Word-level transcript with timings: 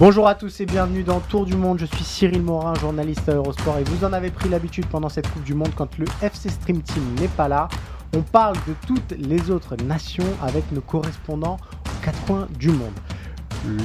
Bonjour 0.00 0.26
à 0.26 0.34
tous 0.34 0.62
et 0.62 0.64
bienvenue 0.64 1.02
dans 1.02 1.20
Tour 1.20 1.44
du 1.44 1.54
Monde. 1.56 1.78
Je 1.78 1.84
suis 1.84 2.04
Cyril 2.04 2.40
Morin, 2.40 2.72
journaliste 2.72 3.28
à 3.28 3.34
Eurosport 3.34 3.76
et 3.76 3.84
vous 3.84 4.02
en 4.02 4.14
avez 4.14 4.30
pris 4.30 4.48
l'habitude 4.48 4.86
pendant 4.86 5.10
cette 5.10 5.28
Coupe 5.28 5.44
du 5.44 5.52
Monde 5.52 5.72
quand 5.76 5.98
le 5.98 6.06
FC 6.22 6.48
Stream 6.48 6.80
Team 6.80 7.02
n'est 7.20 7.28
pas 7.28 7.48
là. 7.48 7.68
On 8.16 8.22
parle 8.22 8.56
de 8.66 8.72
toutes 8.86 9.10
les 9.18 9.50
autres 9.50 9.76
nations 9.84 10.24
avec 10.42 10.72
nos 10.72 10.80
correspondants 10.80 11.58
aux 11.84 12.02
quatre 12.02 12.18
coins 12.24 12.48
du 12.58 12.70
monde. 12.70 12.94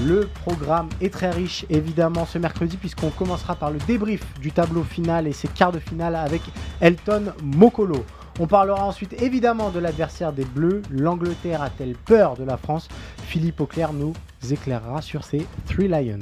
Le 0.05 0.29
programme 0.45 0.87
est 1.01 1.11
très 1.11 1.31
riche 1.31 1.65
évidemment 1.69 2.25
ce 2.25 2.37
mercredi 2.37 2.77
puisqu'on 2.77 3.09
commencera 3.09 3.55
par 3.55 3.71
le 3.71 3.79
débrief 3.79 4.23
du 4.39 4.53
tableau 4.53 4.83
final 4.83 5.27
et 5.27 5.33
ses 5.33 5.49
quarts 5.49 5.73
de 5.73 5.79
finale 5.79 6.15
avec 6.15 6.43
Elton 6.79 7.33
Mokolo. 7.43 8.05
On 8.37 8.47
parlera 8.47 8.85
ensuite 8.85 9.21
évidemment 9.21 9.69
de 9.69 9.79
l'adversaire 9.79 10.33
des 10.33 10.43
Bleus. 10.43 10.81
L'Angleterre 10.91 11.61
a-t-elle 11.61 11.95
peur 11.95 12.35
de 12.35 12.43
la 12.43 12.57
France? 12.57 12.89
Philippe 13.23 13.61
Auclair 13.61 13.93
nous 13.93 14.13
éclairera 14.51 15.01
sur 15.01 15.23
ces 15.23 15.47
Three 15.67 15.87
Lions. 15.87 16.19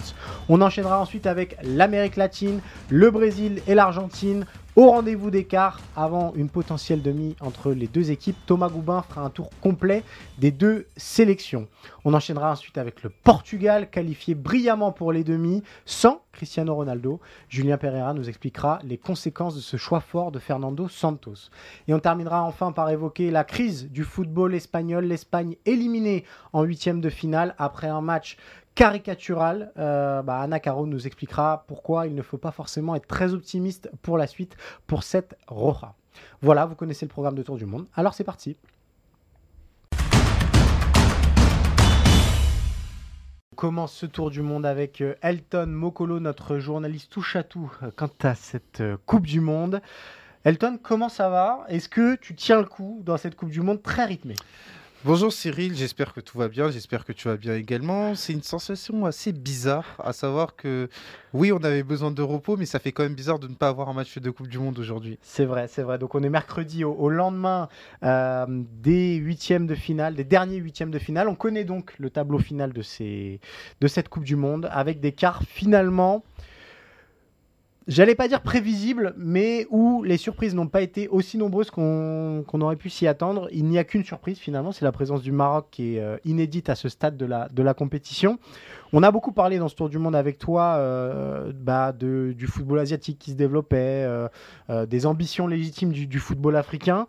On 0.47 0.61
enchaînera 0.61 1.02
ensuite 1.02 1.25
avec 1.25 1.58
l'Amérique 1.64 2.16
latine, 2.16 2.59
le 2.89 3.09
Brésil 3.09 3.64
et 3.67 3.73
l'Argentine. 3.73 4.45
Au 4.75 4.89
rendez-vous 4.89 5.29
d'écart, 5.29 5.79
avant 5.95 6.33
une 6.33 6.49
potentielle 6.49 7.03
demi 7.03 7.35
entre 7.41 7.73
les 7.73 7.85
deux 7.85 8.09
équipes, 8.09 8.38
Thomas 8.47 8.69
Goubin 8.69 9.03
fera 9.03 9.21
un 9.21 9.29
tour 9.29 9.52
complet 9.61 10.03
des 10.39 10.49
deux 10.49 10.88
sélections. 10.97 11.67
On 12.05 12.16
enchaînera 12.16 12.53
ensuite 12.53 12.79
avec 12.79 13.03
le 13.03 13.11
Portugal, 13.11 13.91
qualifié 13.91 14.33
brillamment 14.33 14.91
pour 14.91 15.11
les 15.11 15.23
demi, 15.23 15.61
sans 15.85 16.23
Cristiano 16.31 16.73
Ronaldo. 16.73 17.19
Julien 17.49 17.77
Pereira 17.77 18.16
nous 18.16 18.27
expliquera 18.27 18.79
les 18.83 18.97
conséquences 18.97 19.53
de 19.53 19.61
ce 19.61 19.77
choix 19.77 19.99
fort 19.99 20.31
de 20.31 20.39
Fernando 20.39 20.88
Santos. 20.88 21.51
Et 21.88 21.94
on 21.94 21.99
terminera 21.99 22.41
enfin 22.41 22.71
par 22.71 22.89
évoquer 22.89 23.29
la 23.29 23.44
crise 23.44 23.91
du 23.91 24.03
football 24.03 24.55
espagnol, 24.55 25.05
l'Espagne 25.05 25.55
éliminée 25.67 26.25
en 26.51 26.63
huitième 26.63 26.99
de 26.99 27.11
finale 27.11 27.53
après 27.59 27.89
un 27.89 28.01
match 28.01 28.38
caricatural. 28.75 29.71
Euh, 29.77 30.21
bah, 30.21 30.39
Anna 30.39 30.59
Caro 30.59 30.85
nous 30.85 31.05
expliquera 31.05 31.66
pourquoi 31.67 32.07
il 32.07 32.16
ne 32.16 32.21
faut 32.21 32.38
pas 32.38 32.52
forcément 32.52 32.95
être 32.95 33.07
très 33.07 33.33
optimiste 33.33 33.89
pour 34.02 34.17
la 34.17 34.27
suite 34.27 34.55
pour 34.88 35.03
cette 35.03 35.38
Roja. 35.47 35.93
Voilà, 36.41 36.66
vous 36.66 36.75
connaissez 36.75 37.05
le 37.05 37.09
programme 37.09 37.35
de 37.35 37.44
Tour 37.44 37.57
du 37.57 37.66
Monde. 37.66 37.88
Alors 37.95 38.13
c'est 38.13 38.23
parti. 38.23 38.57
On 43.51 43.55
commence 43.55 43.94
ce 43.94 44.05
tour 44.07 44.31
du 44.31 44.41
monde 44.41 44.66
avec 44.66 44.99
euh, 45.01 45.13
Elton 45.21 45.67
Mokolo, 45.67 46.19
notre 46.19 46.57
journaliste 46.57 47.11
touche 47.11 47.35
à 47.35 47.44
tout 47.44 47.71
euh, 47.83 47.91
quant 47.95 48.09
à 48.23 48.35
cette 48.35 48.83
Coupe 49.05 49.27
du 49.27 49.39
Monde. 49.39 49.81
Elton, 50.44 50.77
comment 50.81 51.07
ça 51.07 51.29
va? 51.29 51.63
Est-ce 51.69 51.88
que 51.88 52.16
tu 52.16 52.35
tiens 52.35 52.59
le 52.59 52.66
coup 52.66 53.01
dans 53.05 53.16
cette 53.16 53.35
Coupe 53.35 53.51
du 53.51 53.61
Monde 53.61 53.81
très 53.81 54.03
rythmée? 54.03 54.35
Bonjour 55.06 55.34
Cyril, 55.34 55.75
j'espère 55.75 56.14
que 56.14 56.22
tout 56.22 56.38
va 56.38 56.47
bien, 56.47 56.72
j'espère 56.72 57.03
que 57.03 57.12
tu 57.12 57.28
vas 57.28 57.36
bien 57.36 57.56
également. 57.56 58.16
C'est 58.16 58.31
une 58.31 58.41
sensation 58.41 59.06
assez 59.06 59.34
bizarre, 59.34 59.97
à 60.02 60.14
savoir 60.14 60.56
que 60.56 60.88
oui, 61.34 61.52
on 61.52 61.62
avait 61.62 61.84
besoin 61.84 62.09
de 62.09 62.22
repos, 62.22 62.56
mais 62.56 62.66
ça 62.66 62.80
fait 62.80 62.94
quand 62.94 63.03
même 63.03 63.14
bizarre 63.14 63.38
de 63.38 63.50
ne 63.50 63.53
pas 63.53 63.68
avoir 63.68 63.90
un 63.90 63.94
match 63.94 64.18
de 64.18 64.30
Coupe 64.30 64.47
du 64.47 64.59
Monde 64.59 64.80
aujourd'hui. 64.80 65.19
C'est 65.22 65.44
vrai, 65.44 65.68
c'est 65.68 65.81
vrai. 65.81 65.97
Donc 65.97 66.16
on 66.16 66.24
est 66.24 66.30
mercredi 66.30 66.86
au, 66.86 67.09
lendemain 67.09 67.68
euh, 68.03 68.46
des 68.47 69.16
huitièmes 69.16 69.68
de 69.68 69.75
finale, 69.75 70.16
des 70.16 70.24
derniers 70.24 70.56
huitièmes 70.56 70.91
de 70.91 71.00
finale. 71.00 71.28
On 71.28 71.35
connaît 71.35 71.66
donc 71.66 71.94
le 72.00 72.09
tableau 72.09 72.40
final 72.40 72.72
de, 72.72 72.81
de 72.81 73.88
cette 73.88 74.08
Coupe 74.08 74.24
du 74.24 74.38
Monde 74.38 74.70
avec 74.72 75.02
des 75.02 75.12
quarts 75.12 75.44
finalement 75.46 76.24
j'allais 77.88 78.16
pas 78.16 78.27
dire 78.27 78.41
prévisible, 78.41 79.13
mais 79.17 79.67
où 79.69 80.03
les 80.03 80.17
surprises 80.17 80.55
n'ont 80.55 80.67
pas 80.67 80.81
été 80.81 81.07
aussi 81.07 81.38
nombreuses 81.38 81.71
qu'on 81.71 82.61
aurait 82.61 82.75
pu 82.75 82.89
s'y 82.89 83.07
attendre. 83.07 83.47
Il 83.51 83.66
n'y 83.66 83.77
a 83.77 83.83
qu'une 83.83 84.03
surprise 84.03 84.38
finalement, 84.38 84.71
c'est 84.71 84.85
la 84.85 84.91
présence 84.91 85.21
du 85.21 85.31
Maroc 85.31 85.67
qui 85.71 85.95
est 85.95 85.99
euh, 85.99 86.17
inédite 86.25 86.69
à 86.69 86.75
ce 86.75 86.89
stade 86.89 87.17
de 87.17 87.25
la, 87.25 87.49
de 87.49 87.63
la 87.63 87.73
compétition. 87.73 88.39
On 88.93 89.03
a 89.03 89.11
beaucoup 89.11 89.31
parlé 89.31 89.57
dans 89.57 89.67
ce 89.67 89.75
tour 89.75 89.89
du 89.89 89.97
monde 89.97 90.16
avec 90.16 90.38
toi 90.38 90.75
euh, 90.77 91.51
bah, 91.53 91.91
de, 91.91 92.33
du 92.38 92.47
football 92.47 92.79
asiatique 92.79 93.19
qui 93.19 93.31
se 93.31 93.35
développait, 93.35 94.05
euh, 94.69 94.85
des 94.85 95.05
ambitions 95.05 95.47
légitimes 95.47 95.91
du, 95.91 96.07
du 96.07 96.19
football 96.19 96.55
africain. 96.55 97.07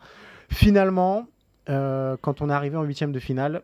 Finalement, 0.48 1.26
quand 1.66 2.42
on 2.42 2.50
est 2.50 2.52
arrivé 2.52 2.76
en 2.76 2.82
huitième 2.82 3.12
de 3.12 3.18
finale, 3.18 3.62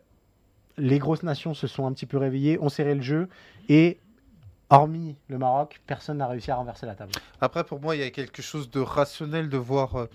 les 0.78 0.98
grosses 0.98 1.22
nations 1.22 1.52
se 1.52 1.66
sont 1.66 1.86
un 1.86 1.92
petit 1.92 2.06
peu 2.06 2.16
réveillées, 2.16 2.58
ont 2.60 2.70
serré 2.70 2.94
le 2.94 3.02
jeu 3.02 3.28
et 3.68 3.98
hormis 4.70 5.16
le 5.28 5.38
Maroc, 5.38 5.80
personne 5.86 6.18
n'a 6.18 6.26
réussi 6.26 6.50
à 6.50 6.56
renverser 6.56 6.86
la 6.86 6.94
table. 6.94 7.12
Après, 7.40 7.64
pour 7.64 7.80
moi, 7.80 7.96
il 7.96 8.00
y 8.00 8.04
a 8.04 8.10
quelque 8.10 8.42
chose 8.42 8.70
de 8.70 8.80
rationnel 8.80 9.48
de 9.48 9.56
voir 9.56 9.96
euh, 9.96 10.06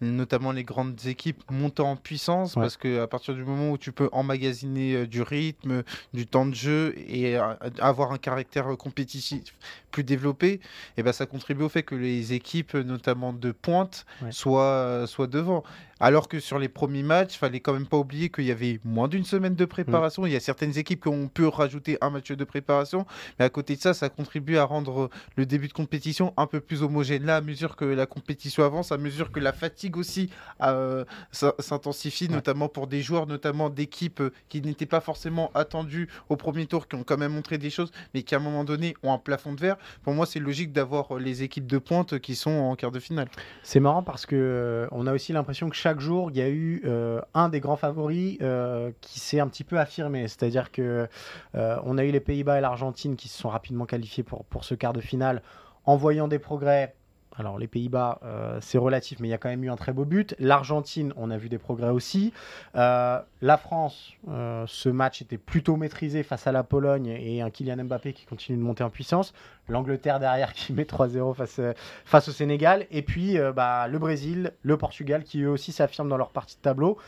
notamment 0.00 0.52
les 0.52 0.64
grandes 0.64 1.06
équipes 1.06 1.42
monter 1.50 1.82
en 1.82 1.96
puissance, 1.96 2.54
parce 2.54 2.76
qu'à 2.76 3.06
partir 3.06 3.34
du 3.34 3.44
moment 3.44 3.70
où 3.70 3.78
tu 3.78 3.92
peux 3.92 4.08
emmagasiner 4.12 4.94
euh, 4.94 5.06
du 5.06 5.22
rythme, 5.22 5.82
du 6.12 6.26
temps 6.26 6.46
de 6.46 6.54
jeu 6.54 6.94
et 6.96 7.36
euh, 7.36 7.54
avoir 7.80 8.12
un 8.12 8.18
caractère 8.18 8.76
compétitif 8.78 9.54
plus 9.90 10.04
développé, 10.04 10.54
et 10.54 10.60
eh 10.98 11.02
ben, 11.02 11.12
ça 11.12 11.26
contribue 11.26 11.64
au 11.64 11.68
fait 11.68 11.82
que 11.82 11.94
les 11.94 12.32
équipes, 12.32 12.74
notamment 12.74 13.32
de 13.32 13.52
pointe, 13.52 14.06
soient, 14.30 15.06
soient 15.06 15.26
devant. 15.26 15.64
Alors 16.00 16.28
que 16.28 16.40
sur 16.40 16.58
les 16.58 16.68
premiers 16.68 17.02
matchs, 17.02 17.34
il 17.34 17.38
fallait 17.38 17.60
quand 17.60 17.72
même 17.72 17.86
pas 17.86 17.96
oublier 17.96 18.28
qu'il 18.28 18.44
y 18.44 18.50
avait 18.50 18.80
moins 18.84 19.08
d'une 19.08 19.24
semaine 19.24 19.54
de 19.54 19.64
préparation. 19.64 20.22
Mm. 20.22 20.26
Il 20.26 20.32
y 20.32 20.36
a 20.36 20.40
certaines 20.40 20.76
équipes 20.76 21.02
qui 21.02 21.08
ont 21.08 21.28
pu 21.28 21.46
rajouter 21.46 21.98
un 22.00 22.10
match 22.10 22.32
de 22.32 22.44
préparation, 22.44 23.06
mais 23.38 23.44
à 23.44 23.48
côté 23.48 23.76
de 23.76 23.80
ça, 23.80 23.94
ça 23.94 24.08
contribue 24.08 24.56
à 24.56 24.64
rendre 24.64 25.10
le 25.36 25.46
début 25.46 25.68
de 25.68 25.72
compétition 25.72 26.34
un 26.36 26.46
peu 26.46 26.60
plus 26.60 26.82
homogène. 26.82 27.24
Là, 27.24 27.36
à 27.36 27.40
mesure 27.40 27.76
que 27.76 27.84
la 27.84 28.06
compétition 28.06 28.64
avance, 28.64 28.92
à 28.92 28.98
mesure 28.98 29.30
que 29.30 29.40
la 29.40 29.52
fatigue 29.52 29.96
aussi 29.96 30.30
euh, 30.62 31.04
s'intensifie, 31.30 32.28
notamment 32.28 32.68
pour 32.68 32.86
des 32.86 33.02
joueurs, 33.02 33.26
notamment 33.26 33.70
d'équipes 33.70 34.20
euh, 34.20 34.32
qui 34.48 34.60
n'étaient 34.60 34.86
pas 34.86 35.00
forcément 35.00 35.50
attendues 35.54 36.08
au 36.28 36.36
premier 36.36 36.66
tour, 36.66 36.88
qui 36.88 36.96
ont 36.96 37.04
quand 37.04 37.18
même 37.18 37.32
montré 37.32 37.58
des 37.58 37.70
choses, 37.70 37.92
mais 38.14 38.22
qui 38.22 38.34
à 38.34 38.38
un 38.38 38.40
moment 38.40 38.64
donné 38.64 38.94
ont 39.02 39.12
un 39.12 39.18
plafond 39.18 39.52
de 39.52 39.60
verre. 39.60 39.76
Pour 40.02 40.14
moi, 40.14 40.26
c'est 40.26 40.40
logique 40.40 40.72
d'avoir 40.72 41.18
les 41.18 41.42
équipes 41.42 41.66
de 41.66 41.78
pointe 41.78 42.18
qui 42.18 42.34
sont 42.34 42.50
en 42.50 42.76
quart 42.76 42.90
de 42.90 43.00
finale. 43.00 43.28
C'est 43.62 43.80
marrant 43.80 44.02
parce 44.02 44.26
que 44.26 44.36
euh, 44.36 44.86
on 44.90 45.06
a 45.06 45.12
aussi 45.12 45.32
l'impression 45.32 45.68
que 45.68 45.76
chaque 45.84 46.00
jour, 46.00 46.30
il 46.30 46.38
y 46.38 46.40
a 46.40 46.48
eu 46.48 46.80
euh, 46.86 47.20
un 47.34 47.50
des 47.50 47.60
grands 47.60 47.76
favoris 47.76 48.38
euh, 48.40 48.90
qui 49.02 49.20
s'est 49.20 49.38
un 49.38 49.48
petit 49.48 49.64
peu 49.64 49.78
affirmé. 49.78 50.28
C'est-à-dire 50.28 50.72
que 50.72 51.06
euh, 51.54 51.76
on 51.84 51.98
a 51.98 52.04
eu 52.04 52.10
les 52.10 52.20
Pays-Bas 52.20 52.56
et 52.56 52.62
l'Argentine 52.62 53.16
qui 53.16 53.28
se 53.28 53.36
sont 53.36 53.50
rapidement 53.50 53.84
qualifiés 53.84 54.22
pour, 54.22 54.46
pour 54.46 54.64
ce 54.64 54.74
quart 54.74 54.94
de 54.94 55.02
finale 55.02 55.42
en 55.84 55.96
voyant 55.96 56.26
des 56.26 56.38
progrès 56.38 56.94
alors 57.36 57.58
les 57.58 57.66
Pays-Bas, 57.66 58.20
euh, 58.22 58.58
c'est 58.60 58.78
relatif, 58.78 59.18
mais 59.20 59.28
il 59.28 59.30
y 59.30 59.34
a 59.34 59.38
quand 59.38 59.48
même 59.48 59.64
eu 59.64 59.70
un 59.70 59.76
très 59.76 59.92
beau 59.92 60.04
but. 60.04 60.34
L'Argentine, 60.38 61.12
on 61.16 61.30
a 61.30 61.36
vu 61.36 61.48
des 61.48 61.58
progrès 61.58 61.90
aussi. 61.90 62.32
Euh, 62.76 63.20
la 63.42 63.56
France, 63.56 64.12
euh, 64.28 64.64
ce 64.68 64.88
match 64.88 65.22
était 65.22 65.38
plutôt 65.38 65.76
maîtrisé 65.76 66.22
face 66.22 66.46
à 66.46 66.52
la 66.52 66.62
Pologne 66.62 67.06
et 67.06 67.42
un 67.42 67.50
Kylian 67.50 67.84
Mbappé 67.84 68.12
qui 68.12 68.24
continue 68.26 68.58
de 68.58 68.62
monter 68.62 68.84
en 68.84 68.90
puissance. 68.90 69.34
L'Angleterre 69.68 70.20
derrière 70.20 70.52
qui 70.52 70.72
met 70.74 70.84
3-0 70.84 71.34
face, 71.34 71.60
face 72.04 72.28
au 72.28 72.32
Sénégal. 72.32 72.86
Et 72.90 73.02
puis 73.02 73.36
bah, 73.54 73.88
le 73.88 73.98
Brésil, 73.98 74.52
le 74.62 74.76
Portugal 74.76 75.24
qui 75.24 75.42
eux 75.42 75.50
aussi 75.50 75.72
s'affirment 75.72 76.08
dans 76.08 76.16
leur 76.16 76.30
partie 76.30 76.56
de 76.56 76.62
tableau. 76.62 76.98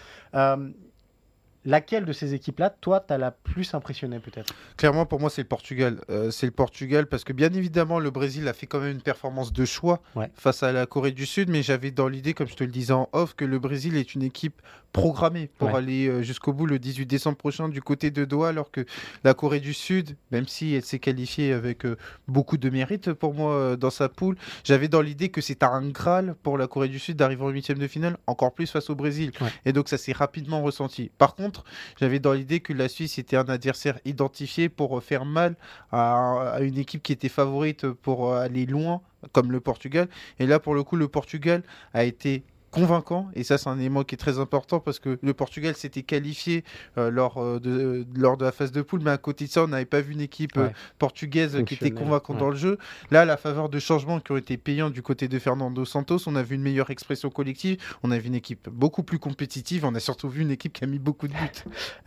Laquelle 1.66 2.04
de 2.04 2.12
ces 2.12 2.32
équipes-là, 2.32 2.70
toi, 2.70 3.00
t'as 3.00 3.18
la 3.18 3.32
plus 3.32 3.74
impressionné 3.74 4.20
peut-être? 4.20 4.54
Clairement, 4.76 5.04
pour 5.04 5.18
moi, 5.18 5.30
c'est 5.30 5.42
le 5.42 5.48
Portugal. 5.48 6.00
Euh, 6.10 6.30
c'est 6.30 6.46
le 6.46 6.52
Portugal 6.52 7.06
parce 7.06 7.24
que 7.24 7.32
bien 7.32 7.52
évidemment, 7.52 7.98
le 7.98 8.10
Brésil 8.10 8.46
a 8.46 8.52
fait 8.52 8.66
quand 8.66 8.78
même 8.78 8.92
une 8.92 9.02
performance 9.02 9.52
de 9.52 9.64
choix 9.64 10.00
face 10.34 10.62
à 10.62 10.70
la 10.70 10.86
Corée 10.86 11.10
du 11.10 11.26
Sud, 11.26 11.50
mais 11.50 11.62
j'avais 11.62 11.90
dans 11.90 12.06
l'idée, 12.06 12.34
comme 12.34 12.46
je 12.46 12.54
te 12.54 12.62
le 12.62 12.70
disais 12.70 12.92
en 12.92 13.08
off, 13.12 13.34
que 13.34 13.44
le 13.44 13.58
Brésil 13.58 13.96
est 13.96 14.14
une 14.14 14.22
équipe 14.22 14.62
programmée 14.92 15.50
pour 15.58 15.74
aller 15.74 16.06
euh, 16.06 16.22
jusqu'au 16.22 16.52
bout 16.52 16.64
le 16.64 16.78
18 16.78 17.04
décembre 17.04 17.36
prochain 17.36 17.68
du 17.68 17.82
côté 17.82 18.10
de 18.10 18.24
Doha, 18.24 18.48
alors 18.48 18.70
que 18.70 18.86
la 19.24 19.34
Corée 19.34 19.60
du 19.60 19.74
Sud, 19.74 20.16
même 20.30 20.46
si 20.46 20.74
elle 20.74 20.84
s'est 20.84 21.00
qualifiée 21.00 21.52
avec 21.52 21.84
euh, 21.84 21.96
beaucoup 22.28 22.56
de 22.56 22.70
mérite 22.70 23.12
pour 23.12 23.34
moi 23.34 23.76
dans 23.76 23.90
sa 23.90 24.08
poule, 24.08 24.36
j'avais 24.64 24.88
dans 24.88 25.02
l'idée 25.02 25.30
que 25.30 25.40
c'est 25.40 25.64
un 25.64 25.88
Graal 25.88 26.36
pour 26.42 26.58
la 26.58 26.68
Corée 26.68 26.88
du 26.88 26.98
Sud 26.98 27.16
d'arriver 27.16 27.42
en 27.42 27.48
huitième 27.48 27.78
de 27.78 27.88
finale, 27.88 28.16
encore 28.26 28.54
plus 28.54 28.70
face 28.70 28.88
au 28.88 28.94
Brésil. 28.94 29.32
Et 29.64 29.72
donc 29.72 29.88
ça 29.88 29.98
s'est 29.98 30.12
rapidement 30.12 30.62
ressenti. 30.62 31.10
Par 31.18 31.34
contre, 31.34 31.55
j'avais 32.00 32.18
dans 32.18 32.32
l'idée 32.32 32.60
que 32.60 32.72
la 32.72 32.88
Suisse 32.88 33.18
était 33.18 33.36
un 33.36 33.48
adversaire 33.48 33.98
identifié 34.04 34.68
pour 34.68 35.02
faire 35.02 35.24
mal 35.24 35.56
à, 35.92 36.58
une 36.60 36.78
équipe 36.78 37.02
qui 37.02 37.12
était 37.12 37.28
favorite 37.28 37.88
pour 37.88 38.34
aller 38.34 38.66
loin, 38.66 39.00
comme 39.32 39.52
le 39.52 39.60
Portugal. 39.60 40.08
Et 40.38 40.46
là, 40.46 40.58
pour 40.58 40.74
le 40.74 40.82
coup, 40.82 40.96
le 40.96 41.08
Portugal 41.08 41.62
a 41.94 42.04
été 42.04 42.42
convaincant. 42.76 43.28
Et 43.34 43.42
ça, 43.42 43.58
c'est 43.58 43.68
un 43.68 43.78
élément 43.78 44.04
qui 44.04 44.14
est 44.14 44.18
très 44.18 44.38
important 44.38 44.80
parce 44.80 44.98
que 44.98 45.18
le 45.22 45.34
Portugal 45.34 45.74
s'était 45.74 46.02
qualifié 46.02 46.64
euh, 46.98 47.10
lors, 47.10 47.38
euh, 47.38 47.58
de, 47.58 48.06
lors 48.14 48.36
de 48.36 48.44
la 48.44 48.52
phase 48.52 48.72
de 48.72 48.82
poule. 48.82 49.00
Mais 49.02 49.10
à 49.10 49.18
côté 49.18 49.46
de 49.46 49.50
ça, 49.50 49.64
on 49.64 49.68
n'avait 49.68 49.84
pas 49.84 50.00
vu 50.00 50.12
une 50.12 50.20
équipe 50.20 50.56
euh, 50.56 50.68
portugaise 50.98 51.62
qui 51.64 51.74
était 51.74 51.90
convaincante 51.90 52.38
dans 52.38 52.50
le 52.50 52.56
jeu. 52.56 52.78
Là, 53.10 53.22
à 53.22 53.24
la 53.24 53.36
faveur 53.36 53.68
de 53.68 53.78
changements 53.78 54.20
qui 54.20 54.32
ont 54.32 54.36
été 54.36 54.56
payants 54.56 54.90
du 54.90 55.02
côté 55.02 55.28
de 55.28 55.38
Fernando 55.38 55.84
Santos, 55.84 56.18
on 56.26 56.36
a 56.36 56.42
vu 56.42 56.56
une 56.56 56.62
meilleure 56.62 56.90
expression 56.90 57.30
collective. 57.30 57.78
On 58.02 58.10
a 58.10 58.18
vu 58.18 58.28
une 58.28 58.34
équipe 58.34 58.68
beaucoup 58.68 59.02
plus 59.02 59.18
compétitive. 59.18 59.84
On 59.84 59.94
a 59.94 60.00
surtout 60.00 60.28
vu 60.28 60.42
une 60.42 60.50
équipe 60.50 60.72
qui 60.72 60.84
a 60.84 60.86
mis 60.86 60.98
beaucoup 60.98 61.28
de 61.28 61.32
buts. 61.32 61.64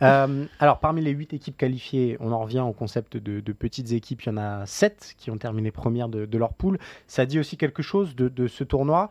alors, 0.60 0.78
parmi 0.80 1.02
les 1.02 1.10
huit 1.10 1.32
équipes 1.32 1.56
qualifiées, 1.56 2.16
on 2.20 2.32
en 2.32 2.38
revient 2.38 2.60
au 2.60 2.72
concept 2.72 3.16
de, 3.16 3.52
petites 3.52 3.92
équipes. 3.92 4.22
Il 4.22 4.28
y 4.28 4.32
en 4.32 4.36
a 4.36 4.64
sept 4.66 5.14
qui 5.18 5.30
ont 5.30 5.36
terminé 5.36 5.70
première 5.70 6.08
de, 6.08 6.38
leur 6.38 6.54
poule. 6.54 6.78
Ça 7.06 7.26
dit 7.26 7.38
aussi 7.38 7.56
quelque 7.56 7.82
chose 7.82 8.14
de, 8.14 8.28
de 8.28 8.46
ce 8.46 8.64
tournoi. 8.64 9.10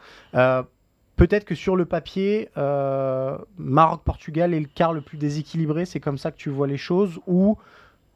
Peut-être 1.20 1.44
que 1.44 1.54
sur 1.54 1.76
le 1.76 1.84
papier, 1.84 2.48
euh, 2.58 3.38
Maroc-Portugal 3.58 4.54
est 4.54 4.60
le 4.62 4.70
quart 4.74 4.94
le 4.94 5.02
plus 5.02 5.18
déséquilibré. 5.18 5.86
C'est 5.86 6.00
comme 6.00 6.18
ça 6.18 6.32
que 6.32 6.38
tu 6.38 6.50
vois 6.50 6.66
les 6.66 6.78
choses 6.78 7.20
ou 7.28 7.58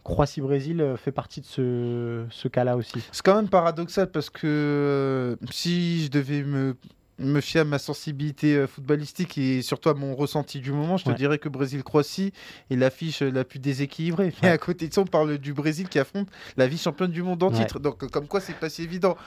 Croatie-Brésil 0.05 0.79
euh, 0.79 0.95
fait 0.95 1.11
partie 1.11 1.41
de 1.41 1.45
ce, 1.45 2.23
ce 2.29 2.47
cas-là 2.47 2.77
aussi. 2.77 3.03
C'est 3.11 3.21
quand 3.21 3.35
même 3.35 3.49
paradoxal 3.49 4.09
parce 4.09 4.29
que 4.29 4.47
euh, 4.47 5.35
si 5.51 6.05
je 6.05 6.11
devais 6.11 6.43
me, 6.43 6.77
me 7.19 7.41
fier 7.41 7.63
à 7.63 7.65
ma 7.65 7.77
sensibilité 7.77 8.65
footballistique 8.67 9.37
et 9.37 9.61
surtout 9.61 9.89
à 9.89 9.95
mon 9.95 10.15
ressenti 10.15 10.61
du 10.61 10.71
moment, 10.71 10.95
je 10.95 11.03
te 11.03 11.11
dirais 11.11 11.39
que 11.39 11.49
Brésil-Croatie 11.49 12.31
est 12.71 12.75
l'affiche 12.77 13.21
la 13.21 13.43
plus 13.43 13.59
déséquilibrée. 13.59 14.33
Mais 14.41 14.47
à 14.47 14.57
côté 14.57 14.87
de 14.87 14.93
ça, 14.93 15.01
on 15.01 15.05
parle 15.05 15.39
du 15.39 15.51
Brésil 15.51 15.89
qui 15.89 15.99
affronte 15.99 16.29
la 16.55 16.67
vice-championne 16.67 17.11
du 17.11 17.21
monde 17.21 17.43
en 17.43 17.51
titre. 17.51 17.79
Donc, 17.79 18.09
comme 18.09 18.27
quoi, 18.27 18.39
c'est 18.39 18.55
pas 18.55 18.69
si 18.69 18.83
évident. 18.83 19.17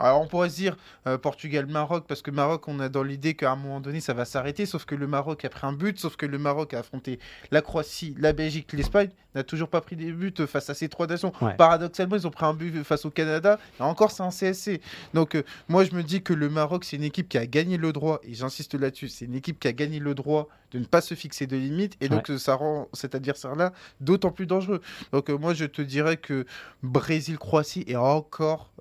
Alors 0.00 0.20
on 0.22 0.26
pourrait 0.26 0.48
se 0.48 0.56
dire 0.56 0.76
euh, 1.06 1.18
Portugal-Maroc, 1.18 2.06
parce 2.08 2.22
que 2.22 2.30
Maroc, 2.30 2.66
on 2.68 2.80
a 2.80 2.88
dans 2.88 3.02
l'idée 3.02 3.34
qu'à 3.34 3.52
un 3.52 3.56
moment 3.56 3.80
donné, 3.80 4.00
ça 4.00 4.14
va 4.14 4.24
s'arrêter, 4.24 4.66
sauf 4.66 4.86
que 4.86 4.94
le 4.94 5.06
Maroc 5.06 5.44
a 5.44 5.50
pris 5.50 5.66
un 5.66 5.72
but, 5.72 5.98
sauf 5.98 6.16
que 6.16 6.26
le 6.26 6.38
Maroc 6.38 6.74
a 6.74 6.80
affronté 6.80 7.18
la 7.50 7.60
Croatie, 7.60 8.14
la 8.18 8.32
Belgique, 8.32 8.72
l'Espagne, 8.72 9.10
n'a 9.34 9.44
toujours 9.44 9.68
pas 9.68 9.80
pris 9.80 9.96
des 9.96 10.10
buts 10.12 10.32
face 10.46 10.70
à 10.70 10.74
ces 10.74 10.88
trois 10.88 11.06
nations. 11.06 11.32
Paradoxalement, 11.58 12.16
ils 12.16 12.26
ont 12.26 12.30
pris 12.30 12.46
un 12.46 12.54
but 12.54 12.82
face 12.82 13.04
au 13.04 13.10
Canada, 13.10 13.58
et 13.78 13.82
encore 13.82 14.10
c'est 14.10 14.22
un 14.22 14.30
CSC. 14.30 14.80
Donc 15.14 15.34
euh, 15.34 15.42
moi 15.68 15.84
je 15.84 15.94
me 15.94 16.02
dis 16.02 16.22
que 16.22 16.32
le 16.32 16.48
Maroc, 16.48 16.84
c'est 16.84 16.96
une 16.96 17.04
équipe 17.04 17.28
qui 17.28 17.38
a 17.38 17.46
gagné 17.46 17.76
le 17.76 17.92
droit, 17.92 18.20
et 18.24 18.34
j'insiste 18.34 18.74
là-dessus, 18.74 19.08
c'est 19.08 19.26
une 19.26 19.34
équipe 19.34 19.60
qui 19.60 19.68
a 19.68 19.72
gagné 19.72 19.98
le 19.98 20.14
droit 20.14 20.48
de 20.72 20.78
ne 20.78 20.84
pas 20.84 21.00
se 21.00 21.14
fixer 21.14 21.46
de 21.46 21.56
limites, 21.56 21.96
et 22.00 22.08
donc 22.08 22.30
ça 22.38 22.54
rend 22.54 22.88
cet 22.92 23.14
adversaire-là 23.14 23.72
d'autant 24.00 24.30
plus 24.30 24.46
dangereux. 24.46 24.80
Donc 25.12 25.30
euh, 25.30 25.36
moi 25.36 25.54
je 25.54 25.64
te 25.64 25.82
dirais 25.82 26.16
que 26.16 26.46
Brésil-Croatie 26.82 27.84
est 27.86 27.96
encore 27.96 28.72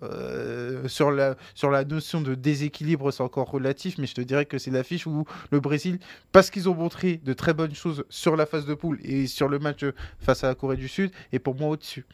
sur 0.88 1.10
sur 1.56 1.72
la, 1.72 1.86
notion 1.86 2.22
de 2.22 2.36
déséquilibre, 2.36 3.12
c'est 3.12 3.24
encore 3.24 3.50
relatif, 3.50 3.98
mais 3.98 4.08
je 4.08 4.16
te 4.16 4.22
dirais 4.22 4.46
que 4.46 4.58
c'est 4.58 4.72
l'affiche 4.72 5.08
où 5.08 5.26
le 5.52 5.60
Brésil, 5.60 6.00
parce 6.32 6.50
qu'ils 6.50 6.70
ont 6.70 6.76
montré 6.76 7.18
de 7.18 7.34
très 7.34 7.54
bonnes 7.54 7.76
choses 7.76 8.04
sur 8.10 8.36
la 8.36 8.46
phase 8.46 8.66
de 8.66 8.74
poule 8.74 9.00
et 9.04 9.28
sur 9.28 9.48
le 9.48 9.60
match 9.60 9.86
face 10.20 10.44
à 10.44 10.48
la 10.48 10.56
Corée 10.56 10.78
du 10.78 10.88
Sud, 10.88 11.12
est 11.32 11.40
pour 11.40 11.56
moi 11.56 11.70
au-dessus. 11.70 12.06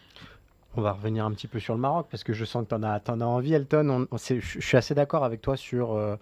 On 0.78 0.82
va 0.82 0.92
revenir 0.92 1.26
un 1.26 1.32
petit 1.32 1.48
peu 1.48 1.60
sur 1.60 1.74
le 1.74 1.80
Maroc 1.80 2.08
parce 2.12 2.26
que 2.26 2.34
je 2.34 2.44
sens 2.44 2.66
que 2.66 2.70
tu 2.70 2.76
en, 2.76 2.84
as, 2.84 3.02
as 3.08 3.26
envie, 3.26 3.54
Elton. 3.54 4.08
je 4.12 4.60
suis 4.60 4.76
assez 4.78 4.94
d'accord 4.94 5.24
avec 5.24 5.42
toi 5.42 5.56
sur 5.56 5.94
euh, 5.94 6.18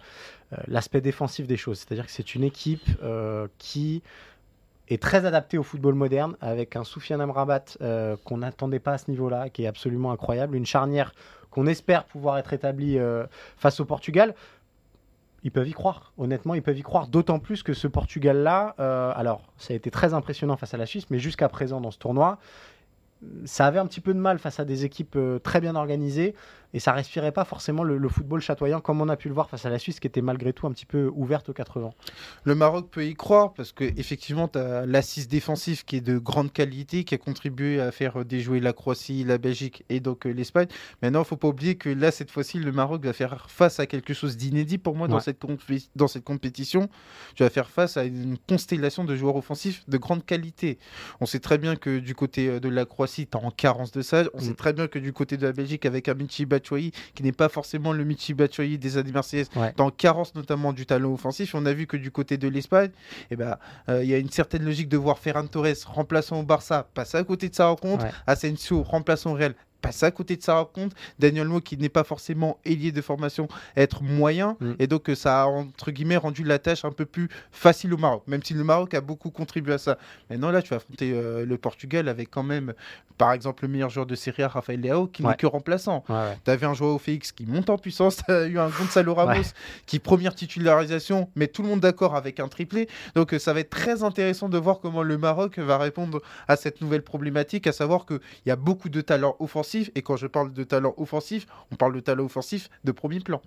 euh, 0.52 0.56
l'aspect 0.68 1.00
défensif 1.00 1.48
des 1.48 1.56
choses. 1.56 1.78
C'est-à-dire 1.80 2.06
que 2.06 2.12
c'est 2.12 2.36
une 2.36 2.44
équipe 2.44 2.88
euh, 3.02 3.48
qui 3.58 4.02
est 4.88 5.02
très 5.02 5.26
adaptée 5.26 5.58
au 5.58 5.64
football 5.64 5.94
moderne 5.94 6.36
avec 6.40 6.76
un 6.76 6.84
Soufiane 6.84 7.20
Amrabat 7.20 7.64
qu'on 8.24 8.36
n'attendait 8.36 8.78
pas 8.78 8.92
à 8.92 8.98
ce 8.98 9.10
niveau-là, 9.10 9.48
qui 9.48 9.64
est 9.64 9.66
absolument 9.66 10.12
incroyable. 10.12 10.56
Une 10.56 10.66
charnière 10.66 11.12
qu'on 11.50 11.66
espère 11.66 12.04
pouvoir 12.04 12.38
être 12.38 12.52
établi 12.52 12.98
euh, 12.98 13.26
face 13.56 13.80
au 13.80 13.84
Portugal. 13.84 14.34
Ils 15.42 15.50
peuvent 15.50 15.68
y 15.68 15.72
croire, 15.72 16.12
honnêtement, 16.16 16.54
ils 16.54 16.62
peuvent 16.62 16.78
y 16.78 16.82
croire, 16.82 17.06
d'autant 17.06 17.38
plus 17.38 17.62
que 17.62 17.74
ce 17.74 17.86
Portugal-là, 17.86 18.74
alors 19.14 19.42
ça 19.58 19.74
a 19.74 19.76
été 19.76 19.90
très 19.90 20.14
impressionnant 20.14 20.56
face 20.56 20.72
à 20.72 20.78
la 20.78 20.86
Suisse, 20.86 21.10
mais 21.10 21.18
jusqu'à 21.18 21.50
présent 21.50 21.82
dans 21.82 21.90
ce 21.90 21.98
tournoi, 21.98 22.38
ça 23.44 23.66
avait 23.66 23.78
un 23.78 23.86
petit 23.86 24.00
peu 24.00 24.14
de 24.14 24.18
mal 24.18 24.38
face 24.38 24.60
à 24.60 24.64
des 24.64 24.84
équipes 24.84 25.16
euh, 25.16 25.38
très 25.38 25.60
bien 25.60 25.76
organisées 25.76 26.34
et 26.74 26.80
ça 26.80 26.92
respirait 26.92 27.32
pas 27.32 27.44
forcément 27.44 27.84
le, 27.84 28.08
football 28.08 28.40
chatoyant 28.40 28.80
comme 28.80 29.00
on 29.00 29.08
a 29.08 29.16
pu 29.16 29.28
le 29.28 29.34
voir 29.34 29.48
face 29.48 29.64
à 29.64 29.70
la 29.70 29.78
Suisse 29.78 30.00
qui 30.00 30.06
était 30.06 30.20
malgré 30.20 30.52
tout 30.52 30.66
un 30.66 30.72
petit 30.72 30.86
peu 30.86 31.10
ouverte 31.14 31.48
aux 31.48 31.52
80. 31.52 31.92
Le 32.42 32.54
Maroc 32.54 32.90
peut 32.90 33.06
y 33.06 33.14
croire 33.14 33.54
parce 33.54 33.72
que 33.72 33.84
effectivement 33.96 34.48
tu 34.48 34.58
as 34.58 34.84
l'assise 34.84 35.28
défensif 35.28 35.84
qui 35.84 35.96
est 35.96 36.00
de 36.00 36.18
grande 36.18 36.52
qualité 36.52 37.04
qui 37.04 37.14
a 37.14 37.18
contribué 37.18 37.80
à 37.80 37.92
faire 37.92 38.24
déjouer 38.24 38.60
la 38.60 38.72
Croatie, 38.72 39.24
la 39.24 39.38
Belgique 39.38 39.84
et 39.88 40.00
donc 40.00 40.26
euh, 40.26 40.30
l'Espagne. 40.30 40.66
Maintenant, 41.00 41.22
il 41.22 41.26
faut 41.26 41.36
pas 41.36 41.48
oublier 41.48 41.76
que 41.76 41.88
là 41.88 42.10
cette 42.10 42.30
fois-ci 42.30 42.58
le 42.58 42.72
Maroc 42.72 43.04
va 43.04 43.12
faire 43.12 43.48
face 43.48 43.78
à 43.78 43.86
quelque 43.86 44.12
chose 44.12 44.36
d'inédit 44.36 44.78
pour 44.78 44.96
moi 44.96 45.06
dans 45.06 45.20
cette 45.20 45.40
dans 45.94 46.08
cette 46.08 46.24
compétition. 46.24 46.88
Tu 47.36 47.44
vas 47.44 47.50
faire 47.50 47.70
face 47.70 47.96
à 47.96 48.04
une 48.04 48.36
constellation 48.48 49.04
de 49.04 49.14
joueurs 49.14 49.36
offensifs 49.36 49.84
de 49.88 49.96
grande 49.96 50.26
qualité. 50.26 50.78
On 51.20 51.26
sait 51.26 51.40
très 51.40 51.58
bien 51.58 51.76
que 51.76 52.00
du 52.00 52.16
côté 52.16 52.48
euh, 52.48 52.60
de 52.60 52.68
la 52.68 52.84
Croatie, 52.84 53.28
tu 53.28 53.36
en 53.36 53.50
carence 53.50 53.92
de 53.92 54.02
ça. 54.02 54.24
On 54.34 54.40
sait 54.40 54.50
mm. 54.50 54.56
très 54.56 54.72
bien 54.72 54.88
que 54.88 54.98
du 54.98 55.12
côté 55.12 55.36
de 55.36 55.46
la 55.46 55.52
Belgique 55.52 55.86
avec 55.86 56.08
un 56.08 56.14
Michi 56.14 56.46
qui 57.14 57.22
n'est 57.22 57.32
pas 57.32 57.48
forcément 57.48 57.92
le 57.92 58.04
Michi 58.04 58.34
Batshuayi 58.34 58.78
des 58.78 58.96
années 58.96 59.12
Marseillaise, 59.12 59.50
dans 59.76 59.90
carence 59.90 60.34
notamment 60.34 60.72
du 60.72 60.86
talent 60.86 61.12
offensif. 61.12 61.54
On 61.54 61.66
a 61.66 61.72
vu 61.72 61.86
que 61.86 61.96
du 61.96 62.10
côté 62.10 62.36
de 62.36 62.48
l'Espagne, 62.48 62.90
eh 63.30 63.36
ben, 63.36 63.56
euh, 63.88 64.02
il 64.02 64.10
y 64.10 64.14
a 64.14 64.18
une 64.18 64.30
certaine 64.30 64.64
logique 64.64 64.88
de 64.88 64.96
voir 64.96 65.18
Ferran 65.18 65.46
Torres 65.46 65.84
remplaçant 65.86 66.40
au 66.40 66.42
Barça 66.42 66.88
passer 66.94 67.18
à 67.18 67.24
côté 67.24 67.48
de 67.48 67.54
sa 67.54 67.66
rencontre, 67.68 68.06
Asensio 68.26 68.82
remplaçant 68.82 69.32
au 69.32 69.34
Real 69.34 69.54
passer 69.84 70.06
à 70.06 70.10
côté 70.10 70.36
de 70.36 70.42
sa 70.42 70.54
rencontre. 70.54 70.96
Daniel 71.18 71.46
Mo, 71.46 71.60
qui 71.60 71.76
n'est 71.76 71.90
pas 71.90 72.04
forcément 72.04 72.58
ailier 72.64 72.90
de 72.90 73.02
formation, 73.02 73.48
être 73.76 74.02
moyen. 74.02 74.56
Mm. 74.60 74.72
Et 74.78 74.86
donc, 74.86 75.10
euh, 75.10 75.14
ça 75.14 75.42
a, 75.42 75.46
entre 75.46 75.90
guillemets, 75.90 76.16
rendu 76.16 76.42
la 76.42 76.58
tâche 76.58 76.84
un 76.86 76.90
peu 76.90 77.04
plus 77.04 77.28
facile 77.52 77.92
au 77.92 77.98
Maroc, 77.98 78.22
même 78.26 78.42
si 78.42 78.54
le 78.54 78.64
Maroc 78.64 78.94
a 78.94 79.02
beaucoup 79.02 79.30
contribué 79.30 79.74
à 79.74 79.78
ça. 79.78 79.98
Maintenant, 80.30 80.50
là, 80.50 80.62
tu 80.62 80.70
vas 80.70 80.76
affronter 80.76 81.12
euh, 81.12 81.44
le 81.44 81.58
Portugal 81.58 82.08
avec 82.08 82.30
quand 82.30 82.42
même, 82.42 82.72
par 83.18 83.32
exemple, 83.32 83.64
le 83.64 83.68
meilleur 83.68 83.90
joueur 83.90 84.06
de 84.06 84.14
Serie 84.14 84.42
A, 84.42 84.48
Rafael 84.48 84.80
Leao, 84.80 85.06
qui 85.06 85.22
n'est 85.22 85.34
que 85.34 85.46
remplaçant. 85.46 86.02
Tu 86.44 86.50
avais 86.50 86.66
un 86.66 86.74
joueur 86.74 86.94
au 86.94 86.98
Félix 86.98 87.30
qui 87.32 87.44
monte 87.44 87.68
en 87.70 87.78
puissance. 87.78 88.16
Tu 88.24 88.32
as 88.32 88.46
eu 88.46 88.58
un 88.58 88.68
Gonzalo 88.68 89.12
Ramos 89.12 89.42
qui, 89.86 89.98
première 89.98 90.34
titularisation, 90.34 91.28
met 91.36 91.48
tout 91.48 91.62
le 91.62 91.68
monde 91.68 91.80
d'accord 91.80 92.16
avec 92.16 92.40
un 92.40 92.48
triplé. 92.48 92.88
Donc, 93.14 93.34
euh, 93.34 93.38
ça 93.38 93.52
va 93.52 93.60
être 93.60 93.70
très 93.70 94.02
intéressant 94.02 94.48
de 94.48 94.56
voir 94.56 94.80
comment 94.80 95.02
le 95.02 95.18
Maroc 95.18 95.58
va 95.58 95.76
répondre 95.76 96.22
à 96.48 96.56
cette 96.56 96.80
nouvelle 96.80 97.02
problématique, 97.02 97.66
à 97.66 97.72
savoir 97.72 98.06
qu'il 98.06 98.20
y 98.46 98.50
a 98.50 98.56
beaucoup 98.56 98.88
de 98.88 99.00
talents 99.02 99.36
offensifs 99.40 99.73
et 99.94 100.02
quand 100.02 100.16
je 100.16 100.26
parle 100.26 100.52
de 100.52 100.64
talent 100.64 100.94
offensif, 100.96 101.46
on 101.72 101.76
parle 101.76 101.94
de 101.94 102.00
talent 102.00 102.24
offensif 102.24 102.70
de 102.84 102.92
premier 102.92 103.20
plan. 103.20 103.40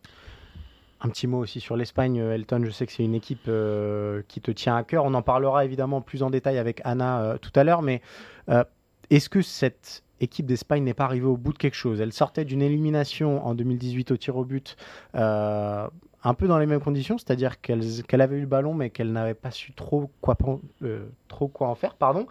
Un 1.00 1.10
petit 1.10 1.28
mot 1.28 1.38
aussi 1.38 1.60
sur 1.60 1.78
l'Espagne, 1.78 2.20
euh, 2.20 2.34
Elton. 2.34 2.62
Je 2.64 2.72
sais 2.72 2.88
que 2.88 2.92
c'est 2.92 3.04
une 3.04 3.14
équipe 3.14 3.46
euh, 3.48 4.24
qui 4.28 4.42
te 4.42 4.50
tient 4.50 4.76
à 4.76 4.84
cœur. 4.84 5.06
On 5.06 5.14
en 5.14 5.22
parlera 5.22 5.64
évidemment 5.64 6.02
plus 6.02 6.24
en 6.24 6.32
détail 6.32 6.58
avec 6.58 6.82
Anna 6.86 7.22
euh, 7.22 7.38
tout 7.38 7.52
à 7.56 7.64
l'heure. 7.64 7.82
Mais 7.82 8.02
est-ce 9.10 9.30
que 9.30 9.42
cette 9.42 10.04
équipe 10.20 10.48
d'Espagne 10.48 10.84
n'est 10.84 10.96
pas 10.96 11.04
arrivée 11.04 11.28
au 11.28 11.38
bout 11.38 11.54
de 11.54 11.58
quelque 11.58 11.76
chose? 11.76 12.02
Elle 12.02 12.14
sortait 12.14 12.46
d'une 12.46 12.62
élimination 12.62 13.46
en 13.46 13.54
2018 13.54 14.12
au 14.12 14.18
tir 14.18 14.38
au 14.38 14.44
but, 14.44 14.76
un 15.14 16.34
peu 16.36 16.48
dans 16.48 16.58
les 16.58 16.66
mêmes 16.66 16.82
conditions, 16.82 17.18
c'est-à-dire 17.18 17.62
qu'elle 17.62 18.22
avait 18.22 18.38
eu 18.38 18.42
le 18.42 18.48
ballon, 18.48 18.74
mais 18.74 18.90
qu'elle 18.90 19.12
n'avait 19.12 19.34
pas 19.34 19.52
su 19.52 19.74
trop 19.74 20.10
quoi, 20.20 20.36
en 20.82 21.76
faire. 21.76 21.96
Pardon 21.96 22.28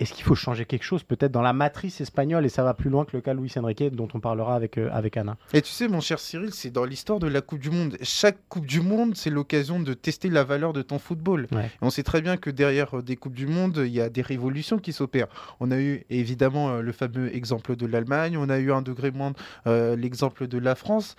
est-ce 0.00 0.14
qu'il 0.14 0.24
faut 0.24 0.34
changer 0.34 0.64
quelque 0.64 0.82
chose 0.82 1.02
peut-être 1.02 1.30
dans 1.30 1.42
la 1.42 1.52
matrice 1.52 2.00
espagnole 2.00 2.46
et 2.46 2.48
ça 2.48 2.64
va 2.64 2.72
plus 2.72 2.88
loin 2.88 3.04
que 3.04 3.16
le 3.16 3.20
cas 3.20 3.34
Luis 3.34 3.52
Enrique 3.56 3.94
dont 3.94 4.08
on 4.14 4.20
parlera 4.20 4.56
avec, 4.56 4.78
euh, 4.78 4.88
avec 4.92 5.16
Anna 5.18 5.36
Et 5.52 5.60
tu 5.60 5.70
sais 5.70 5.88
mon 5.88 6.00
cher 6.00 6.18
Cyril, 6.18 6.52
c'est 6.52 6.70
dans 6.70 6.86
l'histoire 6.86 7.18
de 7.18 7.28
la 7.28 7.42
Coupe 7.42 7.60
du 7.60 7.70
Monde. 7.70 7.98
Chaque 8.02 8.38
Coupe 8.48 8.66
du 8.66 8.80
Monde, 8.80 9.14
c'est 9.14 9.30
l'occasion 9.30 9.78
de 9.78 9.92
tester 9.92 10.30
la 10.30 10.42
valeur 10.42 10.72
de 10.72 10.80
ton 10.80 10.98
football. 10.98 11.46
on 11.82 11.90
sait 11.90 12.02
très 12.02 12.22
bien 12.22 12.38
que 12.38 12.48
derrière 12.48 12.98
euh, 12.98 13.02
des 13.02 13.16
Coupes 13.16 13.34
du 13.34 13.46
Monde, 13.46 13.82
il 13.84 13.92
y 13.92 14.00
a 14.00 14.08
des 14.08 14.22
révolutions 14.22 14.78
qui 14.78 14.94
s'opèrent. 14.94 15.28
On 15.60 15.70
a 15.70 15.78
eu 15.78 16.04
évidemment 16.08 16.70
euh, 16.70 16.80
le 16.80 16.92
fameux 16.92 17.34
exemple 17.36 17.76
de 17.76 17.86
l'Allemagne, 17.86 18.38
on 18.38 18.48
a 18.48 18.58
eu 18.58 18.72
un 18.72 18.82
degré 18.82 19.10
moins 19.10 19.32
l'exemple 19.66 20.46
de 20.46 20.58
la 20.58 20.74
France 20.74 21.16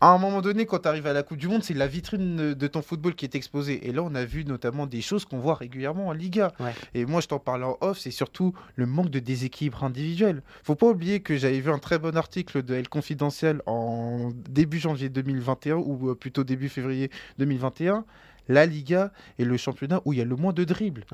à 0.00 0.08
un 0.08 0.18
moment 0.18 0.42
donné, 0.42 0.66
quand 0.66 0.80
tu 0.80 0.88
arrives 0.88 1.06
à 1.06 1.14
la 1.14 1.22
Coupe 1.22 1.38
du 1.38 1.48
Monde, 1.48 1.64
c'est 1.64 1.74
la 1.74 1.86
vitrine 1.86 2.54
de 2.54 2.66
ton 2.66 2.82
football 2.82 3.14
qui 3.14 3.24
est 3.24 3.34
exposée. 3.34 3.88
Et 3.88 3.92
là, 3.92 4.02
on 4.02 4.14
a 4.14 4.24
vu 4.24 4.44
notamment 4.44 4.86
des 4.86 5.00
choses 5.00 5.24
qu'on 5.24 5.38
voit 5.38 5.54
régulièrement 5.54 6.08
en 6.08 6.12
Liga. 6.12 6.52
Et 6.94 7.06
moi, 7.06 7.20
je 7.20 7.28
t'en 7.28 7.38
parle 7.38 7.64
en 7.64 7.78
off, 7.80 7.98
c'est 7.98 8.10
surtout 8.10 8.52
le 8.74 8.86
manque 8.86 9.10
de 9.10 9.20
déséquilibre 9.20 9.84
individuel. 9.84 10.42
Faut 10.64 10.74
pas 10.74 10.88
oublier 10.88 11.20
que 11.20 11.36
j'avais 11.36 11.60
vu 11.60 11.70
un 11.70 11.78
très 11.78 11.98
bon 11.98 12.16
article 12.16 12.62
de 12.62 12.74
Elle 12.74 12.88
Confidentiel 12.88 13.62
en 13.66 14.32
début 14.50 14.78
janvier 14.78 15.08
2021, 15.08 15.76
ou 15.76 16.10
euh, 16.10 16.14
plutôt 16.14 16.44
début 16.44 16.68
février 16.68 17.10
2021 17.38 18.04
la 18.48 18.66
Liga 18.66 19.10
est 19.38 19.44
le 19.44 19.56
championnat 19.56 20.00
où 20.04 20.12
il 20.12 20.20
y 20.20 20.22
a 20.22 20.24
le 20.24 20.36
moins 20.36 20.52
de 20.52 20.64
dribbles. 20.64 21.04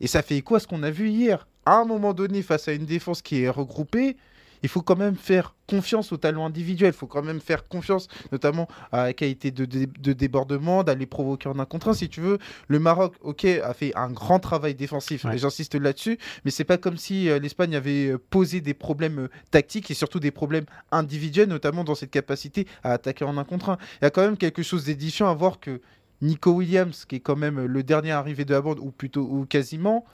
Et 0.00 0.06
ça 0.06 0.22
fait 0.22 0.40
quoi 0.40 0.58
ce 0.58 0.66
qu'on 0.66 0.82
a 0.82 0.90
vu 0.90 1.10
hier. 1.10 1.46
À 1.64 1.76
un 1.76 1.84
moment 1.84 2.12
donné, 2.12 2.42
face 2.42 2.66
à 2.66 2.72
une 2.72 2.86
défense 2.86 3.22
qui 3.22 3.42
est 3.42 3.48
regroupée, 3.48 4.16
il 4.62 4.68
faut 4.68 4.82
quand 4.82 4.96
même 4.96 5.16
faire 5.16 5.54
confiance 5.66 6.12
au 6.12 6.16
talent 6.16 6.46
individuel. 6.46 6.92
Il 6.94 6.96
faut 6.96 7.06
quand 7.06 7.22
même 7.22 7.40
faire 7.40 7.66
confiance, 7.66 8.08
notamment 8.30 8.68
à 8.90 9.04
la 9.04 9.12
qualité 9.12 9.50
de, 9.50 9.64
débordement, 10.12 10.84
d'aller 10.84 11.06
provoquer 11.06 11.48
en 11.48 11.58
un 11.58 11.64
contre 11.64 11.88
un. 11.88 11.94
Si 11.94 12.08
tu 12.08 12.20
veux, 12.20 12.38
le 12.68 12.78
Maroc, 12.78 13.14
ok, 13.22 13.44
a 13.44 13.72
fait 13.74 13.92
un 13.96 14.10
grand 14.10 14.38
travail 14.38 14.74
défensif, 14.74 15.24
et 15.32 15.38
j'insiste 15.38 15.74
là-dessus, 15.74 16.18
mais 16.44 16.50
c'est 16.50 16.64
pas 16.64 16.78
comme 16.78 16.96
si 16.96 17.28
euh, 17.28 17.38
l'Espagne 17.38 17.74
avait 17.74 18.08
euh, 18.08 18.18
posé 18.30 18.60
des 18.60 18.74
problèmes 18.74 19.20
euh, 19.20 19.28
tactiques 19.50 19.90
et 19.90 19.94
surtout 19.94 20.20
des 20.20 20.30
problèmes 20.30 20.66
individuels, 20.90 21.48
notamment 21.48 21.84
dans 21.84 21.94
cette 21.94 22.10
capacité 22.10 22.66
à 22.82 22.92
attaquer 22.92 23.24
en 23.24 23.38
un 23.38 23.44
contre 23.44 23.70
un. 23.70 23.78
Il 24.00 24.04
y 24.04 24.06
a 24.06 24.10
quand 24.10 24.22
même 24.22 24.36
quelque 24.36 24.62
chose 24.62 24.84
d'édifiant 24.84 25.30
à 25.30 25.34
voir 25.34 25.60
que 25.60 25.80
Nico 26.20 26.52
Williams, 26.52 27.04
qui 27.04 27.16
est 27.16 27.20
quand 27.20 27.36
même 27.36 27.64
le 27.64 27.82
dernier 27.82 28.12
arrivé 28.12 28.44
de 28.44 28.52
la 28.52 28.60
bande, 28.60 28.78
ou 28.78 28.90
plutôt 28.90 29.22
ou 29.22 29.44
quasiment, 29.44 30.04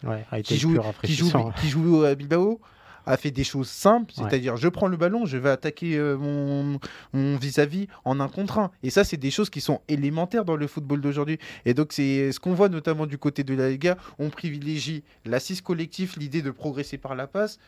qui, 0.42 0.56
joue, 0.56 0.78
qui, 1.02 1.14
joue, 1.14 1.30
qui, 1.60 1.68
joue, 1.68 2.04
à 2.04 2.14
Bilbao, 2.14 2.60
a 3.08 3.16
fait 3.16 3.30
des 3.30 3.44
choses 3.44 3.68
simples, 3.68 4.12
c'est-à-dire 4.14 4.56
je 4.56 4.68
prends 4.68 4.86
le 4.86 4.96
ballon, 4.96 5.24
je 5.24 5.38
vais 5.38 5.50
attaquer 5.50 5.96
euh, 5.96 6.16
mon 6.16 7.36
vis-à-vis 7.36 7.88
en 8.04 8.20
un 8.20 8.28
contre 8.28 8.58
un. 8.58 8.70
Et 8.82 8.90
ça, 8.90 9.02
c'est 9.02 9.16
des 9.16 9.30
choses 9.30 9.50
qui 9.50 9.60
sont 9.60 9.80
élémentaires 9.88 10.44
dans 10.44 10.56
le 10.56 10.66
football 10.66 11.00
d'aujourd'hui. 11.00 11.38
Et 11.64 11.74
donc, 11.74 11.92
c'est 11.92 12.32
ce 12.32 12.38
qu'on 12.38 12.54
voit 12.54 12.68
notamment 12.68 13.06
du 13.06 13.16
côté 13.16 13.44
de 13.44 13.54
la 13.54 13.70
Liga. 13.70 13.96
On 14.18 14.28
privilégie 14.28 15.04
l'assise 15.24 15.62
collectif, 15.62 16.16
l'idée 16.16 16.42
de 16.42 16.50
progresser 16.50 16.98
par 16.98 17.14
la 17.14 17.26
passe. 17.26 17.58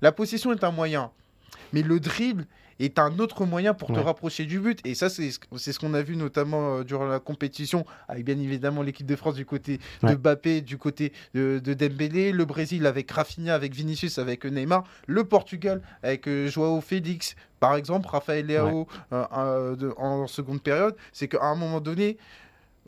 La 0.00 0.12
possession 0.12 0.52
est 0.52 0.64
un 0.64 0.70
moyen, 0.70 1.10
mais 1.72 1.82
le 1.82 2.00
dribble 2.00 2.46
est 2.80 2.98
un 2.98 3.18
autre 3.18 3.44
moyen 3.44 3.74
pour 3.74 3.92
te 3.92 3.98
rapprocher 3.98 4.44
du 4.44 4.60
but. 4.60 4.80
Et 4.84 4.94
ça, 4.94 5.08
c'est 5.08 5.30
ce 5.30 5.78
qu'on 5.78 5.94
a 5.94 6.02
vu 6.02 6.16
notamment 6.16 6.78
euh, 6.78 6.84
durant 6.84 7.06
la 7.06 7.18
compétition, 7.18 7.84
avec 8.08 8.24
bien 8.24 8.38
évidemment 8.38 8.82
l'équipe 8.82 9.06
de 9.06 9.16
France 9.16 9.34
du 9.34 9.44
côté 9.44 9.80
de 10.02 10.14
Mbappé, 10.14 10.60
du 10.60 10.78
côté 10.78 11.12
de, 11.34 11.58
Dembélé, 11.58 12.32
le 12.32 12.44
Brésil 12.44 12.86
avec 12.86 13.10
Rafinha, 13.10 13.54
avec 13.54 13.74
Vinicius, 13.74 14.18
avec 14.18 14.44
Neymar, 14.44 14.84
le 15.06 15.24
Portugal 15.24 15.82
avec 16.02 16.28
euh, 16.28 16.48
Joao 16.48 16.80
Félix, 16.80 17.36
par 17.60 17.74
exemple, 17.74 18.08
Rafael 18.08 18.46
Leao 18.46 18.86
euh, 19.12 19.92
en 19.96 20.26
seconde 20.26 20.62
période. 20.62 20.96
C'est 21.12 21.28
qu'à 21.28 21.44
un 21.44 21.54
moment 21.54 21.80
donné, 21.80 22.16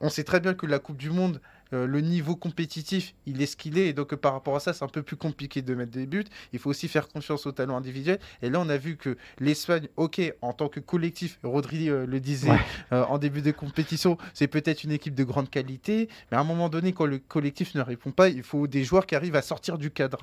on 0.00 0.08
sait 0.08 0.24
très 0.24 0.40
bien 0.40 0.54
que 0.54 0.66
la 0.66 0.78
Coupe 0.78 0.96
du 0.96 1.10
Monde 1.10 1.40
euh, 1.72 1.86
le 1.86 2.00
niveau 2.00 2.36
compétitif, 2.36 3.14
il 3.26 3.40
est 3.42 3.46
ce 3.46 3.56
qu'il 3.56 3.78
est. 3.78 3.88
Et 3.88 3.92
donc, 3.92 4.14
par 4.16 4.32
rapport 4.32 4.56
à 4.56 4.60
ça, 4.60 4.72
c'est 4.72 4.84
un 4.84 4.88
peu 4.88 5.02
plus 5.02 5.16
compliqué 5.16 5.62
de 5.62 5.74
mettre 5.74 5.92
des 5.92 6.06
buts. 6.06 6.24
Il 6.52 6.58
faut 6.58 6.70
aussi 6.70 6.88
faire 6.88 7.08
confiance 7.08 7.46
au 7.46 7.52
talent 7.52 7.76
individuel. 7.76 8.18
Et 8.42 8.50
là, 8.50 8.60
on 8.60 8.68
a 8.68 8.76
vu 8.76 8.96
que 8.96 9.16
l'Espagne, 9.38 9.88
ok, 9.96 10.20
en 10.42 10.52
tant 10.52 10.68
que 10.68 10.80
collectif, 10.80 11.38
Rodri 11.42 11.88
euh, 11.88 12.06
le 12.06 12.20
disait 12.20 12.50
euh, 12.92 13.04
en 13.04 13.18
début 13.18 13.42
de 13.42 13.50
compétition, 13.50 14.18
c'est 14.34 14.48
peut-être 14.48 14.84
une 14.84 14.92
équipe 14.92 15.14
de 15.14 15.24
grande 15.24 15.50
qualité. 15.50 16.08
Mais 16.30 16.36
à 16.36 16.40
un 16.40 16.44
moment 16.44 16.68
donné, 16.68 16.92
quand 16.92 17.06
le 17.06 17.18
collectif 17.18 17.74
ne 17.74 17.82
répond 17.82 18.10
pas, 18.10 18.28
il 18.28 18.42
faut 18.42 18.66
des 18.66 18.84
joueurs 18.84 19.06
qui 19.06 19.14
arrivent 19.14 19.36
à 19.36 19.42
sortir 19.42 19.78
du 19.78 19.90
cadre. 19.90 20.18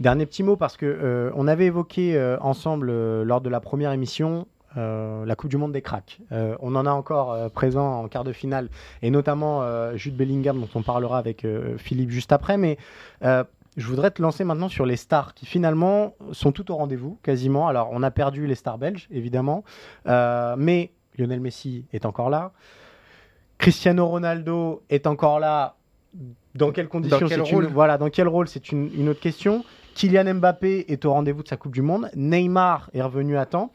Dernier 0.00 0.26
petit 0.26 0.42
mot, 0.42 0.56
parce 0.56 0.76
que 0.76 1.32
on 1.34 1.48
avait 1.48 1.66
évoqué 1.66 2.36
ensemble 2.40 2.90
lors 3.22 3.40
de 3.40 3.48
la 3.48 3.60
première 3.60 3.92
émission 3.92 4.46
la 4.78 5.36
Coupe 5.36 5.50
du 5.50 5.56
Monde 5.56 5.72
des 5.72 5.82
cracks. 5.82 6.20
Euh, 6.32 6.56
on 6.60 6.74
en 6.74 6.86
a 6.86 6.90
encore 6.90 7.32
euh, 7.32 7.48
présent 7.48 8.00
en 8.00 8.08
quart 8.08 8.24
de 8.24 8.32
finale, 8.32 8.68
et 9.02 9.10
notamment 9.10 9.62
Jude 9.96 10.16
Bellingham, 10.16 10.60
dont 10.60 10.68
on 10.74 10.82
parlera 10.82 11.18
avec 11.18 11.46
Philippe 11.78 12.10
juste 12.10 12.32
après. 12.32 12.56
Mais 12.56 12.78
je 13.22 13.86
voudrais 13.86 14.10
te 14.10 14.20
lancer 14.20 14.44
maintenant 14.44 14.68
sur 14.68 14.86
les 14.86 14.96
stars 14.96 15.34
qui 15.34 15.46
finalement 15.46 16.14
sont 16.32 16.52
tout 16.52 16.70
au 16.70 16.76
rendez-vous, 16.76 17.18
quasiment. 17.22 17.68
Alors, 17.68 17.90
on 17.92 18.02
a 18.02 18.10
perdu 18.10 18.46
les 18.46 18.54
stars 18.54 18.78
belges, 18.78 19.06
évidemment, 19.10 19.64
mais 20.06 20.92
Lionel 21.16 21.40
Messi 21.40 21.86
est 21.92 22.06
encore 22.06 22.30
là. 22.30 22.52
Cristiano 23.58 24.06
Ronaldo 24.06 24.82
est 24.88 25.06
encore 25.06 25.40
là. 25.40 25.74
Dans 26.54 26.72
quelles 26.72 26.88
conditions 26.88 27.20
dans 27.20 27.26
quel 27.26 27.42
rôle? 27.42 27.66
Voilà, 27.66 27.98
dans 27.98 28.08
quel 28.08 28.28
rôle? 28.28 28.48
C'est 28.48 28.72
une, 28.72 28.90
une, 28.94 29.08
autre 29.08 29.20
question. 29.20 29.64
Kylian 29.94 30.34
Mbappé 30.34 30.86
est 30.88 31.04
au 31.04 31.12
rendez-vous 31.12 31.42
de 31.42 31.48
sa 31.48 31.56
Coupe 31.56 31.74
du 31.74 31.82
Monde. 31.82 32.08
Neymar 32.14 32.88
est 32.94 33.02
revenu 33.02 33.36
à 33.36 33.46
temps. 33.46 33.72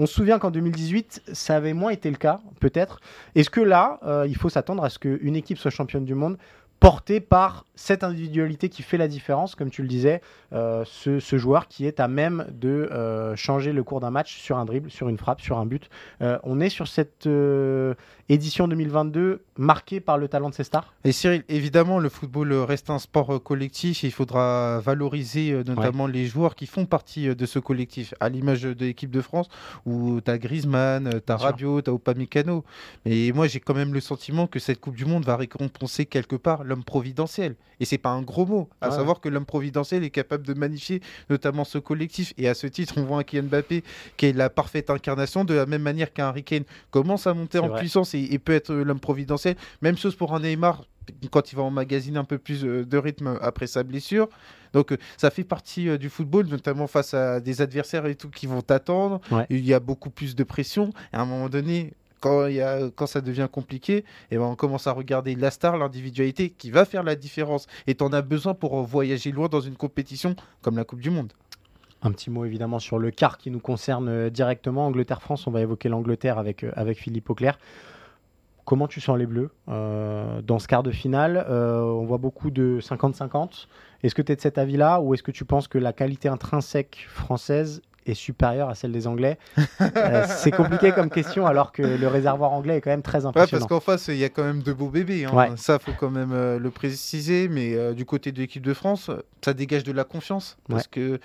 On 0.00 0.06
se 0.06 0.14
souvient 0.14 0.38
qu'en 0.38 0.52
2018, 0.52 1.22
ça 1.32 1.56
avait 1.56 1.72
moins 1.72 1.90
été 1.90 2.08
le 2.08 2.16
cas, 2.16 2.38
peut-être. 2.60 3.00
Est-ce 3.34 3.50
que 3.50 3.60
là, 3.60 3.98
euh, 4.04 4.26
il 4.28 4.36
faut 4.36 4.48
s'attendre 4.48 4.84
à 4.84 4.90
ce 4.90 5.00
qu'une 5.00 5.34
équipe 5.34 5.58
soit 5.58 5.72
championne 5.72 6.04
du 6.04 6.14
monde 6.14 6.38
portée 6.80 7.20
par 7.20 7.66
cette 7.74 8.04
individualité 8.04 8.68
qui 8.68 8.82
fait 8.82 8.96
la 8.96 9.08
différence, 9.08 9.54
comme 9.54 9.70
tu 9.70 9.82
le 9.82 9.88
disais, 9.88 10.20
euh, 10.52 10.84
ce, 10.84 11.38
joueur 11.38 11.68
qui 11.68 11.86
est 11.86 12.00
à 12.00 12.08
même 12.08 12.46
de 12.52 12.68
euh, 12.68 13.36
changer 13.36 13.72
le 13.72 13.82
cours 13.82 14.00
d'un 14.00 14.10
match 14.10 14.36
sur 14.38 14.58
un 14.58 14.64
dribble, 14.64 14.90
sur 14.90 15.08
une 15.08 15.18
frappe, 15.18 15.40
sur 15.40 15.58
un 15.58 15.66
but. 15.66 15.88
on 16.20 16.60
est 16.60 16.68
sur 16.68 16.88
cette 16.88 17.28
édition 18.28 18.68
2022 18.68 19.42
marquée 19.56 20.00
par 20.00 20.18
le 20.18 20.28
talent 20.28 20.50
de 20.50 20.54
ces 20.54 20.64
stars? 20.64 20.94
Et 21.04 21.12
Cyril, 21.12 21.44
évidemment, 21.48 21.98
le 21.98 22.08
football 22.08 22.52
reste 22.52 22.90
un 22.90 22.98
sport 22.98 23.34
euh, 23.34 23.38
collectif. 23.38 24.02
Il 24.02 24.12
faudra 24.12 24.80
valoriser 24.80 25.52
euh, 25.52 25.64
notamment 25.64 26.06
les 26.06 26.26
joueurs 26.26 26.54
qui 26.54 26.66
font 26.66 26.86
partie 26.86 27.28
euh, 27.28 27.34
de 27.34 27.46
ce 27.46 27.58
collectif, 27.58 28.14
à 28.20 28.28
l'image 28.28 28.62
de 28.62 28.84
l'équipe 28.84 29.10
de 29.10 29.20
France 29.20 29.48
où 29.86 30.20
tu 30.20 30.30
as 30.30 30.38
Griezmann, 30.38 31.20
tu 31.26 31.32
as 31.32 31.36
Rabiot, 31.36 31.82
tu 31.82 31.90
as 31.90 31.92
Upamecano. 31.92 32.64
Mais 33.04 33.32
moi, 33.34 33.46
j'ai 33.46 33.60
quand 33.60 33.74
même 33.74 33.94
le 33.94 34.00
sentiment 34.00 34.46
que 34.46 34.58
cette 34.58 34.80
Coupe 34.80 34.96
du 34.96 35.04
Monde 35.04 35.24
va 35.24 35.36
récompenser 35.36 36.06
quelque 36.06 36.36
part 36.36 36.64
l'homme 36.68 36.84
providentiel. 36.84 37.56
Et 37.80 37.84
c'est 37.84 37.98
pas 37.98 38.10
un 38.10 38.22
gros 38.22 38.46
mot, 38.46 38.68
à 38.80 38.90
savoir 38.90 39.20
que 39.20 39.28
l'homme 39.28 39.46
providentiel 39.46 40.04
est 40.04 40.10
capable 40.10 40.46
de 40.46 40.54
magnifier 40.54 41.00
notamment 41.30 41.64
ce 41.64 41.78
collectif. 41.78 42.34
Et 42.38 42.48
à 42.48 42.54
ce 42.54 42.66
titre, 42.66 42.94
on 42.96 43.02
voit 43.02 43.18
un 43.18 43.22
Kylian 43.24 43.44
Mbappé 43.44 43.82
qui 44.16 44.26
est 44.26 44.32
la 44.32 44.50
parfaite 44.50 44.90
incarnation, 44.90 45.44
de 45.44 45.54
la 45.54 45.66
même 45.66 45.82
manière 45.82 46.12
qu'un 46.12 46.28
Harry 46.28 46.44
Kane 46.44 46.64
commence 46.90 47.26
à 47.26 47.34
monter 47.34 47.58
en 47.58 47.70
puissance 47.70 48.14
et, 48.14 48.38
peut 48.38 48.54
être 48.54 48.72
l'homme 48.72 49.00
providentiel. 49.00 49.56
Même 49.82 49.96
chose 49.96 50.14
pour 50.14 50.34
un 50.34 50.40
Neymar 50.40 50.84
quand 51.30 51.52
il 51.52 51.56
va 51.56 51.62
emmagasiner 51.62 52.18
un 52.18 52.24
peu 52.24 52.38
plus 52.38 52.64
euh, 52.64 52.84
de 52.84 52.98
rythme 52.98 53.38
après 53.40 53.66
sa 53.66 53.82
blessure. 53.82 54.28
Donc 54.72 54.92
euh, 54.92 54.98
ça 55.16 55.30
fait 55.30 55.44
partie 55.44 55.88
euh, 55.88 55.98
du 55.98 56.10
football, 56.10 56.46
notamment 56.46 56.86
face 56.86 57.14
à 57.14 57.40
des 57.40 57.60
adversaires 57.62 58.06
et 58.06 58.14
tout 58.14 58.30
qui 58.30 58.46
vont 58.46 58.62
t'attendre. 58.62 59.20
Il 59.50 59.64
y 59.64 59.74
a 59.74 59.80
beaucoup 59.80 60.10
plus 60.10 60.34
de 60.34 60.44
pression. 60.44 60.90
Et 61.12 61.16
à 61.16 61.22
un 61.22 61.26
moment 61.26 61.48
donné, 61.48 61.94
quand, 62.20 63.06
ça 63.06 63.20
devient 63.20 63.48
compliqué, 63.50 63.98
et 63.98 64.04
eh 64.32 64.36
ben 64.36 64.44
on 64.44 64.56
commence 64.56 64.86
à 64.86 64.92
regarder 64.92 65.34
la 65.34 65.50
star, 65.50 65.76
l'individualité 65.76 66.50
qui 66.50 66.70
va 66.70 66.84
faire 66.84 67.02
la 67.02 67.16
différence. 67.16 67.66
Et 67.86 67.94
tu 67.94 68.04
en 68.04 68.12
as 68.12 68.22
besoin 68.22 68.54
pour 68.54 68.82
voyager 68.82 69.32
loin 69.32 69.48
dans 69.48 69.60
une 69.60 69.76
compétition 69.76 70.36
comme 70.62 70.76
la 70.76 70.84
Coupe 70.84 71.00
du 71.00 71.10
Monde. 71.10 71.32
Un 72.02 72.12
petit 72.12 72.30
mot 72.30 72.44
évidemment 72.44 72.78
sur 72.78 72.98
le 72.98 73.10
quart 73.10 73.38
qui 73.38 73.50
nous 73.50 73.58
concerne 73.58 74.30
directement. 74.30 74.86
Angleterre-France, 74.86 75.46
on 75.46 75.50
va 75.50 75.60
évoquer 75.60 75.88
l'Angleterre 75.88 76.38
avec, 76.38 76.64
avec 76.74 76.98
Philippe 76.98 77.28
Auclair. 77.30 77.58
Comment 78.68 78.86
tu 78.86 79.00
sens 79.00 79.16
les 79.16 79.24
Bleus 79.24 79.50
euh, 79.70 80.42
dans 80.42 80.58
ce 80.58 80.68
quart 80.68 80.82
de 80.82 80.90
finale 80.90 81.42
euh, 81.48 81.80
On 81.80 82.04
voit 82.04 82.18
beaucoup 82.18 82.50
de 82.50 82.80
50-50. 82.82 83.66
Est-ce 84.02 84.14
que 84.14 84.20
tu 84.20 84.30
es 84.30 84.36
de 84.36 84.42
cet 84.42 84.58
avis-là 84.58 85.00
ou 85.00 85.14
est-ce 85.14 85.22
que 85.22 85.30
tu 85.30 85.46
penses 85.46 85.68
que 85.68 85.78
la 85.78 85.94
qualité 85.94 86.28
intrinsèque 86.28 87.06
française 87.08 87.80
est 88.10 88.14
supérieure 88.14 88.68
à 88.68 88.74
celle 88.74 88.92
des 88.92 89.06
Anglais 89.06 89.38
euh, 89.80 90.24
C'est 90.28 90.50
compliqué 90.50 90.92
comme 90.92 91.10
question 91.10 91.46
alors 91.46 91.72
que 91.72 91.82
le 91.82 92.08
réservoir 92.08 92.52
anglais 92.52 92.78
est 92.78 92.80
quand 92.80 92.90
même 92.90 93.02
très 93.02 93.26
impressionnant. 93.26 93.66
parce 93.66 93.68
qu'en 93.68 93.80
face, 93.80 94.08
il 94.08 94.16
y 94.16 94.24
a 94.24 94.28
quand 94.28 94.44
même 94.44 94.62
de 94.62 94.72
beaux 94.72 94.88
bébés. 94.88 95.24
Hein. 95.24 95.56
Ça, 95.56 95.78
faut 95.78 95.92
quand 95.98 96.10
même 96.10 96.32
le 96.56 96.70
préciser. 96.70 97.48
Mais 97.48 97.94
du 97.94 98.04
côté 98.04 98.32
de 98.32 98.38
l'équipe 98.38 98.64
de 98.64 98.74
France, 98.74 99.10
ça 99.44 99.54
dégage 99.54 99.84
de 99.84 99.92
la 99.92 100.04
confiance 100.04 100.58
parce 100.68 100.86
que 100.86 101.20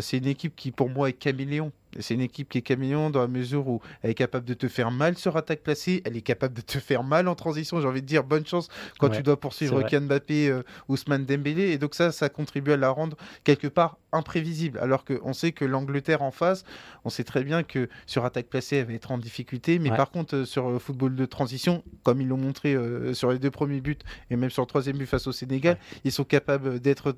c'est 0.00 0.18
une 0.18 0.26
équipe 0.26 0.54
qui, 0.56 0.70
pour 0.70 0.90
moi, 0.90 1.08
est 1.08 1.12
caméléon. 1.12 1.72
C'est 2.00 2.14
une 2.14 2.20
équipe 2.20 2.48
qui 2.48 2.58
est 2.58 2.62
camion 2.62 3.10
dans 3.10 3.20
la 3.20 3.28
mesure 3.28 3.68
où 3.68 3.80
elle 4.02 4.10
est 4.10 4.14
capable 4.14 4.44
de 4.44 4.54
te 4.54 4.68
faire 4.68 4.90
mal 4.90 5.16
sur 5.16 5.36
attaque 5.36 5.62
placée, 5.62 6.02
elle 6.04 6.16
est 6.16 6.22
capable 6.22 6.54
de 6.54 6.60
te 6.60 6.78
faire 6.78 7.02
mal 7.02 7.28
en 7.28 7.34
transition. 7.34 7.80
J'ai 7.80 7.88
envie 7.88 8.02
de 8.02 8.06
dire 8.06 8.24
bonne 8.24 8.46
chance 8.46 8.68
quand 8.98 9.08
tu 9.08 9.22
dois 9.22 9.38
poursuivre 9.38 9.82
Kian 9.82 10.02
Mbappé, 10.02 10.48
euh, 10.48 10.62
Ousmane 10.88 11.24
Dembélé. 11.24 11.70
Et 11.70 11.78
donc 11.78 11.94
ça, 11.94 12.12
ça 12.12 12.28
contribue 12.28 12.72
à 12.72 12.76
la 12.76 12.90
rendre 12.90 13.16
quelque 13.44 13.68
part 13.68 13.98
imprévisible. 14.12 14.78
Alors 14.78 15.04
qu'on 15.04 15.32
sait 15.32 15.52
que 15.52 15.64
l'Angleterre 15.64 16.22
en 16.22 16.30
face, 16.30 16.64
on 17.04 17.10
sait 17.10 17.24
très 17.24 17.44
bien 17.44 17.62
que 17.62 17.88
sur 18.06 18.24
attaque 18.24 18.46
placée, 18.46 18.76
elle 18.76 18.86
va 18.86 18.92
être 18.94 19.10
en 19.10 19.18
difficulté. 19.18 19.78
Mais 19.78 19.90
par 19.90 20.10
contre, 20.10 20.36
euh, 20.36 20.44
sur 20.44 20.70
le 20.70 20.78
football 20.78 21.14
de 21.14 21.26
transition, 21.26 21.82
comme 22.04 22.20
ils 22.20 22.28
l'ont 22.28 22.36
montré 22.36 22.74
euh, 22.74 23.14
sur 23.14 23.32
les 23.32 23.38
deux 23.38 23.50
premiers 23.50 23.80
buts 23.80 23.98
et 24.30 24.36
même 24.36 24.50
sur 24.50 24.62
le 24.62 24.68
troisième 24.68 24.96
but 24.98 25.06
face 25.06 25.26
au 25.26 25.32
Sénégal, 25.32 25.78
ils 26.04 26.12
sont 26.12 26.24
capables 26.24 26.80
d'être 26.80 27.12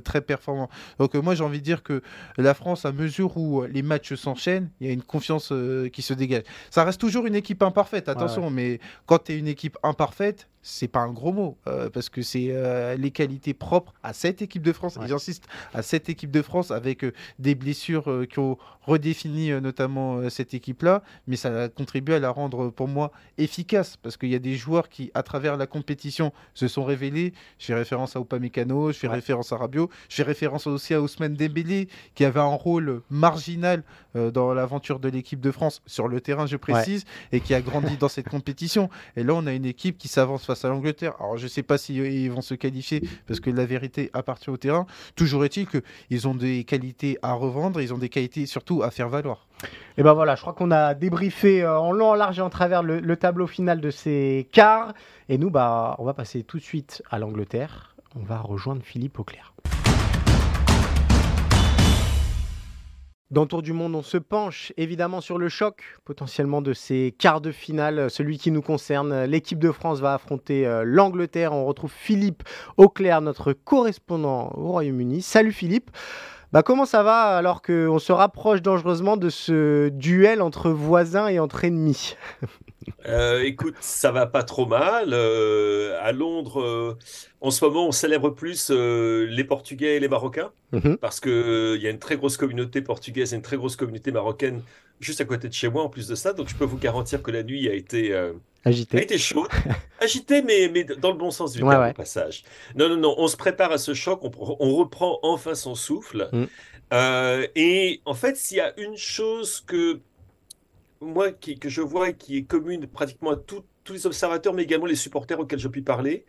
très 0.00 0.20
performants. 0.20 0.70
Donc 0.98 1.14
moi, 1.14 1.34
j'ai 1.34 1.44
envie 1.44 1.60
de 1.60 1.64
dire 1.64 1.82
que 1.82 2.02
la 2.36 2.54
France, 2.54 2.84
à 2.84 2.92
mesure 2.92 3.36
où 3.36 3.62
les 3.64 3.82
matchs 3.82 3.99
s'enchaînent, 4.02 4.70
il 4.80 4.86
y 4.86 4.90
a 4.90 4.92
une 4.92 5.02
confiance 5.02 5.52
euh, 5.52 5.88
qui 5.88 6.02
se 6.02 6.14
dégage. 6.14 6.42
Ça 6.70 6.84
reste 6.84 7.00
toujours 7.00 7.26
une 7.26 7.34
équipe 7.34 7.62
imparfaite, 7.62 8.08
attention, 8.08 8.50
mais 8.50 8.80
quand 9.06 9.24
tu 9.24 9.32
es 9.32 9.38
une 9.38 9.48
équipe 9.48 9.76
imparfaite, 9.82 10.48
c'est 10.62 10.88
pas 10.88 11.00
un 11.00 11.12
gros 11.12 11.32
mot, 11.32 11.56
euh, 11.66 11.88
parce 11.88 12.08
que 12.08 12.22
c'est 12.22 12.48
euh, 12.50 12.96
les 12.96 13.10
qualités 13.10 13.54
propres 13.54 13.94
à 14.02 14.12
cette 14.12 14.42
équipe 14.42 14.62
de 14.62 14.72
France, 14.72 14.98
et 15.02 15.08
j'insiste, 15.08 15.44
à 15.72 15.82
cette 15.82 16.08
équipe 16.08 16.30
de 16.30 16.42
France, 16.42 16.70
avec 16.70 17.04
euh, 17.04 17.12
des 17.38 17.54
blessures 17.54 18.26
qui 18.30 18.38
ont 18.38 18.58
redéfini 18.86 19.50
notamment 19.60 20.28
cette 20.28 20.54
équipe-là, 20.54 21.02
mais 21.26 21.36
ça 21.36 21.64
a 21.64 21.68
contribué 21.68 22.16
à 22.16 22.18
la 22.18 22.30
rendre 22.30 22.70
pour 22.70 22.88
moi 22.88 23.12
efficace, 23.38 23.96
parce 23.96 24.16
qu'il 24.16 24.30
y 24.30 24.34
a 24.34 24.38
des 24.38 24.56
joueurs 24.56 24.88
qui, 24.88 25.10
à 25.14 25.22
travers 25.22 25.56
la 25.56 25.66
compétition, 25.66 26.32
se 26.54 26.68
sont 26.68 26.84
révélés. 26.84 27.32
Je 27.58 27.66
fais 27.66 27.74
référence 27.74 28.16
à 28.16 28.20
Upamecano, 28.20 28.92
je 28.92 28.98
fais 28.98 29.08
référence 29.08 29.52
à 29.52 29.56
Rabiot, 29.56 29.88
je 30.08 30.16
fais 30.16 30.22
référence 30.22 30.66
aussi 30.66 30.94
à 30.94 31.00
Ousmane 31.00 31.34
Dembélé, 31.34 31.88
qui 32.14 32.24
avait 32.24 32.40
un 32.40 32.44
rôle 32.44 33.02
marginal 33.10 33.82
dans 34.14 34.52
l'aventure 34.52 34.98
de 34.98 35.08
l'équipe 35.08 35.40
de 35.40 35.50
France, 35.50 35.82
sur 35.86 36.08
le 36.08 36.20
terrain, 36.20 36.46
je 36.46 36.56
précise, 36.56 37.04
et 37.32 37.40
qui 37.40 37.54
a 37.54 37.60
grandi 37.60 37.96
dans 37.96 38.08
cette 38.08 38.28
compétition. 38.28 38.90
Et 39.16 39.22
là, 39.22 39.34
on 39.34 39.46
a 39.46 39.52
une 39.52 39.66
équipe 39.66 39.98
qui 39.98 40.08
s'avance 40.08 40.49
face 40.50 40.64
à 40.64 40.68
l'Angleterre. 40.68 41.14
Alors 41.20 41.36
je 41.36 41.44
ne 41.44 41.48
sais 41.48 41.62
pas 41.62 41.78
s'ils 41.78 42.30
vont 42.30 42.40
se 42.40 42.54
qualifier 42.54 43.02
parce 43.26 43.38
que 43.38 43.50
la 43.50 43.66
vérité 43.66 44.10
appartient 44.12 44.50
au 44.50 44.56
terrain. 44.56 44.86
Toujours 45.14 45.44
est-il 45.44 45.66
qu'ils 45.66 46.28
ont 46.28 46.34
des 46.34 46.64
qualités 46.64 47.18
à 47.22 47.34
revendre, 47.34 47.80
ils 47.80 47.94
ont 47.94 47.98
des 47.98 48.08
qualités 48.08 48.46
surtout 48.46 48.82
à 48.82 48.90
faire 48.90 49.08
valoir. 49.08 49.46
Et 49.96 50.02
ben 50.02 50.12
voilà, 50.12 50.34
je 50.34 50.40
crois 50.40 50.54
qu'on 50.54 50.70
a 50.70 50.94
débriefé 50.94 51.62
euh, 51.62 51.78
en 51.78 51.92
long, 51.92 52.10
en 52.10 52.14
large 52.14 52.38
et 52.38 52.42
en 52.42 52.50
travers 52.50 52.82
le, 52.82 53.16
tableau 53.16 53.46
final 53.46 53.80
de 53.80 53.90
ces 53.90 54.48
quarts. 54.52 54.94
Et 55.28 55.38
nous, 55.38 55.50
bah, 55.50 55.94
on 55.98 56.04
va 56.04 56.14
passer 56.14 56.42
tout 56.42 56.58
de 56.58 56.62
suite 56.62 57.02
à 57.10 57.18
l'Angleterre. 57.18 57.94
On 58.16 58.24
va 58.24 58.38
rejoindre 58.38 58.82
Philippe 58.82 59.18
Auclair. 59.18 59.52
Dans 63.30 63.46
Tour 63.46 63.62
du 63.62 63.72
Monde, 63.72 63.94
on 63.94 64.02
se 64.02 64.16
penche 64.16 64.72
évidemment 64.76 65.20
sur 65.20 65.38
le 65.38 65.48
choc 65.48 65.84
potentiellement 66.04 66.62
de 66.62 66.72
ces 66.72 67.14
quarts 67.16 67.40
de 67.40 67.52
finale, 67.52 68.10
celui 68.10 68.38
qui 68.38 68.50
nous 68.50 68.60
concerne. 68.60 69.22
L'équipe 69.22 69.60
de 69.60 69.70
France 69.70 70.00
va 70.00 70.14
affronter 70.14 70.66
euh, 70.66 70.82
l'Angleterre. 70.84 71.52
On 71.52 71.64
retrouve 71.64 71.92
Philippe 71.92 72.42
Auclair, 72.76 73.20
notre 73.20 73.52
correspondant 73.52 74.50
au 74.56 74.72
Royaume-Uni. 74.72 75.22
Salut 75.22 75.52
Philippe. 75.52 75.92
Bah, 76.50 76.64
comment 76.64 76.86
ça 76.86 77.04
va 77.04 77.36
alors 77.36 77.62
qu'on 77.62 78.00
se 78.00 78.10
rapproche 78.10 78.62
dangereusement 78.62 79.16
de 79.16 79.28
ce 79.28 79.90
duel 79.90 80.42
entre 80.42 80.70
voisins 80.70 81.28
et 81.28 81.38
entre 81.38 81.64
ennemis? 81.64 82.16
euh, 83.06 83.42
Écoute, 83.42 83.74
ça 83.80 84.10
va 84.10 84.26
pas 84.26 84.42
trop 84.42 84.66
mal. 84.66 85.10
Euh, 85.12 85.98
à 86.00 86.12
Londres, 86.12 86.60
euh, 86.60 86.98
en 87.40 87.50
ce 87.50 87.64
moment, 87.64 87.86
on 87.86 87.92
célèbre 87.92 88.30
plus 88.30 88.70
les 88.70 89.44
Portugais 89.44 89.96
et 89.96 90.00
les 90.00 90.08
Marocains 90.08 90.50
mhm. 90.72 90.96
parce 90.98 91.20
qu'il 91.20 91.78
y 91.80 91.86
a 91.86 91.90
une 91.90 91.98
très 91.98 92.16
grosse 92.16 92.36
communauté 92.36 92.82
portugaise 92.82 93.32
et 93.32 93.36
une 93.36 93.42
très 93.42 93.56
grosse 93.56 93.76
communauté 93.76 94.12
marocaine 94.12 94.62
juste 95.00 95.20
à 95.20 95.24
côté 95.24 95.48
de 95.48 95.54
chez 95.54 95.68
moi 95.68 95.82
en 95.82 95.88
plus 95.88 96.06
de 96.06 96.14
ça. 96.14 96.32
Donc 96.32 96.48
je 96.48 96.54
peux 96.54 96.64
vous 96.64 96.78
garantir 96.78 97.22
que 97.22 97.30
la 97.30 97.42
nuit 97.42 97.68
a 97.68 97.74
été 97.74 98.14
Agité. 98.64 98.98
A 98.98 99.02
été 99.02 99.16
chaud. 99.16 99.46
Agité, 100.00 100.42
mais, 100.42 100.68
mais 100.68 100.84
dans 100.84 101.10
le 101.10 101.16
bon 101.16 101.30
sens 101.30 101.52
du 101.52 101.60
terme, 101.60 101.90
au 101.90 101.92
passage. 101.94 102.44
Non, 102.74 102.90
non, 102.90 102.96
non, 102.96 103.14
on 103.16 103.26
se 103.26 103.36
prépare 103.36 103.72
à 103.72 103.78
ce 103.78 103.94
choc, 103.94 104.20
on, 104.22 104.30
on 104.60 104.74
reprend 104.74 105.18
enfin 105.22 105.54
son 105.54 105.74
souffle. 105.74 106.28
Mm. 106.32 106.44
Et 107.56 108.02
en 108.04 108.14
fait, 108.14 108.36
s'il 108.36 108.58
y 108.58 108.60
a 108.60 108.78
une 108.78 108.96
chose 108.96 109.62
que 109.66 110.00
moi, 111.00 111.32
qui, 111.32 111.58
que 111.58 111.68
je 111.68 111.80
vois 111.80 112.10
et 112.10 112.14
qui 112.14 112.36
est 112.36 112.44
commune 112.44 112.86
pratiquement 112.86 113.32
à 113.32 113.36
tous 113.36 113.64
les 113.90 114.06
observateurs, 114.06 114.52
mais 114.54 114.62
également 114.62 114.86
les 114.86 114.96
supporters 114.96 115.38
auxquels 115.40 115.58
je 115.58 115.68
puis 115.68 115.82
parler, 115.82 116.24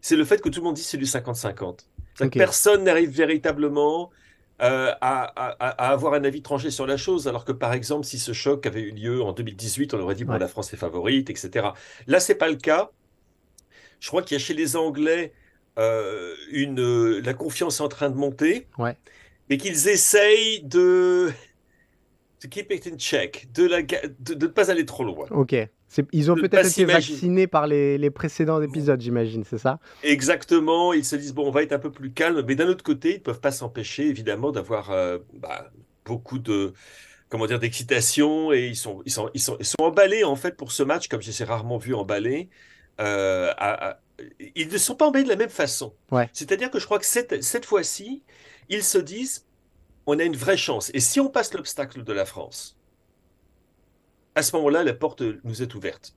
c'est 0.00 0.16
le 0.16 0.24
fait 0.24 0.40
que 0.40 0.48
tout 0.48 0.60
le 0.60 0.64
monde 0.64 0.76
dit 0.76 0.82
c'est 0.82 0.98
du 0.98 1.04
50-50. 1.04 1.86
Personne 2.32 2.84
n'arrive 2.84 3.10
véritablement 3.10 4.10
euh, 4.60 4.92
à, 5.00 5.24
avoir 5.90 6.12
un 6.14 6.24
avis 6.24 6.42
tranché 6.42 6.70
sur 6.70 6.86
la 6.86 6.98
chose, 6.98 7.28
alors 7.28 7.44
que 7.44 7.52
par 7.52 7.72
exemple, 7.72 8.04
si 8.04 8.18
ce 8.18 8.32
choc 8.32 8.66
avait 8.66 8.82
eu 8.82 8.90
lieu 8.90 9.22
en 9.22 9.32
2018, 9.32 9.94
on 9.94 10.00
aurait 10.00 10.14
dit 10.14 10.24
bon, 10.24 10.34
la 10.34 10.48
France 10.48 10.72
est 10.74 10.76
favorite, 10.76 11.30
etc. 11.30 11.68
Là, 12.06 12.20
c'est 12.20 12.34
pas 12.34 12.48
le 12.48 12.56
cas. 12.56 12.90
Je 14.00 14.08
crois 14.08 14.22
qu'il 14.22 14.34
y 14.34 14.40
a 14.40 14.44
chez 14.44 14.54
les 14.54 14.76
Anglais 14.76 15.32
euh, 15.78 16.34
une, 16.50 17.18
la 17.18 17.34
confiance 17.34 17.80
en 17.80 17.88
train 17.88 18.10
de 18.10 18.16
monter, 18.16 18.66
ouais. 18.78 18.96
mais 19.48 19.56
qu'ils 19.56 19.88
essayent 19.88 20.62
de, 20.62 21.32
de 22.42 22.48
keep 22.48 22.72
it 22.72 22.86
in 22.86 22.96
check, 22.96 23.48
de 23.52 23.64
ne 23.64 23.82
de, 24.20 24.34
de 24.34 24.46
pas 24.46 24.70
aller 24.70 24.86
trop 24.86 25.04
loin. 25.04 25.26
Ok. 25.30 25.54
Ils 26.12 26.30
ont 26.30 26.36
peut-être 26.36 26.68
été 26.68 26.84
vaccinés 26.84 27.46
par 27.46 27.66
les, 27.66 28.10
précédents 28.10 28.62
épisodes, 28.62 29.00
j'imagine, 29.00 29.44
c'est 29.44 29.58
ça? 29.58 29.80
Exactement. 30.02 30.92
Ils 30.92 31.04
se 31.04 31.16
disent, 31.16 31.34
bon, 31.34 31.48
on 31.48 31.50
va 31.50 31.62
être 31.62 31.72
un 31.72 31.78
peu 31.78 31.90
plus 31.90 32.12
calme. 32.12 32.42
Mais 32.46 32.54
d'un 32.54 32.68
autre 32.68 32.84
côté, 32.84 33.10
ils 33.10 33.18
ne 33.18 33.22
peuvent 33.22 33.40
pas 33.40 33.50
s'empêcher, 33.50 34.06
évidemment, 34.06 34.52
d'avoir 34.52 34.90
euh, 34.92 35.18
bah, 35.34 35.70
beaucoup 36.04 36.38
de 36.38 36.72
comment 37.28 37.46
dire 37.46 37.60
d'excitation 37.60 38.52
et 38.52 38.66
ils 38.66 38.76
sont, 38.76 39.02
ils, 39.06 39.12
sont, 39.12 39.30
ils, 39.34 39.40
sont, 39.40 39.56
ils 39.60 39.64
sont 39.64 39.76
emballés 39.78 40.24
en 40.24 40.34
fait 40.34 40.56
pour 40.56 40.72
ce 40.72 40.82
match 40.82 41.06
comme 41.06 41.22
je 41.22 41.30
les 41.30 41.44
rarement 41.44 41.78
vu 41.78 41.94
emballés 41.94 42.48
euh, 43.00 43.52
ils 44.56 44.68
ne 44.68 44.78
sont 44.78 44.96
pas 44.96 45.06
emballés 45.06 45.22
de 45.22 45.28
la 45.28 45.36
même 45.36 45.48
façon 45.48 45.94
ouais. 46.10 46.28
c'est-à-dire 46.32 46.72
que 46.72 46.80
je 46.80 46.86
crois 46.86 46.98
que 46.98 47.06
cette, 47.06 47.44
cette 47.44 47.64
fois-ci 47.64 48.24
ils 48.68 48.82
se 48.82 48.98
disent 48.98 49.46
on 50.10 50.18
a 50.18 50.24
une 50.24 50.36
vraie 50.36 50.56
chance 50.56 50.90
et 50.94 51.00
si 51.00 51.20
on 51.20 51.28
passe 51.28 51.52
l'obstacle 51.54 52.04
de 52.04 52.12
la 52.12 52.24
France 52.24 52.76
à 54.34 54.42
ce 54.42 54.54
moment-là, 54.56 54.84
la 54.84 54.94
porte 54.94 55.22
nous 55.44 55.62
est 55.62 55.74
ouverte. 55.74 56.14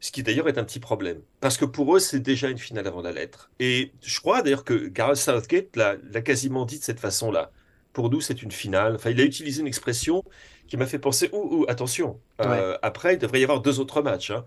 Ce 0.00 0.12
qui 0.12 0.22
d'ailleurs 0.22 0.48
est 0.48 0.58
un 0.58 0.64
petit 0.64 0.80
problème. 0.80 1.20
Parce 1.40 1.56
que 1.56 1.64
pour 1.64 1.96
eux, 1.96 1.98
c'est 1.98 2.20
déjà 2.20 2.50
une 2.50 2.58
finale 2.58 2.86
avant 2.86 3.00
la 3.00 3.12
lettre. 3.12 3.50
Et 3.58 3.92
je 4.02 4.20
crois 4.20 4.42
d'ailleurs 4.42 4.64
que 4.64 4.88
Gareth 4.88 5.16
Southgate 5.16 5.74
l'a 5.76 5.96
quasiment 6.22 6.66
dit 6.66 6.78
de 6.78 6.84
cette 6.84 7.00
façon-là. 7.00 7.50
Pour 7.92 8.10
nous, 8.10 8.20
c'est 8.20 8.42
une 8.42 8.50
finale. 8.50 8.96
Enfin, 8.96 9.10
il 9.10 9.20
a 9.20 9.24
utilisé 9.24 9.60
une 9.60 9.66
expression 9.66 10.22
qui 10.66 10.76
m'a 10.76 10.86
fait 10.86 10.98
penser, 10.98 11.30
ou 11.32 11.64
attention, 11.68 12.20
euh, 12.40 12.76
après, 12.82 13.14
il 13.14 13.18
devrait 13.18 13.40
y 13.40 13.44
avoir 13.44 13.60
deux 13.60 13.80
autres 13.80 14.02
matchs. 14.02 14.30
Hein. 14.30 14.44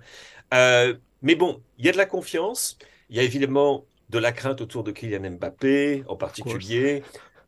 Euh, 0.54 0.96
mais 1.22 1.36
bon, 1.36 1.62
il 1.78 1.86
y 1.86 1.90
a 1.90 1.92
de 1.92 1.98
la 1.98 2.06
confiance. 2.06 2.78
Il 3.10 3.16
y 3.16 3.20
a 3.20 3.24
évidemment 3.24 3.86
de 4.10 4.20
la 4.20 4.32
crainte 4.32 4.62
autour 4.62 4.84
de 4.84 4.92
Kylian 4.92 5.32
Mbappé 5.32 6.04
en 6.08 6.16
particulier. 6.16 7.04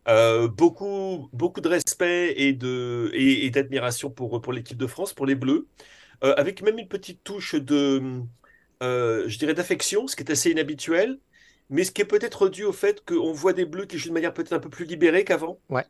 Euh, 0.10 0.48
beaucoup, 0.48 1.30
beaucoup 1.34 1.62
de 1.62 1.70
respect 1.70 2.34
et, 2.36 2.54
de, 2.54 3.12
et, 3.14 3.50
d'admiration 3.52 4.10
pour, 4.10 4.42
pour 4.42 4.54
l'équipe 4.54 4.78
de 4.78 4.88
France, 4.88 5.14
pour 5.14 5.28
les 5.28 5.36
Bleus, 5.36 5.68
euh, 6.24 6.34
avec 6.36 6.64
même 6.64 6.80
une 6.80 6.88
petite 6.88 7.24
touche 7.24 7.54
de, 7.54 8.02
euh, 8.82 9.24
je 9.28 9.38
dirais, 9.38 9.54
d'affection, 9.54 10.08
ce 10.08 10.16
qui 10.16 10.24
est 10.24 10.32
assez 10.32 10.50
inhabituel, 10.50 11.20
mais 11.70 11.84
ce 11.84 11.92
qui 11.92 12.02
est 12.02 12.06
peut-être 12.06 12.50
dû 12.50 12.64
au 12.64 12.72
fait 12.72 13.06
qu'on 13.06 13.34
voit 13.34 13.54
des 13.54 13.66
Bleus 13.66 13.86
qui 13.86 14.00
jouent 14.00 14.10
de 14.10 14.14
manière 14.16 14.34
peut-être 14.34 14.54
un 14.54 14.60
peu 14.60 14.70
plus 14.70 14.86
libérée 14.86 15.24
qu'avant. 15.24 15.60
Ouais. 15.70 15.86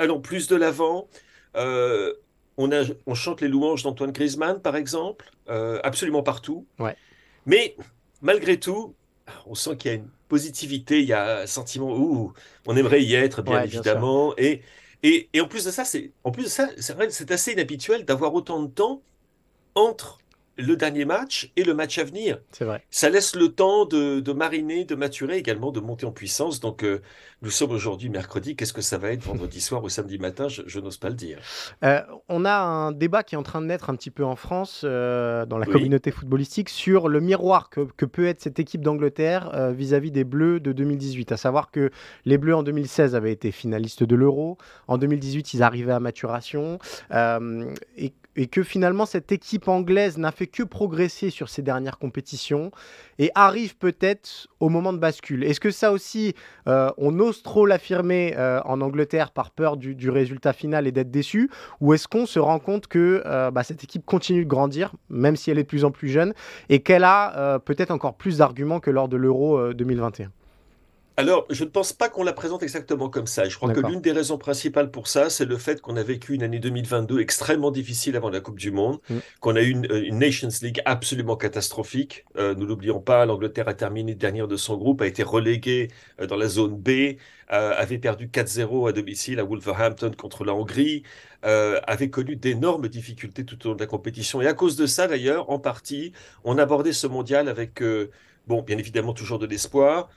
Allons 0.00 0.20
plus 0.20 0.48
de 0.48 0.56
l'avant. 0.56 1.08
on, 1.54 2.72
a, 2.72 2.82
on 3.06 3.14
chante 3.14 3.40
les 3.40 3.48
louanges 3.48 3.84
d'Antoine 3.84 4.10
Griezmann, 4.10 4.60
par 4.60 4.74
exemple, 4.74 5.30
absolument 5.46 6.24
partout. 6.24 6.66
Ouais. 6.80 6.96
Mais 7.46 7.76
malgré 8.20 8.58
tout, 8.58 8.96
on 9.46 9.54
sent 9.54 9.76
qu'il 9.76 9.90
y 9.92 9.94
a 9.94 9.96
une 9.98 10.10
positivité, 10.30 11.00
il 11.00 11.08
y 11.08 11.12
a 11.12 11.40
un 11.42 11.46
sentiment 11.46 11.92
où 11.94 12.32
on 12.66 12.76
aimerait 12.76 13.02
y 13.02 13.14
être, 13.14 13.42
bien 13.42 13.62
évidemment. 13.62 14.34
et, 14.38 14.62
et, 15.02 15.28
et, 15.34 15.40
en 15.42 15.48
plus 15.48 15.64
de 15.64 15.70
ça, 15.70 15.84
c'est 15.84 16.12
en 16.24 16.30
plus 16.30 16.44
de 16.44 16.48
ça, 16.48 16.68
c'est 16.78 17.30
assez 17.30 17.52
inhabituel 17.52 18.04
d'avoir 18.06 18.32
autant 18.34 18.62
de 18.62 18.68
temps 18.68 19.02
entre 19.74 20.18
le 20.60 20.76
dernier 20.76 21.04
match 21.04 21.50
et 21.56 21.64
le 21.64 21.74
match 21.74 21.98
à 21.98 22.04
venir. 22.04 22.38
C'est 22.52 22.64
vrai. 22.64 22.82
Ça 22.90 23.10
laisse 23.10 23.34
le 23.34 23.48
temps 23.48 23.84
de, 23.84 24.20
de, 24.20 24.32
mariner, 24.32 24.84
de 24.84 24.94
maturer, 24.94 25.36
également 25.36 25.72
de 25.72 25.80
monter 25.80 26.06
en 26.06 26.12
puissance. 26.12 26.60
Donc, 26.60 26.82
euh, 26.82 27.00
nous 27.42 27.50
sommes 27.50 27.70
aujourd'hui 27.70 28.08
mercredi. 28.08 28.56
Qu'est-ce 28.56 28.72
que 28.72 28.82
ça 28.82 28.98
va 28.98 29.10
être 29.12 29.22
vendredi 29.22 29.60
soir 29.60 29.82
ou 29.82 29.88
samedi 29.88 30.18
matin? 30.18 30.48
Je, 30.48 30.80
n'ose 30.80 30.96
pas 30.96 31.08
le 31.08 31.14
dire. 31.14 31.38
Euh, 31.84 32.00
on 32.28 32.44
a 32.44 32.54
un 32.54 32.92
débat 32.92 33.22
qui 33.22 33.34
est 33.34 33.38
en 33.38 33.42
train 33.42 33.60
de 33.60 33.66
naître 33.66 33.90
un 33.90 33.96
petit 33.96 34.10
peu 34.10 34.24
en 34.24 34.36
France, 34.36 34.82
euh, 34.84 35.46
dans 35.46 35.58
la 35.58 35.66
communauté 35.66 36.10
footballistique, 36.10 36.68
sur 36.68 37.08
le 37.08 37.20
miroir 37.20 37.70
que, 37.70 37.80
que 37.96 38.04
peut 38.04 38.26
être 38.26 38.40
cette 38.40 38.58
équipe 38.58 38.82
d'Angleterre 38.82 39.72
vis-à-vis 39.72 40.10
des 40.10 40.24
Bleus 40.24 40.60
de 40.60 40.72
2018. 40.72 41.32
À 41.32 41.36
savoir 41.36 41.70
que 41.70 41.90
les 42.24 42.38
Bleus 42.38 42.54
en 42.54 42.62
2016 42.62 43.14
avaient 43.14 43.32
été 43.32 43.52
finalistes 43.52 44.04
de 44.04 44.16
l'Euro. 44.16 44.58
En 44.88 44.98
2018, 44.98 45.54
ils 45.54 45.62
arrivaient 45.62 45.92
à 45.92 46.00
maturation. 46.00 46.78
et 47.10 48.12
et 48.36 48.46
que 48.46 48.62
finalement 48.62 49.06
cette 49.06 49.32
équipe 49.32 49.68
anglaise 49.68 50.18
n'a 50.18 50.32
fait 50.32 50.46
que 50.46 50.62
progresser 50.62 51.30
sur 51.30 51.48
ces 51.48 51.62
dernières 51.62 51.98
compétitions 51.98 52.70
et 53.18 53.30
arrive 53.34 53.76
peut-être 53.76 54.48
au 54.60 54.68
moment 54.68 54.92
de 54.92 54.98
bascule. 54.98 55.44
Est-ce 55.44 55.60
que 55.60 55.70
ça 55.70 55.92
aussi, 55.92 56.34
euh, 56.68 56.90
on 56.96 57.18
ose 57.18 57.42
trop 57.42 57.66
l'affirmer 57.66 58.34
euh, 58.36 58.60
en 58.64 58.80
Angleterre 58.80 59.32
par 59.32 59.50
peur 59.50 59.76
du, 59.76 60.10
résultat 60.10 60.52
final 60.52 60.86
et 60.86 60.92
d'être 60.92 61.10
déçu? 61.10 61.50
Ou 61.80 61.94
est-ce 61.94 62.08
qu'on 62.08 62.26
se 62.26 62.38
rend 62.38 62.58
compte 62.58 62.86
que 62.86 63.22
euh, 63.26 63.50
bah, 63.50 63.62
cette 63.62 63.84
équipe 63.84 64.04
continue 64.04 64.44
de 64.44 64.48
grandir, 64.48 64.94
même 65.08 65.36
si 65.36 65.50
elle 65.50 65.58
est 65.58 65.64
de 65.64 65.68
plus 65.68 65.84
en 65.84 65.90
plus 65.90 66.08
jeune, 66.08 66.32
et 66.68 66.80
qu'elle 66.80 67.04
a 67.04 67.58
peut-être 67.64 67.90
encore 67.90 68.16
plus 68.16 68.38
d'arguments 68.38 68.80
que 68.80 68.90
lors 68.90 69.08
de 69.08 69.16
l'Euro 69.16 69.72
2021 69.72 70.30
alors, 71.16 71.44
je 71.50 71.64
ne 71.64 71.68
pense 71.68 71.92
pas 71.92 72.08
qu'on 72.08 72.22
la 72.22 72.32
présente 72.32 72.62
exactement 72.62 73.10
comme 73.10 73.26
ça. 73.26 73.48
Je 73.48 73.56
crois 73.56 73.72
que 73.72 73.80
l'une 73.80 74.00
des 74.00 74.12
raisons 74.12 74.38
principales 74.38 74.90
pour 74.90 75.06
ça, 75.06 75.28
c'est 75.28 75.44
le 75.44 75.58
fait 75.58 75.80
qu'on 75.80 75.96
a 75.96 76.02
vécu 76.02 76.34
une 76.34 76.42
année 76.42 76.60
2022 76.60 77.20
extrêmement 77.20 77.70
difficile 77.70 78.16
avant 78.16 78.30
la 78.30 78.40
Coupe 78.40 78.58
du 78.58 78.70
Monde, 78.70 79.00
mm. 79.10 79.16
qu'on 79.40 79.56
a 79.56 79.60
eu 79.60 79.76
euh, 79.90 80.02
une, 80.02 80.18
Nations 80.18 80.48
League 80.62 80.80
absolument 80.86 81.36
catastrophique. 81.36 82.24
Euh, 82.38 82.54
nous 82.54 82.64
l'oublions 82.64 83.00
pas, 83.00 83.26
l'Angleterre 83.26 83.68
a 83.68 83.74
terminé 83.74 84.14
dernière 84.14 84.48
de 84.48 84.56
son 84.56 84.76
groupe, 84.76 85.02
a 85.02 85.06
été 85.06 85.22
reléguée 85.22 85.88
euh, 86.20 86.26
dans 86.26 86.36
la 86.36 86.48
zone 86.48 86.76
B, 86.76 87.16
avait 87.48 87.98
perdu 87.98 88.28
4-0 88.28 88.88
à 88.88 88.92
domicile 88.92 89.40
à 89.40 89.44
Wolverhampton 89.44 90.12
contre 90.16 90.44
la 90.44 90.54
Hongrie, 90.54 91.02
avait 91.42 92.08
connu 92.08 92.36
d'énormes 92.36 92.86
difficultés 92.86 93.44
tout 93.44 93.66
au 93.66 93.70
long 93.70 93.74
de 93.74 93.80
la 93.80 93.88
compétition. 93.88 94.40
Et 94.40 94.46
à 94.46 94.54
cause 94.54 94.76
de 94.76 94.86
ça, 94.86 95.08
d'ailleurs, 95.08 95.50
en 95.50 95.58
partie, 95.58 96.12
on 96.44 96.58
abordait 96.58 96.92
ce 96.92 97.08
mondial 97.08 97.48
avec, 97.48 97.82
bon, 98.46 98.62
bien 98.62 98.78
évidemment, 98.78 99.14
toujours 99.14 99.40
de 99.40 99.46
l'espoir, 99.46 100.08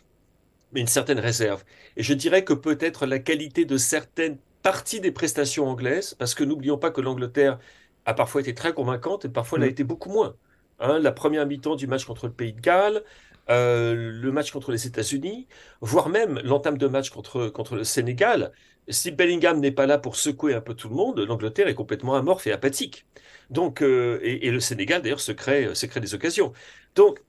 mais 0.73 0.81
une 0.81 0.87
certaine 0.87 1.19
réserve. 1.19 1.63
Et 1.97 2.03
je 2.03 2.13
dirais 2.13 2.43
que 2.43 2.53
peut-être 2.53 3.05
la 3.05 3.19
qualité 3.19 3.65
de 3.65 3.77
certaines 3.77 4.37
parties 4.61 5.01
des 5.01 5.11
prestations 5.11 5.67
anglaises, 5.67 6.15
parce 6.15 6.35
que 6.35 6.43
n'oublions 6.43 6.77
pas 6.77 6.91
que 6.91 7.01
l'Angleterre 7.01 7.59
a 8.05 8.13
parfois 8.13 8.41
été 8.41 8.53
très 8.53 8.73
convaincante 8.73 9.25
et 9.25 9.29
parfois 9.29 9.57
elle 9.57 9.65
a 9.65 9.67
mm. 9.67 9.71
été 9.71 9.83
beaucoup 9.83 10.09
moins. 10.09 10.35
Hein, 10.79 10.99
la 10.99 11.11
première 11.11 11.45
mi-temps 11.45 11.75
du 11.75 11.87
match 11.87 12.05
contre 12.05 12.27
le 12.27 12.33
Pays 12.33 12.53
de 12.53 12.59
Galles, 12.61 13.03
euh, 13.49 13.93
le 13.93 14.31
match 14.31 14.51
contre 14.51 14.71
les 14.71 14.87
États-Unis, 14.87 15.47
voire 15.81 16.09
même 16.09 16.39
l'entame 16.43 16.77
de 16.77 16.87
match 16.87 17.09
contre, 17.09 17.49
contre 17.49 17.75
le 17.75 17.83
Sénégal. 17.83 18.51
Si 18.89 19.11
Bellingham 19.11 19.59
n'est 19.59 19.71
pas 19.71 19.85
là 19.85 19.97
pour 19.97 20.15
secouer 20.15 20.53
un 20.53 20.61
peu 20.61 20.73
tout 20.73 20.89
le 20.89 20.95
monde, 20.95 21.19
l'Angleterre 21.19 21.67
est 21.67 21.75
complètement 21.75 22.15
amorphe 22.15 22.47
et 22.47 22.51
apathique. 22.51 23.05
Donc, 23.49 23.81
euh, 23.81 24.19
et, 24.23 24.49
le 24.51 24.59
Sénégal 24.59 25.01
d'ailleurs 25.01 25.19
se 25.19 25.31
crée, 25.31 25.73
se 25.75 25.85
crée 25.85 25.99
des 25.99 26.15
occasions. 26.15 26.53
Donc, 26.95 27.21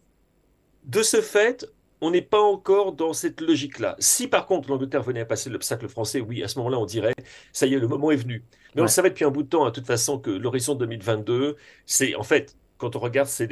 de 0.85 1.03
ce 1.03 1.21
fait, 1.21 1.67
on 2.05 2.11
n'est 2.11 2.23
pas 2.23 2.41
encore 2.41 2.93
dans 2.93 3.15
cette 3.15 3.41
logique-là. 3.41 3.97
Si 3.99 4.29
par 4.29 4.47
contre 4.47 4.69
l'Angleterre 4.69 5.03
venait 5.03 5.21
à 5.21 5.25
passer 5.25 5.49
l'obstacle 5.49 5.89
français, 5.89 6.21
oui, 6.21 6.43
à 6.43 6.49
ce 6.49 6.59
moment-là, 6.59 6.79
on 6.79 6.85
dirait, 6.85 7.15
ça 7.53 7.67
y 7.67 7.73
est, 7.73 7.79
le 7.79 7.89
moment 7.89 8.11
est 8.11 8.17
venu. 8.17 8.45
Mais 8.75 8.83
on 8.83 8.87
savait 8.87 9.09
depuis 9.09 9.25
un 9.25 9.31
bout 9.31 9.43
de 9.43 9.49
temps, 9.49 9.65
hein, 9.65 9.71
de 9.71 9.75
toute 9.75 9.87
façon, 9.87 10.19
que 10.19 10.31
l'horizon 10.31 10.75
2022, 10.75 11.57
c'est 11.87 12.15
en 12.15 12.23
fait, 12.23 12.57
quand 12.77 12.95
on 12.95 12.99
regarde, 12.99 13.29
c'est 13.29 13.49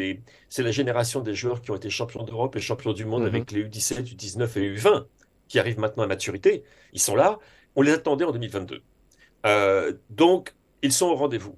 la 0.58 0.70
génération 0.70 1.20
des 1.20 1.34
joueurs 1.34 1.62
qui 1.62 1.70
ont 1.70 1.76
été 1.76 1.88
champions 1.88 2.24
d'Europe 2.24 2.54
et 2.56 2.60
champions 2.60 2.92
du 2.92 3.06
monde 3.06 3.22
mhm. 3.22 3.28
avec 3.28 3.52
les 3.52 3.64
U17, 3.64 4.14
U19 4.14 4.58
et 4.58 4.74
U20, 4.76 5.06
qui 5.48 5.58
arrivent 5.58 5.78
maintenant 5.78 6.02
à 6.02 6.06
maturité. 6.06 6.62
Ils 6.92 7.00
sont 7.00 7.16
là, 7.16 7.38
on 7.74 7.80
les 7.80 7.92
attendait 7.92 8.26
en 8.26 8.32
2022. 8.32 8.82
Euh, 9.46 9.94
donc, 10.10 10.54
ils 10.82 10.92
sont 10.92 11.06
au 11.06 11.14
rendez-vous. 11.14 11.56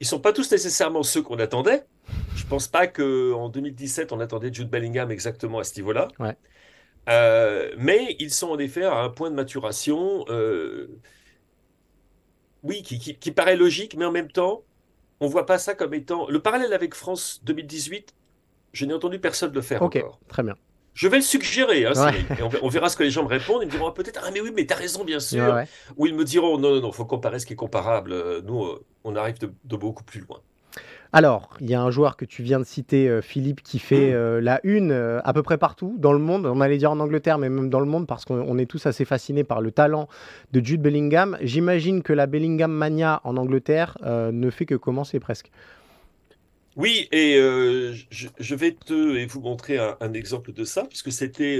Ils 0.00 0.04
ne 0.04 0.08
sont 0.08 0.20
pas 0.20 0.32
tous 0.32 0.50
nécessairement 0.50 1.02
ceux 1.02 1.20
qu'on 1.20 1.38
attendait, 1.38 1.84
je 2.38 2.46
pense 2.46 2.68
pas 2.68 2.86
qu'en 2.86 3.48
2017, 3.48 4.12
on 4.12 4.20
attendait 4.20 4.52
Jude 4.52 4.70
Bellingham 4.70 5.10
exactement 5.10 5.58
à 5.58 5.64
ce 5.64 5.74
niveau-là. 5.76 6.08
Euh, 7.08 7.74
mais 7.78 8.16
ils 8.20 8.32
sont 8.32 8.48
en 8.48 8.58
effet 8.58 8.84
à 8.84 8.98
un 8.98 9.08
point 9.08 9.30
de 9.30 9.34
maturation, 9.34 10.24
euh, 10.28 10.88
oui, 12.62 12.82
qui, 12.82 13.32
paraît 13.32 13.56
logique, 13.56 13.96
mais 13.96 14.04
en 14.04 14.12
même 14.12 14.30
temps, 14.30 14.62
on 15.20 15.26
voit 15.26 15.46
pas 15.46 15.58
ça 15.58 15.74
comme 15.74 15.94
étant. 15.94 16.28
Le 16.28 16.38
parallèle 16.38 16.72
avec 16.72 16.94
France 16.94 17.40
2018, 17.44 18.14
je 18.72 18.84
n'ai 18.84 18.94
entendu 18.94 19.18
personne 19.18 19.52
le 19.52 19.62
faire 19.62 19.82
Ok, 19.82 20.02
très 20.28 20.42
bien. 20.42 20.54
Je 20.94 21.06
vais 21.06 21.18
le 21.18 21.22
suggérer, 21.22 21.86
hein, 21.86 21.92
on, 22.60 22.68
verra 22.68 22.88
ce 22.88 22.96
que 22.96 23.04
les 23.04 23.10
gens 23.10 23.22
me 23.22 23.28
répondent. 23.28 23.62
Ils 23.62 23.66
me 23.66 23.70
diront 23.70 23.88
ah, 23.88 23.92
peut-être 23.92 24.20
Ah, 24.24 24.30
mais 24.32 24.40
oui, 24.40 24.50
mais 24.54 24.66
tu 24.66 24.74
as 24.74 24.76
raison, 24.76 25.04
bien 25.04 25.20
sûr. 25.20 25.60
Ou 25.96 26.06
ils 26.06 26.14
me 26.14 26.24
diront 26.24 26.58
Non, 26.58 26.74
non, 26.74 26.80
non, 26.80 26.90
il 26.90 26.94
faut 26.94 27.04
comparer 27.04 27.38
ce 27.38 27.46
qui 27.46 27.52
est 27.52 27.56
comparable. 27.56 28.42
Nous, 28.42 28.64
euh, 28.64 28.84
on 29.04 29.14
arrive 29.16 29.38
de 29.38 29.76
beaucoup 29.76 30.02
plus 30.02 30.20
loin. 30.20 30.40
Alors, 31.12 31.48
il 31.60 31.70
y 31.70 31.74
a 31.74 31.80
un 31.80 31.90
joueur 31.90 32.16
que 32.16 32.26
tu 32.26 32.42
viens 32.42 32.58
de 32.58 32.64
citer, 32.64 33.08
euh, 33.08 33.22
Philippe, 33.22 33.62
qui 33.62 33.78
fait 33.78 34.10
mm. 34.10 34.14
euh, 34.14 34.40
la 34.40 34.60
une 34.62 34.92
euh, 34.92 35.20
à 35.24 35.32
peu 35.32 35.42
près 35.42 35.56
partout 35.56 35.96
dans 35.98 36.12
le 36.12 36.18
monde. 36.18 36.44
On 36.44 36.60
allait 36.60 36.76
dire 36.76 36.90
en 36.90 37.00
Angleterre, 37.00 37.38
mais 37.38 37.48
même 37.48 37.70
dans 37.70 37.80
le 37.80 37.86
monde, 37.86 38.06
parce 38.06 38.24
qu'on 38.24 38.58
est 38.58 38.66
tous 38.66 38.84
assez 38.84 39.04
fascinés 39.04 39.44
par 39.44 39.62
le 39.62 39.70
talent 39.70 40.08
de 40.52 40.64
Jude 40.64 40.82
Bellingham. 40.82 41.38
J'imagine 41.40 42.02
que 42.02 42.12
la 42.12 42.26
Bellingham 42.26 42.70
mania 42.70 43.20
en 43.24 43.36
Angleterre 43.36 43.96
ne 44.04 44.50
fait 44.50 44.66
que 44.66 44.74
commencer 44.74 45.18
presque. 45.18 45.50
Oui, 46.76 47.08
et 47.10 47.36
je, 48.10 48.54
vais 48.54 48.72
te 48.72 49.26
vous 49.26 49.40
montrer 49.40 49.78
un, 49.78 50.12
exemple 50.12 50.52
de 50.52 50.64
ça, 50.64 50.84
puisque 50.84 51.10
c'était 51.10 51.58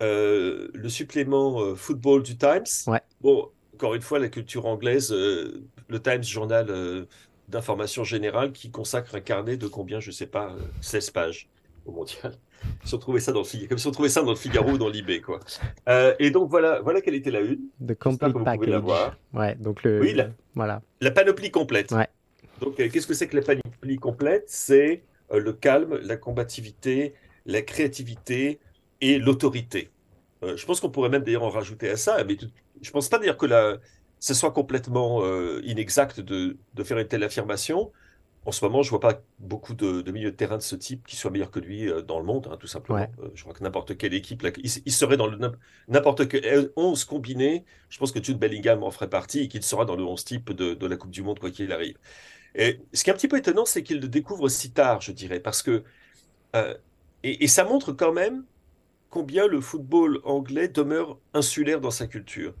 le 0.00 0.88
supplément 0.88 1.74
football 1.74 2.22
du 2.22 2.36
Times. 2.36 2.98
Bon, 3.20 3.48
encore 3.74 3.94
une 3.94 4.02
fois, 4.02 4.18
la 4.18 4.28
culture 4.28 4.66
anglaise, 4.66 5.12
le 5.12 6.00
Times 6.00 6.24
journal 6.24 7.06
d'information 7.50 8.04
générale 8.04 8.52
qui 8.52 8.70
consacre 8.70 9.14
un 9.14 9.20
carnet 9.20 9.56
de 9.56 9.66
combien, 9.66 10.00
je 10.00 10.08
ne 10.08 10.12
sais 10.12 10.26
pas, 10.26 10.54
16 10.80 11.08
euh, 11.08 11.12
pages 11.12 11.48
au 11.84 11.92
mondial. 11.92 12.34
Ils 12.84 12.94
ont 12.94 12.98
trouvé 12.98 13.20
ça 13.20 13.32
dans 13.32 13.40
le 13.40 13.66
comme 13.66 13.78
si 13.78 13.86
on 13.86 13.90
trouvait 13.90 14.08
ça 14.08 14.22
dans 14.22 14.30
le 14.30 14.36
Figaro 14.36 14.72
ou 14.72 14.78
dans 14.78 14.88
l'IB 14.88 15.22
quoi. 15.22 15.40
Euh, 15.88 16.14
et 16.18 16.30
donc 16.30 16.50
voilà, 16.50 16.80
voilà 16.82 17.00
quelle 17.00 17.14
était 17.14 17.30
la 17.30 17.40
une. 17.40 17.68
The 17.86 17.94
complete 17.94 18.44
package. 18.44 18.82
Ouais, 19.32 19.54
donc 19.56 19.82
le. 19.82 20.00
Oui, 20.00 20.12
la, 20.12 20.28
voilà. 20.54 20.82
La 21.00 21.10
panoplie 21.10 21.50
complète. 21.50 21.90
Ouais. 21.92 22.08
Donc 22.60 22.78
euh, 22.78 22.88
qu'est-ce 22.90 23.06
que 23.06 23.14
c'est 23.14 23.28
que 23.28 23.36
la 23.36 23.42
panoplie 23.42 23.96
complète? 23.96 24.44
C'est 24.48 25.02
le 25.32 25.52
calme, 25.52 25.98
la 26.02 26.16
combativité, 26.16 27.14
la 27.46 27.62
créativité 27.62 28.58
et 29.00 29.18
l'autorité. 29.18 29.88
je 30.42 30.66
pense 30.66 30.80
qu'on 30.80 30.90
pourrait 30.90 31.08
même 31.08 31.22
d'ailleurs 31.22 31.44
en 31.44 31.50
rajouter 31.50 31.88
à 31.88 31.96
ça, 31.96 32.22
mais 32.24 32.36
je 32.82 32.90
pense 32.90 33.08
pas 33.08 33.18
dire 33.18 33.36
que 33.36 33.46
la 33.46 33.78
ce 34.20 34.34
soit 34.34 34.52
complètement 34.52 35.24
euh, 35.24 35.62
inexact 35.64 36.20
de, 36.20 36.58
faire 36.84 36.98
une 36.98 37.08
telle 37.08 37.24
affirmation. 37.24 37.90
En 38.46 38.52
ce 38.52 38.64
moment, 38.64 38.82
je 38.82 38.88
ne 38.88 38.90
vois 38.90 39.00
pas 39.00 39.22
beaucoup 39.38 39.74
de, 39.74 40.08
milieux 40.10 40.30
de 40.30 40.36
terrain 40.36 40.56
de 40.56 40.62
ce 40.62 40.76
type 40.76 41.06
qui 41.06 41.16
soient 41.16 41.30
meilleurs 41.30 41.50
que 41.50 41.58
lui 41.58 41.88
euh, 41.88 42.02
dans 42.02 42.18
le 42.18 42.24
monde, 42.24 42.48
hein, 42.50 42.56
tout 42.58 42.66
simplement. 42.66 42.98
Euh, 42.98 43.28
je 43.34 43.42
crois 43.42 43.54
que 43.54 43.62
n'importe 43.64 43.96
quelle 43.96 44.14
équipe, 44.14 44.46
il, 44.62 44.92
serait 44.92 45.16
dans 45.16 45.28
n'importe 45.88 46.28
quel 46.28 46.70
11 46.76 47.04
combiné. 47.04 47.64
Je 47.88 47.98
pense 47.98 48.12
que 48.12 48.22
Jude 48.22 48.38
Bellingham 48.38 48.82
en 48.82 48.90
ferait 48.90 49.10
partie 49.10 49.40
et 49.40 49.48
qu'il 49.48 49.62
sera 49.62 49.84
dans 49.86 49.96
le 49.96 50.04
11 50.04 50.24
type 50.24 50.52
de, 50.52 50.86
la 50.86 50.96
Coupe 50.96 51.10
du 51.10 51.22
Monde, 51.22 51.38
quoi 51.38 51.50
qu'il 51.50 51.72
arrive. 51.72 51.96
Et 52.54 52.80
ce 52.92 53.04
qui 53.04 53.10
est 53.10 53.12
un 53.12 53.16
petit 53.16 53.28
peu 53.28 53.38
étonnant, 53.38 53.64
c'est 53.64 53.82
qu'il 53.82 54.00
le 54.00 54.08
découvre 54.08 54.48
si 54.48 54.70
tard, 54.70 55.00
je 55.00 55.12
dirais, 55.12 55.40
parce 55.40 55.62
que. 55.62 55.82
et, 57.22 57.46
ça 57.48 57.64
montre 57.64 57.92
quand 57.92 58.12
même 58.12 58.44
combien 59.08 59.46
le 59.46 59.60
football 59.60 60.20
anglais 60.24 60.68
demeure 60.68 61.18
insulaire 61.32 61.80
dans 61.80 61.90
sa 61.90 62.06
culture. 62.06 62.54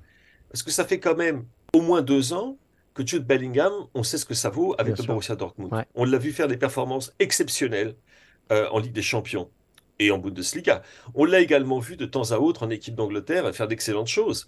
Parce 0.50 0.62
que 0.62 0.70
ça 0.70 0.84
fait 0.84 0.98
quand 0.98 1.16
même 1.16 1.44
au 1.72 1.80
moins 1.80 2.02
deux 2.02 2.32
ans 2.32 2.56
que 2.94 3.06
Jude 3.06 3.24
Bellingham, 3.24 3.72
on 3.94 4.02
sait 4.02 4.18
ce 4.18 4.24
que 4.24 4.34
ça 4.34 4.50
vaut 4.50 4.74
avec 4.78 4.98
le 4.98 5.04
Borussia 5.04 5.36
Dortmund. 5.36 5.72
On 5.94 6.04
l'a 6.04 6.18
vu 6.18 6.32
faire 6.32 6.48
des 6.48 6.56
performances 6.56 7.12
exceptionnelles 7.18 7.94
euh, 8.50 8.68
en 8.70 8.78
Ligue 8.78 8.92
des 8.92 9.02
Champions 9.02 9.48
et 10.00 10.10
en 10.10 10.18
Bundesliga. 10.18 10.82
On 11.14 11.24
l'a 11.24 11.40
également 11.40 11.78
vu 11.78 11.96
de 11.96 12.06
temps 12.06 12.32
à 12.32 12.38
autre 12.38 12.64
en 12.64 12.70
équipe 12.70 12.94
d'Angleterre 12.94 13.54
faire 13.54 13.68
d'excellentes 13.68 14.08
choses. 14.08 14.46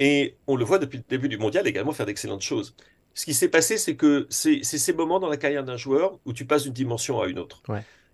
Et 0.00 0.36
on 0.46 0.56
le 0.56 0.64
voit 0.64 0.78
depuis 0.78 0.98
le 0.98 1.04
début 1.08 1.28
du 1.28 1.38
mondial 1.38 1.66
également 1.66 1.92
faire 1.92 2.06
d'excellentes 2.06 2.42
choses. 2.42 2.74
Ce 3.14 3.24
qui 3.24 3.34
s'est 3.34 3.48
passé, 3.48 3.78
c'est 3.78 3.96
que 3.96 4.26
c'est 4.30 4.62
ces 4.62 4.92
moments 4.92 5.18
dans 5.18 5.28
la 5.28 5.36
carrière 5.36 5.64
d'un 5.64 5.76
joueur 5.76 6.18
où 6.24 6.32
tu 6.32 6.44
passes 6.44 6.64
d'une 6.64 6.72
dimension 6.72 7.20
à 7.20 7.26
une 7.26 7.38
autre. 7.38 7.62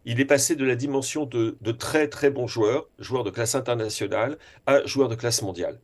Il 0.07 0.21
est 0.21 0.25
passé 0.25 0.55
de 0.55 0.65
la 0.65 0.77
dimension 0.77 1.27
de, 1.27 1.57
de, 1.61 1.73
très 1.73 2.09
très 2.09 2.31
bon 2.31 2.47
joueur, 2.47 2.87
joueur 2.99 3.25
de 3.25 3.31
classe 3.31 3.55
internationale, 3.55 4.39
à 4.67 4.85
joueur 4.87 5.09
de 5.09 5.15
classe 5.15 5.43
mondiale 5.43 5.79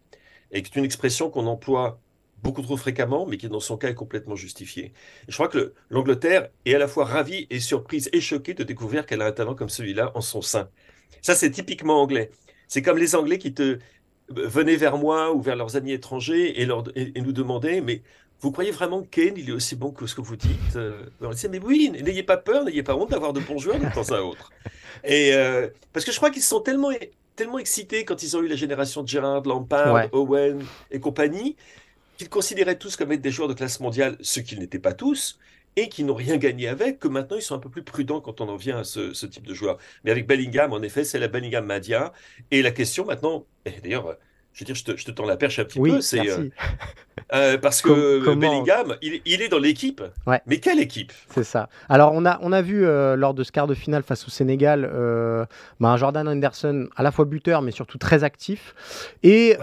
et 0.53 0.63
c'est 0.65 0.77
une 0.77 0.85
expression 0.85 1.31
qu'on 1.31 1.47
emploie 1.47 2.01
beaucoup 2.43 2.63
trop 2.63 2.77
fréquemment, 2.77 3.27
mais 3.27 3.37
qui 3.37 3.49
dans 3.49 3.61
son 3.61 3.77
cas 3.77 3.89
est 3.89 3.95
complètement 3.95 4.37
justifiée. 4.37 4.93
je 5.29 5.35
crois 5.35 5.49
que 5.49 5.75
l'Angleterre 5.91 6.49
est 6.65 6.75
à 6.75 6.79
la 6.79 6.89
fois 6.89 7.05
ravie 7.05 7.47
et 7.51 7.61
surprise 7.61 8.09
et 8.13 8.21
choquée 8.21 8.55
de 8.55 8.65
découvrir 8.65 9.07
qu'elle 9.07 9.23
a 9.23 9.27
un 9.27 9.33
talent 9.33 9.55
comme 9.55 9.69
celui-là 9.69 10.13
en 10.15 10.21
son 10.21 10.43
sein. 10.43 10.69
Ça, 11.23 11.35
c'est 11.35 11.51
typiquement 11.51 12.01
anglais. 12.01 12.31
C'est 12.69 12.83
comme 12.83 12.99
les 12.99 13.15
Anglais 13.15 13.39
qui 13.39 13.53
te 13.53 13.63
euh, 13.63 13.79
venaient 14.29 14.77
vers 14.77 14.97
moi 14.97 15.35
ou 15.35 15.41
vers 15.43 15.57
leurs 15.57 15.77
amis 15.77 15.93
étrangers 15.93 16.63
et, 16.63 16.67
nous 16.67 17.33
demandaient, 17.33 17.81
mais 17.81 18.03
vous 18.41 18.53
croyez 18.53 18.71
vraiment 18.71 19.03
que 19.03 19.09
Kane, 19.09 19.35
il 19.37 19.51
est 19.51 19.53
aussi 19.53 19.77
bon 19.77 19.91
que 19.91 20.07
ce 20.07 20.15
que 20.15 20.23
vous 20.23 20.37
dites 20.37 20.77
euh, 20.77 21.05
On 21.21 21.31
disait, 21.31 21.49
mais 21.49 21.59
oui, 21.59 21.91
n'ayez 21.91 22.23
pas 22.23 22.39
peur, 22.39 22.65
n'ayez 22.65 22.83
pas 22.83 22.95
honte 22.95 23.11
d'avoir 23.11 23.33
de 23.33 23.41
bons 23.41 23.59
joueurs 23.59 23.79
de 23.79 23.93
temps 23.93 24.15
à 24.15 24.21
autre. 24.23 24.51
Et 25.05 25.35
euh, 25.35 25.69
parce 25.93 26.07
que 26.07 26.13
je 26.13 26.17
crois 26.17 26.31
qu'ils 26.31 26.43
sont 26.43 26.61
tellement 26.61 26.91
tellement 27.37 27.59
excités 27.59 28.05
quand 28.05 28.23
ils 28.23 28.37
ont 28.37 28.43
eu 28.43 28.49
la 28.49 28.57
génération 28.57 29.03
de 29.03 29.09
Gerrard, 29.09 29.43
Lampard, 29.45 30.09
Owen 30.13 30.65
et 30.91 31.01
compagnie, 31.01 31.57
qu'ils 32.17 32.29
considéraient 32.29 32.79
tous 32.79 32.97
comme 32.97 33.13
être 33.13 33.23
des 33.23 33.31
joueurs 33.31 33.49
de 33.49 33.55
classe 33.55 33.81
mondiale, 33.81 34.17
ce 34.21 34.41
qu'ils 34.41 34.59
n'étaient 34.59 34.79
pas 34.79 34.93
tous, 34.93 35.39
et 35.77 35.89
qui 35.89 36.05
n'ont 36.05 36.15
rien 36.15 36.37
gagné 36.37 36.69
avec, 36.69 36.99
que 36.99 37.09
maintenant 37.09 37.37
ils 37.37 37.43
sont 37.43 37.55
un 37.55 37.61
peu 37.61 37.71
plus 37.71 37.83
prudents 37.83 38.21
quand 38.21 38.41
on 38.41 38.49
en 38.49 38.57
vient 38.57 38.79
à 38.79 38.85
ce, 38.85 39.27
type 39.27 39.47
de 39.47 39.55
joueur. 39.55 39.79
Mais 40.05 40.11
avec 40.11 40.27
Bellingham, 40.27 40.73
en 40.73 40.83
effet, 40.83 41.05
c'est 41.05 41.19
la 41.19 41.29
Bellingham 41.29 41.65
Madia. 41.65 42.13
Et 42.51 42.63
la 42.63 42.73
question 42.73 43.07
maintenant, 43.07 43.47
d'ailleurs, 43.83 44.17
je 44.53 44.65
veux 44.65 44.67
dire, 44.67 44.75
je 44.75 44.85
te, 44.85 44.97
je 44.97 45.05
te, 45.05 45.11
tends 45.11 45.27
la 45.27 45.37
perche 45.37 45.59
un 45.61 45.65
petit 45.65 45.81
peu, 45.81 46.01
c'est 46.01 46.29
euh, 46.29 46.49
euh, 47.33 47.57
parce 47.57 47.83
que 47.83 48.35
Bellingham, 48.35 48.97
il, 49.01 49.43
est 49.43 49.49
dans 49.49 49.59
l'équipe. 49.59 50.03
Mais 50.47 50.59
quelle 50.59 50.81
équipe? 50.81 51.13
C'est 51.33 51.45
ça. 51.45 51.69
Alors, 51.89 52.13
on 52.15 52.27
a, 52.27 52.39
on 52.43 52.53
a 52.53 52.61
vu 52.61 52.85
euh, 52.85 53.15
lors 53.15 53.33
de 53.33 53.45
ce 53.45 53.53
quart 53.53 53.69
de 53.69 53.75
finale 53.75 54.03
face 54.03 54.27
au 54.27 54.31
Sénégal 54.31 54.91
bah, 55.79 55.89
un 55.89 55.97
Jordan 55.97 56.29
Anderson 56.29 56.89
à 56.97 57.03
la 57.03 57.13
fois 57.13 57.25
buteur, 57.25 57.63
mais 57.63 57.71
surtout 57.71 57.99
très 57.99 58.25
actif. 58.25 58.75
Et 59.23 59.57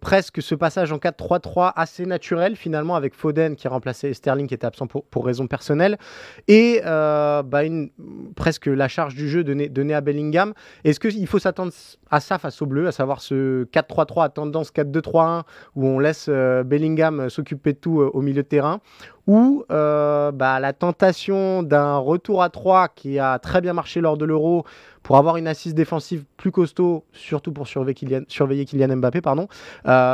presque 0.00 0.40
ce 0.40 0.54
passage 0.54 0.92
en 0.92 0.98
4-3-3 0.98 1.72
assez 1.74 2.06
naturel, 2.06 2.54
finalement, 2.56 2.94
avec 2.94 3.14
Foden 3.14 3.56
qui 3.56 3.66
remplaçait 3.66 4.14
Sterling 4.14 4.46
qui 4.46 4.54
était 4.54 4.66
absent 4.66 4.86
pour, 4.86 5.04
pour 5.04 5.26
raison 5.26 5.46
personnelle. 5.48 5.98
Et 6.46 6.80
bah, 6.84 7.64
une, 7.64 7.90
presque 8.36 8.66
la 8.66 8.86
charge 8.86 9.16
du 9.16 9.28
jeu 9.28 9.42
donnée, 9.42 9.68
donnée 9.68 9.94
à 9.94 10.00
Bellingham. 10.00 10.54
Est-ce 10.84 11.00
qu'il 11.00 11.26
faut 11.26 11.40
s'attendre 11.40 11.72
à 12.10 12.20
ça 12.20 12.38
face 12.38 12.62
au 12.62 12.66
bleu, 12.66 12.86
à 12.86 12.92
savoir 12.92 13.20
ce 13.20 13.64
4-3-3 13.64 14.27
à 14.28 14.30
tendance 14.30 14.70
4-2-3-1 14.70 15.42
où 15.74 15.86
on 15.86 15.98
laisse 15.98 16.26
euh, 16.28 16.62
Bellingham 16.62 17.20
euh, 17.20 17.28
s'occuper 17.28 17.72
de 17.72 17.78
tout 17.78 18.00
euh, 18.00 18.10
au 18.12 18.20
milieu 18.20 18.42
de 18.42 18.48
terrain, 18.48 18.80
ou 19.26 19.64
bah, 19.68 20.58
la 20.60 20.72
tentation 20.72 21.62
d'un 21.62 21.98
retour 21.98 22.42
à 22.42 22.48
3 22.48 22.88
qui 22.88 23.18
a 23.18 23.38
très 23.38 23.60
bien 23.60 23.74
marché 23.74 24.00
lors 24.00 24.16
de 24.16 24.24
l'Euro 24.24 24.64
pour 25.02 25.18
avoir 25.18 25.36
une 25.36 25.46
assise 25.46 25.74
défensive 25.74 26.24
plus 26.38 26.50
costaud, 26.50 27.04
surtout 27.12 27.52
pour 27.52 27.66
surveiller 27.66 27.94
Kylian, 27.94 28.22
surveiller 28.28 28.64
Kylian 28.64 28.96
Mbappé, 28.96 29.20
pardon, 29.20 29.48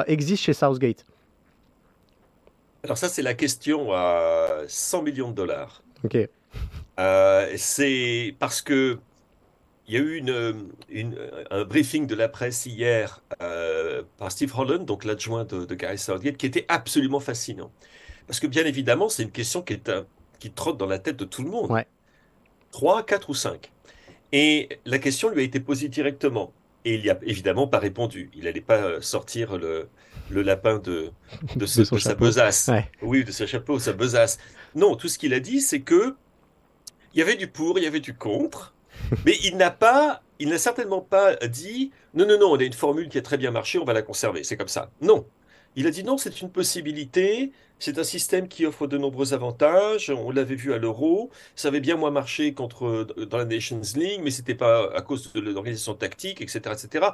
existe 0.08 0.42
chez 0.42 0.52
Southgate 0.52 1.04
Alors 2.82 2.98
ça, 2.98 3.08
c'est 3.08 3.22
la 3.22 3.34
question 3.34 3.92
à 3.92 4.48
100 4.66 5.02
millions 5.02 5.30
de 5.30 5.36
dollars. 5.36 5.82
Ok. 6.02 6.18
c'est 7.56 8.34
parce 8.40 8.62
que 8.62 8.98
il 9.86 9.94
y 9.94 9.96
a 9.96 10.00
eu 10.00 10.16
une, 10.16 10.68
un 11.50 11.64
briefing 11.64 12.06
de 12.06 12.14
la 12.14 12.28
presse 12.28 12.64
hier 12.66 13.22
euh, 13.42 14.02
par 14.16 14.32
Steve 14.32 14.52
Holland, 14.56 14.84
donc 14.84 15.04
l'adjoint 15.04 15.44
de, 15.44 15.66
de, 15.66 15.74
Gary 15.74 15.98
Southgate, 15.98 16.36
qui 16.36 16.46
était 16.46 16.64
absolument 16.68 17.20
fascinant. 17.20 17.70
Parce 18.26 18.40
que 18.40 18.46
bien 18.46 18.64
évidemment, 18.64 19.08
c'est 19.08 19.22
une 19.22 19.30
question 19.30 19.60
qui, 19.60 19.74
est, 19.74 19.90
qui 20.38 20.50
trotte 20.50 20.78
dans 20.78 20.86
la 20.86 20.98
tête 20.98 21.16
de 21.16 21.24
tout 21.24 21.42
le 21.42 21.50
monde. 21.50 21.70
Ouais. 21.70 21.86
3, 22.72 23.04
4 23.04 23.30
ou 23.30 23.34
5. 23.34 23.70
Et 24.32 24.80
la 24.86 24.98
question 24.98 25.28
lui 25.28 25.40
a 25.40 25.44
été 25.44 25.60
posée 25.60 25.88
directement. 25.88 26.52
Et 26.86 26.94
il 26.94 27.02
n'y 27.02 27.10
a 27.10 27.18
évidemment 27.22 27.66
pas 27.66 27.78
répondu. 27.78 28.30
Il 28.34 28.44
n'allait 28.44 28.60
pas 28.60 28.78
euh, 28.78 29.00
sortir 29.00 29.58
le, 29.58 29.88
le 30.30 30.42
lapin 30.42 30.78
de, 30.78 31.10
de, 31.56 31.66
sa 31.66 32.14
besace. 32.14 32.70
Oui, 33.02 33.24
de 33.24 33.30
sa 33.30 33.46
chapeau, 33.46 33.78
sa 33.78 33.92
besace. 33.92 34.38
Non, 34.74 34.96
tout 34.96 35.08
ce 35.08 35.18
qu'il 35.18 35.34
a 35.34 35.40
dit, 35.40 35.60
c'est 35.60 35.80
que 35.80 36.16
il 37.12 37.20
y 37.20 37.22
avait 37.22 37.36
du 37.36 37.46
pour, 37.46 37.78
il 37.78 37.84
y 37.84 37.86
avait 37.86 38.00
du 38.00 38.14
contre 38.14 38.73
mais 39.24 39.36
il 39.44 39.56
n'a 39.56 39.70
pas 39.70 40.22
il 40.38 40.48
n'a 40.48 40.58
certainement 40.58 41.00
pas 41.00 41.36
dit 41.36 41.92
non, 42.14 42.26
non, 42.26 42.38
non, 42.38 42.52
on 42.52 42.56
a 42.56 42.64
une 42.64 42.72
formule 42.72 43.08
qui 43.08 43.18
a 43.18 43.22
très 43.22 43.38
bien 43.38 43.50
marché, 43.50 43.78
on 43.78 43.84
va 43.84 43.92
la 43.92 44.02
conserver, 44.02 44.44
c'est 44.44 44.56
comme 44.56 44.68
ça. 44.68 44.90
Non. 45.00 45.26
Il 45.76 45.86
a 45.86 45.90
dit 45.90 46.04
non, 46.04 46.18
c'est 46.18 46.40
une 46.40 46.50
possibilité, 46.50 47.52
c'est 47.78 47.98
un 47.98 48.04
système 48.04 48.48
qui 48.48 48.66
offre 48.66 48.86
de 48.86 48.96
nombreux 48.98 49.34
avantages, 49.34 50.10
on 50.10 50.30
l'avait 50.30 50.54
vu 50.54 50.72
à 50.72 50.78
l'euro, 50.78 51.30
ça 51.56 51.68
avait 51.68 51.80
bien 51.80 51.96
moins 51.96 52.10
marché 52.10 52.54
contre, 52.54 53.06
dans 53.28 53.38
la 53.38 53.44
Nations 53.44 53.80
League, 53.96 54.20
mais 54.22 54.30
ce 54.30 54.40
n'était 54.40 54.54
pas 54.54 54.92
à 54.94 55.02
cause 55.02 55.32
de 55.32 55.40
l'organisation 55.40 55.94
tactique, 55.94 56.40
etc., 56.40 56.60
etc. 56.72 57.06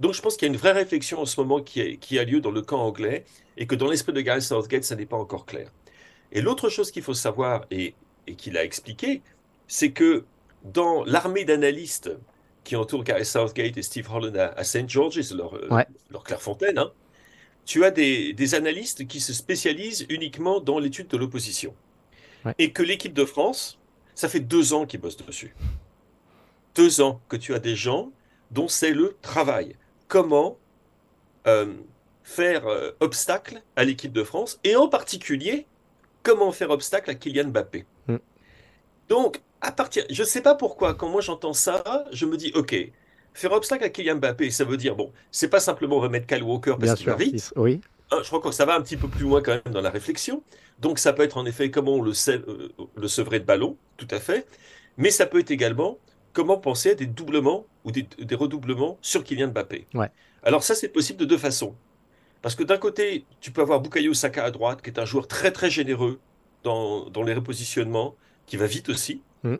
Donc 0.00 0.12
je 0.14 0.20
pense 0.20 0.36
qu'il 0.36 0.46
y 0.46 0.50
a 0.50 0.52
une 0.52 0.58
vraie 0.58 0.72
réflexion 0.72 1.20
en 1.20 1.26
ce 1.26 1.40
moment 1.40 1.62
qui 1.62 1.98
qui 1.98 2.18
a 2.18 2.24
lieu 2.24 2.40
dans 2.40 2.50
le 2.50 2.62
camp 2.62 2.80
anglais, 2.80 3.24
et 3.56 3.66
que 3.66 3.74
dans 3.74 3.88
l'esprit 3.88 4.12
de 4.12 4.20
Gareth 4.20 4.42
Southgate, 4.42 4.84
ça 4.84 4.96
n'est 4.96 5.06
pas 5.06 5.16
encore 5.16 5.46
clair. 5.46 5.70
Et 6.32 6.40
l'autre 6.40 6.68
chose 6.70 6.90
qu'il 6.90 7.02
faut 7.02 7.14
savoir, 7.14 7.66
et, 7.70 7.94
qu'il 8.36 8.56
a 8.56 8.64
expliqué, 8.64 9.22
c'est 9.66 9.90
que 9.92 10.24
dans 10.64 11.04
l'armée 11.04 11.44
d'analystes 11.44 12.10
qui 12.64 12.76
entourent 12.76 13.04
Gareth 13.04 13.26
Southgate 13.26 13.76
et 13.76 13.82
Steve 13.82 14.08
Holland 14.12 14.36
à, 14.36 14.64
St. 14.64 14.88
George's, 14.88 15.32
leur, 15.32 15.54
euh, 15.54 15.82
leur 16.10 16.22
Clairefontaine, 16.22 16.78
hein, 16.78 16.92
tu 17.64 17.84
as 17.84 17.90
des, 17.90 18.54
analystes 18.54 19.06
qui 19.06 19.20
se 19.20 19.32
spécialisent 19.32 20.06
uniquement 20.08 20.60
dans 20.60 20.78
l'étude 20.78 21.08
de 21.08 21.16
l'opposition. 21.16 21.74
Et 22.58 22.72
que 22.72 22.82
l'équipe 22.82 23.12
de 23.12 23.24
France, 23.24 23.78
ça 24.16 24.28
fait 24.28 24.40
deux 24.40 24.72
ans 24.72 24.84
qu'ils 24.84 25.00
bossent 25.00 25.16
dessus. 25.16 25.54
Deux 26.74 27.00
ans 27.00 27.20
que 27.28 27.36
tu 27.36 27.54
as 27.54 27.60
des 27.60 27.76
gens 27.76 28.10
dont 28.50 28.66
c'est 28.66 28.92
le 28.92 29.16
travail. 29.22 29.76
Comment 30.08 30.58
euh, 31.46 31.72
faire 32.24 32.66
euh, 32.66 32.90
obstacle 32.98 33.62
à 33.76 33.84
l'équipe 33.84 34.12
de 34.12 34.24
France 34.24 34.58
et 34.64 34.74
en 34.74 34.88
particulier 34.88 35.66
comment 36.22 36.52
faire 36.52 36.70
obstacle 36.70 37.10
à 37.10 37.14
Kylian 37.14 37.48
Mbappé. 37.48 37.84
Mm. 38.06 38.16
Donc, 39.08 39.42
à 39.62 39.72
partir, 39.72 40.04
je 40.10 40.22
ne 40.22 40.26
sais 40.26 40.42
pas 40.42 40.54
pourquoi, 40.54 40.94
quand 40.94 41.08
moi 41.08 41.20
j'entends 41.20 41.52
ça, 41.52 42.04
je 42.12 42.26
me 42.26 42.36
dis, 42.36 42.52
ok, 42.54 42.76
faire 43.32 43.52
obstacle 43.52 43.84
à 43.84 43.88
Kylian 43.88 44.16
Mbappé, 44.16 44.50
ça 44.50 44.64
veut 44.64 44.76
dire, 44.76 44.96
bon, 44.96 45.12
c'est 45.30 45.48
pas 45.48 45.60
simplement 45.60 46.00
remettre 46.00 46.26
Kyle 46.26 46.42
Walker 46.42 46.74
parce 46.78 46.94
qu'il 46.94 47.06
va 47.06 47.14
vite. 47.14 47.52
Oui. 47.56 47.80
Ah, 48.10 48.18
je 48.22 48.28
crois 48.28 48.40
que 48.40 48.50
ça 48.50 48.66
va 48.66 48.74
un 48.74 48.82
petit 48.82 48.98
peu 48.98 49.08
plus 49.08 49.22
loin 49.22 49.40
quand 49.40 49.52
même 49.52 49.72
dans 49.72 49.80
la 49.80 49.88
réflexion. 49.88 50.42
Donc, 50.80 50.98
ça 50.98 51.14
peut 51.14 51.22
être 51.22 51.38
en 51.38 51.46
effet 51.46 51.70
comment 51.70 51.94
on 51.94 52.02
le, 52.02 52.12
euh, 52.28 52.68
le 52.94 53.08
sevrer 53.08 53.40
de 53.40 53.46
ballon, 53.46 53.76
tout 53.96 54.08
à 54.10 54.20
fait. 54.20 54.46
Mais 54.98 55.10
ça 55.10 55.24
peut 55.24 55.38
être 55.38 55.50
également 55.50 55.98
comment 56.34 56.58
penser 56.58 56.90
à 56.90 56.94
des 56.94 57.06
doublements 57.06 57.64
ou 57.84 57.90
des, 57.90 58.06
redoublements 58.34 58.98
sur 59.00 59.24
Kylian 59.24 59.48
Mbappé. 59.48 59.86
Ouais. 59.94 60.10
Alors, 60.42 60.62
ça, 60.62 60.74
c'est 60.74 60.88
possible 60.88 61.18
de 61.20 61.24
deux 61.24 61.38
façons. 61.38 61.74
Parce 62.42 62.54
que 62.54 62.64
d'un 62.64 62.76
côté, 62.76 63.24
tu 63.40 63.52
peux 63.52 63.62
avoir 63.62 63.80
Bukayo 63.80 64.12
Saka 64.12 64.44
à 64.44 64.50
droite, 64.50 64.82
qui 64.82 64.90
est 64.90 64.98
un 64.98 65.04
joueur 65.04 65.26
très 65.26 65.52
très 65.52 65.70
généreux 65.70 66.18
dans, 66.64 67.10
les 67.24 67.34
repositionnements, 67.34 68.16
qui 68.46 68.56
va 68.56 68.66
vite 68.66 68.88
aussi. 68.88 69.22
Mm. 69.42 69.56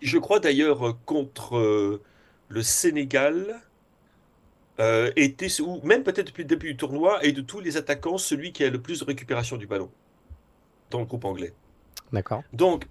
Je 0.00 0.18
crois 0.18 0.40
d'ailleurs 0.40 0.96
contre 1.04 1.56
euh, 1.56 2.02
le 2.48 2.62
Sénégal, 2.62 3.60
euh, 4.80 5.10
était, 5.16 5.48
ou 5.60 5.80
même 5.82 6.04
peut-être 6.04 6.28
depuis 6.28 6.42
le 6.42 6.48
début 6.48 6.68
du 6.68 6.76
tournoi, 6.76 7.24
et 7.24 7.32
de 7.32 7.40
tous 7.40 7.60
les 7.60 7.76
attaquants, 7.76 8.18
celui 8.18 8.52
qui 8.52 8.62
a 8.62 8.70
le 8.70 8.80
plus 8.80 9.00
de 9.00 9.04
récupération 9.04 9.56
du 9.56 9.66
ballon 9.66 9.90
dans 10.90 11.00
le 11.00 11.04
groupe 11.04 11.24
anglais. 11.24 11.52
D'accord. 12.12 12.42
Donc, 12.52 12.86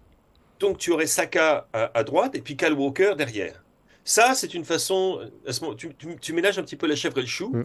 donc 0.59 0.77
tu 0.77 0.91
aurais 0.91 1.07
Saka 1.07 1.67
à, 1.73 2.03
droite 2.03 2.35
et 2.35 2.41
puis 2.41 2.57
Cal 2.57 2.73
Walker 2.73 3.13
derrière. 3.17 3.63
Ça, 4.03 4.35
c'est 4.35 4.53
une 4.53 4.65
façon. 4.65 5.29
Tu, 5.77 5.95
tu, 6.19 6.33
ménages 6.33 6.59
un 6.59 6.63
petit 6.63 6.75
peu 6.75 6.87
la 6.87 6.95
chèvre 6.95 7.17
et 7.17 7.21
le 7.21 7.27
chou. 7.27 7.49
Mm. 7.49 7.63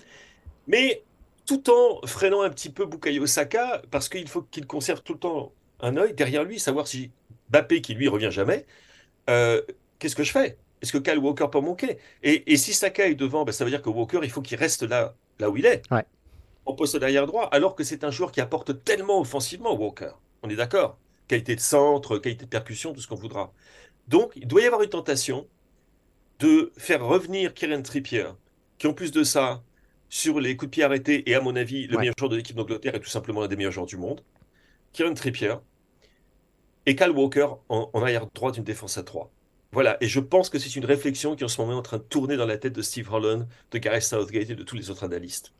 Mais 0.66 1.02
tout 1.46 1.70
en 1.70 2.06
freinant 2.06 2.42
un 2.42 2.50
petit 2.50 2.70
peu 2.70 2.86
Bukayo 2.86 3.26
Saka, 3.26 3.82
parce 3.90 4.08
qu'il 4.08 4.28
faut 4.28 4.42
qu'il 4.42 4.66
conserve 4.66 5.02
tout 5.02 5.14
le 5.14 5.18
temps 5.18 5.52
un 5.80 5.96
œil 5.96 6.14
derrière 6.14 6.44
lui, 6.44 6.60
savoir 6.60 6.86
si 6.86 7.10
Bappé, 7.52 7.82
qui 7.82 7.94
lui 7.94 8.08
revient 8.08 8.30
jamais, 8.30 8.66
euh, 9.30 9.62
qu'est-ce 9.98 10.16
que 10.16 10.24
je 10.24 10.32
fais? 10.32 10.58
Est-ce 10.80 10.92
que 10.92 10.98
Kyle 10.98 11.18
Walker 11.18 11.46
peut 11.52 11.60
manquer? 11.60 11.98
Et, 12.22 12.56
si 12.56 12.72
Saka 12.72 13.08
est 13.08 13.14
devant, 13.14 13.44
ben, 13.44 13.52
ça 13.52 13.64
veut 13.64 13.70
dire 13.70 13.82
que 13.82 13.90
Walker, 13.90 14.20
il 14.22 14.30
faut 14.30 14.42
qu'il 14.42 14.58
reste 14.58 14.82
là, 14.82 15.14
là 15.38 15.50
où 15.50 15.56
il 15.56 15.66
est, 15.66 15.82
en 16.64 16.74
poste 16.74 16.96
derrière 16.96 17.26
droit, 17.26 17.48
alors 17.52 17.74
que 17.74 17.84
c'est 17.84 18.04
un 18.04 18.10
joueur 18.10 18.32
qui 18.32 18.40
apporte 18.40 18.82
tellement 18.84 19.20
offensivement, 19.20 19.74
Walker. 19.74 20.12
On 20.42 20.48
est 20.48 20.56
d'accord? 20.56 20.98
Qualité 21.28 21.54
de 21.54 21.60
centre, 21.60 22.18
qualité 22.18 22.46
de 22.46 22.50
percussion, 22.50 22.92
tout 22.92 23.00
ce 23.00 23.06
qu'on 23.06 23.16
voudra. 23.16 23.52
Donc, 24.08 24.32
il 24.34 24.48
doit 24.48 24.62
y 24.62 24.66
avoir 24.66 24.82
une 24.82 24.88
tentation 24.88 25.46
de 26.40 26.72
faire 26.76 27.04
revenir 27.04 27.54
Kieran 27.54 27.82
Trippier, 27.82 28.26
qui 28.78 28.88
en 28.88 28.94
plus 28.94 29.12
de 29.12 29.22
ça 29.22 29.62
sur 30.08 30.40
les 30.40 30.56
coups 30.56 30.70
de 30.70 30.74
pied 30.74 30.82
arrêtés 30.82 31.30
et 31.30 31.34
à 31.34 31.40
mon 31.40 31.54
avis 31.54 31.86
le 31.86 31.96
meilleur 31.96 32.14
joueur 32.18 32.28
de 32.28 32.36
l'équipe 32.36 32.56
d'Angleterre 32.56 32.94
est 32.94 33.00
tout 33.00 33.08
simplement 33.08 33.42
un 33.42 33.48
des 33.48 33.56
meilleurs 33.56 33.72
joueurs 33.72 33.86
du 33.86 33.96
monde, 33.96 34.22
Kieran 34.92 35.14
Trippier 35.14 35.54
et 36.86 36.96
Cal 36.96 37.10
Walker 37.10 37.48
en, 37.68 37.88
arrière 37.94 38.26
droit 38.34 38.52
d'une 38.52 38.64
défense 38.64 38.98
à 38.98 39.02
3. 39.02 39.30
Voilà, 39.72 39.96
et 40.02 40.06
je 40.06 40.20
pense 40.20 40.50
que 40.50 40.58
c'est 40.58 40.76
une 40.76 40.84
réflexion 40.84 41.34
qui 41.34 41.44
en 41.44 41.48
ce 41.48 41.60
moment 41.60 41.72
est 41.72 41.78
en 41.78 41.82
train 41.82 41.96
de 41.96 42.02
tourner 42.02 42.36
dans 42.36 42.44
la 42.44 42.58
tête 42.58 42.74
de 42.74 42.82
Steve 42.82 43.10
Holland, 43.10 43.46
de 43.70 43.78
Gareth 43.78 44.02
Southgate 44.02 44.50
et 44.50 44.54
de 44.54 44.62
tous 44.62 44.76
les 44.76 44.90
autres 44.90 45.04
analystes. 45.04 45.52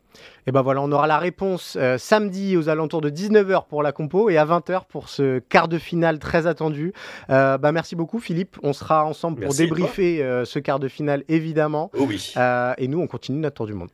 Et 0.46 0.52
ben 0.52 0.60
voilà, 0.60 0.82
on 0.82 0.92
aura 0.92 1.06
la 1.06 1.18
réponse 1.18 1.78
euh, 1.80 1.96
samedi 1.96 2.58
aux 2.58 2.68
alentours 2.68 3.00
de 3.00 3.08
19h 3.08 3.66
pour 3.68 3.82
la 3.82 3.92
compo 3.92 4.28
et 4.28 4.36
à 4.36 4.44
20h 4.44 4.82
pour 4.86 5.08
ce 5.08 5.38
quart 5.38 5.68
de 5.68 5.78
finale 5.78 6.18
très 6.18 6.46
attendu. 6.46 6.92
Euh, 7.30 7.56
bah 7.56 7.72
merci 7.72 7.96
beaucoup 7.96 8.20
Philippe, 8.20 8.58
on 8.62 8.74
sera 8.74 9.06
ensemble 9.06 9.42
pour 9.44 9.54
débriefer 9.54 10.22
euh, 10.22 10.44
ce 10.44 10.58
quart 10.58 10.78
de 10.78 10.88
finale 10.88 11.24
évidemment. 11.28 11.90
Oh 11.96 12.04
oui. 12.06 12.34
et 12.76 12.88
nous 12.88 13.00
on 13.00 13.06
continue 13.06 13.38
notre 13.38 13.56
tour 13.56 13.66
du 13.66 13.74
monde. 13.74 13.88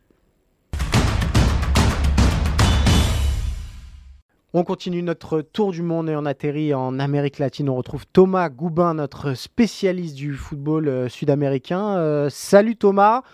On 4.54 4.64
continue 4.64 5.02
notre 5.02 5.42
tour 5.42 5.72
du 5.72 5.82
monde 5.82 6.08
et 6.08 6.16
on 6.16 6.24
atterrit 6.24 6.72
en 6.72 6.98
Amérique 6.98 7.38
latine. 7.38 7.68
On 7.68 7.76
retrouve 7.76 8.06
Thomas 8.06 8.48
Goubin, 8.48 8.94
notre 8.94 9.34
spécialiste 9.34 10.14
du 10.14 10.32
football 10.32 10.88
euh, 10.88 11.08
sud-américain. 11.10 11.98
Euh, 11.98 12.30
salut 12.30 12.74
Thomas. 12.74 13.24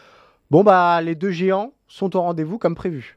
Bon 0.50 0.64
bah 0.64 1.00
les 1.02 1.14
deux 1.14 1.30
géants 1.30 1.72
sont 1.86 2.16
au 2.16 2.20
rendez-vous 2.20 2.58
comme 2.58 2.74
prévu. 2.74 3.16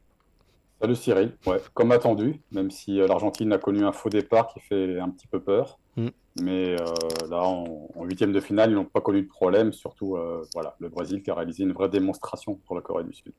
Salut 0.79 0.95
Cyril, 0.95 1.31
ouais, 1.47 1.57
comme 1.73 1.91
attendu, 1.91 2.39
même 2.51 2.69
si 2.69 3.01
euh, 3.01 3.07
l'Argentine 3.07 3.51
a 3.51 3.57
connu 3.57 3.83
un 3.83 3.91
faux 3.91 4.09
départ 4.09 4.49
qui 4.49 4.59
fait 4.59 4.99
un 4.99 5.09
petit 5.09 5.25
peu 5.25 5.39
peur. 5.39 5.79
Mais 6.41 6.75
là, 7.29 7.43
en 7.43 8.03
huitième 8.03 8.31
de 8.31 8.39
finale, 8.39 8.71
ils 8.71 8.75
n'ont 8.75 8.85
pas 8.85 9.01
connu 9.01 9.21
de 9.21 9.27
problème. 9.27 9.73
Surtout, 9.73 10.17
voilà, 10.53 10.75
le 10.79 10.89
Brésil 10.89 11.21
qui 11.21 11.31
a 11.31 11.35
réalisé 11.35 11.63
une 11.63 11.73
vraie 11.73 11.89
démonstration 11.89 12.59
pour 12.65 12.75
la 12.75 12.81
Corée 12.81 13.03
du 13.03 13.13
Sud. 13.13 13.33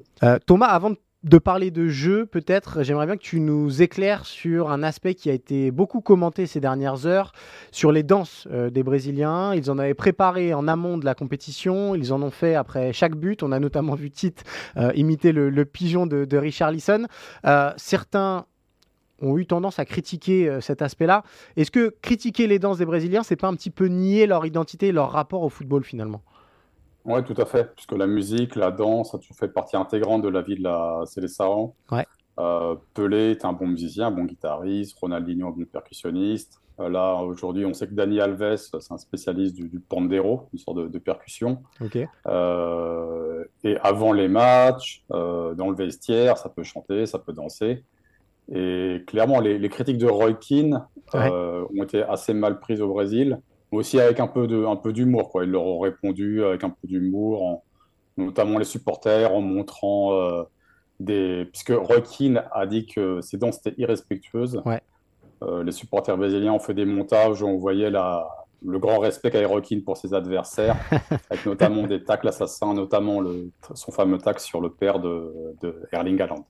Thomas, 0.46 0.66
avant 0.66 0.94
de 1.24 1.38
parler 1.38 1.70
de 1.72 1.88
jeu, 1.88 2.26
peut-être, 2.26 2.82
j'aimerais 2.84 3.06
bien 3.06 3.16
que 3.16 3.22
tu 3.22 3.40
nous 3.40 3.82
éclaires 3.82 4.24
sur 4.24 4.70
un 4.70 4.84
aspect 4.84 5.14
qui 5.14 5.30
a 5.30 5.32
été 5.32 5.72
beaucoup 5.72 6.00
commenté 6.00 6.46
ces 6.46 6.60
dernières 6.60 7.06
heures, 7.06 7.32
sur 7.72 7.90
les 7.90 8.04
danses 8.04 8.46
euh, 8.52 8.70
des 8.70 8.84
Brésiliens. 8.84 9.52
Ils 9.54 9.70
en 9.70 9.78
avaient 9.78 9.94
préparé 9.94 10.54
en 10.54 10.68
amont 10.68 10.96
de 10.96 11.04
la 11.04 11.14
compétition, 11.14 11.96
ils 11.96 12.12
en 12.12 12.22
ont 12.22 12.30
fait 12.30 12.54
après 12.54 12.92
chaque 12.92 13.16
but. 13.16 13.42
On 13.42 13.50
a 13.50 13.58
notamment 13.58 13.94
vu 13.94 14.10
Tite 14.10 14.44
euh, 14.76 14.92
imiter 14.94 15.32
le, 15.32 15.64
pigeon 15.64 16.06
de, 16.06 16.24
de. 16.24 16.38
Euh, 17.46 17.72
certains 17.76 18.46
ont 19.20 19.36
eu 19.36 19.46
tendance 19.46 19.78
à 19.78 19.84
critiquer 19.84 20.60
cet 20.60 20.82
aspect-là. 20.82 21.24
Est-ce 21.56 21.70
que 21.70 21.94
critiquer 22.02 22.46
les 22.46 22.58
danses 22.58 22.78
des 22.78 22.86
Brésiliens, 22.86 23.22
c'est 23.22 23.36
pas 23.36 23.48
un 23.48 23.54
petit 23.54 23.70
peu 23.70 23.86
nier 23.86 24.26
leur 24.26 24.46
identité 24.46 24.88
et 24.88 24.92
leur 24.92 25.10
rapport 25.10 25.42
au 25.42 25.48
football 25.48 25.84
finalement? 25.84 26.22
Oui, 27.04 27.24
tout 27.24 27.40
à 27.40 27.46
fait, 27.46 27.74
puisque 27.74 27.92
la 27.92 28.06
musique, 28.06 28.54
la 28.54 28.70
danse, 28.70 29.12
ça 29.12 29.18
fait 29.34 29.48
partie 29.48 29.76
intégrante 29.76 30.22
de 30.22 30.28
la 30.28 30.42
vie 30.42 30.56
de 30.56 30.62
la 30.62 31.04
Célessaron. 31.06 31.74
Ouais. 31.90 32.06
Euh, 32.38 32.76
Pelé 32.94 33.32
est 33.32 33.44
un 33.44 33.52
bon 33.52 33.66
musicien, 33.66 34.08
un 34.08 34.10
bon 34.10 34.24
guitariste, 34.24 34.96
Ronaldinho 34.98 35.48
un 35.48 35.50
bon 35.50 35.64
percussionniste. 35.64 36.60
Euh, 36.78 36.88
là, 36.88 37.14
aujourd'hui, 37.16 37.64
on 37.64 37.74
sait 37.74 37.88
que 37.88 37.94
Dani 37.94 38.20
Alves, 38.20 38.56
c'est 38.56 38.92
un 38.92 38.98
spécialiste 38.98 39.54
du, 39.54 39.68
du 39.68 39.80
pandero, 39.80 40.48
une 40.52 40.58
sorte 40.58 40.78
de, 40.78 40.98
percussion. 40.98 41.62
Euh, 42.26 43.44
et 43.64 43.76
avant 43.78 44.12
les 44.12 44.28
matchs, 44.28 45.02
dans 45.08 45.70
le 45.70 45.74
vestiaire, 45.74 46.36
ça 46.36 46.48
peut 46.48 46.62
chanter, 46.62 47.06
ça 47.06 47.18
peut 47.18 47.32
danser. 47.32 47.84
Et 48.52 49.02
clairement, 49.06 49.40
les, 49.40 49.68
critiques 49.68 49.98
de 49.98 50.06
Roy 50.06 50.34
Keane 50.34 50.86
ont 51.14 51.82
été 51.82 52.02
assez 52.02 52.34
mal 52.34 52.60
prises 52.60 52.80
au 52.80 52.88
Brésil 52.88 53.40
aussi 53.70 54.00
avec 54.00 54.20
un 54.20 54.26
peu 54.26 54.46
de 54.46 54.64
un 54.64 54.76
peu 54.76 54.92
d'humour 54.92 55.30
quoi. 55.30 55.44
Ils 55.44 55.50
leur 55.50 55.64
ont 55.64 55.80
répondu 55.80 56.44
avec 56.44 56.64
un 56.64 56.70
peu 56.70 56.88
d'humour 56.88 57.62
notamment 58.16 58.58
les 58.58 58.64
supporters 58.64 59.32
en 59.32 59.40
montrant 59.40 60.12
euh, 60.14 60.42
des 61.00 61.46
puisque 61.52 61.72
Rokin 61.72 62.42
a 62.52 62.66
dit 62.66 62.86
que 62.86 63.20
ces 63.20 63.36
danses 63.36 63.58
étaient 63.58 63.80
irrespectueuses. 63.80 64.60
Ouais. 64.64 64.80
Euh, 65.42 65.62
les 65.62 65.70
supporters 65.70 66.16
brésiliens 66.16 66.52
ont 66.52 66.58
fait 66.58 66.74
des 66.74 66.84
montages 66.84 67.42
où 67.42 67.46
on 67.46 67.56
voyait 67.56 67.90
la 67.90 68.28
le 68.66 68.80
grand 68.80 68.98
respect 68.98 69.30
qu'a 69.30 69.46
Rokin 69.46 69.78
pour 69.84 69.96
ses 69.96 70.12
adversaires 70.12 70.76
avec 71.30 71.46
notamment 71.46 71.86
des 71.86 72.02
tacles 72.02 72.26
assassins 72.26 72.74
notamment 72.74 73.20
le, 73.20 73.52
son 73.74 73.92
fameux 73.92 74.18
tacle 74.18 74.40
sur 74.40 74.60
le 74.60 74.70
père 74.70 74.98
de, 74.98 75.32
de 75.62 75.80
Erling 75.92 76.20
Haaland 76.20 76.44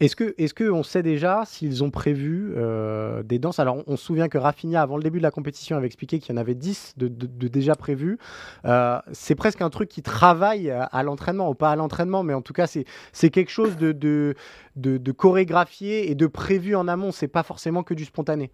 est-ce 0.00 0.14
que, 0.14 0.34
est-ce 0.38 0.54
qu'on 0.54 0.84
sait 0.84 1.02
déjà 1.02 1.42
s'ils 1.44 1.82
ont 1.82 1.90
prévu 1.90 2.52
euh, 2.56 3.24
des 3.24 3.40
danses? 3.40 3.58
Alors, 3.58 3.82
on, 3.88 3.96
se 3.96 4.04
souvient 4.04 4.28
que 4.28 4.38
Rafinha, 4.38 4.80
avant 4.80 4.96
le 4.96 5.02
début 5.02 5.18
de 5.18 5.24
la 5.24 5.32
compétition, 5.32 5.76
avait 5.76 5.86
expliqué 5.86 6.20
qu'il 6.20 6.34
y 6.34 6.38
en 6.38 6.40
avait 6.40 6.54
10 6.54 6.94
de, 6.96 7.08
déjà 7.48 7.74
prévus. 7.74 8.18
Euh, 8.64 8.98
c'est 9.12 9.34
presque 9.34 9.60
un 9.60 9.70
truc 9.70 9.88
qui 9.88 10.02
travaille 10.02 10.70
à 10.70 11.02
l'entraînement, 11.02 11.50
ou 11.50 11.54
pas 11.54 11.70
à 11.70 11.76
l'entraînement, 11.76 12.22
mais 12.22 12.34
en 12.34 12.42
tout 12.42 12.52
cas, 12.52 12.68
c'est, 12.68 12.84
c'est 13.12 13.30
quelque 13.30 13.50
chose 13.50 13.76
de, 13.76 13.90
de, 13.90 14.34
de, 14.76 15.12
chorégraphié 15.12 16.10
et 16.10 16.14
de 16.14 16.26
prévu 16.28 16.76
en 16.76 16.86
amont. 16.86 17.10
C'est 17.10 17.28
pas 17.28 17.42
forcément 17.42 17.82
que 17.82 17.94
du 17.94 18.04
spontané. 18.04 18.52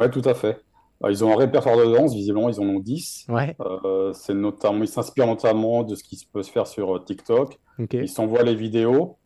Oui, 0.00 0.10
tout 0.10 0.22
à 0.24 0.34
fait. 0.34 0.60
ils 1.08 1.24
ont 1.24 1.32
un 1.32 1.36
répertoire 1.36 1.76
de 1.76 1.84
danse, 1.84 2.14
visiblement, 2.14 2.48
ils 2.48 2.58
en 2.58 2.64
ont 2.64 2.80
10. 2.80 3.26
Ouais. 3.28 3.56
c'est 4.14 4.34
notamment, 4.34 4.82
ils 4.82 4.88
s'inspirent 4.88 5.28
notamment 5.28 5.84
de 5.84 5.94
ce 5.94 6.02
qui 6.02 6.26
peut 6.32 6.42
se 6.42 6.50
faire 6.50 6.66
sur 6.66 7.04
TikTok. 7.04 7.60
Ils 7.92 8.08
s'envoient 8.08 8.42
les 8.42 8.56
vidéos. 8.56 9.18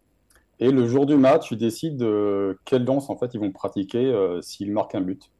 Et 0.60 0.70
le 0.70 0.86
jour 0.86 1.06
du 1.06 1.16
match, 1.16 1.50
ils 1.50 1.58
décident 1.58 1.96
de 1.96 2.58
quelle 2.64 2.84
danse 2.84 3.10
en 3.10 3.16
fait 3.16 3.34
ils 3.34 3.40
vont 3.40 3.52
pratiquer 3.52 4.12
s'ils 4.42 4.72
marquent 4.72 4.94
un 4.94 5.02
but. 5.02 5.30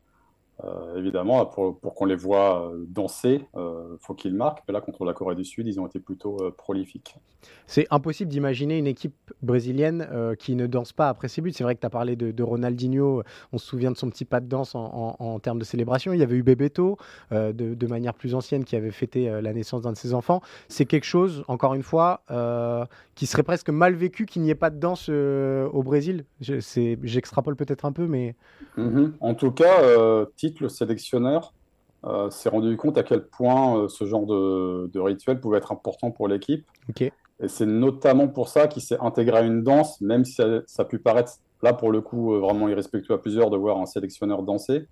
Euh, 0.64 0.96
évidemment, 0.96 1.44
pour, 1.44 1.78
pour 1.78 1.94
qu'on 1.94 2.06
les 2.06 2.16
voit 2.16 2.70
euh, 2.70 2.84
danser, 2.88 3.42
il 3.54 3.58
euh, 3.58 3.96
faut 4.00 4.14
qu'ils 4.14 4.34
marquent. 4.34 4.62
Mais 4.66 4.72
là, 4.72 4.80
contre 4.80 5.04
la 5.04 5.12
Corée 5.12 5.34
du 5.34 5.44
Sud, 5.44 5.66
ils 5.66 5.78
ont 5.78 5.86
été 5.86 6.00
plutôt 6.00 6.38
prolifiques. 6.56 7.16
C'est 7.66 7.86
impossible 7.90 8.30
d'imaginer 8.30 8.78
une 8.78 8.86
équipe 8.86 9.14
brésilienne 9.42 10.08
qui 10.38 10.56
ne 10.56 10.66
danse 10.66 10.92
pas 10.92 11.08
après 11.08 11.28
ses 11.28 11.40
buts. 11.42 11.52
C'est 11.52 11.62
vrai 11.62 11.76
que 11.76 11.80
tu 11.80 11.86
as 11.86 11.90
parlé 11.90 12.16
de, 12.16 12.42
Ronaldinho. 12.42 13.22
On 13.52 13.58
se 13.58 13.66
souvient 13.66 13.92
de 13.92 13.96
son 13.96 14.08
petit 14.10 14.24
pas 14.24 14.40
de 14.40 14.46
danse 14.46 14.74
en, 14.74 15.16
en, 15.18 15.38
termes 15.38 15.58
de 15.58 15.64
célébration. 15.64 16.12
Il 16.12 16.18
y 16.18 16.22
avait 16.24 16.36
eu 16.36 16.42
Bebeto, 16.42 16.96
de, 17.30 17.52
de, 17.52 17.86
manière 17.86 18.14
plus 18.14 18.34
ancienne, 18.34 18.64
qui 18.64 18.74
avait 18.74 18.90
fêté 18.90 19.28
la 19.40 19.52
naissance 19.52 19.82
d'un 19.82 19.92
de 19.92 19.96
ses 19.96 20.12
enfants. 20.12 20.40
C'est 20.68 20.86
quelque 20.86 21.04
chose, 21.04 21.44
encore 21.46 21.74
une 21.74 21.84
fois, 21.84 22.22
qui 23.14 23.26
serait 23.26 23.44
presque 23.44 23.70
mal 23.70 23.94
vécu 23.94 24.26
qu'il 24.26 24.42
n'y 24.42 24.50
ait 24.50 24.56
pas 24.56 24.70
de 24.70 24.80
danse 24.80 25.08
au 25.08 25.82
Brésil. 25.84 26.24
J'extrapole 26.40 27.54
peut-être 27.54 27.84
un 27.84 27.92
peu, 27.92 28.06
mais. 28.08 28.34
Mm-hmm. 28.76 29.12
En 29.20 29.34
tout 29.34 29.52
cas, 29.52 30.26
le 30.60 30.68
sélectionneur, 30.68 31.52
euh, 32.04 32.30
s'est 32.30 32.48
rendu 32.48 32.76
compte 32.76 32.98
à 32.98 33.02
quel 33.02 33.26
point 33.26 33.78
euh, 33.78 33.88
ce 33.88 34.04
genre 34.04 34.26
de, 34.26 34.98
rituel 34.98 35.40
pouvait 35.40 35.58
être 35.58 35.72
important 35.72 36.10
pour 36.10 36.28
l'équipe. 36.28 36.64
Et 37.00 37.48
c'est 37.48 37.66
notamment 37.66 38.28
pour 38.28 38.48
ça 38.48 38.68
qu'il 38.68 38.82
s'est 38.82 38.98
intégré 39.00 39.38
à 39.38 39.40
une 39.42 39.62
danse, 39.62 40.00
même 40.00 40.24
si 40.24 40.32
ça, 40.32 40.62
a 40.78 40.84
pu 40.84 40.98
paraître, 40.98 41.32
là 41.62 41.72
pour 41.72 41.90
le 41.90 42.00
coup, 42.00 42.34
euh, 42.34 42.38
vraiment 42.38 42.68
irrespectueux 42.68 43.14
à 43.14 43.18
plusieurs 43.18 43.50
de 43.50 43.56
voir 43.56 43.78
un 43.78 43.86
sélectionneur 43.86 44.42
danser. 44.42 44.86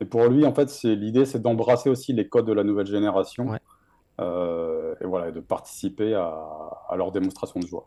Et 0.00 0.04
pour 0.04 0.26
lui, 0.28 0.46
en 0.46 0.54
fait, 0.54 0.70
l'idée, 0.84 1.26
c'est 1.26 1.42
d'embrasser 1.42 1.90
aussi 1.90 2.12
les 2.12 2.28
codes 2.28 2.46
de 2.46 2.52
la 2.52 2.64
nouvelle 2.64 2.86
génération. 2.86 3.54
et 3.54 5.04
voilà, 5.04 5.30
de 5.30 5.40
participer 5.40 6.14
à, 6.14 6.38
à 6.88 6.96
leur 6.96 7.10
démonstration 7.10 7.60
de 7.60 7.66
joie. 7.66 7.86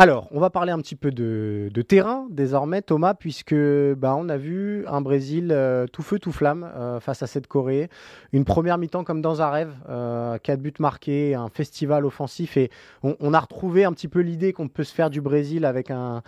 Alors, 0.00 0.28
on 0.30 0.40
va 0.40 0.48
parler 0.48 0.72
un 0.72 0.78
petit 0.78 0.96
peu 0.96 1.10
de, 1.10 1.82
terrain 1.82 2.26
désormais, 2.30 2.80
Thomas, 2.80 3.12
puisque 3.12 3.54
bah, 3.54 4.16
on 4.16 4.30
a 4.30 4.38
vu 4.38 4.86
un 4.86 5.02
Brésil 5.02 5.50
euh, 5.52 5.86
tout 5.86 6.00
feu, 6.00 6.18
tout 6.18 6.32
flamme 6.32 6.66
euh, 6.74 7.00
face 7.00 7.22
à 7.22 7.26
cette 7.26 7.46
Corée. 7.46 7.90
Une 8.32 8.46
première 8.46 8.78
mi-temps 8.78 9.04
comme 9.04 9.20
dans 9.20 9.42
un 9.42 9.50
rêve, 9.50 9.74
euh, 9.90 10.38
quatre 10.38 10.62
buts 10.62 10.72
marqués, 10.78 11.34
un 11.34 11.50
festival 11.50 12.06
offensif, 12.06 12.56
et 12.56 12.70
on, 13.02 13.34
a 13.34 13.40
retrouvé 13.40 13.84
un 13.84 13.92
petit 13.92 14.08
peu 14.08 14.20
l'idée 14.20 14.54
qu'on 14.54 14.68
peut 14.68 14.84
se 14.84 14.94
faire 14.94 15.10
du 15.10 15.20
Brésil 15.20 15.66
avec 15.66 15.90
un, 15.90 16.22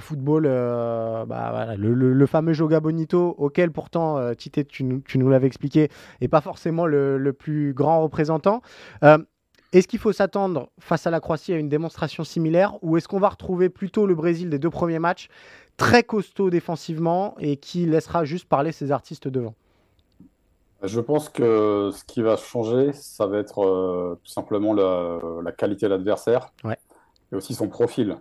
football, 0.00 0.42
bah, 0.42 1.76
le, 1.78 2.26
fameux 2.26 2.52
Joga 2.52 2.80
Bonito, 2.80 3.34
auquel 3.38 3.70
pourtant, 3.70 4.34
Tite, 4.34 4.68
tu, 4.68 4.84
nous 4.84 5.28
l'avais 5.30 5.46
expliqué, 5.46 5.88
n'est 6.20 6.28
pas 6.28 6.42
forcément 6.42 6.84
le, 6.84 7.32
plus 7.32 7.72
grand 7.72 8.02
représentant. 8.02 8.60
Est-ce 9.74 9.88
qu'il 9.88 9.98
faut 9.98 10.12
s'attendre 10.12 10.68
face 10.78 11.04
à 11.08 11.10
la 11.10 11.18
Croatie 11.18 11.52
à 11.52 11.56
une 11.56 11.68
démonstration 11.68 12.22
similaire 12.22 12.76
ou 12.82 12.96
est-ce 12.96 13.08
qu'on 13.08 13.18
va 13.18 13.28
retrouver 13.28 13.68
plutôt 13.68 14.06
le 14.06 14.14
Brésil 14.14 14.48
des 14.48 14.60
deux 14.60 14.70
premiers 14.70 15.00
matchs 15.00 15.28
très 15.76 16.04
costaud 16.04 16.48
défensivement 16.48 17.34
et 17.40 17.56
qui 17.56 17.84
laissera 17.84 18.24
juste 18.24 18.48
parler 18.48 18.70
ses 18.70 18.92
artistes 18.92 19.26
devant? 19.26 19.56
Je 20.84 21.00
pense 21.00 21.28
que 21.28 21.90
ce 21.92 22.04
qui 22.04 22.22
va 22.22 22.36
changer, 22.36 22.92
ça 22.92 23.26
va 23.26 23.38
être 23.38 23.64
euh, 23.64 24.20
tout 24.22 24.30
simplement 24.30 24.74
la, 24.74 25.50
qualité 25.50 25.86
de 25.86 25.90
l'adversaire. 25.90 26.52
Et 27.32 27.34
aussi 27.34 27.52
son 27.52 27.68
profil. 27.68 28.16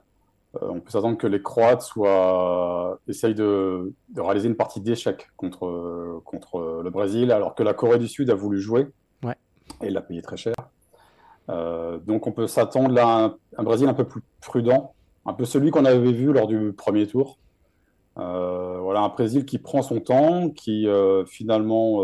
Euh, 0.55 0.69
on 0.69 0.79
peut 0.79 0.89
s'attendre 0.89 1.19
que 1.19 1.27
les 1.27 1.43
Croates 1.43 1.83
soient... 1.83 2.99
essayent 3.07 3.35
de, 3.35 3.93
réaliser 4.17 4.47
une 4.47 4.55
partie 4.55 4.81
d'échec 4.81 5.29
contre, 5.37 6.19
contre 6.25 6.81
le 6.83 6.89
Brésil 6.89 7.31
alors 7.31 7.53
que 7.53 7.61
la 7.61 7.75
Corée 7.75 7.99
du 7.99 8.07
Sud 8.07 8.31
a 8.31 8.35
voulu 8.35 8.59
jouer. 8.59 8.87
Et 9.81 9.91
l'a 9.91 10.01
payé 10.01 10.23
très 10.23 10.37
cher. 10.37 10.55
Euh, 11.49 11.97
donc 11.99 12.27
on 12.27 12.31
peut 12.31 12.47
s'attendre 12.47 12.97
à 13.01 13.35
un, 13.57 13.63
Brésil 13.63 13.87
un 13.87 13.93
peu 13.93 14.05
plus 14.05 14.21
prudent, 14.41 14.93
un 15.25 15.33
peu 15.33 15.45
celui 15.45 15.71
qu'on 15.71 15.85
avait 15.85 16.11
vu 16.11 16.31
lors 16.31 16.47
du 16.47 16.73
premier 16.73 17.07
tour. 17.07 17.37
Euh, 18.17 18.77
voilà, 18.79 19.01
un 19.01 19.09
Brésil 19.09 19.45
qui 19.45 19.57
prend 19.57 19.81
son 19.81 19.99
temps, 19.99 20.49
qui 20.49 20.87
euh, 20.87 21.25
finalement 21.25 22.01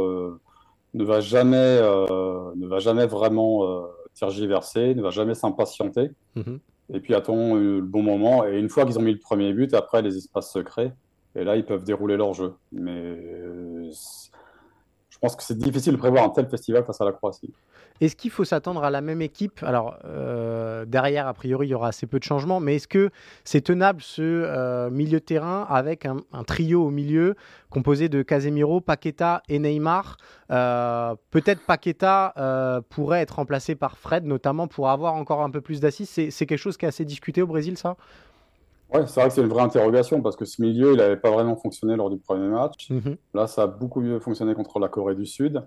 ne 0.93 1.03
va 1.03 1.19
jamais, 1.21 1.79
ne 1.81 2.67
va 2.67 2.79
jamais 2.79 3.05
vraiment 3.05 3.85
tergiverser, 4.19 4.95
ne 4.95 5.01
va 5.01 5.11
jamais 5.11 5.35
s'impatienter. 5.35 6.11
Mhm. 6.35 6.59
Et 6.91 6.99
puis 6.99 7.13
attend 7.13 7.55
le 7.55 7.81
bon 7.81 8.01
moment. 8.01 8.45
Et 8.45 8.57
une 8.57 8.69
fois 8.69 8.85
qu'ils 8.85 8.97
ont 8.97 9.03
mis 9.03 9.13
le 9.13 9.19
premier 9.19 9.53
but, 9.53 9.73
après 9.73 10.01
les 10.01 10.17
espaces 10.17 10.51
secrets, 10.51 10.93
et 11.35 11.43
là 11.43 11.55
ils 11.55 11.65
peuvent 11.65 11.83
dérouler 11.83 12.17
leur 12.17 12.33
jeu. 12.33 12.55
Mais 12.71 13.17
pense 15.19 15.35
que 15.35 15.43
c'est 15.43 15.57
difficile 15.57 15.93
de 15.93 15.97
prévoir 15.97 16.23
un 16.23 16.29
tel 16.29 16.47
festival 16.47 16.83
face 16.85 16.99
à 17.01 17.05
la 17.05 17.11
Croatie. 17.11 17.51
Est-ce 18.01 18.15
qu'il 18.15 18.31
faut 18.31 18.45
s'attendre 18.45 18.83
à 18.83 18.89
la 18.89 19.01
même 19.01 19.21
équipe? 19.21 19.61
Alors, 19.61 19.97
euh, 20.05 20.85
derrière, 20.85 21.27
a 21.27 21.33
priori, 21.33 21.67
il 21.67 21.71
y 21.71 21.73
aura 21.73 21.89
assez 21.89 22.07
peu 22.07 22.17
de 22.17 22.23
changements, 22.23 22.61
mais 22.61 22.77
est-ce 22.77 22.87
que 22.87 23.09
c'est 23.43 23.61
tenable 23.61 24.01
ce 24.01 24.21
euh, 24.21 24.89
milieu 24.89 25.19
de 25.19 25.25
terrain 25.25 25.65
avec 25.69 26.05
un, 26.05 26.17
trio 26.47 26.85
au 26.85 26.91
milieu 26.91 27.35
composé 27.69 28.07
de 28.07 28.21
Casemiro, 28.21 28.79
Paqueta 28.79 29.43
et 29.49 29.59
Neymar? 29.59 30.17
Euh, 30.51 31.15
Peut-être 31.31 31.61
Paqueta 31.65 32.33
pourrait 32.89 33.21
être 33.21 33.35
remplacé 33.35 33.75
par 33.75 33.97
Fred, 33.97 34.25
notamment 34.25 34.67
pour 34.67 34.89
avoir 34.89 35.15
encore 35.15 35.41
un 35.41 35.49
peu 35.49 35.61
plus 35.61 35.81
d'assises. 35.81 36.09
C'est 36.09 36.45
quelque 36.45 36.57
chose 36.57 36.77
qui 36.77 36.85
est 36.85 36.89
assez 36.89 37.05
discuté 37.05 37.41
au 37.41 37.47
Brésil, 37.47 37.77
ça? 37.77 37.97
Ouais, 38.93 39.05
c'est 39.05 39.19
vrai 39.19 39.29
que 39.29 39.35
c'est 39.35 39.41
une 39.41 39.49
vraie 39.49 39.61
interrogation 39.61 40.21
parce 40.21 40.35
que 40.35 40.45
ce 40.45 40.61
milieu, 40.61 40.93
il 40.93 40.97
n'avait 40.97 41.17
pas 41.17 41.29
vraiment 41.29 41.55
fonctionné 41.55 41.95
lors 41.95 42.09
du 42.09 42.17
premier 42.17 42.47
match. 42.47 42.89
Mhm. 42.89 43.17
Là, 43.33 43.47
ça 43.47 43.63
a 43.63 43.67
beaucoup 43.67 44.01
mieux 44.01 44.19
fonctionné 44.19 44.55
contre 44.55 44.79
la 44.79 44.87
Corée 44.87 45.15
du 45.15 45.25
Sud. 45.25 45.63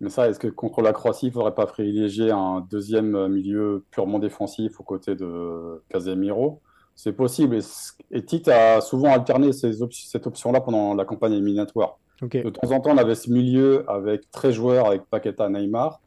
Mais 0.00 0.10
ça, 0.10 0.28
est-ce 0.28 0.38
que 0.38 0.48
contre 0.48 0.82
la 0.82 0.92
Croatie, 0.92 1.26
il 1.26 1.28
ne 1.28 1.34
faudrait 1.34 1.54
pas 1.54 1.66
privilégier 1.66 2.32
un 2.32 2.66
deuxième 2.68 3.28
milieu 3.28 3.84
purement 3.92 4.18
défensif 4.18 4.80
aux 4.80 4.84
côtés 4.84 5.14
de 5.14 5.80
Casemiro? 5.88 6.60
C'est 6.96 7.12
possible. 7.12 7.58
Et, 8.10 8.24
Tite 8.24 8.48
a 8.48 8.80
souvent 8.80 9.12
alterné 9.12 9.50
cette 9.52 10.26
option-là 10.26 10.60
pendant 10.60 10.94
la 10.94 11.04
campagne 11.04 11.32
éliminatoire. 11.32 11.98
De 12.20 12.50
temps 12.50 12.70
en 12.70 12.80
temps, 12.80 12.90
on 12.90 12.98
avait 12.98 13.14
ce 13.14 13.30
milieu 13.30 13.88
avec 13.90 14.30
13 14.30 14.54
joueurs, 14.54 14.86
avec 14.86 15.02
Paqueta, 15.04 15.48
Neymar. 15.48 16.00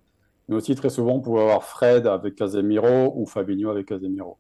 Mais 0.48 0.56
aussi 0.56 0.76
très 0.76 0.90
souvent, 0.90 1.14
on 1.14 1.22
pouvait 1.22 1.42
avoir 1.42 1.64
Fred 1.64 2.06
avec 2.06 2.36
Casemiro 2.36 3.14
ou 3.16 3.26
Fabinho 3.26 3.70
avec 3.70 3.88
Casemiro. 3.88 4.38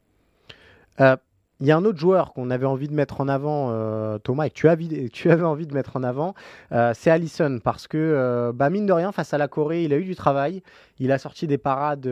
Euh, 0.99 1.15
il 1.62 1.68
y 1.68 1.72
a 1.72 1.78
un 1.78 1.86
autre 1.86 2.00
joueur 2.00 2.34
qu'on 2.34 2.50
avait 2.50 2.65
envie 2.65 2.89
de 2.89 2.94
mettre 2.94 3.22
en 3.22 3.30
avant, 3.30 3.70
euh, 3.72 4.18
Thomas, 4.18 4.46
et 4.46 4.50
que 4.50 4.56
tu, 5.10 5.32
avais, 5.32 5.44
envie 5.44 5.68
de 5.68 5.74
mettre 5.74 5.96
en 5.96 6.04
avant, 6.04 6.34
euh, 6.72 6.91
c'est 6.94 7.10
Allison, 7.12 7.60
parce 7.63 7.88
que, 7.88 7.98
euh, 7.98 8.52
bah, 8.54 8.70
mine 8.70 8.86
de 8.86 8.94
rien, 8.94 9.12
face 9.12 9.34
à 9.34 9.38
la 9.38 9.48
Corée, 9.48 9.84
il 9.84 9.94
a 9.94 9.98
eu 9.98 10.04
du 10.04 10.15
travail, 10.15 10.62
il 11.00 11.12
a 11.12 11.18
sorti 11.18 11.48
des 11.48 11.58
parades 11.58 12.10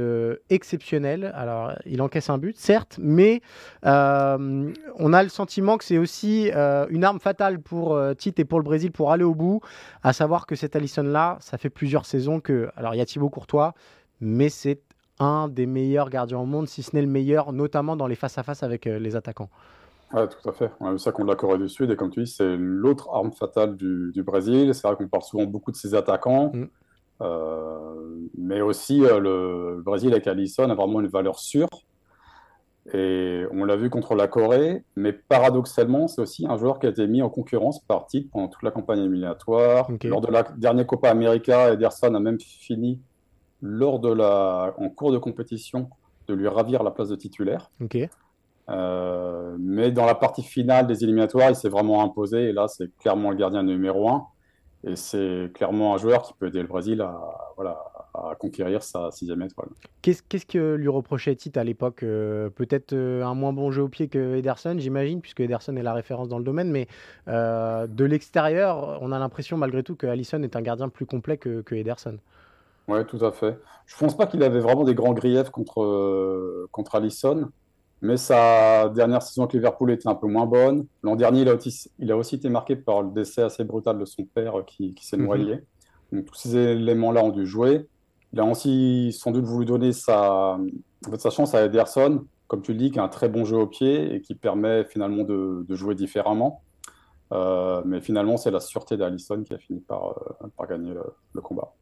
exceptionnelles, 0.49 1.31
alors 1.35 1.73
il 1.85 2.01
encaisse 2.01 2.29
un 2.29 2.37
but, 2.37 2.57
certes, 2.57 2.97
mais 3.01 3.41
on 3.83 5.13
a 5.13 5.23
le 5.23 5.29
sentiment 5.29 5.77
que 5.77 5.85
c'est 5.85 5.97
aussi 5.97 6.51
une 6.89 7.03
arme 7.03 7.19
fatale 7.19 7.59
pour 7.59 7.97
Tite 8.17 8.39
et 8.39 8.45
pour 8.45 8.59
le 8.59 8.63
Brésil 8.63 8.91
pour 8.91 9.11
aller 9.13 9.23
au 9.23 9.35
bout, 9.35 9.61
à 10.03 10.11
savoir 10.11 10.45
que 10.45 10.55
cet 10.55 10.75
Allison-là, 10.75 11.37
ça 11.39 11.57
fait 11.57 11.69
plusieurs 11.69 12.05
saisons 12.05 12.41
que, 12.41 12.69
alors 12.75 12.93
il 12.93 12.97
y 12.97 13.01
a 13.01 13.05
Thibaut 13.05 13.29
Courtois, 13.29 13.73
mais 14.19 14.49
c'est 14.49 14.81
un 15.19 15.47
des 15.47 15.65
meilleurs 15.65 16.09
gardiens 16.09 16.39
au 16.39 16.45
monde, 16.45 16.67
si 16.67 16.83
ce 16.83 16.95
n'est 16.95 17.01
le 17.01 17.07
meilleur, 17.07 17.53
notamment 17.53 17.95
dans 17.95 18.07
les 18.07 18.15
face-à-face 18.15 18.63
avec 18.63 18.87
euh, 18.87 18.99
les 18.99 19.15
attaquants. 19.15 19.49
Oui, 20.13 20.21
tout 20.27 20.49
à 20.49 20.53
fait. 20.53 20.71
On 20.79 20.87
a 20.87 20.91
vu 20.91 20.99
ça 20.99 21.11
contre 21.11 21.29
la 21.29 21.35
Corée 21.35 21.57
du 21.57 21.69
Sud, 21.69 21.89
et 21.89 21.95
comme 21.95 22.11
tu 22.11 22.23
dis, 22.23 22.31
c'est 22.31 22.55
l'autre 22.57 23.09
arme 23.11 23.31
fatale 23.31 23.75
du, 23.75 24.23
Brésil. 24.23 24.73
C'est 24.73 24.87
vrai 24.87 24.95
qu'on 24.95 25.07
parle 25.07 25.23
souvent 25.23 25.45
beaucoup 25.45 25.71
de 25.71 25.75
ses 25.75 25.95
attaquants, 25.95 26.51
mm. 26.53 26.67
euh, 27.21 28.27
mais 28.37 28.61
aussi 28.61 29.03
euh, 29.03 29.19
le, 29.19 29.81
Brésil 29.81 30.11
avec 30.11 30.27
Alisson 30.27 30.69
a 30.69 30.75
vraiment 30.75 30.99
une 30.99 31.07
valeur 31.07 31.39
sûre. 31.39 31.69
Et 32.93 33.45
on 33.51 33.63
l'a 33.63 33.77
vu 33.77 33.89
contre 33.89 34.13
la 34.13 34.27
Corée, 34.27 34.83
mais 34.97 35.13
paradoxalement, 35.13 36.09
c'est 36.09 36.21
aussi 36.21 36.45
un 36.45 36.57
joueur 36.57 36.79
qui 36.79 36.85
a 36.85 36.89
été 36.89 37.07
mis 37.07 37.21
en 37.21 37.29
concurrence 37.29 37.79
par 37.79 38.07
titre 38.07 38.29
pendant 38.33 38.49
toute 38.49 38.61
la 38.61 38.71
campagne 38.71 38.99
éliminatoire. 38.99 39.89
Lors 40.03 40.19
de 40.19 40.29
la 40.29 40.43
dernière 40.43 40.85
Copa 40.85 41.09
América, 41.09 41.71
Ederson 41.71 42.13
a 42.13 42.19
même 42.19 42.39
fini 42.41 42.99
lors 43.63 43.99
de 43.99 44.11
la, 44.11 44.75
en 44.77 44.89
cours 44.89 45.13
de 45.13 45.17
compétition, 45.17 45.89
de 46.27 46.33
lui 46.33 46.47
ravir 46.49 46.83
la 46.83 46.91
place 46.91 47.07
de 47.07 47.15
titulaire. 47.15 47.71
Euh, 48.69 49.55
mais 49.57 49.91
dans 49.91 50.05
la 50.05 50.15
partie 50.15 50.43
finale 50.43 50.85
des 50.85 51.03
éliminatoires, 51.03 51.49
il 51.49 51.55
s'est 51.55 51.69
vraiment 51.69 52.03
imposé. 52.03 52.49
Et 52.49 52.51
là, 52.51 52.67
c'est 52.67 52.95
clairement 52.97 53.31
le 53.31 53.37
gardien 53.37 53.63
numéro 53.63 54.09
un. 54.09 54.27
Et 54.85 54.97
c'est 54.97 55.49
clairement 55.53 55.95
un 55.95 55.97
joueur 55.97 56.23
qui 56.23 56.33
peut 56.33 56.47
aider 56.47 56.61
le 56.61 56.67
Brésil 56.67 56.99
à, 56.99 57.17
voilà, 57.55 57.79
à 58.13 58.35
conquérir 58.35 58.83
sa 58.83 59.11
sixième 59.11 59.41
étoile. 59.41 59.69
Qu'est-ce 60.01 60.45
que 60.45 60.75
lui 60.75 60.89
reprochait 60.89 61.33
Tite 61.33 61.55
à 61.55 61.63
l'époque 61.63 62.03
euh, 62.03 62.49
Peut-être 62.49 62.91
euh, 62.91 63.23
un 63.23 63.33
moins 63.33 63.53
bon 63.53 63.71
jeu 63.71 63.83
au 63.83 63.87
pied 63.87 64.09
que 64.09 64.35
Ederson, 64.35 64.75
j'imagine, 64.77 65.21
puisque 65.21 65.39
Ederson 65.39 65.77
est 65.77 65.83
la 65.83 65.93
référence 65.93 66.27
dans 66.27 66.37
le 66.37 66.43
domaine. 66.43 66.69
Mais 66.69 66.89
de 67.27 68.03
l'extérieur, 68.03 68.99
on 69.01 69.13
a 69.13 69.19
l'impression 69.19 69.55
malgré 69.55 69.83
tout 69.83 69.95
que 69.95 70.05
Allison 70.05 70.43
est 70.43 70.57
un 70.57 70.61
gardien 70.61 70.89
plus 70.89 71.05
complet 71.05 71.37
que, 71.37 71.61
que 71.61 71.75
Ederson. 71.75 72.17
Oui, 72.87 73.05
tout 73.05 73.23
à 73.23 73.31
fait. 73.31 73.57
Je 73.85 73.97
pense 73.97 74.15
pas 74.15 74.27
qu'il 74.27 74.43
avait 74.43 74.59
vraiment 74.59 74.83
des 74.83 74.95
grands 74.95 75.13
griefs 75.13 75.49
contre, 75.49 75.81
euh, 75.81 76.67
contre 76.71 76.95
Allison, 76.95 77.49
mais 78.01 78.17
sa 78.17 78.89
dernière 78.89 79.21
saison 79.21 79.43
avec 79.43 79.53
Liverpool 79.53 79.91
était 79.91 80.09
un 80.09 80.15
peu 80.15 80.27
moins 80.27 80.45
bonne. 80.45 80.85
L'an 81.03 81.15
dernier, 81.15 81.41
il 81.41 81.49
a, 81.49 81.55
aussi, 81.55 81.89
il 81.99 82.11
a 82.11 82.17
aussi 82.17 82.35
été 82.35 82.49
marqué 82.49 82.75
par 82.75 83.01
le 83.01 83.11
décès 83.11 83.41
assez 83.41 83.63
brutal 83.63 83.97
de 83.97 84.05
son 84.05 84.25
père 84.25 84.55
qui, 84.67 84.93
qui 84.93 85.07
s'est 85.07 85.17
mhm. 85.17 85.25
noyé. 85.25 85.63
Donc, 86.11 86.25
tous 86.25 86.35
ces 86.35 86.55
éléments-là 86.55 87.23
ont 87.23 87.31
dû 87.31 87.45
jouer. 87.45 87.87
Il 88.33 88.39
a 88.39 88.45
aussi 88.45 89.15
sans 89.17 89.31
doute 89.31 89.45
voulu 89.45 89.65
donner 89.65 89.93
sa, 89.93 90.59
sa 91.17 91.29
chance 91.29 91.53
à 91.53 91.63
Ederson, 91.63 92.25
comme 92.47 92.61
tu 92.61 92.73
le 92.73 92.79
dis, 92.79 92.91
qui 92.91 92.99
a 92.99 93.03
un 93.03 93.09
très 93.09 93.29
bon 93.29 93.45
jeu 93.45 93.57
au 93.57 93.67
pied 93.67 94.13
et 94.13 94.21
qui 94.21 94.35
permet 94.35 94.83
finalement 94.83 95.23
de, 95.23 95.65
de 95.67 95.75
jouer 95.75 95.95
différemment. 95.95 96.61
Euh, 97.33 97.81
mais 97.85 97.99
finalement, 97.99 98.37
c'est 98.37 98.51
la 98.51 98.59
sûreté 98.59 98.95
d'Alisson 98.95 99.43
qui 99.43 99.53
a 99.53 99.57
fini 99.57 99.79
par, 99.79 100.15
euh, 100.61 100.65
gagner 100.69 100.93
le, 100.93 101.41
combat. 101.41 101.73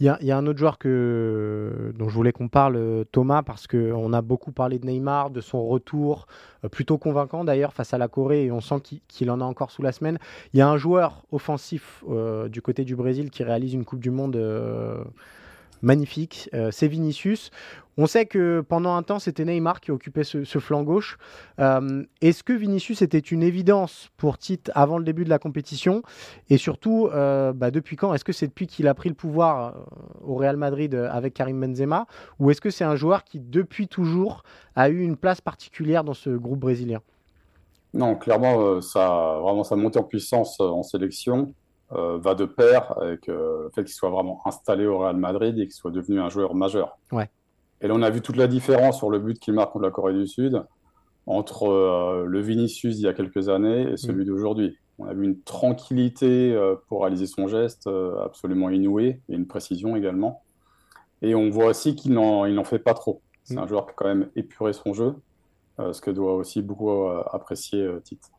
Il 0.00 0.06
y, 0.06 0.30
a 0.30 0.36
un 0.36 0.46
autre 0.46 0.58
joueur 0.58 0.78
dont 0.82 2.08
je 2.08 2.14
voulais 2.14 2.32
qu'on 2.32 2.48
parle, 2.48 3.04
Thomas, 3.12 3.42
parce 3.42 3.66
qu'on 3.66 4.12
a 4.12 4.22
beaucoup 4.22 4.50
parlé 4.50 4.78
de 4.78 4.86
Neymar, 4.86 5.30
de 5.30 5.40
son 5.40 5.66
retour, 5.66 6.26
euh, 6.64 6.68
plutôt 6.68 6.96
convaincant 6.96 7.44
d'ailleurs 7.44 7.74
face 7.74 7.92
à 7.92 7.98
la 7.98 8.08
Corée, 8.08 8.46
et 8.46 8.52
on 8.52 8.60
sent 8.60 8.80
qu'il 9.08 9.30
en 9.30 9.40
a 9.40 9.44
encore 9.44 9.70
sous 9.70 9.82
la 9.82 9.92
semaine. 9.92 10.18
Il 10.52 10.58
y 10.58 10.62
a 10.62 10.68
un 10.68 10.78
joueur 10.78 11.24
offensif 11.32 12.02
du 12.48 12.62
côté 12.62 12.84
du 12.84 12.96
Brésil 12.96 13.30
qui 13.30 13.42
réalise 13.42 13.74
une 13.74 13.84
Coupe 13.84 14.00
du 14.00 14.10
Monde 14.10 14.36
magnifique, 15.82 16.48
c'est 16.70 16.88
Vinicius. 16.88 17.50
On 17.96 18.06
sait 18.06 18.26
que 18.26 18.60
pendant 18.60 18.96
un 18.96 19.02
temps, 19.04 19.20
c'était 19.20 19.44
Neymar 19.44 19.80
qui 19.80 19.92
occupait 19.92 20.24
ce, 20.24 20.44
flanc 20.58 20.82
gauche. 20.82 21.16
Euh, 21.60 22.04
est-ce 22.20 22.42
que 22.42 22.52
Vinicius 22.52 23.02
était 23.02 23.18
une 23.18 23.42
évidence 23.42 24.08
pour 24.16 24.36
Tite 24.36 24.70
avant 24.74 24.98
le 24.98 25.04
début 25.04 25.24
de 25.24 25.30
la 25.30 25.38
compétition? 25.38 26.02
Et 26.50 26.56
surtout, 26.56 27.08
euh, 27.12 27.52
bah, 27.52 27.70
depuis 27.70 27.94
quand? 27.94 28.12
Est-ce 28.12 28.24
que 28.24 28.32
c'est 28.32 28.48
depuis 28.48 28.66
qu'il 28.66 28.88
a 28.88 28.94
pris 28.94 29.08
le 29.08 29.14
pouvoir 29.14 29.76
euh, 29.76 29.80
au 30.24 30.34
Real 30.34 30.56
Madrid 30.56 30.94
avec 30.94 31.34
Karim 31.34 31.60
Benzema? 31.60 32.06
Ou 32.40 32.50
est-ce 32.50 32.60
que 32.60 32.70
c'est 32.70 32.84
un 32.84 32.96
joueur 32.96 33.22
qui, 33.22 33.38
depuis 33.38 33.86
toujours, 33.86 34.42
a 34.74 34.88
eu 34.88 35.00
une 35.00 35.16
place 35.16 35.40
particulière 35.40 36.02
dans 36.02 36.14
ce 36.14 36.30
groupe 36.30 36.60
brésilien? 36.60 37.00
Non, 37.92 38.16
clairement, 38.16 38.80
ça, 38.80 39.38
vraiment, 39.40 39.62
sa 39.62 39.76
montée 39.76 40.00
en 40.00 40.02
puissance 40.02 40.58
en 40.58 40.82
sélection 40.82 41.54
va 41.94 42.34
de 42.34 42.44
pair 42.44 42.94
avec 43.00 43.26
le 43.26 43.70
fait 43.74 43.84
qu'il 43.84 43.94
soit 43.94 44.10
vraiment 44.10 44.40
installé 44.44 44.86
au 44.86 44.98
Real 44.98 45.16
Madrid 45.16 45.58
et 45.58 45.64
qu'il 45.64 45.72
soit 45.72 45.90
devenu 45.90 46.20
un 46.20 46.28
joueur 46.28 46.54
majeur. 46.54 46.98
Ouais. 47.12 47.30
Et 47.80 47.88
là, 47.88 47.94
on 47.94 48.02
a 48.02 48.10
vu 48.10 48.20
toute 48.20 48.36
la 48.36 48.46
différence 48.46 48.98
sur 48.98 49.10
le 49.10 49.18
but 49.18 49.38
qu'il 49.38 49.54
marque 49.54 49.72
contre 49.72 49.84
la 49.84 49.90
Corée 49.90 50.14
du 50.14 50.26
Sud 50.26 50.64
entre 51.26 51.68
euh, 51.68 52.24
le 52.26 52.40
Vinicius 52.40 52.96
il 52.98 53.02
y 53.02 53.08
a 53.08 53.14
quelques 53.14 53.48
années 53.48 53.92
et 53.92 53.96
celui 53.96 54.24
mm. 54.24 54.28
d'aujourd'hui. 54.28 54.78
On 54.98 55.06
a 55.06 55.14
vu 55.14 55.24
une 55.24 55.40
tranquillité 55.40 56.52
euh, 56.52 56.76
pour 56.88 57.02
réaliser 57.02 57.26
son 57.26 57.48
geste 57.48 57.86
euh, 57.86 58.22
absolument 58.24 58.70
inouïe 58.70 59.20
et 59.28 59.34
une 59.34 59.46
précision 59.46 59.96
également. 59.96 60.42
Et 61.22 61.34
on 61.34 61.48
voit 61.50 61.66
aussi 61.66 61.94
qu'il 61.94 62.12
n'en 62.12 62.64
fait 62.64 62.78
pas 62.78 62.94
trop. 62.94 63.22
C'est 63.44 63.54
mm. 63.54 63.58
un 63.58 63.66
joueur 63.66 63.86
qui 63.86 63.92
a 63.92 63.94
quand 63.96 64.06
même 64.06 64.30
épuré 64.36 64.72
son 64.72 64.92
jeu, 64.92 65.14
ce 65.78 66.00
que 66.00 66.10
doit 66.10 66.34
aussi 66.34 66.62
beaucoup 66.62 67.06
apprécier 67.08 67.88
Tite 68.04 68.30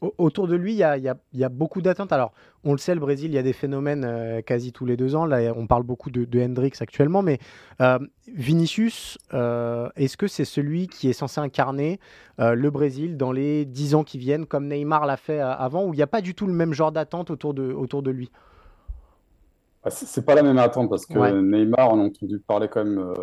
autour 0.00 0.48
de 0.48 0.56
lui, 0.56 0.72
il 0.72 0.78
y 0.78 0.82
a, 0.82 1.48
beaucoup 1.48 1.80
d'attentes. 1.80 2.12
Alors, 2.12 2.32
on 2.64 2.72
le 2.72 2.78
sait, 2.78 2.94
le 2.94 3.00
Brésil, 3.00 3.30
il 3.30 3.34
y 3.34 3.38
a 3.38 3.42
des 3.42 3.52
phénomènes 3.52 4.04
euh, 4.04 4.42
quasi 4.42 4.72
tous 4.72 4.84
les 4.84 4.96
deux 4.96 5.14
ans. 5.14 5.24
Là, 5.24 5.52
on 5.56 5.66
parle 5.66 5.84
beaucoup 5.84 6.10
de, 6.10 6.40
Hendrix 6.40 6.72
actuellement, 6.80 7.22
mais 7.22 7.38
euh, 7.80 7.98
Vinicius, 8.28 9.18
euh, 9.32 9.88
est-ce 9.96 10.16
que 10.16 10.26
c'est 10.26 10.44
celui 10.44 10.88
qui 10.88 11.08
est 11.08 11.14
censé 11.14 11.40
incarner 11.40 11.98
le 12.38 12.68
Brésil 12.68 13.16
dans 13.16 13.32
les 13.32 13.64
dix 13.64 13.94
ans 13.94 14.04
qui 14.04 14.18
viennent, 14.18 14.44
comme 14.44 14.68
Neymar 14.68 15.06
l'a 15.06 15.16
fait 15.16 15.40
avant, 15.40 15.86
où 15.86 15.94
il 15.94 15.96
n'y 15.96 16.02
a 16.02 16.06
pas 16.06 16.20
du 16.20 16.34
tout 16.34 16.46
le 16.46 16.52
même 16.52 16.74
genre 16.74 16.92
d'attente 16.92 17.30
autour 17.30 17.54
de, 17.54 17.72
autour 17.72 18.02
de 18.02 18.10
lui? 18.10 18.30
Bah, 19.82 19.90
C'est 19.90 20.24
pas 20.24 20.34
la 20.34 20.42
même 20.42 20.58
attente, 20.58 20.90
parce 20.90 21.06
que 21.06 21.40
Neymar, 21.40 21.94
on 21.94 22.00
a 22.00 22.04
entendu 22.04 22.38
parler 22.38 22.68
quand 22.68 22.84
même 22.84 23.14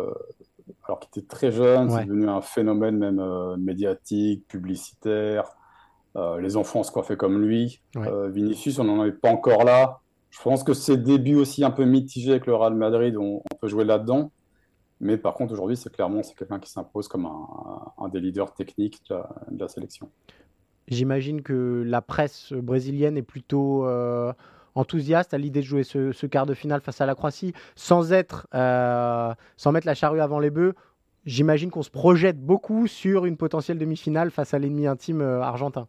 alors 0.86 0.98
qu'il 0.98 1.08
était 1.10 1.28
très 1.28 1.52
jeune, 1.52 1.90
c'est 1.90 2.06
devenu 2.06 2.28
un 2.28 2.40
phénomène 2.40 2.98
même 2.98 3.56
médiatique, 3.58 4.48
publicitaire. 4.48 5.44
Euh, 6.16 6.40
les 6.40 6.56
enfants 6.56 6.82
se 6.82 6.92
coiffaient 6.92 7.16
comme 7.16 7.42
lui. 7.42 7.80
Euh, 7.96 8.28
Vinicius, 8.28 8.78
on 8.78 8.84
n'en 8.84 9.00
avait 9.00 9.12
pas 9.12 9.30
encore 9.30 9.64
là. 9.64 10.00
Je 10.30 10.40
pense 10.42 10.62
que 10.62 10.74
ses 10.74 10.96
débuts 10.96 11.36
aussi 11.36 11.64
un 11.64 11.70
peu 11.70 11.84
mitigés 11.84 12.32
avec 12.32 12.46
le 12.46 12.54
Real 12.54 12.74
Madrid, 12.74 13.16
on, 13.16 13.42
peut 13.60 13.68
jouer 13.68 13.84
là-dedans. 13.84 14.30
Mais 15.00 15.16
par 15.16 15.34
contre, 15.34 15.52
aujourd'hui, 15.52 15.76
c'est 15.76 15.92
clairement 15.92 16.22
c'est 16.22 16.36
quelqu'un 16.36 16.58
qui 16.58 16.70
s'impose 16.70 17.08
comme 17.08 17.26
un, 17.26 18.08
des 18.08 18.20
leaders 18.20 18.52
techniques 18.54 19.02
de 19.10 19.60
la, 19.60 19.68
sélection. 19.68 20.08
J'imagine 20.88 21.42
que 21.42 21.82
la 21.84 22.00
presse 22.00 22.52
brésilienne 22.52 23.16
est 23.16 23.22
plutôt 23.22 23.86
euh, 23.86 24.32
enthousiaste 24.74 25.34
à 25.34 25.38
l'idée 25.38 25.60
de 25.60 25.66
jouer 25.66 25.82
ce, 25.82 26.26
quart 26.26 26.46
de 26.46 26.54
finale 26.54 26.80
face 26.80 27.00
à 27.00 27.06
la 27.06 27.14
Croatie, 27.14 27.54
sans 27.74 28.12
être, 28.12 28.46
sans 29.56 29.72
mettre 29.72 29.86
la 29.86 29.94
charrue 29.94 30.20
avant 30.20 30.38
les 30.38 30.50
bœufs. 30.50 30.74
J'imagine 31.26 31.70
qu'on 31.70 31.82
se 31.82 31.90
projette 31.90 32.38
beaucoup 32.38 32.86
sur 32.86 33.24
une 33.24 33.36
potentielle 33.36 33.78
demi-finale 33.78 34.30
face 34.30 34.54
à 34.54 34.58
l'ennemi 34.58 34.86
intime 34.86 35.22
argentin. 35.22 35.86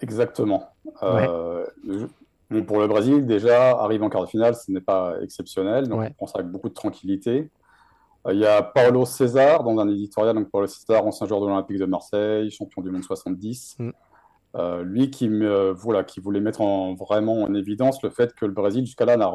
Exactement. 0.00 0.70
Euh, 1.02 1.64
pour 2.66 2.80
le 2.80 2.86
Brésil, 2.86 3.26
déjà, 3.26 3.70
arriver 3.70 4.04
en 4.04 4.10
quart 4.10 4.22
de 4.22 4.28
finale, 4.28 4.54
ce 4.54 4.70
n'est 4.70 4.80
pas 4.80 5.14
exceptionnel. 5.22 5.88
Donc, 5.88 6.00
on 6.02 6.10
prend 6.12 6.26
ça 6.26 6.38
avec 6.38 6.50
beaucoup 6.50 6.68
de 6.68 6.74
tranquillité. 6.74 7.50
Euh, 8.26 8.32
il 8.32 8.40
y 8.40 8.46
a 8.46 8.62
Paulo 8.62 9.04
César 9.04 9.64
dans 9.64 9.78
un 9.78 9.88
éditorial. 9.88 10.34
Donc, 10.34 10.50
Paulo 10.50 10.66
César, 10.66 11.06
ancien 11.06 11.26
joueur 11.26 11.40
de 11.40 11.46
l'Olympique 11.46 11.78
de 11.78 11.86
Marseille, 11.86 12.50
champion 12.50 12.82
du 12.82 12.90
monde 12.90 13.04
70. 13.04 13.76
Mm. 13.78 13.90
Euh, 14.56 14.84
lui 14.84 15.10
qui, 15.10 15.28
me, 15.28 15.72
voilà, 15.72 16.04
qui 16.04 16.20
voulait 16.20 16.40
mettre 16.40 16.60
en, 16.60 16.94
vraiment 16.94 17.42
en 17.42 17.54
évidence 17.54 18.02
le 18.02 18.10
fait 18.10 18.34
que 18.34 18.46
le 18.46 18.52
Brésil, 18.52 18.86
jusqu'à 18.86 19.04
là, 19.04 19.16
n'a 19.16 19.26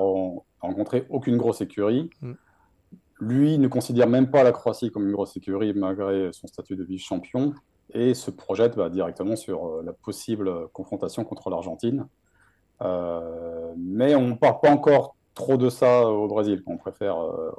rencontré 0.62 1.06
aucune 1.10 1.38
grosse 1.38 1.62
écurie. 1.62 2.10
Mm. 2.22 2.34
Lui 3.20 3.58
ne 3.58 3.68
considère 3.68 4.08
même 4.08 4.32
pas 4.32 4.44
la 4.44 4.52
Croatie 4.52 4.92
comme 4.92 5.06
une 5.06 5.14
grosse 5.14 5.36
écurie 5.36 5.74
malgré 5.74 6.32
son 6.32 6.48
statut 6.48 6.76
de 6.76 6.84
vice-champion 6.84 7.54
et 7.94 8.14
se 8.14 8.32
projette 8.32 8.76
bah, 8.76 8.90
directement 8.90 9.36
sur 9.36 9.66
euh, 9.66 9.84
la 9.84 9.94
possible 9.94 10.68
confrontation 10.74 11.24
contre 11.24 11.50
l'Argentine. 11.50 12.08
Euh, 12.82 13.74
mais 13.78 14.16
on 14.16 14.28
ne 14.28 14.34
parle 14.36 14.60
pas 14.62 14.72
encore 14.72 15.16
trop 15.40 15.56
de 15.56 15.70
ça 15.70 16.06
au 16.06 16.28
Brésil. 16.28 16.62
On 16.68 16.76
préfère, 16.76 17.18
euh, 17.18 17.52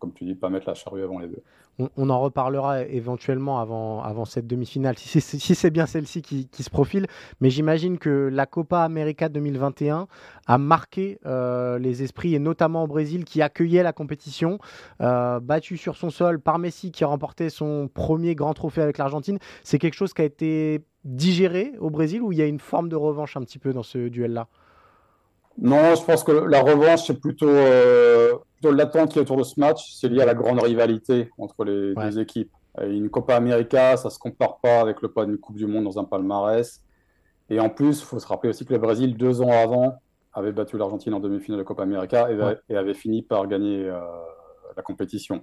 comme 0.00 0.12
tu 0.12 0.24
dis, 0.24 0.34
pas 0.34 0.50
mettre 0.50 0.68
la 0.68 0.74
charrue 0.74 1.04
avant 1.04 1.20
les 1.20 1.28
deux. 1.28 1.42
On, 1.96 2.10
en 2.10 2.20
reparlera 2.20 2.82
éventuellement 2.82 3.60
avant, 3.60 4.02
avant 4.02 4.24
cette 4.24 4.48
demi-finale, 4.48 4.98
si 4.98 5.20
c'est 5.20 5.70
bien 5.70 5.86
celle-ci 5.86 6.22
qui, 6.22 6.48
se 6.52 6.70
profile. 6.70 7.06
Mais 7.40 7.50
j'imagine 7.50 7.98
que 7.98 8.28
la 8.32 8.46
Copa 8.46 8.80
América 8.80 9.28
2021 9.28 10.08
a 10.48 10.58
marqué 10.58 11.20
les 11.24 12.02
esprits, 12.02 12.34
et 12.34 12.40
notamment 12.40 12.82
au 12.82 12.86
Brésil, 12.88 13.24
qui 13.24 13.42
accueillait 13.42 13.84
la 13.84 13.92
compétition, 13.92 14.58
battu 14.98 15.76
sur 15.76 15.94
son 15.94 16.10
sol 16.10 16.40
par 16.40 16.58
Messi, 16.58 16.90
qui 16.90 17.04
a 17.04 17.06
remporté 17.06 17.48
son 17.48 17.86
premier 17.86 18.34
grand 18.34 18.54
trophée 18.54 18.82
avec 18.82 18.98
l'Argentine. 18.98 19.38
C'est 19.62 19.78
quelque 19.78 19.94
chose 19.94 20.12
qui 20.12 20.22
a 20.22 20.24
été 20.24 20.84
digéré 21.04 21.74
au 21.78 21.90
Brésil, 21.90 22.22
ou 22.22 22.32
il 22.32 22.38
y 22.38 22.42
a 22.42 22.46
une 22.46 22.58
forme 22.58 22.88
de 22.88 22.96
revanche 22.96 23.36
un 23.36 23.42
petit 23.42 23.60
peu 23.60 23.72
dans 23.72 23.84
ce 23.84 24.08
duel-là? 24.08 24.48
Non, 25.60 25.96
je 25.96 26.04
pense 26.04 26.22
que 26.22 26.30
la 26.30 26.62
revanche, 26.62 27.06
c'est 27.06 27.20
plutôt, 27.20 27.48
euh, 27.48 28.34
l'attente 28.62 29.10
qui 29.10 29.18
est 29.18 29.22
autour 29.22 29.36
de 29.36 29.42
ce 29.42 29.58
match. 29.58 29.92
C'est 29.94 30.08
lié 30.08 30.22
à 30.22 30.26
la 30.26 30.34
grande 30.34 30.62
rivalité 30.62 31.30
entre 31.36 31.64
les 31.64 31.94
deux 31.94 32.20
équipes. 32.20 32.52
Une 32.80 33.10
Copa 33.10 33.34
América, 33.34 33.96
ça 33.96 34.08
ne 34.08 34.12
se 34.12 34.20
compare 34.20 34.58
pas 34.58 34.80
avec 34.80 35.02
le 35.02 35.08
poids 35.08 35.26
d'une 35.26 35.38
Coupe 35.38 35.56
du 35.56 35.66
Monde 35.66 35.84
dans 35.84 35.98
un 35.98 36.04
palmarès. 36.04 36.80
Et 37.50 37.58
en 37.58 37.70
plus, 37.70 38.00
il 38.00 38.04
faut 38.04 38.20
se 38.20 38.26
rappeler 38.26 38.50
aussi 38.50 38.64
que 38.64 38.72
le 38.72 38.78
Brésil, 38.78 39.16
deux 39.16 39.42
ans 39.42 39.50
avant, 39.50 39.96
avait 40.32 40.52
battu 40.52 40.78
l'Argentine 40.78 41.14
en 41.14 41.20
demi-finale 41.20 41.58
de 41.58 41.64
Copa 41.64 41.82
América 41.82 42.28
et, 42.68 42.76
avait 42.76 42.94
fini 42.94 43.22
par 43.22 43.48
gagner 43.48 43.88
euh, 43.88 43.98
la 44.76 44.82
compétition. 44.82 45.42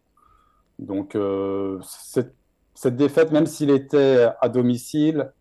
Donc, 0.79 1.15
euh, 1.15 1.77
cette, 1.81 2.33
cette, 2.73 2.95
défaite, 2.95 3.31
même 3.31 3.47
s'il 3.47 3.69
était 3.69 4.27
à 4.39 4.47
domicile, 4.47 5.33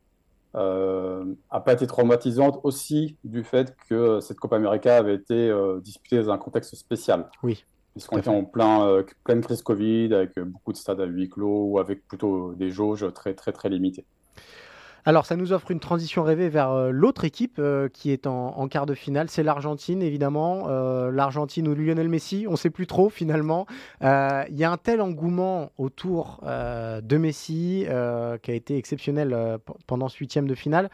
n'a 0.55 0.61
euh, 0.61 1.35
pas 1.65 1.73
été 1.73 1.87
traumatisante 1.87 2.61
aussi 2.63 3.17
du 3.25 3.43
fait 3.43 3.75
que 3.89 4.21
cette 4.21 4.39
Copa 4.39 4.57
América 4.57 4.97
avait 4.97 5.15
été 5.15 5.35
euh, 5.35 5.81
disputée 5.81 6.23
dans 6.23 6.31
un 6.31 6.39
contexte 6.39 6.77
spécial. 6.77 7.29
Oui. 7.43 7.65
Puisqu'on 7.93 8.19
était 8.19 8.29
en 8.29 8.45
plein, 8.45 8.87
euh, 8.87 9.03
pleine 9.25 9.41
crise 9.41 9.63
Covid, 9.63 10.15
avec 10.15 10.39
beaucoup 10.39 10.73
de 10.73 10.77
stades 10.77 11.01
à 11.01 11.05
huis 11.05 11.29
clos 11.29 11.67
ou 11.71 11.79
avec 11.79 12.07
plutôt 12.07 12.55
des 12.55 12.71
jauges 12.71 13.07
très, 13.15 13.35
très, 13.35 13.53
très 13.53 13.69
limitées. 13.69 14.05
Alors, 15.07 15.27
ça 15.27 15.37
nous 15.37 15.53
offre 15.53 15.71
une 15.71 15.81
transition 15.81 16.23
rêvée 16.23 16.49
vers 16.49 16.71
euh, 16.71 16.91
l'autre 16.91 17.25
équipe 17.25 17.57
euh, 17.59 17.89
qui 17.89 18.11
est 18.11 18.27
en, 18.27 18.69
quart 18.69 18.87
de 18.87 18.95
finale. 18.95 19.29
C'est 19.29 19.43
l'Argentine, 19.43 20.03
évidemment. 20.03 20.67
Euh, 20.69 21.11
L'Argentine 21.11 21.69
ou 21.69 21.75
Lionel 21.75 22.09
Messi, 22.09 22.47
on 22.49 22.53
ne 22.53 22.57
sait 22.57 22.71
plus 22.71 22.87
trop 22.87 23.11
finalement. 23.11 23.67
Il 24.01 24.57
y 24.57 24.65
a 24.65 24.71
un 24.71 24.77
tel 24.77 25.01
engouement 25.01 25.73
autour 25.77 26.41
de 26.43 27.17
Messi 27.17 27.87
qui 28.43 28.51
a 28.51 28.55
été 28.55 28.77
exceptionnel 28.77 29.59
pendant 29.87 30.09
ce 30.09 30.19
huitième 30.19 30.47
de 30.47 30.55
finale. 30.55 30.91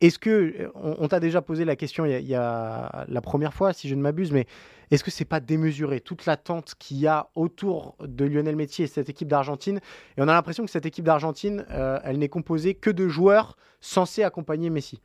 Est-ce 0.00 0.18
que, 0.18 0.70
on, 0.74 1.08
t'a 1.08 1.20
déjà 1.20 1.42
posé 1.42 1.64
la 1.64 1.76
question 1.76 2.04
il 2.04 2.26
y, 2.26 2.34
a, 2.34 3.06
la 3.08 3.20
première 3.20 3.54
fois, 3.54 3.72
si 3.72 3.88
je 3.88 3.94
ne 3.94 4.00
m'abuse, 4.00 4.32
mais 4.32 4.46
est-ce 4.90 5.04
que 5.04 5.10
c'est 5.10 5.24
pas 5.24 5.40
démesuré 5.40 6.00
toute 6.00 6.26
l'attente 6.26 6.74
qu'il 6.78 6.98
y 6.98 7.06
a 7.06 7.28
autour 7.34 7.96
de 8.00 8.24
Lionel 8.24 8.56
Messi 8.56 8.82
et 8.82 8.86
cette 8.86 9.08
équipe 9.08 9.28
d'Argentine? 9.28 9.80
Et 10.16 10.22
on 10.22 10.28
a 10.28 10.32
l'impression 10.32 10.64
que 10.64 10.70
cette 10.70 10.86
équipe 10.86 11.04
d'Argentine, 11.04 11.66
euh, 11.70 11.98
elle 12.04 12.18
n'est 12.18 12.28
composée 12.28 12.74
que 12.74 12.90
de 12.90 13.08
joueurs 13.08 13.56
censés 13.80 14.22
accompagner 14.22 14.70
Messi. 14.70 15.00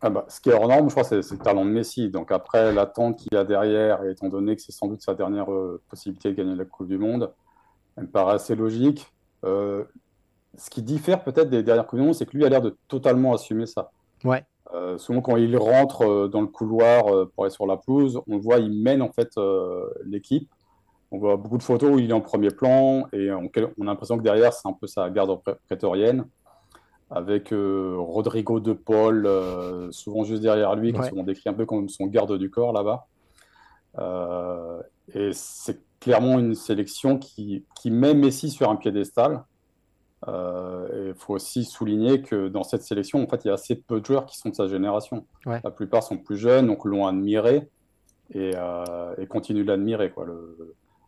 Ah 0.00 0.10
bah, 0.10 0.26
ce 0.28 0.40
qui 0.40 0.50
est 0.50 0.52
hors 0.52 0.68
norme, 0.68 0.88
je 0.88 0.94
crois, 0.94 1.04
c'est 1.04 1.16
le 1.16 1.38
talent 1.38 1.64
de 1.64 1.70
Messi. 1.70 2.10
Donc 2.10 2.30
après, 2.30 2.72
l'attente 2.72 3.16
qu'il 3.16 3.32
y 3.32 3.36
a 3.36 3.44
derrière, 3.44 4.04
étant 4.04 4.28
donné 4.28 4.54
que 4.54 4.62
c'est 4.62 4.72
sans 4.72 4.86
doute 4.86 5.02
sa 5.02 5.14
dernière 5.14 5.50
euh, 5.50 5.80
possibilité 5.88 6.30
de 6.30 6.34
gagner 6.34 6.54
la 6.54 6.64
Coupe 6.64 6.88
du 6.88 6.98
Monde, 6.98 7.32
elle 7.96 8.04
me 8.04 8.08
paraît 8.08 8.34
assez 8.34 8.54
logique. 8.54 9.10
Euh, 9.44 9.84
ce 10.56 10.70
qui 10.70 10.82
diffère 10.82 11.24
peut-être 11.24 11.48
des 11.48 11.62
dernières 11.62 11.86
Coupes 11.86 11.98
du 11.98 12.04
Monde, 12.04 12.14
c'est 12.14 12.26
que 12.26 12.36
lui 12.36 12.44
a 12.44 12.48
l'air 12.48 12.60
de 12.60 12.76
totalement 12.86 13.34
assumer 13.34 13.66
ça. 13.66 13.90
Ouais. 14.24 14.44
Souvent, 14.96 15.20
quand 15.20 15.36
il 15.36 15.56
rentre 15.56 16.28
dans 16.28 16.40
le 16.40 16.46
couloir 16.46 17.28
pour 17.30 17.44
aller 17.44 17.50
sur 17.50 17.66
la 17.66 17.76
pelouse, 17.76 18.20
on 18.26 18.36
le 18.36 18.42
voit, 18.42 18.58
il 18.58 18.72
mène 18.72 19.02
en 19.02 19.12
fait 19.12 19.30
l'équipe. 20.04 20.48
On 21.10 21.18
voit 21.18 21.36
beaucoup 21.36 21.58
de 21.58 21.62
photos 21.62 21.92
où 21.92 21.98
il 21.98 22.10
est 22.10 22.14
en 22.14 22.20
premier 22.20 22.50
plan 22.50 23.06
et 23.12 23.30
on, 23.30 23.46
a 23.46 23.84
l'impression 23.84 24.18
que 24.18 24.22
derrière, 24.22 24.52
c'est 24.52 24.66
un 24.68 24.72
peu 24.72 24.86
sa 24.86 25.10
garde 25.10 25.38
prétorienne 25.66 26.24
avec 27.10 27.50
Rodrigo 27.52 28.58
de 28.58 28.72
Paul, 28.72 29.28
souvent 29.92 30.24
juste 30.24 30.42
derrière 30.42 30.74
lui, 30.74 30.92
qui 30.92 31.02
sont 31.04 31.22
décrit 31.22 31.48
un 31.48 31.54
peu 31.54 31.66
comme 31.66 31.88
son 31.88 32.06
garde 32.06 32.36
du 32.36 32.50
corps 32.50 32.72
là-bas. 32.72 33.06
et 35.14 35.30
c'est 35.32 35.80
clairement 36.04 36.38
une 36.38 36.54
sélection 36.54 37.18
qui, 37.18 37.64
qui 37.74 37.90
met 37.90 38.12
Messi 38.12 38.50
sur 38.50 38.70
un 38.70 38.76
piédestal. 38.76 39.42
Euh, 40.28 41.08
il 41.08 41.14
faut 41.14 41.34
aussi 41.34 41.64
souligner 41.64 42.22
que 42.22 42.48
dans 42.48 42.62
cette 42.62 42.82
sélection, 42.82 43.22
en 43.22 43.26
fait, 43.26 43.44
il 43.44 43.48
y 43.48 43.50
a 43.50 43.54
assez 43.54 43.74
peu 43.74 44.00
de 44.00 44.06
joueurs 44.06 44.26
qui 44.26 44.38
sont 44.38 44.48
de 44.48 44.54
sa 44.54 44.66
génération. 44.66 45.26
La 45.46 45.70
plupart 45.70 46.02
sont 46.02 46.18
plus 46.18 46.36
jeunes, 46.36 46.66
donc 46.66 46.84
l'ont 46.84 47.06
admiré 47.06 47.68
et, 48.32 48.52
euh, 48.56 49.14
et 49.18 49.26
continuent 49.26 49.64
de 49.64 49.68
l'admirer. 49.68 50.12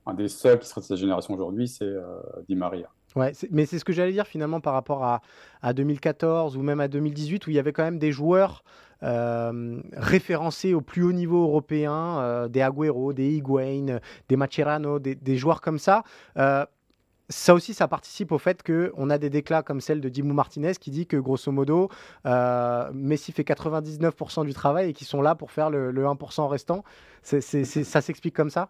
un 0.07 0.15
des 0.15 0.29
seuls 0.29 0.59
qui 0.59 0.69
serait 0.69 0.83
de 0.83 0.87
sa 0.87 0.97
génération 0.97 1.35
aujourd'hui, 1.35 1.69
c'est 1.69 1.85
euh, 1.85 2.21
Di 2.49 2.55
Maria. 2.55 2.89
Ouais, 3.15 3.33
mais 3.51 3.65
c'est 3.65 3.79
ce 3.79 3.85
que 3.85 3.95
j'allais 3.95 4.13
dire 4.13 4.27
finalement 4.27 4.61
par 4.61 4.75
rapport 4.75 5.03
à, 5.03 5.23
à, 5.63 5.73
2014 5.73 6.59
ou 6.59 6.63
même 6.63 6.81
à 6.81 6.89
2018 6.89 7.47
où 7.47 7.51
il 7.51 7.57
y 7.57 7.59
avait 7.59 7.73
quand 7.73 7.85
même 7.85 7.99
des 7.99 8.13
joueurs 8.13 8.63
euh, 9.03 9.81
référencés 9.93 10.73
au 10.73 10.81
plus 10.81 11.03
haut 11.03 11.13
niveau 11.13 11.43
européen, 11.43 12.19
euh, 12.19 12.49
des 12.49 12.63
Agüero, 12.63 13.13
des 13.13 13.29
Higuain, 13.29 13.99
des 14.29 14.37
Macherano, 14.37 14.99
des, 14.99 15.37
joueurs 15.37 15.61
comme 15.61 15.79
ça. 15.79 16.03
Euh, 16.39 16.65
ça 17.29 17.55
aussi, 17.55 17.75
ça 17.75 17.89
participe 17.89 18.33
au 18.33 18.39
fait 18.39 18.63
qu'on 18.63 19.11
a 19.11 19.19
des 19.19 19.31
déclats 19.31 19.63
comme 19.63 19.81
celle 19.81 20.01
de 20.01 20.09
Dimou 20.09 20.33
Martinez 20.33 20.73
qui 20.81 20.91
dit 20.91 21.07
que 21.07 21.17
grosso 21.17 21.51
modo, 21.51 21.89
Messi 22.25 23.33
fait 23.33 23.43
99% 23.43 24.45
du 24.45 24.55
travail 24.55 24.91
et 24.91 24.93
qu'ils 24.93 25.07
sont 25.07 25.23
là 25.23 25.35
pour 25.35 25.51
faire 25.51 25.71
le, 25.71 25.93
1% 25.93 26.49
restant. 26.49 26.85
ça 27.23 28.01
s'explique 28.01 28.35
comme 28.35 28.51
ça? 28.51 28.69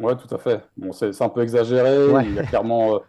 Ouais, 0.00 0.16
tout 0.16 0.32
à 0.34 0.38
fait. 0.38 0.62
Bon, 0.76 0.92
c'est 0.92 1.22
un 1.22 1.28
peu 1.28 1.42
exagéré. 1.42 2.24
Il 2.24 2.34
y 2.34 2.38
a 2.38 2.42
clairement. 2.42 3.00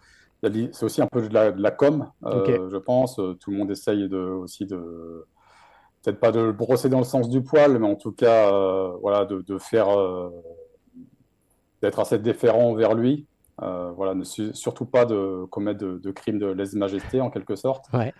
c'est 0.44 0.84
aussi 0.84 1.02
un 1.02 1.08
peu 1.08 1.28
de 1.28 1.34
la, 1.34 1.72
com, 1.72 2.12
je 2.24 2.78
pense. 2.78 3.16
Tout 3.16 3.52
le 3.52 3.58
monde 3.58 3.72
essaye 3.72 4.08
de, 4.08 4.18
aussi 4.18 4.66
de, 4.66 5.26
peut-être 6.08 6.20
pas 6.20 6.32
de 6.32 6.40
le 6.40 6.52
brosser 6.54 6.90
dans 6.90 7.00
le 7.00 7.04
sens 7.04 7.30
du 7.30 7.42
poil, 7.42 7.78
mais 7.80 7.88
en 7.88 7.96
tout 7.96 8.12
cas, 8.12 8.54
euh, 8.54 8.92
voilà, 9.02 9.26
de, 9.26 9.58
faire, 9.58 9.90
euh, 9.90 10.30
d'être 11.82 12.00
assez 12.00 12.18
déférent 12.18 12.74
vers 12.74 12.94
lui. 12.94 13.26
Euh, 13.62 13.92
voilà, 13.96 14.14
ne 14.14 14.24
surtout 14.24 14.86
pas 14.86 15.06
de 15.06 15.46
commettre 15.50 15.80
de, 15.80 16.12
crimes 16.12 16.40
de 16.40 16.48
lèse-majesté 16.48 17.22
en 17.22 17.30
quelque 17.30 17.56
sorte. 17.56 17.86
Ouais. 17.94 18.14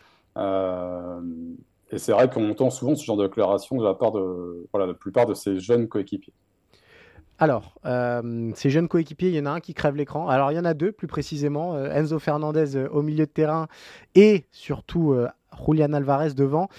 et 1.92 1.98
c'est 1.98 2.12
vrai 2.12 2.30
qu'on 2.30 2.50
entend 2.50 2.70
souvent 2.70 2.96
ce 2.96 3.04
genre 3.04 3.18
de 3.18 3.28
déclaration 3.28 3.78
de 3.78 3.84
la 3.84 3.94
part 3.94 4.12
de, 4.12 4.68
voilà, 4.72 4.88
la 4.88 4.94
plupart 4.94 5.26
de 5.26 5.34
ces 5.34 5.60
jeunes 5.60 5.88
coéquipiers. 5.88 6.34
Alors, 7.40 7.76
ces 8.56 8.72
jeunes 8.72 8.88
coéquipiers, 8.88 9.30
il 9.30 9.36
y 9.36 9.40
en 9.40 9.46
a 9.46 9.52
un 9.52 9.60
qui 9.60 9.76
crève 9.76 9.96
l'écran. 9.96 10.28
Alors, 10.28 10.52
il 10.52 10.56
y 10.56 10.60
en 10.60 10.66
a 10.66 10.74
deux, 10.74 10.92
plus 10.92 11.06
précisément. 11.06 11.78
Enzo 11.78 12.18
Fernandez 12.18 12.88
au 12.92 13.04
milieu 13.04 13.28
de 13.28 13.32
terrain 13.32 13.68
et 14.16 14.48
surtout 14.52 15.16
Julian 15.66 15.94
Alvarez 15.94 16.34
devant. 16.34 16.70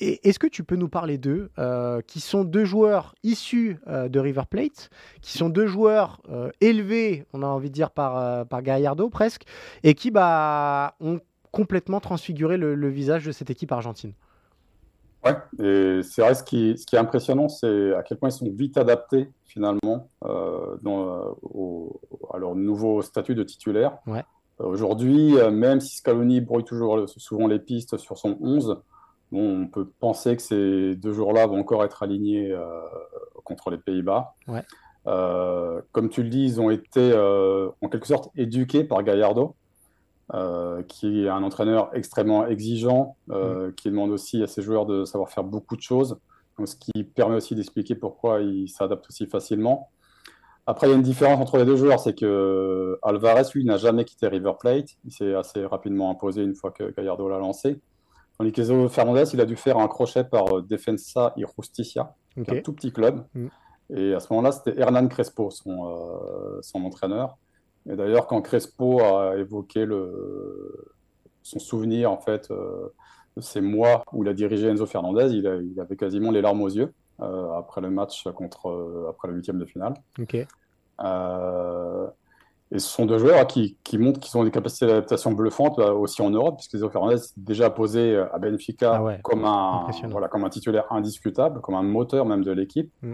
Est-ce 0.00 0.38
que 0.38 0.46
tu 0.46 0.64
peux 0.64 0.76
nous 0.76 0.88
parler 0.88 1.18
d'eux, 1.18 1.50
euh, 1.58 2.00
qui 2.06 2.20
sont 2.20 2.44
deux 2.44 2.64
joueurs 2.64 3.14
issus 3.22 3.78
euh, 3.86 4.08
de 4.08 4.18
River 4.18 4.42
Plate, 4.48 4.90
qui 5.20 5.36
sont 5.36 5.48
deux 5.48 5.66
joueurs 5.66 6.20
euh, 6.30 6.50
élevés, 6.60 7.26
on 7.32 7.42
a 7.42 7.46
envie 7.46 7.70
de 7.70 7.74
dire, 7.74 7.90
par, 7.90 8.46
par 8.46 8.62
Gallardo 8.62 9.08
presque, 9.08 9.44
et 9.82 9.94
qui 9.94 10.10
bah, 10.10 10.94
ont 11.00 11.20
complètement 11.50 12.00
transfiguré 12.00 12.56
le, 12.56 12.88
visage 12.88 13.24
de 13.26 13.32
cette 13.32 13.50
équipe 13.50 13.72
argentine? 13.72 14.12
Ouais, 15.24 15.36
et 15.58 16.02
c'est 16.02 16.20
vrai, 16.20 16.34
ce 16.34 16.42
qui, 16.42 16.76
ce 16.76 16.84
qui 16.84 16.96
est 16.96 16.98
impressionnant, 16.98 17.48
c'est 17.48 17.94
à 17.94 18.02
quel 18.02 18.18
point 18.18 18.28
ils 18.28 18.32
sont 18.32 18.50
vite 18.50 18.76
adaptés 18.76 19.30
finalement 19.44 20.10
dans, 20.82 21.38
à 22.32 22.38
leur 22.38 22.54
nouveau 22.54 23.00
statut 23.00 23.34
de 23.34 23.42
titulaire. 23.42 23.96
Ouais. 24.06 24.22
Aujourd'hui, 24.58 25.36
euh, 25.36 25.50
même 25.50 25.80
si 25.80 25.96
Scaloni 25.96 26.40
brouille 26.40 26.64
toujours 26.64 27.08
souvent 27.08 27.48
les 27.48 27.58
pistes 27.58 27.96
sur 27.96 28.18
son 28.18 28.38
11, 28.40 28.80
on 29.32 29.66
peut 29.66 29.88
penser 29.98 30.36
que 30.36 30.42
ces 30.42 30.94
deux 30.94 31.12
jours-là 31.12 31.46
vont 31.46 31.58
encore 31.58 31.84
être 31.84 32.04
alignés 32.04 32.52
euh, 32.52 32.80
contre 33.42 33.70
les 33.70 33.78
Pays-Bas. 33.78 34.34
Euh, 35.06 35.82
comme 35.90 36.08
tu 36.08 36.22
le 36.22 36.28
dis, 36.28 36.44
ils 36.44 36.60
ont 36.60 36.70
été 36.70 37.12
en 37.82 37.88
quelque 37.88 38.06
sorte 38.06 38.30
éduqués 38.36 38.84
par 38.84 39.02
Gallardo, 39.02 39.56
qui 40.86 41.24
est 41.24 41.28
un 41.28 41.42
entraîneur 41.42 41.90
extrêmement 41.94 42.46
exigeant, 42.46 43.16
qui 43.76 43.90
demande 43.90 44.10
aussi 44.10 44.40
à 44.42 44.46
ses 44.46 44.62
joueurs 44.62 44.86
de 44.86 45.04
savoir 45.04 45.30
faire 45.30 45.44
beaucoup 45.44 45.74
de 45.74 45.82
choses, 45.82 46.16
ce 46.64 46.76
qui 46.76 47.02
permet 47.02 47.36
aussi 47.36 47.56
d'expliquer 47.56 47.96
pourquoi 47.96 48.40
ils 48.40 48.68
s'adaptent 48.68 49.08
aussi 49.08 49.26
facilement. 49.26 49.90
Après, 50.66 50.86
il 50.86 50.90
y 50.90 50.92
a 50.94 50.96
une 50.96 51.02
différence 51.02 51.40
entre 51.40 51.58
les 51.58 51.66
deux 51.66 51.76
joueurs, 51.76 52.00
c'est 52.00 52.18
que 52.18 52.98
Alvarez, 53.02 53.42
lui, 53.54 53.64
n'a 53.64 53.76
jamais 53.76 54.04
quitté 54.04 54.28
River 54.28 54.52
Plate. 54.58 54.88
Il 55.04 55.12
s'est 55.12 55.34
assez 55.34 55.64
rapidement 55.66 56.10
imposé 56.10 56.42
une 56.42 56.54
fois 56.54 56.70
que 56.70 56.94
Gallardo 56.94 57.28
l'a 57.28 57.38
lancé. 57.38 57.80
Tandis 58.38 58.52
que 58.52 58.88
Fernandez, 58.88 59.24
il 59.32 59.40
a 59.40 59.44
dû 59.44 59.56
faire 59.56 59.78
un 59.78 59.88
crochet 59.88 60.24
par 60.24 60.56
euh, 60.56 60.62
Defensa 60.62 61.34
y 61.36 61.44
Justicia, 61.58 62.14
un 62.36 62.60
tout 62.62 62.72
petit 62.72 62.92
club. 62.92 63.24
Mm. 63.34 63.46
Et 63.94 64.14
à 64.14 64.20
ce 64.20 64.32
moment-là, 64.32 64.52
c'était 64.52 64.80
Hernan 64.80 65.06
Crespo, 65.06 65.50
son, 65.50 65.86
euh, 65.86 66.58
son 66.62 66.82
entraîneur. 66.84 67.36
Et 67.88 67.94
d'ailleurs, 67.94 68.26
quand 68.26 68.40
Crespo 68.40 69.02
a 69.02 69.36
évoqué 69.36 69.84
le, 69.84 70.94
son 71.42 71.58
souvenir, 71.58 72.10
en 72.10 72.18
fait, 72.18 72.50
euh, 72.50 72.88
de 73.36 73.42
ces 73.42 73.60
mois 73.60 74.02
où 74.12 74.24
il 74.24 74.28
a 74.28 74.32
dirigé 74.32 74.68
Enzo 74.68 74.86
Fernandez, 74.86 75.28
il, 75.30 75.70
il 75.72 75.78
avait 75.78 75.96
quasiment 75.96 76.30
les 76.30 76.40
larmes 76.40 76.62
aux 76.62 76.70
yeux. 76.70 76.92
Euh, 77.20 77.52
après 77.56 77.80
le 77.80 77.90
match 77.90 78.24
contre, 78.34 78.68
euh, 78.68 79.06
après 79.08 79.28
le 79.28 79.34
huitième 79.34 79.58
de 79.58 79.64
finale. 79.64 79.94
Euh, 81.00 82.06
et 82.72 82.78
ce 82.80 82.88
sont 82.88 83.06
deux 83.06 83.18
joueurs 83.18 83.46
qui, 83.46 83.76
qui 83.84 83.98
montrent 83.98 84.18
qu'ils 84.18 84.36
ont 84.36 84.42
des 84.42 84.50
capacités 84.50 84.86
d'adaptation 84.86 85.30
bluffantes 85.30 85.78
aussi 85.78 86.22
en 86.22 86.30
Europe, 86.30 86.56
puisque 86.56 86.76
Zéo 86.76 86.90
Fernandez 86.90 87.20
déjà 87.36 87.70
posé 87.70 88.16
à 88.16 88.38
Benfica 88.38 89.00
ah 89.00 89.18
comme, 89.22 89.44
un, 89.44 89.86
voilà, 90.08 90.26
comme 90.26 90.44
un 90.44 90.48
titulaire 90.48 90.86
indiscutable, 90.90 91.60
comme 91.60 91.76
un 91.76 91.84
moteur 91.84 92.26
même 92.26 92.42
de 92.42 92.50
l'équipe. 92.50 92.90
Mm. 93.02 93.12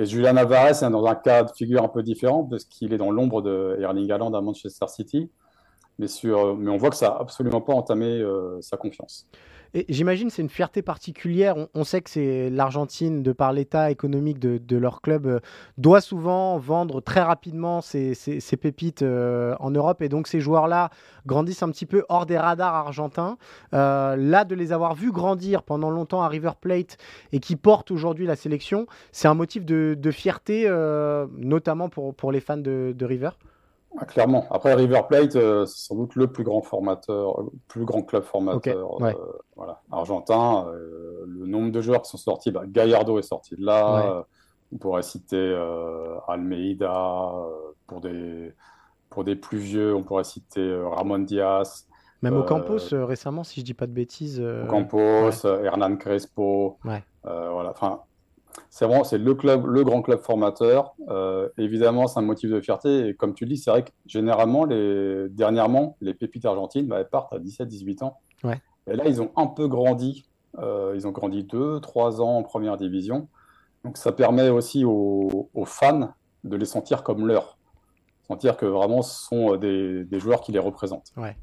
Et 0.00 0.04
Julian 0.04 0.36
Alvarez 0.36 0.84
est 0.84 0.90
dans 0.90 1.06
un 1.06 1.14
cas 1.14 1.44
de 1.44 1.50
figure 1.52 1.82
un 1.82 1.88
peu 1.88 2.02
différent, 2.02 2.44
parce 2.44 2.64
qu'il 2.64 2.92
est 2.92 2.98
dans 2.98 3.10
l'ombre 3.10 3.40
de 3.40 3.78
Erling 3.80 4.10
Haaland 4.10 4.34
à 4.34 4.42
Manchester 4.42 4.86
City. 4.88 5.30
Mais, 5.98 6.06
sur, 6.06 6.54
mais 6.56 6.70
on 6.70 6.76
voit 6.76 6.90
que 6.90 6.96
ça 6.96 7.08
n'a 7.08 7.16
absolument 7.16 7.62
pas 7.62 7.72
entamé 7.72 8.22
sa 8.60 8.76
confiance. 8.76 9.26
Et 9.74 9.84
j'imagine 9.88 10.30
c'est 10.30 10.42
une 10.42 10.48
fierté 10.48 10.82
particulière. 10.82 11.54
On, 11.74 11.84
sait 11.84 12.00
que 12.00 12.10
c'est 12.10 12.50
l'Argentine, 12.50 13.22
de 13.22 13.32
par 13.32 13.52
l'état 13.52 13.90
économique 13.90 14.38
de, 14.38 14.76
leur 14.76 15.00
club, 15.00 15.26
euh, 15.26 15.40
doit 15.76 16.00
souvent 16.00 16.58
vendre 16.58 17.00
très 17.00 17.20
rapidement 17.20 17.80
ses, 17.80 18.14
pépites 18.60 19.02
euh, 19.02 19.54
en 19.60 19.70
Europe. 19.70 20.02
Et 20.02 20.08
donc 20.08 20.26
ces 20.26 20.40
joueurs-là 20.40 20.90
grandissent 21.26 21.62
un 21.62 21.70
petit 21.70 21.86
peu 21.86 22.04
hors 22.08 22.26
des 22.26 22.38
radars 22.38 22.74
argentins. 22.74 23.36
Euh, 23.74 24.16
là, 24.16 24.44
de 24.44 24.54
les 24.54 24.72
avoir 24.72 24.94
vus 24.94 25.12
grandir 25.12 25.62
pendant 25.62 25.90
longtemps 25.90 26.22
à 26.22 26.28
River 26.28 26.52
Plate 26.60 26.96
et 27.32 27.40
qui 27.40 27.56
portent 27.56 27.90
aujourd'hui 27.90 28.26
la 28.26 28.36
sélection, 28.36 28.86
c'est 29.12 29.28
un 29.28 29.34
motif 29.34 29.64
de, 29.64 30.10
fierté, 30.10 30.68
notamment 31.36 31.88
pour, 31.88 32.14
pour 32.14 32.32
les 32.32 32.40
fans 32.40 32.56
de 32.56 33.04
River? 33.04 33.30
Ah, 33.96 34.04
clairement. 34.04 34.46
Après, 34.50 34.74
River 34.74 35.00
Plate, 35.08 35.36
euh, 35.36 35.64
c'est 35.64 35.86
sans 35.86 35.96
doute 35.96 36.14
le 36.14 36.26
plus 36.26 36.44
grand 36.44 36.62
formateur, 36.62 37.40
le 37.40 37.50
plus 37.68 37.84
grand 37.84 38.02
club 38.02 38.22
formateur 38.22 39.02
euh, 39.02 39.12
voilà, 39.56 39.80
argentin. 39.90 40.66
Euh, 40.68 41.24
le 41.26 41.46
nombre 41.46 41.72
de 41.72 41.80
joueurs 41.80 42.02
qui 42.02 42.10
sont 42.10 42.18
sortis, 42.18 42.50
bah, 42.50 42.62
Gallardo 42.66 43.18
est 43.18 43.22
sorti 43.22 43.56
de 43.56 43.64
là. 43.64 44.24
on 44.72 44.76
pourrait 44.76 45.02
citer 45.02 45.56
Almeida. 46.28 47.32
pour, 47.86 48.00
des, 48.00 48.52
pour 49.10 49.24
des 49.24 49.36
plus 49.36 49.58
vieux, 49.58 49.94
on 49.94 50.02
pourrait 50.02 50.24
citer 50.24 50.76
Ramon 50.82 51.20
Diaz. 51.20 51.86
Même 52.22 52.36
au 52.36 52.42
Campos 52.42 52.78
récemment, 52.92 53.44
si 53.44 53.60
je 53.60 53.64
dis 53.64 53.74
pas 53.74 53.86
de 53.86 53.92
bêtises. 53.92 54.42
Campos, 54.68 55.44
Hernan 55.44 55.96
Crespo. 55.96 56.78
voilà. 57.24 57.70
Enfin, 57.70 58.00
c'est 58.70 58.86
vraiment 58.86 59.04
c'est 59.04 59.18
le 59.18 59.34
club, 59.34 59.66
le 59.66 59.84
grand 59.84 60.02
club 60.02 60.20
formateur. 60.20 60.94
Euh, 61.08 61.48
évidemment, 61.58 62.06
c'est 62.06 62.18
un 62.18 62.22
motif 62.22 62.50
de 62.50 62.60
fierté. 62.60 63.08
Et 63.08 63.14
comme 63.14 63.34
tu 63.34 63.44
le 63.44 63.50
dis, 63.50 63.56
c'est 63.56 63.70
vrai 63.70 63.84
que 63.84 63.90
généralement, 64.06 64.64
les, 64.64 65.28
dernièrement, 65.30 65.96
les 66.00 66.14
pépites 66.14 66.44
argentines 66.44 66.86
bah, 66.86 66.98
elles 67.00 67.08
partent 67.08 67.32
à 67.32 67.38
17-18 67.38 68.04
ans. 68.04 68.18
Et 68.44 68.96
là, 68.96 69.06
ils 69.06 69.20
ont 69.20 69.32
un 69.36 69.46
peu 69.46 69.68
grandi. 69.68 70.24
Euh, 70.58 70.92
ils 70.94 71.06
ont 71.06 71.10
grandi 71.10 71.44
2-3 71.44 72.20
ans 72.20 72.38
en 72.38 72.42
première 72.42 72.76
division. 72.76 73.28
Donc 73.84 73.96
ça 73.96 74.12
permet 74.12 74.48
aussi 74.48 74.84
aux, 74.84 75.50
fans 75.66 76.14
de 76.44 76.56
les 76.56 76.64
sentir 76.64 77.02
comme 77.02 77.26
leurs. 77.26 77.58
Sentir 78.26 78.56
que 78.56 78.66
vraiment 78.66 79.02
ce 79.02 79.26
sont 79.26 79.56
des, 79.56 80.04
des 80.04 80.20
joueurs 80.20 80.40
qui 80.40 80.52
les 80.52 80.58
représentent. 80.58 81.12
Ouais 81.16 81.36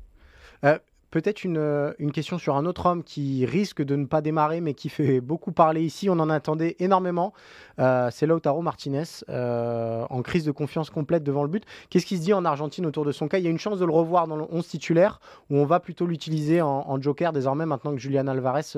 peut-être 1.15 1.45
une, 1.45 1.93
une, 1.97 2.11
question 2.11 2.37
sur 2.37 2.57
un 2.57 2.65
autre 2.65 2.87
homme 2.87 3.01
qui 3.01 3.45
risque 3.45 3.81
de 3.81 3.95
ne 3.95 4.05
pas 4.05 4.19
démarrer, 4.19 4.59
mais 4.59 4.73
qui 4.73 4.89
fait 4.89 5.21
beaucoup 5.31 5.53
parler 5.53 5.81
ici. 5.81 6.09
On 6.09 6.19
en 6.19 6.29
attendait 6.29 6.75
énormément. 6.79 7.31
c'est 7.77 8.25
Lautaro 8.25 8.61
Martinez, 8.61 9.03
en 9.29 10.21
crise 10.23 10.43
de 10.43 10.51
confiance 10.51 10.89
complète 10.89 11.23
devant 11.23 11.43
le 11.43 11.49
but. 11.49 11.63
Qu'est-ce 11.89 12.05
qui 12.05 12.17
se 12.17 12.21
dit 12.21 12.33
en 12.33 12.43
Argentine 12.43 12.85
autour 12.85 13.05
de 13.05 13.13
son 13.13 13.29
cas? 13.29 13.37
Il 13.37 13.45
y 13.45 13.47
a 13.47 13.49
une 13.49 13.59
chance 13.59 13.79
de 13.79 13.85
le 13.85 13.93
revoir 13.93 14.27
dans 14.27 14.35
le 14.35 14.43
11 14.51 14.67
titulaire, 14.67 15.21
où 15.49 15.55
on 15.55 15.65
va 15.65 15.79
plutôt 15.79 16.05
l'utiliser 16.05 16.61
en, 16.61 17.01
joker 17.01 17.31
désormais, 17.31 17.65
maintenant 17.65 17.91
que 17.91 17.99
Julian 17.99 18.27
Alvarez 18.27 18.73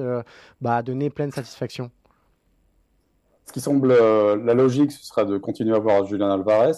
bah, 0.61 0.75
a 0.75 0.83
donné 0.83 1.09
pleine 1.09 1.31
satisfaction? 1.31 1.89
Ce 3.45 3.51
qui 3.51 3.61
semble 3.61 3.95
la 3.95 4.53
logique, 4.53 4.91
ce 4.91 5.03
sera 5.03 5.25
de 5.25 5.39
continuer 5.39 5.75
à 5.75 5.79
voir 5.79 6.05
Julian 6.05 6.29
Alvarez. 6.29 6.73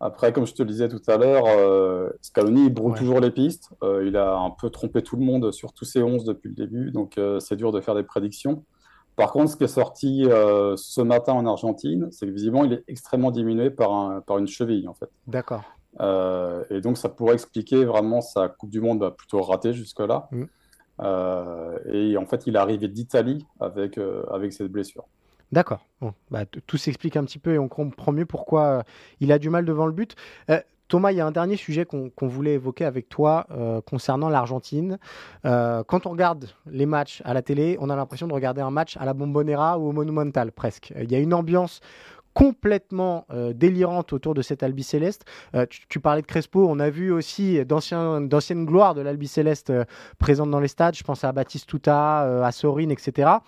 Après, 0.00 0.32
comme 0.32 0.46
je 0.46 0.54
te 0.54 0.62
le 0.62 0.68
disais 0.68 0.88
tout 0.88 1.00
à 1.06 1.16
l'heure, 1.16 1.44
euh, 1.46 2.10
Scaloni, 2.20 2.66
il 2.66 2.74
brouille 2.74 2.94
toujours 2.94 3.20
les 3.20 3.30
pistes. 3.30 3.70
Euh, 3.82 4.04
il 4.06 4.16
a 4.16 4.36
un 4.36 4.50
peu 4.50 4.70
trompé 4.70 5.02
tout 5.02 5.16
le 5.16 5.24
monde 5.24 5.52
sur 5.52 5.72
tous 5.72 5.84
ses 5.84 6.02
11 6.02 6.24
depuis 6.24 6.48
le 6.48 6.54
début, 6.54 6.90
donc 6.90 7.16
euh, 7.16 7.40
c'est 7.40 7.56
dur 7.56 7.72
de 7.72 7.80
faire 7.80 7.94
des 7.94 8.02
prédictions. 8.02 8.64
Par 9.16 9.32
contre, 9.32 9.52
ce 9.52 9.56
qui 9.56 9.62
est 9.62 9.68
sorti 9.68 10.24
ce 10.24 11.00
matin 11.00 11.34
en 11.34 11.46
Argentine, 11.46 12.08
c'est 12.10 12.26
que 12.26 12.32
visiblement, 12.32 12.64
il 12.64 12.72
est 12.72 12.84
extrêmement 12.88 13.30
diminué 13.30 13.70
par, 13.70 13.92
un, 13.92 14.20
par 14.20 14.38
une 14.38 14.48
cheville, 14.48 14.88
en 14.88 14.94
fait. 14.94 15.08
D'accord. 15.28 15.62
et 16.00 16.80
donc, 16.80 16.98
ça 16.98 17.08
pourrait 17.08 17.34
expliquer 17.34 17.84
vraiment 17.84 18.20
sa 18.20 18.48
Coupe 18.48 18.70
du 18.70 18.80
Monde 18.80 18.98
bah, 18.98 19.14
plutôt 19.16 19.40
ratée 19.40 19.72
jusque-là. 19.72 20.28
Mm. 20.32 20.44
et 21.92 22.16
en 22.16 22.26
fait, 22.26 22.48
il 22.48 22.56
est 22.56 22.58
arrivé 22.58 22.88
d'Italie 22.88 23.46
avec, 23.60 24.00
avec 24.32 24.52
cette 24.52 24.72
blessure. 24.72 25.04
D'accord. 25.54 25.86
Bah, 26.32 26.46
tout 26.66 26.76
s'explique 26.76 27.16
un 27.16 27.22
petit 27.22 27.38
peu 27.38 27.54
et 27.54 27.58
on 27.60 27.68
comprend 27.68 28.10
mieux 28.10 28.26
pourquoi 28.26 28.62
euh, 28.64 28.82
il 29.20 29.30
a 29.30 29.38
du 29.38 29.50
mal 29.50 29.64
devant 29.64 29.86
le 29.86 29.92
but. 29.92 30.16
Euh, 30.50 30.60
Thomas, 30.88 31.12
il 31.12 31.16
y 31.16 31.20
a 31.20 31.26
un 31.26 31.30
dernier 31.30 31.56
sujet 31.56 31.86
qu'on 31.86 32.26
voulait 32.26 32.54
évoquer 32.54 32.84
avec 32.84 33.08
toi 33.08 33.46
euh, 33.52 33.80
concernant 33.80 34.28
l'Argentine. 34.28 34.98
quand 35.44 36.06
on 36.06 36.10
regarde 36.10 36.50
les 36.66 36.86
matchs 36.86 37.22
à 37.24 37.34
la 37.34 37.40
télé, 37.40 37.76
on 37.80 37.88
a 37.88 37.94
l'impression 37.94 38.26
de 38.26 38.32
regarder 38.32 38.62
un 38.62 38.70
match 38.70 38.96
à 38.96 39.04
la 39.04 39.14
Bombonera 39.14 39.78
ou 39.78 39.88
au 39.88 39.92
Monumental, 39.92 40.50
presque. 40.50 40.92
Il 41.00 41.10
y 41.10 41.14
a 41.14 41.20
une 41.20 41.34
ambiance 41.34 41.80
complètement 42.34 43.26
délirante 43.54 44.12
autour 44.12 44.34
de 44.34 44.42
cet 44.42 44.62
Albi 44.62 44.82
Céleste. 44.82 45.24
Tu, 45.88 46.00
parlais 46.00 46.20
de 46.20 46.26
Crespo, 46.26 46.66
on 46.68 46.80
a 46.80 46.90
vu 46.90 47.12
aussi 47.12 47.64
d'anciennes 47.64 48.66
gloires 48.66 48.94
de 48.94 49.00
l'Albi 49.00 49.28
Céleste 49.28 49.72
présentes 50.18 50.50
dans 50.50 50.60
les 50.60 50.68
stades. 50.68 50.96
Je 50.96 51.04
pense 51.04 51.24
à 51.24 51.32
Baptiste 51.32 51.66
Tuta, 51.66 52.44
à 52.44 52.52
Sorine, 52.52 52.90
etc 52.90 53.38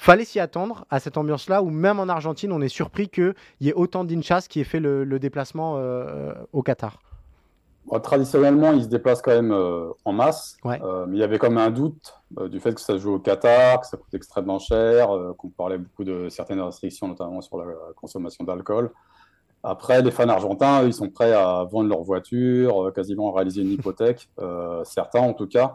fallait 0.00 0.24
s'y 0.24 0.40
attendre 0.40 0.86
à 0.88 0.98
cette 0.98 1.18
ambiance-là, 1.18 1.62
où 1.62 1.68
même 1.68 2.00
en 2.00 2.08
Argentine, 2.08 2.52
on 2.52 2.62
est 2.62 2.70
surpris 2.70 3.10
qu'il 3.10 3.34
y 3.60 3.68
ait 3.68 3.74
autant 3.74 4.02
d'Inchas 4.02 4.46
qui 4.48 4.60
aient 4.60 4.64
fait 4.64 4.80
le, 4.80 5.18
déplacement 5.18 5.74
euh, 5.76 6.32
au 6.54 6.62
Qatar. 6.62 7.02
traditionnellement, 8.02 8.72
ils 8.72 8.84
se 8.84 8.88
déplacent 8.88 9.20
quand 9.20 9.34
même 9.34 9.52
euh, 9.52 9.90
en 10.06 10.12
masse, 10.14 10.56
euh, 10.64 11.04
mais 11.06 11.18
il 11.18 11.20
y 11.20 11.22
avait 11.22 11.38
quand 11.38 11.50
même 11.50 11.58
un 11.58 11.70
doute 11.70 12.14
du 12.30 12.60
fait 12.60 12.72
que 12.74 12.80
ça 12.80 12.96
joue 12.96 13.14
au 13.14 13.18
Qatar, 13.18 13.82
que 13.82 13.86
ça 13.86 13.98
coûte 13.98 14.14
extrêmement 14.14 14.58
cher, 14.58 15.10
qu'on 15.36 15.50
parlait 15.50 15.78
beaucoup 15.78 16.04
de 16.04 16.30
certaines 16.30 16.62
restrictions, 16.62 17.06
notamment 17.06 17.42
sur 17.42 17.58
la 17.58 17.66
consommation 17.94 18.44
d'alcool. 18.44 18.90
Après, 19.62 20.00
les 20.00 20.10
fans 20.10 20.28
argentins, 20.30 20.82
ils 20.84 20.94
sont 20.94 21.10
prêts 21.10 21.32
à 21.32 21.64
vendre 21.70 21.90
leur 21.90 22.02
voiture, 22.02 22.90
quasiment 22.94 23.34
à 23.34 23.36
réaliser 23.36 23.60
une 23.60 23.72
hypothèque, 23.72 24.30
certains 24.84 25.20
en 25.20 25.34
tout 25.34 25.48
cas, 25.48 25.72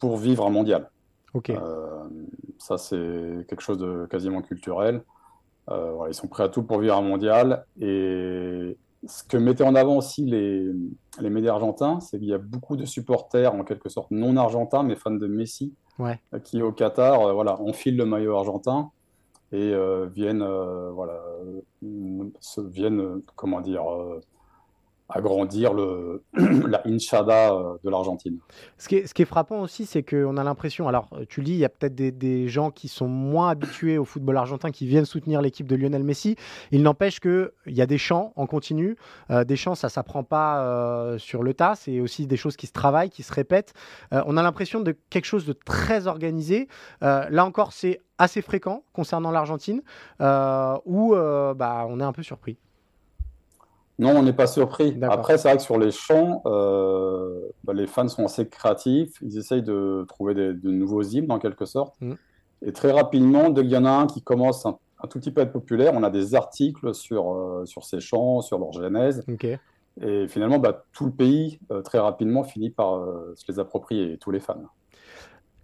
pour 0.00 0.16
vivre 0.16 0.44
un 0.46 0.50
mondial. 0.50 0.90
Euh, 1.50 2.04
ça, 2.58 2.78
c'est 2.78 3.46
quelque 3.48 3.60
chose 3.60 3.78
de 3.78 4.06
quasiment 4.06 4.42
culturel. 4.42 5.02
Euh, 5.70 6.06
ils 6.08 6.14
sont 6.14 6.28
prêts 6.28 6.44
à 6.44 6.48
tout 6.48 6.62
pour 6.62 6.80
vivre 6.80 6.96
un 6.96 7.02
mondial. 7.02 7.64
Et 7.80 8.76
ce 9.06 9.24
que 9.24 9.36
mettaient 9.36 9.64
en 9.64 9.74
avant 9.74 9.96
aussi 9.96 10.24
les, 10.24 10.70
les 11.20 11.30
médias 11.30 11.52
argentins, 11.52 12.00
c'est 12.00 12.18
qu'il 12.18 12.28
y 12.28 12.34
a 12.34 12.38
beaucoup 12.38 12.76
de 12.76 12.84
supporters, 12.84 13.54
en 13.54 13.64
quelque 13.64 13.88
sorte 13.88 14.10
non 14.10 14.36
argentins, 14.36 14.82
mais 14.82 14.96
fans 14.96 15.10
de 15.10 15.26
Messi, 15.26 15.74
qui 16.44 16.62
au 16.62 16.72
Qatar 16.72 17.20
euh, 17.22 17.32
voilà, 17.32 17.60
enfilent 17.60 17.96
le 17.96 18.06
maillot 18.06 18.36
argentin 18.36 18.90
et 19.52 19.72
viennent, 20.12 20.44
voilà, 20.92 21.22
viennent, 22.58 23.22
comment 23.36 23.60
dire, 23.60 23.84
agrandir 25.08 25.72
le, 25.72 26.24
la 26.68 26.86
inchada 26.86 27.52
euh, 27.52 27.76
de 27.84 27.90
l'Argentine. 27.90 28.38
Ce 28.76 28.88
qui, 28.88 28.96
est, 28.96 29.24
frappant 29.24 29.60
aussi, 29.60 29.86
c'est 29.86 30.02
qu'on 30.02 30.36
a 30.36 30.44
l'impression, 30.44 30.88
alors 30.88 31.08
tu 31.28 31.40
le 31.40 31.46
dis, 31.46 31.52
il 31.52 31.58
y 31.58 31.64
a 31.64 31.68
peut-être 31.68 31.94
des, 31.94 32.48
gens 32.48 32.70
qui 32.70 32.88
sont 32.88 33.08
moins 33.08 33.50
habitués 33.50 33.98
au 33.98 34.04
football 34.04 34.36
argentin 34.36 34.70
qui 34.70 34.86
viennent 34.86 35.04
soutenir 35.04 35.40
l'équipe 35.40 35.66
de 35.66 35.74
Lionel 35.74 36.04
Messi. 36.04 36.36
Il 36.70 36.82
n'empêche 36.82 37.18
qu'il 37.20 37.50
y 37.66 37.80
a 37.80 37.86
des 37.86 37.98
chants 37.98 38.32
en 38.36 38.46
continu. 38.46 38.96
Euh, 39.30 39.44
des 39.44 39.56
chants, 39.56 39.74
ça 39.74 39.88
ne 39.88 39.90
s'apprend 39.90 40.22
pas 40.22 40.60
euh, 40.60 41.18
sur 41.18 41.42
le 41.42 41.54
tas, 41.54 41.74
c'est 41.74 42.00
aussi 42.00 42.26
des 42.26 42.36
choses 42.36 42.56
qui 42.56 42.66
se 42.66 42.72
travaillent, 42.72 43.10
qui 43.10 43.22
se 43.22 43.32
répètent. 43.32 43.74
on 44.12 44.36
a 44.36 44.42
l'impression 44.42 44.80
de 44.80 44.96
quelque 45.10 45.24
chose 45.24 45.46
de 45.46 45.52
très 45.52 46.06
organisé. 46.06 46.68
là 47.00 47.44
encore, 47.44 47.72
c'est 47.72 48.00
assez 48.18 48.42
fréquent 48.42 48.82
concernant 48.92 49.30
l'Argentine, 49.30 49.82
où 50.20 51.14
bah, 51.14 51.86
on 51.88 52.00
est 52.00 52.04
un 52.04 52.12
peu 52.12 52.22
surpris. 52.22 52.58
Non, 53.98 54.10
on 54.10 54.22
n'est 54.22 54.34
pas 54.34 54.46
surpris. 54.46 54.96
Après, 55.02 55.38
c'est 55.38 55.48
vrai 55.48 55.56
que 55.56 55.62
sur 55.62 55.78
les 55.78 55.90
chants, 55.90 56.42
euh, 56.46 57.48
bah, 57.64 57.72
les 57.72 57.86
fans 57.86 58.08
sont 58.08 58.26
assez 58.26 58.46
créatifs. 58.46 59.14
Ils 59.22 59.38
essayent 59.38 59.62
de 59.62 60.04
trouver 60.08 60.34
de 60.34 60.70
nouveaux 60.70 61.02
hymnes, 61.02 61.32
en 61.32 61.38
quelque 61.38 61.64
sorte. 61.64 61.94
Mm. 62.00 62.14
Et 62.62 62.72
très 62.72 62.90
rapidement, 62.90 63.48
dès 63.48 63.62
qu'il 63.62 63.70
y 63.70 63.76
en 63.76 63.86
a 63.86 63.90
un 63.90 64.06
qui 64.06 64.22
commence 64.22 64.66
un, 64.66 64.78
tout 65.08 65.18
petit 65.18 65.30
peu 65.30 65.40
à 65.40 65.44
être 65.44 65.52
populaire, 65.52 65.92
on 65.94 66.02
a 66.02 66.10
des 66.10 66.34
articles 66.34 66.94
sur, 66.94 67.32
euh, 67.32 67.64
sur 67.64 67.84
ces 67.84 68.00
chants, 68.00 68.42
sur 68.42 68.58
leur 68.58 68.72
genèse. 68.72 69.24
Et 70.02 70.28
finalement, 70.28 70.58
bah, 70.58 70.84
tout 70.92 71.06
le 71.06 71.12
pays, 71.12 71.58
euh, 71.70 71.80
très 71.80 71.98
rapidement, 71.98 72.44
finit 72.44 72.70
par 72.70 73.02
se 73.34 73.50
les 73.50 73.58
approprier, 73.58 74.18
tous 74.18 74.30
les 74.30 74.40
fans. 74.40 74.62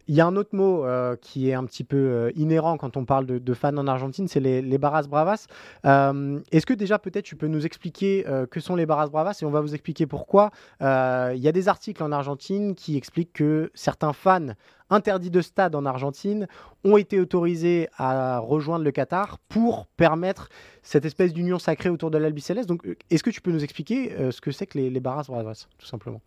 Il 0.08 0.16
y 0.16 0.20
a 0.20 0.26
un 0.26 0.34
autre 0.34 0.54
mot 0.54 0.84
euh, 0.84 1.14
qui 1.20 1.48
est 1.48 1.54
un 1.54 1.64
petit 1.64 1.84
peu 1.84 1.96
euh, 1.96 2.32
inhérent 2.34 2.76
quand 2.76 2.96
on 2.96 3.04
parle 3.04 3.26
de, 3.26 3.54
fans 3.54 3.76
en 3.76 3.86
Argentine, 3.86 4.26
c'est 4.26 4.40
les, 4.40 4.60
les, 4.60 4.78
barras 4.78 5.02
bravas. 5.02 5.46
Euh, 5.84 6.40
est-ce 6.50 6.66
que 6.66 6.74
déjà 6.74 6.98
peut-être 6.98 7.24
tu 7.24 7.36
peux 7.36 7.46
nous 7.46 7.64
expliquer 7.66 8.24
que 8.50 8.60
sont 8.60 8.74
les 8.74 8.86
barras 8.86 9.08
bravas 9.08 9.38
et 9.40 9.44
on 9.44 9.50
va 9.50 9.60
vous 9.60 9.74
expliquer 9.74 10.06
pourquoi. 10.06 10.50
Il 10.80 11.38
y 11.38 11.48
a 11.48 11.52
des 11.52 11.68
articles 11.68 12.02
en 12.02 12.10
Argentine 12.10 12.74
qui 12.74 12.96
expliquent 12.96 13.32
que 13.32 13.70
certains 13.74 14.12
fans 14.12 14.54
interdits 14.90 15.30
de 15.30 15.40
stade 15.40 15.74
en 15.74 15.86
Argentine 15.86 16.46
ont 16.84 16.96
été 16.96 17.20
autorisés 17.20 17.88
à 17.96 18.38
rejoindre 18.38 18.84
le 18.84 18.90
Qatar 18.90 19.38
pour 19.48 19.86
permettre 19.86 20.48
cette 20.82 21.04
espèce 21.04 21.32
d'union 21.32 21.58
sacrée 21.58 21.90
autour 21.90 22.10
de 22.10 22.18
l'Albiceleste. 22.18 22.68
Donc 22.68 22.86
est-ce 23.10 23.22
que 23.22 23.30
tu 23.30 23.40
peux 23.40 23.52
nous 23.52 23.64
expliquer 23.64 24.30
ce 24.30 24.40
que 24.40 24.50
c'est 24.50 24.66
que 24.66 24.78
les, 24.78 24.90
les 24.90 25.00
barras 25.00 25.24
bravas, 25.28 25.66
tout 25.78 25.86
simplement? 25.86 26.20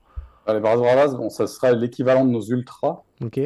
Les 0.47 0.59
barras 0.59 0.78
bravas, 0.78 1.15
bon, 1.15 1.30
ça 1.30 1.47
serait 1.47 1.76
l'équivalent 1.76 2.26
de 2.26 2.32
nos 2.32 2.41
ultras. 2.41 3.03
Ok. 3.23 3.39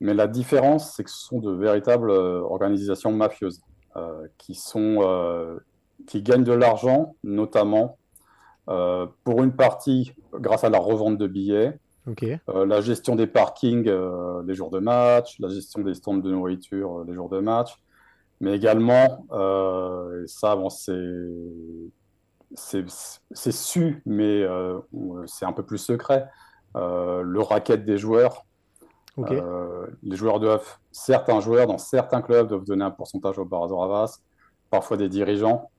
Mais 0.00 0.14
la 0.14 0.28
différence, 0.28 0.94
c'est 0.94 1.04
que 1.04 1.10
ce 1.10 1.18
sont 1.18 1.40
de 1.40 1.50
véritables 1.50 2.10
euh, 2.10 2.40
organisations 2.40 3.12
mafieuses 3.12 3.60
euh, 3.96 4.26
qui, 4.38 4.54
sont, 4.54 4.98
euh, 5.00 5.58
qui 6.06 6.22
gagnent 6.22 6.44
de 6.44 6.52
l'argent, 6.52 7.16
notamment 7.24 7.96
pour 9.24 9.42
une 9.42 9.56
partie 9.56 10.12
grâce 10.34 10.62
à 10.62 10.68
la 10.68 10.78
revente 10.78 11.16
de 11.16 11.26
billets, 11.26 11.78
la 12.46 12.82
gestion 12.82 13.16
des 13.16 13.26
parkings 13.26 13.90
les 14.46 14.54
jours 14.54 14.68
de 14.68 14.78
match, 14.78 15.40
la 15.40 15.48
gestion 15.48 15.80
des 15.80 15.94
stands 15.94 16.18
de 16.18 16.30
nourriture 16.30 17.02
les 17.06 17.14
jours 17.14 17.30
de 17.30 17.40
match, 17.40 17.72
mais 18.42 18.54
également, 18.54 19.24
ça, 20.26 20.54
bon, 20.54 20.68
c'est 20.68 20.92
su, 23.50 24.02
mais 24.04 24.46
c'est 25.24 25.46
un 25.46 25.54
peu 25.54 25.62
plus 25.62 25.78
secret, 25.78 26.26
le 26.74 27.40
racket 27.40 27.86
des 27.86 27.96
joueurs 27.96 28.44
euh, 29.18 29.86
les 30.02 30.16
joueurs 30.16 30.40
doivent, 30.40 30.78
certains 30.92 31.40
joueurs 31.40 31.66
dans 31.66 31.78
certains 31.78 32.22
clubs 32.22 32.48
doivent 32.48 32.64
donner 32.64 32.84
un 32.84 32.90
pourcentage 32.90 33.38
au 33.38 33.44
Barazoravas, 33.44 34.20
parfois 34.70 34.96
des 34.96 35.08
dirigeants. 35.08 35.70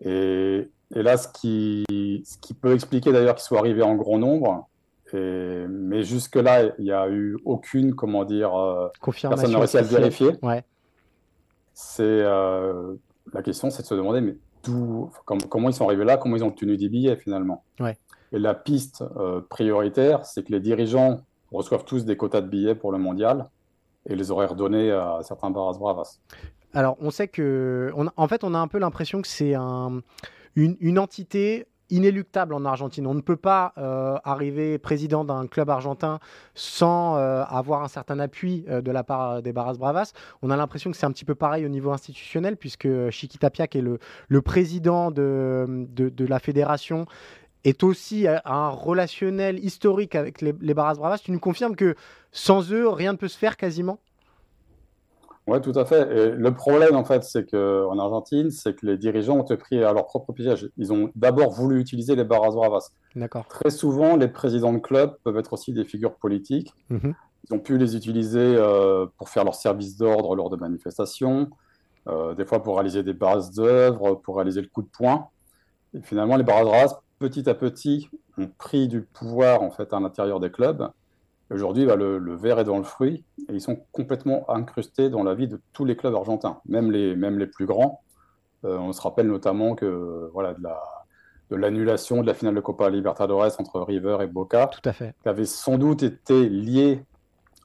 Et, 0.00 0.68
là, 0.90 1.16
ce 1.16 1.28
qui, 1.28 1.84
ce 2.24 2.38
qui 2.38 2.54
peut 2.54 2.72
expliquer 2.72 3.12
d'ailleurs 3.12 3.34
qu'ils 3.34 3.44
soient 3.44 3.58
arrivés 3.58 3.82
en 3.82 3.94
grand 3.94 4.18
nombre, 4.18 4.68
et, 5.12 5.66
mais 5.68 6.02
jusque-là, 6.02 6.72
il 6.78 6.84
n'y 6.84 6.92
a 6.92 7.08
eu 7.08 7.36
aucune, 7.44 7.94
comment 7.94 8.24
dire, 8.24 8.54
euh, 8.54 8.88
personne 9.02 9.52
n'a 9.52 9.58
réussi 9.58 9.78
à 9.78 9.82
le 9.82 9.86
vérifier. 9.88 10.30
Ouais. 10.42 10.64
C'est, 11.74 12.02
euh, 12.02 12.94
la 13.32 13.42
question, 13.42 13.70
c'est 13.70 13.82
de 13.82 13.86
se 13.86 13.94
demander, 13.94 14.20
mais 14.20 14.36
d'où, 14.62 15.10
comment 15.24 15.68
ils 15.68 15.74
sont 15.74 15.86
arrivés 15.86 16.04
là, 16.04 16.16
comment 16.16 16.36
ils 16.36 16.44
ont 16.44 16.48
obtenu 16.48 16.76
des 16.76 16.88
billets 16.88 17.16
finalement. 17.16 17.64
Ouais. 17.78 17.96
Et 18.32 18.38
la 18.38 18.54
piste 18.54 19.02
prioritaire, 19.48 20.24
c'est 20.24 20.44
que 20.44 20.52
les 20.52 20.60
dirigeants 20.60 21.20
reçoivent 21.52 21.84
tous 21.84 22.04
des 22.04 22.16
quotas 22.16 22.40
de 22.40 22.48
billets 22.48 22.74
pour 22.74 22.92
le 22.92 22.98
mondial 22.98 23.50
et 24.06 24.14
les 24.14 24.30
auraient 24.30 24.46
redonnés 24.46 24.90
à 24.90 25.20
certains 25.22 25.50
Barras 25.50 25.78
Bravas. 25.78 26.18
Alors, 26.72 26.96
on 27.00 27.10
sait 27.10 27.28
que. 27.28 27.92
en 28.16 28.28
fait, 28.28 28.44
on 28.44 28.54
a 28.54 28.58
un 28.58 28.68
peu 28.68 28.78
l'impression 28.78 29.20
que 29.22 29.28
c'est 29.28 29.54
un, 29.54 30.02
une, 30.54 30.98
entité 30.98 31.66
inéluctable 31.90 32.54
en 32.54 32.64
Argentine. 32.64 33.06
On 33.08 33.14
ne 33.14 33.20
peut 33.20 33.36
pas 33.36 33.72
euh, 33.76 34.16
arriver 34.22 34.78
président 34.78 35.24
d'un 35.24 35.48
club 35.48 35.68
argentin 35.70 36.20
sans 36.54 37.16
euh, 37.16 37.42
avoir 37.48 37.82
un 37.82 37.88
certain 37.88 38.20
appui 38.20 38.64
euh, 38.68 38.80
de 38.80 38.92
la 38.92 39.02
part 39.02 39.42
des 39.42 39.52
Barras 39.52 39.74
Bravas. 39.74 40.12
On 40.42 40.50
a 40.50 40.56
l'impression 40.56 40.92
que 40.92 40.96
c'est 40.96 41.06
un 41.06 41.10
petit 41.10 41.24
peu 41.24 41.34
pareil 41.34 41.66
au 41.66 41.68
niveau 41.68 41.90
institutionnel, 41.90 42.56
puisque 42.56 42.88
Chiquita 43.10 43.50
Piac 43.50 43.74
est 43.74 43.82
le, 43.82 43.98
président 44.42 45.10
de, 45.10 45.86
de, 45.88 46.08
de, 46.08 46.26
la 46.26 46.38
fédération 46.38 47.06
est 47.64 47.82
aussi 47.82 48.26
un 48.44 48.68
relationnel 48.68 49.62
historique 49.62 50.14
avec 50.14 50.40
les, 50.40 50.54
les 50.60 50.74
Barras 50.74 50.94
Bravas. 50.94 51.18
Tu 51.18 51.32
nous 51.32 51.40
confirmes 51.40 51.76
que 51.76 51.94
sans 52.32 52.72
eux, 52.72 52.88
rien 52.88 53.12
ne 53.12 53.18
peut 53.18 53.28
se 53.28 53.38
faire 53.38 53.56
quasiment? 53.56 53.98
Oui, 55.46 55.60
tout 55.60 55.72
à 55.74 55.84
fait. 55.84 56.30
le 56.36 56.54
problème, 56.54 56.94
en 56.94 57.04
fait, 57.04 57.24
c'est 57.24 57.50
qu'en 57.50 57.98
Argentine, 57.98 58.50
c'est 58.50 58.74
que 58.76 58.86
les 58.86 58.96
dirigeants 58.96 59.38
ont 59.38 59.56
pris 59.56 59.82
à 59.82 59.92
leur 59.92 60.06
propre 60.06 60.32
piège. 60.32 60.70
Ils 60.76 60.92
ont 60.92 61.10
d'abord 61.16 61.50
voulu 61.50 61.80
utiliser 61.80 62.14
les 62.14 62.24
barras 62.24 62.50
bravas. 62.50 62.90
D'accord. 63.16 63.46
Très 63.48 63.70
souvent, 63.70 64.16
les 64.16 64.28
présidents 64.28 64.72
de 64.72 64.78
clubs 64.78 65.16
peuvent 65.24 65.38
être 65.38 65.52
aussi 65.52 65.72
des 65.72 65.84
figures 65.84 66.14
politiques. 66.14 66.72
Mhm. 66.88 67.14
Ils 67.48 67.54
ont 67.54 67.58
pu 67.58 67.78
les 67.78 67.96
utiliser 67.96 68.38
euh, 68.38 69.06
pour 69.16 69.28
faire 69.28 69.44
leur 69.44 69.54
service 69.54 69.96
d'ordre 69.96 70.36
lors 70.36 70.50
de 70.50 70.56
manifestations, 70.56 71.50
euh, 72.06 72.34
des 72.34 72.44
fois 72.44 72.62
pour 72.62 72.76
réaliser 72.76 73.02
des 73.02 73.14
bases 73.14 73.50
d'œuvres, 73.50 74.16
pour 74.16 74.36
réaliser 74.36 74.60
le 74.60 74.68
coup 74.68 74.82
de 74.82 74.88
poing. 74.88 75.30
Et 75.94 76.02
finalement, 76.02 76.36
les 76.36 76.44
barras 76.44 76.64
bravas, 76.64 77.00
petit 77.20 77.48
à 77.48 77.54
petit, 77.54 78.10
ont 78.36 78.48
pris 78.58 78.88
du 78.88 79.02
pouvoir 79.02 79.62
en 79.62 79.70
fait 79.70 79.92
à 79.92 80.00
l'intérieur 80.00 80.40
des 80.40 80.50
clubs 80.50 80.90
Aujourd'hui, 81.50 81.84
bah, 81.84 81.96
le, 81.96 82.36
verre 82.36 82.60
est 82.60 82.64
dans 82.64 82.78
le 82.78 82.84
fruit 82.84 83.24
et 83.48 83.54
ils 83.54 83.60
sont 83.60 83.80
complètement 83.90 84.48
incrustés 84.48 85.10
dans 85.10 85.24
la 85.24 85.34
vie 85.34 85.48
de 85.48 85.60
tous 85.72 85.84
les 85.84 85.96
clubs 85.96 86.14
argentins, 86.14 86.60
même 86.66 86.92
les, 86.92 87.16
même 87.16 87.38
les 87.38 87.48
plus 87.48 87.66
grands. 87.66 88.02
Euh, 88.64 88.78
on 88.78 88.92
se 88.92 89.00
rappelle 89.00 89.26
notamment 89.26 89.74
que 89.74 90.30
voilà, 90.32 90.54
de 91.50 91.56
l'annulation 91.56 92.20
de, 92.20 92.26
la 92.26 92.34
finale 92.34 92.54
de 92.54 92.60
Copa 92.60 92.88
Libertadores 92.88 93.50
entre 93.58 93.80
River 93.80 94.18
et 94.22 94.28
Boca, 94.28 94.68
Tout 94.68 94.88
à 94.88 94.92
fait. 94.92 95.14
qui 95.22 95.28
avait 95.28 95.44
sans 95.44 95.76
doute 95.76 96.04
été 96.04 96.48
liée 96.48 97.02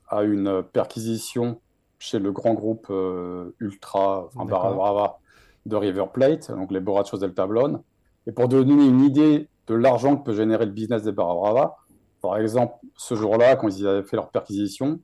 à 0.10 0.24
une 0.24 0.64
perquisition 0.64 1.62
chez 2.00 2.18
le 2.18 2.32
grand 2.32 2.56
groupe 2.56 2.88
euh, 2.90 3.56
ultra, 3.60 4.30
enfin, 4.36 4.46
Brava 4.46 5.20
de 5.68 5.76
River 5.76 6.06
Plate, 6.12 6.50
donc 6.52 6.72
les 6.72 6.80
Borrachos 6.80 7.18
del 7.18 7.36
Tablón. 7.36 7.84
Et 8.28 8.32
pour 8.32 8.48
donner 8.48 8.74
une 8.74 9.02
idée 9.02 9.48
de 9.68 9.76
l'argent 9.76 10.18
que 10.18 10.24
peut 10.24 10.36
générer 10.36 10.66
le 10.66 10.72
business 10.72 11.04
des 11.04 11.12
Barra 11.12 11.36
Brava, 11.36 11.76
par 12.22 12.38
exemple, 12.38 12.76
ce 12.98 13.16
jour-là, 13.16 13.56
quand 13.56 13.68
ils 13.68 13.86
avaient 13.88 14.04
fait 14.04 14.16
leur 14.16 14.30
perquisition, 14.30 15.00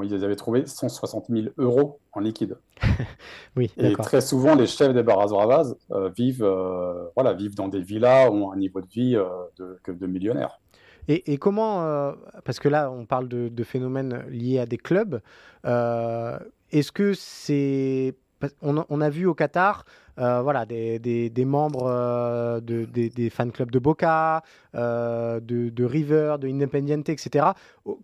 ils 0.00 0.24
avaient 0.24 0.36
trouvé 0.36 0.66
160 0.66 1.26
000 1.28 1.48
euros 1.58 2.00
en 2.12 2.20
liquide. 2.20 2.56
oui, 3.56 3.70
et 3.76 3.92
très 3.92 4.20
souvent, 4.20 4.54
les 4.54 4.66
chefs 4.66 4.94
des 4.94 5.02
Barras 5.02 5.28
Bravas 5.28 5.74
euh, 5.90 6.08
vivent, 6.16 6.44
euh, 6.44 7.08
voilà, 7.14 7.34
vivent 7.34 7.54
dans 7.54 7.68
des 7.68 7.82
villas 7.82 8.30
ou 8.30 8.44
ont 8.44 8.52
un 8.52 8.56
niveau 8.56 8.80
de 8.80 8.86
vie 8.86 9.16
euh, 9.16 9.26
de, 9.58 9.92
de, 9.92 10.06
millionnaires. 10.06 10.60
Et, 11.08 11.36
comment, 11.36 12.14
parce 12.44 12.60
que 12.60 12.68
là, 12.68 12.90
on 12.92 13.06
parle 13.06 13.28
de, 13.28 13.48
de, 13.48 13.64
phénomènes 13.64 14.24
liés 14.28 14.60
à 14.60 14.66
des 14.66 14.78
clubs, 14.78 15.20
est-ce 15.64 16.92
que 16.92 17.12
c'est 17.12 18.14
on, 18.62 19.00
a 19.00 19.10
vu 19.10 19.26
au 19.26 19.34
Qatar 19.34 19.84
euh, 20.18 20.42
voilà, 20.42 20.66
des, 20.66 21.30
membres 21.46 21.86
euh, 21.86 22.60
de, 22.60 22.84
des, 22.84 23.30
fan 23.30 23.50
clubs 23.50 23.70
de 23.70 23.78
Boca, 23.78 24.42
euh, 24.74 25.40
de, 25.40 25.84
River, 25.84 26.36
de 26.38 26.48
Independiente, 26.48 27.08
etc. 27.08 27.46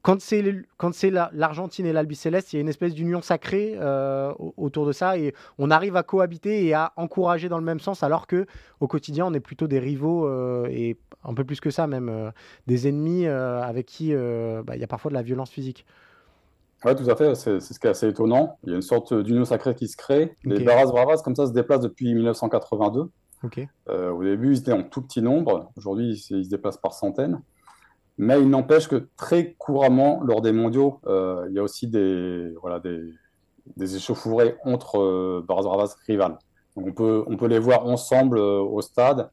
Quand 0.03 0.21
c'est 0.21 1.11
l'Argentine 1.33 1.87
et 1.87 1.93
l'Albiceleste, 1.93 2.53
il 2.53 2.57
y 2.57 2.59
a 2.59 2.63
une 2.63 2.69
espèce 2.69 2.95
d'union 2.95 3.21
sacrée 3.21 3.79
autour 4.39 4.87
de 4.87 4.93
ça 4.93 5.19
et 5.19 5.35
on 5.59 5.71
arrive 5.71 5.97
à 5.97 6.03
cohabiter 6.03 6.65
et 6.65 6.75
à 6.75 6.93
encourager 6.97 7.49
dans 7.49 7.59
le 7.59 7.65
même 7.65 7.81
sens 7.81 8.03
alors 8.03 8.27
que 8.27 8.47
au 8.81 8.87
quotidien 8.87 9.27
on 9.27 9.35
est 9.35 9.41
plutôt 9.41 9.67
des 9.67 9.79
rivaux 9.79 10.29
et 10.67 10.97
un 11.25 11.35
peu 11.35 11.45
plus 11.45 11.61
que 11.61 11.71
ça 11.71 11.87
même 11.87 12.33
des 12.67 12.89
ennemis 12.89 13.27
avec 13.27 13.87
qui 13.87 14.15
bah, 14.15 14.75
il 14.75 14.81
y 14.81 14.85
a 14.85 14.89
parfois 14.89 15.11
de 15.11 15.15
la 15.15 15.23
violence 15.23 15.51
physique. 15.51 15.85
Oui, 16.85 16.95
tout 16.95 17.11
à 17.11 17.17
fait. 17.17 17.35
C'est 17.35 17.61
ce 17.61 17.79
qui 17.79 17.87
est 17.87 17.91
assez 17.91 18.09
étonnant. 18.09 18.59
Il 18.65 18.71
y 18.71 18.73
a 18.73 18.77
une 18.77 18.83
sorte 18.83 19.13
d'union 19.13 19.45
sacrée 19.45 19.75
qui 19.75 19.89
se 19.89 19.97
crée. 19.97 20.37
Les 20.45 20.63
Barras 20.63 20.87
Bravas, 20.87 21.23
comme 21.23 21.35
ça, 21.35 21.47
se 21.47 21.53
déplacent 21.53 21.81
depuis 21.81 22.15
1982. 22.15 23.11
Euh, 23.89 24.11
au 24.11 24.23
début, 24.23 24.53
ils 24.53 24.61
étaient 24.61 24.73
en 24.73 24.83
tout 24.83 25.03
petit 25.03 25.23
nombre. 25.23 25.71
Aujourd'hui, 25.77 26.11
ils 26.11 26.45
se 26.45 26.49
déplacent 26.49 26.79
par 26.79 26.95
centaines. 26.95 27.41
Mais 28.17 28.41
il 28.41 28.51
n'empêche 28.51 28.89
que 28.89 29.09
très 29.17 29.55
couramment, 29.59 30.23
lors 30.25 30.41
des 30.41 30.53
mondiaux, 30.53 31.01
euh, 31.07 31.47
il 31.49 31.55
y 31.55 31.59
a 31.59 31.63
aussi 31.63 31.87
des, 31.87 32.53
voilà, 32.61 32.81
des, 32.81 33.01
des 33.77 33.97
échauffourées 33.97 34.57
entre 34.65 34.99
euh, 34.99 35.45
Barras 35.47 35.63
Bravas 35.63 35.97
rivales. 36.07 36.37
Donc 36.77 36.87
on 36.89 36.93
peut, 36.93 37.25
on 37.27 37.37
peut 37.37 37.47
les 37.47 37.59
voir 37.59 37.87
ensemble 37.87 38.39
au 38.39 38.81
stade 38.83 39.31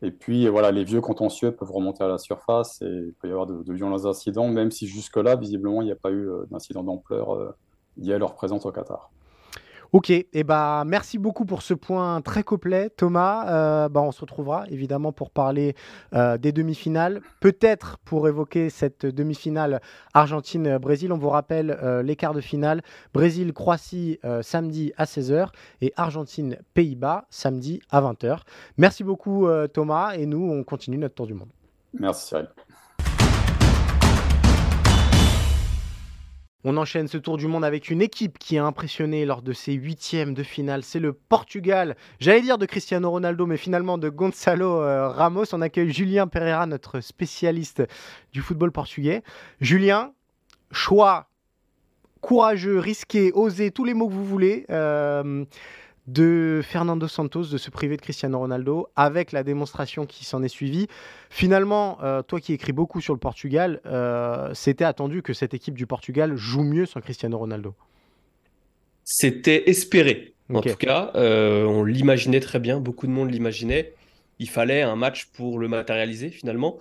et 0.00 0.10
puis 0.12 0.46
voilà, 0.48 0.70
les 0.70 0.84
vieux 0.84 1.00
contentieux 1.00 1.50
peuvent 1.50 1.72
remonter 1.72 2.04
à 2.04 2.08
la 2.08 2.18
surface 2.18 2.80
et 2.82 2.86
il 2.86 3.14
peut 3.14 3.28
y 3.28 3.30
avoir 3.30 3.46
de, 3.46 3.72
violents 3.72 4.06
incidents, 4.06 4.48
même 4.48 4.70
si 4.70 4.86
jusque-là, 4.86 5.34
visiblement, 5.34 5.82
il 5.82 5.86
n'y 5.86 5.92
a 5.92 5.96
pas 5.96 6.10
eu 6.10 6.28
euh, 6.28 6.46
d'incident 6.50 6.84
d'ampleur 6.84 7.34
euh, 7.34 7.54
lié 7.96 8.14
à 8.14 8.18
leur 8.18 8.34
présence 8.34 8.64
au 8.64 8.70
Qatar. 8.70 9.10
Ok, 9.92 10.10
eh 10.10 10.44
bah, 10.44 10.84
merci 10.86 11.16
beaucoup 11.18 11.46
pour 11.46 11.62
ce 11.62 11.72
point 11.72 12.20
très 12.20 12.42
complet, 12.42 12.90
Thomas. 12.90 13.48
Euh, 13.48 13.88
bah, 13.88 14.02
on 14.02 14.12
se 14.12 14.20
retrouvera 14.20 14.66
évidemment 14.68 15.12
pour 15.12 15.30
parler 15.30 15.74
des 16.12 16.52
demi-finales, 16.52 17.20
peut-être 17.40 17.98
pour 18.04 18.28
évoquer 18.28 18.70
cette 18.70 19.06
demi-finale 19.06 19.80
Argentine-Brésil. 20.14 21.12
On 21.12 21.18
vous 21.18 21.30
rappelle 21.30 21.78
les 22.04 22.16
quarts 22.16 22.34
de 22.34 22.40
finale 22.40 22.82
Brésil-Croatie 23.14 24.18
samedi 24.42 24.92
à 24.96 25.04
16h 25.04 25.48
et 25.80 25.92
Argentine-Pays-Bas 25.96 27.26
samedi 27.30 27.80
à 27.90 28.00
20h. 28.00 28.40
Merci 28.76 29.04
beaucoup, 29.04 29.48
Thomas, 29.72 30.14
et 30.14 30.26
nous, 30.26 30.50
on 30.50 30.64
continue 30.64 30.98
notre 30.98 31.14
tour 31.14 31.26
du 31.26 31.34
monde. 31.34 31.50
Merci, 31.94 32.28
Cyril. 32.28 32.48
On 36.64 36.76
enchaîne 36.76 37.06
ce 37.06 37.18
tour 37.18 37.36
du 37.36 37.46
monde 37.46 37.64
avec 37.64 37.88
une 37.88 38.02
équipe 38.02 38.36
qui 38.38 38.58
a 38.58 38.64
impressionné 38.64 39.24
lors 39.24 39.42
de 39.42 39.52
ses 39.52 39.74
huitièmes 39.74 40.34
de 40.34 40.42
finale. 40.42 40.82
C'est 40.82 40.98
le 40.98 41.12
Portugal. 41.12 41.96
J'allais 42.18 42.40
dire 42.40 42.58
de 42.58 42.66
Cristiano 42.66 43.08
Ronaldo, 43.10 43.46
mais 43.46 43.56
finalement 43.56 43.96
de 43.96 44.08
Gonzalo 44.08 44.82
euh, 44.82 45.08
Ramos. 45.08 45.44
On 45.52 45.60
accueille 45.60 45.92
Julien 45.92 46.26
Pereira, 46.26 46.66
notre 46.66 47.00
spécialiste 47.00 47.84
du 48.32 48.42
football 48.42 48.72
portugais. 48.72 49.22
Julien, 49.60 50.12
choix 50.72 51.28
courageux, 52.20 52.80
risqué, 52.80 53.30
osé, 53.32 53.70
tous 53.70 53.84
les 53.84 53.94
mots 53.94 54.08
que 54.08 54.14
vous 54.14 54.24
voulez. 54.24 54.66
Euh, 54.70 55.44
de 56.08 56.62
Fernando 56.64 57.06
Santos 57.06 57.44
de 57.52 57.58
se 57.58 57.70
priver 57.70 57.96
de 57.96 58.00
Cristiano 58.00 58.38
Ronaldo 58.38 58.88
avec 58.96 59.30
la 59.30 59.42
démonstration 59.42 60.06
qui 60.06 60.24
s'en 60.24 60.42
est 60.42 60.48
suivie. 60.48 60.88
Finalement, 61.28 61.98
euh, 62.02 62.22
toi 62.22 62.40
qui 62.40 62.54
écris 62.54 62.72
beaucoup 62.72 63.02
sur 63.02 63.12
le 63.12 63.20
Portugal, 63.20 63.80
euh, 63.84 64.50
c'était 64.54 64.84
attendu 64.84 65.20
que 65.22 65.34
cette 65.34 65.52
équipe 65.52 65.74
du 65.74 65.86
Portugal 65.86 66.34
joue 66.34 66.62
mieux 66.62 66.86
sans 66.86 67.00
Cristiano 67.00 67.36
Ronaldo. 67.36 67.74
C'était 69.04 69.68
espéré. 69.68 70.34
En 70.52 70.62
tout 70.62 70.76
cas, 70.76 71.12
euh, 71.14 71.66
on 71.66 71.84
l'imaginait 71.84 72.40
très 72.40 72.58
bien, 72.58 72.80
beaucoup 72.80 73.06
de 73.06 73.12
monde 73.12 73.30
l'imaginait. 73.30 73.92
Il 74.38 74.48
fallait 74.48 74.80
un 74.80 74.96
match 74.96 75.26
pour 75.26 75.58
le 75.58 75.68
matérialiser 75.68 76.30
finalement. 76.30 76.78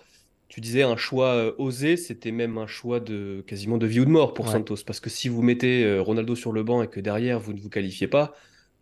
Tu 0.47 0.61
disais 0.61 0.83
un 0.83 0.95
choix 0.95 1.53
osé, 1.59 1.97
c'était 1.97 2.31
même 2.31 2.57
un 2.57 2.67
choix 2.67 3.01
de 3.01 3.43
quasiment 3.45 3.77
de 3.77 3.85
vie 3.85 3.99
ou 3.99 4.05
de 4.05 4.09
mort 4.09 4.33
pour 4.33 4.47
Santos. 4.47 4.77
Parce 4.85 5.01
que 5.01 5.09
si 5.09 5.27
vous 5.27 5.41
mettez 5.41 5.99
Ronaldo 5.99 6.35
sur 6.35 6.53
le 6.53 6.63
banc 6.63 6.81
et 6.81 6.87
que 6.87 7.01
derrière 7.01 7.41
vous 7.41 7.51
ne 7.51 7.59
vous 7.59 7.67
qualifiez 7.67 8.07
pas, 8.07 8.33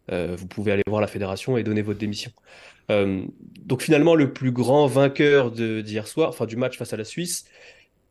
vous 0.09 0.47
pouvez 0.47 0.71
aller 0.71 0.83
voir 0.87 1.01
la 1.01 1.07
fédération 1.07 1.57
et 1.57 1.63
donner 1.63 1.81
votre 1.81 1.99
démission. 1.99 2.31
Euh, 2.91 3.25
donc 3.65 3.81
finalement, 3.81 4.15
le 4.15 4.33
plus 4.33 4.51
grand 4.51 4.87
vainqueur 4.87 5.51
d'hier 5.51 6.07
soir, 6.07 6.29
enfin 6.29 6.45
du 6.45 6.55
match 6.55 6.77
face 6.77 6.93
à 6.93 6.97
la 6.97 7.03
Suisse, 7.03 7.45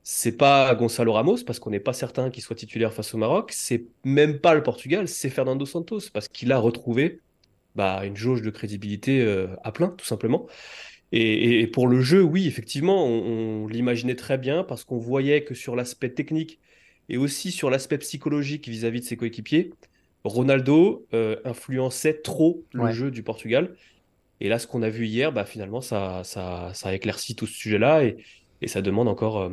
c'est 0.03 0.37
pas 0.37 0.75
Gonzalo 0.75 1.13
Ramos 1.13 1.45
parce 1.47 1.59
qu'on 1.59 1.71
n'est 1.71 1.81
pas 1.81 1.93
certain 1.93 2.31
qu'il 2.31 2.43
soit 2.43 2.57
titulaire 2.57 2.93
face 2.93 3.15
au 3.15 3.19
Maroc. 3.19 3.53
C'est 3.53 3.85
même 4.05 4.39
pas 4.39 4.55
le 4.55 4.63
Portugal, 4.63 5.09
c'est 5.09 5.31
Fernando 5.31 5.65
Santos 5.67 6.11
parce 6.13 6.29
qu'il 6.29 6.53
a 6.53 6.59
retrouvé 6.59 7.21
bah, 7.75 8.05
une 8.05 8.17
jauge 8.17 8.43
de 8.43 8.51
crédibilité 8.51 9.21
euh, 9.23 9.49
à 9.65 9.73
plein, 9.73 9.89
tout 9.89 10.07
simplement. 10.07 10.47
Et, 11.13 11.69
pour 11.69 11.87
le 11.87 12.01
jeu, 12.01 12.23
oui, 12.23 12.49
effectivement, 12.49 13.07
on, 13.07 13.69
l'imaginait 13.69 14.17
très 14.17 14.37
bien 14.37 14.65
parce 14.65 14.83
qu'on 14.85 14.99
voyait 14.99 15.45
que 15.45 15.55
sur 15.55 15.77
l'aspect 15.77 16.11
technique 16.11 16.59
et 17.09 17.17
aussi 17.19 17.53
sur 17.53 17.71
l'aspect 17.71 17.99
psychologique 17.99 18.69
vis 18.69 18.85
à 18.85 18.91
-vis 18.91 18.99
de 19.01 19.05
ses 19.05 19.17
coéquipiers, 19.17 19.71
Ronaldo 20.25 21.07
euh, 21.13 21.37
influençait 21.45 22.15
trop 22.15 22.65
le 22.73 22.91
jeu 22.93 23.11
du 23.11 23.23
Portugal. 23.23 23.75
Et 24.41 24.49
là, 24.49 24.59
ce 24.59 24.67
qu'on 24.67 24.83
a 24.83 24.89
vu 24.89 25.07
hier, 25.07 25.33
bah, 25.33 25.45
finalement, 25.45 25.81
ça, 25.81 26.23
ça, 26.25 26.71
ça 26.73 26.95
éclaircit 26.95 27.37
tout 27.37 27.47
ce 27.47 27.55
sujet-là 27.55 28.05
et, 28.05 28.17
et, 28.61 28.69
ça 28.69 28.83
demande 28.83 29.07
encore 29.07 29.39
euh, 29.39 29.51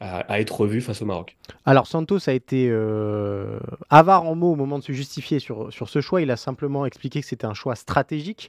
à, 0.00 0.40
être 0.40 0.60
revu 0.60 0.80
face 0.80 1.02
au 1.02 1.06
Maroc. 1.06 1.36
Alors, 1.64 1.86
Santos 1.86 2.28
a 2.28 2.32
été 2.32 2.68
euh, 2.70 3.58
avare 3.90 4.24
en 4.24 4.34
mots 4.34 4.52
au 4.52 4.56
moment 4.56 4.78
de 4.78 4.84
se 4.84 4.92
justifier 4.92 5.38
sur, 5.38 5.72
sur 5.72 5.88
ce 5.88 6.00
choix. 6.00 6.22
Il 6.22 6.30
a 6.30 6.36
simplement 6.36 6.86
expliqué 6.86 7.20
que 7.20 7.26
c'était 7.26 7.46
un 7.46 7.54
choix 7.54 7.74
stratégique. 7.74 8.48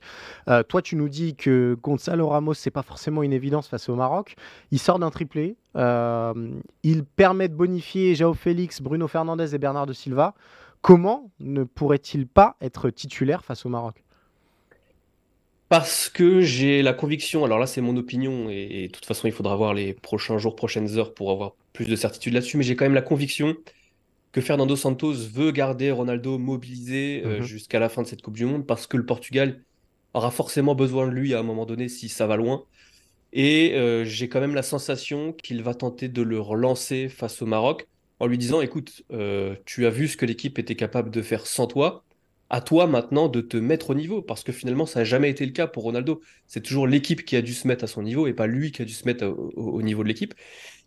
toi, 0.68 0.82
tu 0.82 0.95
nous 0.95 1.10
dis 1.10 1.36
que 1.36 1.78
Gonzalo 1.82 2.28
Ramos, 2.30 2.53
c'est 2.53 2.72
pas 2.72 2.84
forcément 2.84 3.24
une 3.24 3.34
évidence 3.34 3.68
face 3.68 3.89
au 3.89 3.95
Maroc. 3.95 4.36
Il 4.72 4.80
sort 4.80 4.99
d'un 4.99 5.10
triplé. 5.10 5.58
il 5.76 7.03
permet 7.03 7.49
de 7.49 7.55
bonifier 7.55 8.16
Jao 8.16 8.34
Félix, 8.34 8.82
Bruno 8.82 9.08
Fernandez 9.08 9.53
et 9.53 9.58
Bernard 9.58 9.88
de 9.88 9.93
Silva. 9.93 10.36
Comment 10.88 11.34
ne 11.42 11.66
pourrait-il 11.66 12.28
pas 12.28 12.56
être 12.62 12.90
titulaire 12.90 13.44
face 13.44 13.66
au 13.66 13.70
Maroc? 13.70 14.06
Parce 15.68 16.08
que 16.08 16.40
j'ai 16.40 16.82
la 16.82 16.94
conviction, 16.94 17.44
alors 17.44 17.60
là 17.60 17.68
c'est 17.68 17.82
mon 17.82 17.98
opinion, 17.98 18.50
et, 18.50 18.88
de 18.88 18.92
toute 18.94 19.04
façon 19.04 19.28
il 19.28 19.34
faudra 19.34 19.54
voir 19.58 19.74
les 19.74 19.94
prochains 19.94 20.38
jours, 20.38 20.56
prochaines 20.56 20.98
heures 20.98 21.14
pour 21.14 21.30
avoir 21.32 21.56
plus 21.74 21.90
de 21.90 21.96
certitude 21.98 22.32
là-dessus, 22.32 22.56
mais 22.56 22.64
j'ai 22.64 22.78
quand 22.78 22.86
même 22.86 22.94
la 22.94 23.02
conviction 23.02 23.58
que 24.32 24.40
Fernando 24.40 24.78
Santos 24.78 25.12
veut 25.30 25.52
garder 25.52 25.92
Ronaldo 25.92 26.38
mobilisé 26.38 27.22
euh, 27.26 27.40
mhm. 27.40 27.44
jusqu'à 27.44 27.80
la 27.80 27.90
fin 27.90 28.02
de 28.02 28.08
cette 28.08 28.22
Coupe 28.22 28.38
du 28.38 28.46
Monde 28.46 28.66
parce 28.66 28.88
que 28.88 28.96
le 28.96 29.06
Portugal 29.06 29.62
aura 30.14 30.32
forcément 30.32 30.74
besoin 30.74 31.06
de 31.06 31.12
lui 31.12 31.34
à 31.34 31.40
un 31.40 31.44
moment 31.44 31.66
donné 31.66 31.90
si 31.90 32.08
ça 32.08 32.28
va 32.28 32.38
loin. 32.38 32.64
Et 33.34 33.74
euh, 33.76 34.06
j'ai 34.06 34.30
quand 34.30 34.40
même 34.40 34.56
la 34.56 34.64
sensation 34.64 35.34
qu'il 35.34 35.64
va 35.64 35.74
tenter 35.74 36.08
de 36.08 36.22
le 36.22 36.40
relancer 36.40 37.10
face 37.10 37.42
au 37.42 37.46
Maroc 37.46 37.90
en 38.20 38.28
lui 38.28 38.38
disant 38.38 38.61
écoute, 38.61 39.03
euh, 39.11 39.55
tu 39.65 39.86
as 39.86 39.89
vu 39.89 40.07
ce 40.07 40.18
que 40.18 40.26
l'équipe 40.26 40.57
était 40.59 40.76
capable 40.76 41.11
de 41.11 41.22
faire 41.22 41.45
sans 41.45 41.68
toi. 41.68 42.03
À 42.49 42.61
toi 42.61 42.88
maintenant 42.88 43.28
de 43.28 43.41
te 43.41 43.57
mettre 43.57 43.89
au 43.89 43.93
niveau, 43.93 44.22
parce 44.22 44.43
que 44.43 44.53
finalement, 44.53 44.86
ça 44.86 44.99
n'a 44.99 45.05
jamais 45.05 45.30
été 45.30 45.45
le 45.45 45.51
cas 45.51 45.68
pour 45.68 45.84
Ronaldo. 45.84 46.22
C'est 46.47 46.61
toujours 46.61 46.88
l'équipe 46.88 47.26
qui 47.26 47.36
a 47.36 47.41
dû 47.41 47.53
se 47.53 47.68
mettre 47.68 47.84
à 47.84 47.88
son 47.88 48.01
niveau 48.03 48.26
et 48.26 48.34
pas 48.34 48.47
lui 48.47 48.72
qui 48.72 48.82
a 48.82 48.86
dû 48.86 48.93
se 48.93 49.05
mettre 49.05 49.26
au, 49.28 49.82
niveau 49.82 50.01
de 50.03 50.07
l'équipe. 50.07 50.34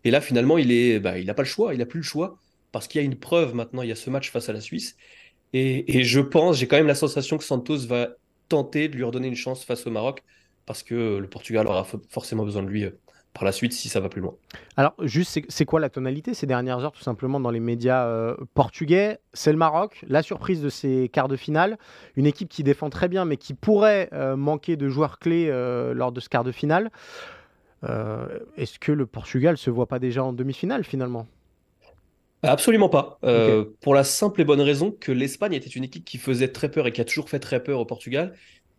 Et 0.03 0.09
là, 0.11 0.21
finalement, 0.21 0.57
il 0.57 0.71
est, 0.71 0.99
bah, 0.99 1.19
il 1.19 1.27
n'a 1.27 1.35
pas 1.35 1.43
le 1.43 1.47
choix, 1.47 1.73
il 1.75 1.77
n'a 1.77 1.85
plus 1.85 1.99
le 1.99 2.03
choix, 2.03 2.37
parce 2.71 2.87
qu'il 2.87 2.99
y 2.99 3.03
a 3.03 3.05
une 3.05 3.15
preuve 3.15 3.53
maintenant, 3.53 3.83
il 3.83 3.89
y 3.89 3.91
a 3.91 3.95
ce 3.95 4.09
match 4.09 4.31
face 4.31 4.49
à 4.49 4.53
la 4.53 4.61
Suisse. 4.61 4.97
Et, 5.53 5.99
et 5.99 6.03
je 6.03 6.19
pense, 6.19 6.57
j'ai 6.57 6.67
quand 6.67 6.77
même 6.77 6.87
la 6.87 6.95
sensation 6.95 7.37
que 7.37 7.43
Santos 7.43 7.85
va 7.85 8.09
tenter 8.49 8.87
de 8.89 8.95
lui 8.95 9.03
redonner 9.03 9.27
une 9.27 9.35
chance 9.35 9.63
face 9.63 9.85
au 9.85 9.91
Maroc, 9.91 10.23
parce 10.65 10.83
que 10.83 11.17
le 11.17 11.29
Portugal 11.29 11.67
aura 11.67 11.85
forcément 12.09 12.43
besoin 12.43 12.63
de 12.63 12.69
lui 12.69 12.85
euh, 12.85 12.91
par 13.33 13.45
la 13.45 13.51
suite 13.51 13.73
si 13.73 13.89
ça 13.89 13.99
va 13.99 14.09
plus 14.09 14.21
loin. 14.21 14.35
Alors, 14.77 14.93
juste, 15.01 15.39
c'est 15.47 15.65
quoi 15.65 15.79
la 15.79 15.89
tonalité 15.89 16.33
ces 16.33 16.47
dernières 16.47 16.79
heures, 16.79 16.91
tout 16.91 17.01
simplement, 17.01 17.39
dans 17.39 17.51
les 17.51 17.59
médias 17.59 18.05
euh, 18.05 18.35
portugais? 18.53 19.19
C'est 19.33 19.51
le 19.51 19.57
Maroc, 19.57 20.03
la 20.07 20.21
surprise 20.21 20.61
de 20.61 20.69
ces 20.69 21.09
quarts 21.09 21.27
de 21.27 21.35
finale, 21.35 21.77
une 22.15 22.25
équipe 22.25 22.49
qui 22.49 22.63
défend 22.63 22.89
très 22.89 23.07
bien, 23.07 23.25
mais 23.25 23.37
qui 23.37 23.53
pourrait 23.53 24.09
euh, 24.13 24.35
manquer 24.35 24.75
de 24.75 24.89
joueurs 24.89 25.19
clés 25.19 25.49
lors 25.93 26.11
de 26.11 26.19
ce 26.19 26.29
quart 26.29 26.43
de 26.43 26.51
finale. 26.51 26.91
Est-ce 27.83 28.77
que 28.79 28.91
le 28.91 29.05
Portugal 29.05 29.57
se 29.57 29.69
voit 29.69 29.87
pas 29.87 29.99
déjà 29.99 30.23
en 30.23 30.33
demi-finale 30.33 30.83
finalement? 30.83 31.27
Absolument 32.43 32.89
pas. 32.89 33.19
Pour 33.81 33.95
la 33.95 34.03
simple 34.03 34.41
et 34.41 34.45
bonne 34.45 34.61
raison 34.61 34.91
que 34.91 35.11
l'Espagne 35.11 35.53
était 35.53 35.69
une 35.69 35.83
équipe 35.83 36.05
qui 36.05 36.17
faisait 36.17 36.49
très 36.49 36.69
peur 36.69 36.87
et 36.87 36.91
qui 36.91 37.01
a 37.01 37.05
toujours 37.05 37.29
fait 37.29 37.39
très 37.39 37.63
peur 37.63 37.79
au 37.79 37.85
Portugal 37.85 38.33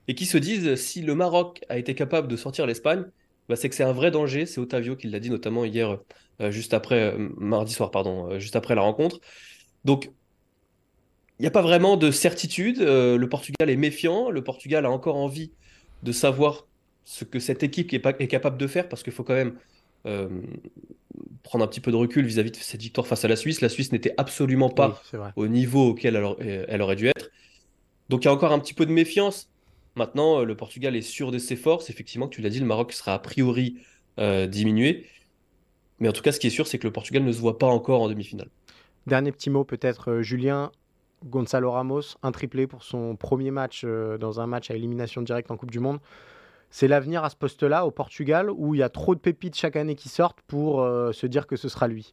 et 0.08 0.14
qui 0.14 0.26
se 0.26 0.38
disent 0.38 0.74
si 0.74 1.02
le 1.02 1.14
Maroc 1.14 1.64
a 1.68 1.78
été 1.78 1.94
capable 1.94 2.28
de 2.28 2.36
sortir 2.36 2.66
l'Espagne, 2.66 3.04
bah, 3.52 3.56
c'est 3.56 3.68
que 3.68 3.74
c'est 3.74 3.84
un 3.84 3.92
vrai 3.92 4.10
danger. 4.10 4.46
C'est 4.46 4.62
Otavio 4.62 4.96
qui 4.96 5.08
l'a 5.08 5.20
dit 5.20 5.28
notamment 5.28 5.66
hier, 5.66 5.98
euh, 6.40 6.50
juste 6.50 6.72
après, 6.72 7.12
euh, 7.12 7.28
mardi 7.36 7.74
soir, 7.74 7.90
pardon, 7.90 8.30
euh, 8.30 8.38
juste 8.38 8.56
après 8.56 8.74
la 8.74 8.80
rencontre. 8.80 9.20
Donc, 9.84 10.06
il 11.38 11.42
n'y 11.42 11.46
a 11.46 11.50
pas 11.50 11.60
vraiment 11.60 11.98
de 11.98 12.10
certitude. 12.10 12.78
le 12.80 13.26
Portugal 13.26 13.68
est 13.68 13.76
méfiant. 13.76 14.30
Le 14.30 14.42
Portugal 14.42 14.86
a 14.86 14.90
encore 14.90 15.16
envie 15.16 15.52
de 16.02 16.12
savoir 16.12 16.66
ce 17.04 17.26
que 17.26 17.40
cette 17.40 17.62
équipe 17.62 17.92
est, 17.92 18.06
est 18.20 18.28
capable 18.28 18.56
de 18.56 18.66
faire 18.66 18.88
parce 18.88 19.02
qu'il 19.02 19.12
faut 19.12 19.24
quand 19.24 19.34
même 19.34 19.58
prendre 21.42 21.64
un 21.64 21.68
petit 21.68 21.80
peu 21.80 21.90
de 21.90 21.96
recul 21.96 22.24
vis-à-vis 22.24 22.52
de 22.52 22.56
cette 22.56 22.80
victoire 22.80 23.06
face 23.06 23.24
à 23.26 23.28
la 23.28 23.36
Suisse. 23.36 23.60
La 23.60 23.68
Suisse 23.68 23.92
n'était 23.92 24.14
absolument 24.16 24.70
pas 24.70 25.02
au 25.36 25.46
niveau 25.46 25.88
auquel 25.90 26.16
elle 26.68 26.80
aurait 26.80 26.96
dû 26.96 27.08
être. 27.08 27.30
Donc 28.08 28.24
il 28.24 28.26
y 28.26 28.28
a 28.28 28.32
encore 28.32 28.52
un 28.52 28.60
petit 28.60 28.74
peu 28.74 28.86
de 28.86 28.92
méfiance. 28.92 29.51
Maintenant, 29.94 30.40
euh, 30.40 30.44
le 30.44 30.56
Portugal 30.56 30.96
est 30.96 31.02
sûr 31.02 31.30
de 31.30 31.38
ses 31.38 31.56
forces. 31.56 31.90
Effectivement, 31.90 32.28
tu 32.28 32.40
l'as 32.40 32.48
dit, 32.48 32.60
le 32.60 32.66
Maroc 32.66 32.92
sera 32.92 33.14
a 33.14 33.18
priori 33.18 33.78
euh, 34.18 34.46
diminué. 34.46 35.06
Mais 35.98 36.08
en 36.08 36.12
tout 36.12 36.22
cas, 36.22 36.32
ce 36.32 36.40
qui 36.40 36.46
est 36.46 36.50
sûr, 36.50 36.66
c'est 36.66 36.78
que 36.78 36.86
le 36.86 36.92
Portugal 36.92 37.22
ne 37.22 37.32
se 37.32 37.40
voit 37.40 37.58
pas 37.58 37.66
encore 37.66 38.00
en 38.00 38.08
demi-finale. 38.08 38.48
Dernier 39.06 39.32
petit 39.32 39.50
mot, 39.50 39.64
peut-être, 39.64 40.10
euh, 40.10 40.22
Julien. 40.22 40.72
Gonzalo 41.24 41.70
Ramos, 41.70 42.16
un 42.24 42.32
triplé 42.32 42.66
pour 42.66 42.82
son 42.82 43.14
premier 43.14 43.52
match 43.52 43.84
dans 43.84 44.40
un 44.40 44.48
match 44.48 44.72
à 44.72 44.74
élimination 44.74 45.22
directe 45.22 45.52
en 45.52 45.56
Coupe 45.56 45.70
du 45.70 45.78
Monde. 45.78 46.00
C'est 46.70 46.88
l'avenir 46.88 47.22
à 47.22 47.30
ce 47.30 47.36
poste-là 47.36 47.86
au 47.86 47.92
Portugal 47.92 48.50
où 48.50 48.74
il 48.74 48.78
y 48.78 48.82
a 48.82 48.88
trop 48.88 49.14
de 49.14 49.20
pépites 49.20 49.54
chaque 49.54 49.76
année 49.76 49.94
qui 49.94 50.08
sortent 50.08 50.40
pour 50.48 50.84
se 51.12 51.26
dire 51.28 51.46
que 51.46 51.54
ce 51.54 51.68
sera 51.68 51.86
lui? 51.86 52.12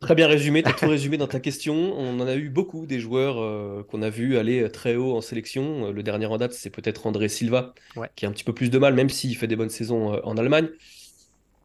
Très 0.00 0.14
bien 0.14 0.26
résumé, 0.28 0.62
tu 0.62 0.68
as 0.68 0.72
tout 0.72 0.88
résumé 0.88 1.16
dans 1.16 1.26
ta 1.26 1.40
question. 1.40 1.74
On 1.74 2.20
en 2.20 2.26
a 2.26 2.36
eu 2.36 2.48
beaucoup 2.48 2.86
des 2.86 3.00
joueurs 3.00 3.40
euh, 3.40 3.82
qu'on 3.82 4.02
a 4.02 4.10
vu 4.10 4.38
aller 4.38 4.70
très 4.70 4.96
haut 4.96 5.16
en 5.16 5.20
sélection. 5.20 5.88
Euh, 5.88 5.92
le 5.92 6.02
dernier 6.02 6.26
en 6.26 6.36
date, 6.38 6.52
c'est 6.52 6.70
peut-être 6.70 7.06
André 7.06 7.28
Silva, 7.28 7.74
qui 8.14 8.24
a 8.24 8.28
un 8.28 8.32
petit 8.32 8.44
peu 8.44 8.54
plus 8.54 8.70
de 8.70 8.78
mal, 8.78 8.94
même 8.94 9.10
s'il 9.10 9.36
fait 9.36 9.48
des 9.48 9.56
bonnes 9.56 9.70
saisons 9.70 10.14
euh, 10.14 10.20
en 10.22 10.36
Allemagne. 10.36 10.68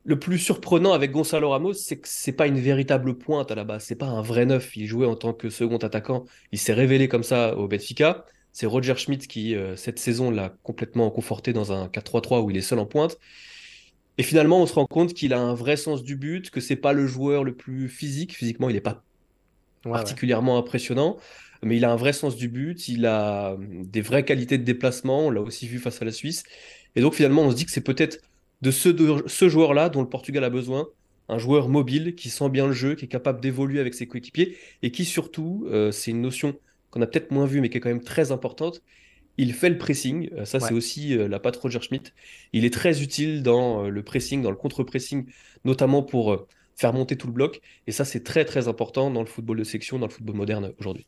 Le 0.06 0.20
plus 0.20 0.40
surprenant 0.40 0.94
avec 0.94 1.12
Gonzalo 1.12 1.52
Ramos, 1.52 1.74
c'est 1.74 1.98
que 1.98 2.08
c'est 2.10 2.34
pas 2.34 2.48
une 2.48 2.60
véritable 2.60 3.18
pointe 3.18 3.52
à 3.52 3.56
la 3.56 3.64
base. 3.64 3.84
C'est 3.86 3.96
pas 3.96 4.08
un 4.08 4.22
vrai 4.22 4.46
neuf. 4.46 4.76
Il 4.76 4.88
jouait 4.88 5.08
en 5.08 5.16
tant 5.16 5.34
que 5.34 5.50
second 5.50 5.78
attaquant. 5.78 6.26
Il 6.52 6.60
s'est 6.60 6.74
révélé 6.74 7.08
comme 7.08 7.24
ça 7.24 7.56
au 7.56 7.68
Benfica. 7.68 8.26
C'est 8.52 8.66
Roger 8.66 8.96
Schmidt 8.98 9.28
qui, 9.28 9.56
cette 9.78 10.00
saison, 10.00 10.30
l'a 10.30 10.50
complètement 10.62 11.10
conforté 11.10 11.54
dans 11.54 11.72
un 11.72 11.88
4-3-3 11.88 12.42
où 12.44 12.52
il 12.52 12.58
est 12.58 12.62
seul 12.62 12.80
en 12.80 12.86
pointe. 12.86 13.18
Et 14.18 14.24
finalement, 14.24 14.62
on 14.62 14.66
se 14.66 14.74
rend 14.74 14.86
compte 14.86 15.14
qu'il 15.14 15.34
a 15.34 15.40
un 15.40 15.54
vrai 15.54 15.76
sens 15.76 16.04
du 16.04 16.16
but, 16.16 16.50
que 16.50 16.62
c'est 16.62 16.76
pas 16.76 16.94
le 16.94 17.08
joueur 17.08 17.44
le 17.44 17.56
plus 17.56 17.90
physique. 17.90 18.36
Physiquement, 18.36 18.70
il 18.70 18.74
n'est 18.74 18.82
pas 18.82 19.04
particulièrement 19.84 20.58
impressionnant, 20.58 21.18
mais 21.64 21.78
il 21.78 21.86
a 21.86 21.92
un 21.92 21.96
vrai 21.96 22.14
sens 22.14 22.36
du 22.36 22.48
but. 22.48 22.88
Il 22.90 23.06
a 23.06 23.58
des 23.60 24.02
vraies 24.02 24.26
qualités 24.26 24.58
de 24.58 24.64
déplacement. 24.64 25.28
On 25.28 25.32
l'a 25.32 25.42
aussi 25.42 25.68
vu 25.68 25.80
face 25.80 26.02
à 26.02 26.06
la 26.06 26.12
Suisse. 26.12 26.44
Et 26.96 27.02
donc, 27.02 27.16
finalement, 27.16 27.42
on 27.44 27.52
se 27.52 27.56
dit 27.56 27.66
que 27.66 27.72
c'est 27.72 27.82
peut-être 27.82 28.20
de 28.62 28.72
ce, 28.72 28.90
ce 29.28 29.50
joueur-là 29.50 29.90
dont 29.90 30.02
le 30.02 30.10
Portugal 30.10 30.44
a 30.44 30.50
besoin. 30.50 30.88
Un 31.30 31.38
joueur 31.38 31.70
mobile 31.70 32.16
qui 32.16 32.30
sent 32.30 32.50
bien 32.50 32.68
le 32.68 32.74
jeu, 32.74 32.96
qui 32.96 33.06
est 33.06 33.08
capable 33.08 33.42
d'évoluer 33.42 33.80
avec 33.80 33.94
ses 33.94 34.08
coéquipiers 34.08 34.58
et 34.82 34.92
qui 34.92 35.06
surtout, 35.06 35.66
euh, 35.72 35.92
c'est 35.92 36.12
une 36.12 36.22
notion 36.22 36.56
qu'on 36.92 37.02
a 37.02 37.08
peut-être 37.08 37.32
moins 37.32 37.46
vue 37.46 37.62
mais 37.62 37.70
qui 37.70 37.78
est 37.78 37.82
quand 37.82 37.90
même 37.90 38.04
très 38.04 38.32
importante, 38.32 38.82
il 39.38 39.54
fait 39.54 39.70
le 39.70 39.78
pressing, 39.78 40.30
euh, 40.34 40.46
ça 40.46 40.60
c'est 40.60 40.74
aussi 40.74 41.18
euh, 41.18 41.28
la 41.28 41.40
patte 41.40 41.58
Roger 41.58 41.82
Schmidt. 41.82 42.12
Il 42.52 42.66
est 42.66 42.74
très 42.74 43.02
utile 43.02 43.44
dans 43.44 43.86
euh, 43.86 43.90
le 43.90 44.04
pressing, 44.04 44.42
dans 44.42 44.52
le 44.52 44.56
contre-pressing, 44.56 45.26
notamment 45.66 46.04
pour 46.04 46.46
faire 46.76 46.94
monter 46.94 47.18
tout 47.18 47.28
le 47.28 47.34
bloc. 47.34 47.62
Et 47.88 47.92
ça 47.92 48.06
c'est 48.06 48.24
très 48.24 48.46
très 48.46 48.68
important 48.68 49.10
dans 49.10 49.22
le 49.22 49.28
football 49.28 49.58
de 49.58 49.64
section, 49.64 50.00
dans 50.00 50.08
le 50.08 50.12
football 50.12 50.36
moderne 50.36 50.74
aujourd'hui. 50.80 51.08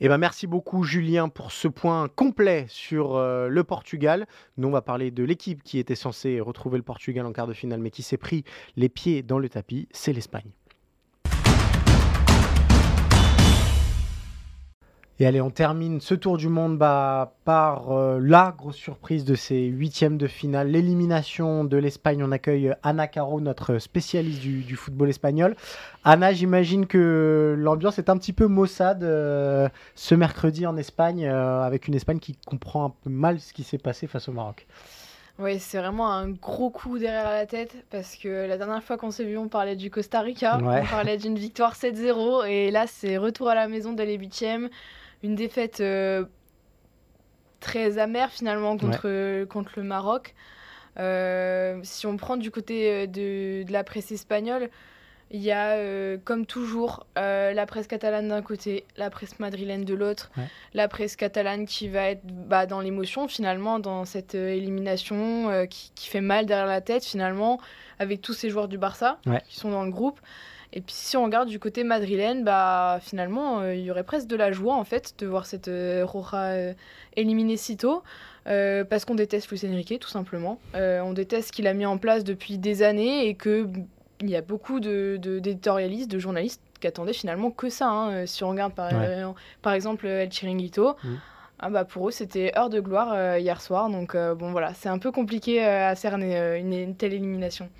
Eh 0.00 0.08
ben 0.08 0.18
merci 0.18 0.46
beaucoup 0.46 0.82
Julien 0.82 1.30
pour 1.30 1.52
ce 1.52 1.68
point 1.68 2.08
complet 2.08 2.66
sur 2.68 3.18
le 3.18 3.64
Portugal. 3.64 4.26
Nous 4.58 4.68
on 4.68 4.70
va 4.70 4.82
parler 4.82 5.10
de 5.10 5.24
l'équipe 5.24 5.62
qui 5.62 5.78
était 5.78 5.94
censée 5.94 6.38
retrouver 6.38 6.76
le 6.76 6.82
Portugal 6.82 7.24
en 7.24 7.32
quart 7.32 7.46
de 7.46 7.54
finale 7.54 7.80
mais 7.80 7.90
qui 7.90 8.02
s'est 8.02 8.18
pris 8.18 8.44
les 8.76 8.90
pieds 8.90 9.22
dans 9.22 9.38
le 9.38 9.48
tapis, 9.48 9.88
c'est 9.92 10.12
l'Espagne. 10.12 10.50
Et 15.18 15.26
allez, 15.26 15.40
on 15.40 15.48
termine 15.48 16.02
ce 16.02 16.14
tour 16.14 16.36
du 16.36 16.50
monde 16.50 16.76
bah, 16.76 17.32
par 17.46 17.90
euh, 17.90 18.20
la 18.20 18.54
grosse 18.56 18.76
surprise 18.76 19.24
de 19.24 19.34
ces 19.34 19.64
huitièmes 19.64 20.18
de 20.18 20.26
finale, 20.26 20.68
l'élimination 20.68 21.64
de 21.64 21.78
l'Espagne. 21.78 22.22
On 22.22 22.32
accueille 22.32 22.74
Anna 22.82 23.06
Caro, 23.06 23.40
notre 23.40 23.78
spécialiste 23.78 24.40
du, 24.40 24.76
football 24.76 25.08
espagnol. 25.08 25.56
Anna, 26.04 26.34
j'imagine 26.34 26.86
que 26.86 27.54
l'ambiance 27.58 27.98
est 27.98 28.10
un 28.10 28.18
petit 28.18 28.34
peu 28.34 28.46
maussade 28.46 29.04
euh, 29.04 29.70
ce 29.94 30.14
mercredi 30.14 30.66
en 30.66 30.76
Espagne, 30.76 31.24
euh, 31.24 31.62
avec 31.62 31.88
une 31.88 31.94
Espagne 31.94 32.18
qui 32.18 32.36
comprend 32.46 32.84
un 32.84 32.92
peu 33.02 33.08
mal 33.08 33.40
ce 33.40 33.54
qui 33.54 33.62
s'est 33.62 33.78
passé 33.78 34.06
face 34.06 34.28
au 34.28 34.32
Maroc. 34.32 34.66
Oui, 35.38 35.58
c'est 35.58 35.78
vraiment 35.78 36.12
un 36.12 36.28
gros 36.28 36.68
coup 36.68 36.98
derrière 36.98 37.30
la 37.30 37.46
tête 37.46 37.74
parce 37.90 38.16
que 38.16 38.46
la 38.46 38.58
dernière 38.58 38.82
fois 38.82 38.98
qu'on 38.98 39.10
s'est 39.10 39.24
vu, 39.24 39.38
on 39.38 39.48
parlait 39.48 39.76
du 39.76 39.90
Costa 39.90 40.20
Rica, 40.20 40.58
on 40.62 40.86
parlait 40.86 41.16
d'une 41.16 41.38
victoire 41.38 41.74
7-0 41.74 42.46
et 42.46 42.70
là 42.70 42.86
c'est 42.86 43.16
retour 43.16 43.48
à 43.48 43.54
la 43.54 43.68
maison 43.68 43.92
dès 43.92 44.06
les 44.06 44.16
huitièmes 44.16 44.68
une 45.26 45.34
défaite 45.34 45.80
euh, 45.80 46.24
très 47.60 47.98
amère 47.98 48.30
finalement 48.30 48.76
contre, 48.78 49.44
contre 49.44 49.72
le 49.76 49.82
Maroc. 49.82 50.34
Euh, 50.98 51.78
si 51.82 52.06
on 52.06 52.16
prend 52.16 52.36
du 52.36 52.50
côté 52.50 52.90
euh, 52.90 53.06
de, 53.06 53.64
de 53.64 53.72
la 53.72 53.84
presse 53.84 54.12
espagnole, 54.12 54.70
il 55.32 55.42
y 55.42 55.50
a, 55.50 56.16
comme 56.18 56.46
toujours, 56.46 57.04
la 57.16 57.66
presse 57.66 57.88
catalane 57.88 58.28
d'un 58.28 58.42
côté, 58.42 58.84
la 58.96 59.10
presse 59.10 59.40
madrilène 59.40 59.84
de 59.84 59.92
l'autre. 59.92 60.30
La 60.72 60.86
presse 60.86 61.16
catalane 61.16 61.66
qui 61.66 61.88
va 61.88 62.10
être 62.10 62.24
bah, 62.24 62.66
dans 62.66 62.80
l'émotion, 62.80 63.26
finalement, 63.26 63.80
dans 63.80 64.04
cette 64.04 64.36
élimination 64.36 65.66
qui, 65.68 65.90
qui, 65.96 66.08
fait 66.08 66.20
mal 66.20 66.46
derrière 66.46 66.68
la 66.68 66.80
tête, 66.80 67.04
finalement, 67.04 67.58
avec 67.98 68.20
tous 68.20 68.34
ces 68.34 68.50
joueurs 68.50 68.68
du 68.68 68.78
Barça 68.78 69.18
qui 69.48 69.56
sont 69.56 69.72
dans 69.72 69.82
le 69.82 69.90
groupe. 69.90 70.20
Et 70.76 70.82
puis 70.82 70.94
si 70.94 71.16
on 71.16 71.24
regarde 71.24 71.48
du 71.48 71.58
côté 71.58 71.84
madrilène, 71.84 72.44
bah 72.44 72.98
finalement 73.00 73.60
euh, 73.60 73.74
il 73.74 73.80
y 73.80 73.90
aurait 73.90 74.04
presque 74.04 74.26
de 74.26 74.36
la 74.36 74.52
joie 74.52 74.74
en 74.74 74.84
fait 74.84 75.14
de 75.18 75.26
voir 75.26 75.46
cette 75.46 75.68
euh, 75.68 76.04
Roja 76.04 76.48
euh, 76.48 76.74
éliminée 77.16 77.56
si 77.56 77.78
tôt. 77.78 78.02
parce 78.44 79.06
qu'on 79.06 79.14
déteste 79.14 79.48
Luis 79.50 79.62
Enrique 79.64 79.98
tout 79.98 80.10
simplement. 80.10 80.60
on 80.74 81.14
déteste 81.14 81.48
ce 81.48 81.52
qu'il 81.52 81.66
a 81.66 81.72
mis 81.72 81.86
en 81.86 81.96
place 81.96 82.24
depuis 82.24 82.58
des 82.58 82.82
années 82.82 83.26
et 83.26 83.34
que 83.34 83.66
il 84.20 84.28
y 84.28 84.36
a 84.36 84.42
beaucoup 84.42 84.78
de, 84.78 85.18
d'éditorialistes, 85.18 86.10
de, 86.10 86.18
journalistes 86.18 86.62
qui 86.80 86.86
attendaient 86.86 87.12
finalement 87.14 87.50
que 87.50 87.70
ça. 87.70 87.88
Hein. 87.88 88.26
Si 88.26 88.44
on 88.44 88.50
regarde 88.50 88.74
par, 88.74 88.92
par 89.62 89.72
exemple 89.72 90.06
El 90.06 90.30
Chiringuito, 90.30 90.94
mmh. 91.02 91.08
Ah 91.58 91.70
bah 91.70 91.86
pour 91.86 92.08
eux, 92.08 92.10
c'était 92.10 92.52
heure 92.54 92.68
de 92.68 92.80
gloire 92.80 93.12
euh, 93.14 93.38
hier 93.38 93.62
soir. 93.62 93.88
Donc 93.88 94.14
euh, 94.14 94.34
bon 94.34 94.52
voilà, 94.52 94.74
c'est 94.74 94.90
un 94.90 94.98
peu 94.98 95.10
compliqué 95.10 95.64
euh, 95.64 95.88
à 95.88 95.94
cerner 95.94 96.58
une, 96.58 96.94
telle 96.96 97.14
élimination. 97.14 97.70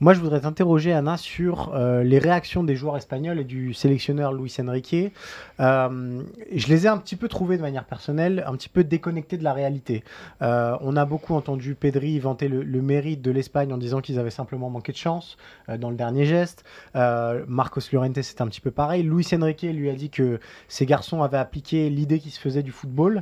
Moi, 0.00 0.12
je 0.12 0.20
voudrais 0.20 0.42
t'interroger, 0.42 0.92
Anna, 0.92 1.16
sur 1.16 1.74
les 1.74 2.18
réactions 2.18 2.62
des 2.62 2.76
joueurs 2.76 2.96
espagnols 2.96 3.38
et 3.38 3.44
du 3.44 3.72
sélectionneur 3.72 4.32
Luis 4.32 4.54
Enrique. 4.60 5.12
je 5.58 6.68
les 6.68 6.86
ai 6.86 6.88
un 6.88 6.98
petit 6.98 7.16
peu 7.16 7.28
trouvés 7.28 7.56
de 7.56 7.62
manière 7.62 7.84
personnelle, 7.84 8.44
un 8.46 8.52
petit 8.52 8.68
peu 8.68 8.84
déconnectés 8.84 9.38
de 9.38 9.44
la 9.44 9.52
réalité. 9.52 10.04
on 10.40 10.96
a 10.96 11.04
beaucoup 11.04 11.34
entendu 11.34 11.74
Pedri 11.74 12.18
vanter 12.18 12.48
le, 12.48 12.82
mérite 12.82 13.22
de 13.22 13.30
l'Espagne 13.30 13.72
en 13.72 13.78
disant 13.78 14.00
qu'ils 14.00 14.18
avaient 14.18 14.30
simplement 14.30 14.68
manqué 14.68 14.92
de 14.92 14.96
chance 14.98 15.36
dans 15.78 15.90
le 15.90 15.96
dernier 15.96 16.26
geste. 16.26 16.64
Marcos 16.94 17.80
Llorente, 17.92 18.20
c'était 18.22 18.42
un 18.42 18.48
petit 18.48 18.60
peu 18.60 18.70
pareil. 18.70 19.02
Luis 19.02 19.26
Enrique 19.32 19.62
lui 19.62 19.88
a 19.88 19.94
dit 19.94 20.10
que 20.10 20.40
ces 20.68 20.86
garçons 20.86 21.22
avaient 21.22 21.38
appliqué 21.38 21.88
l'idée 21.88 22.18
qui 22.18 22.30
se 22.30 22.40
faisait 22.40 22.62
du 22.62 22.72
football. 22.72 23.21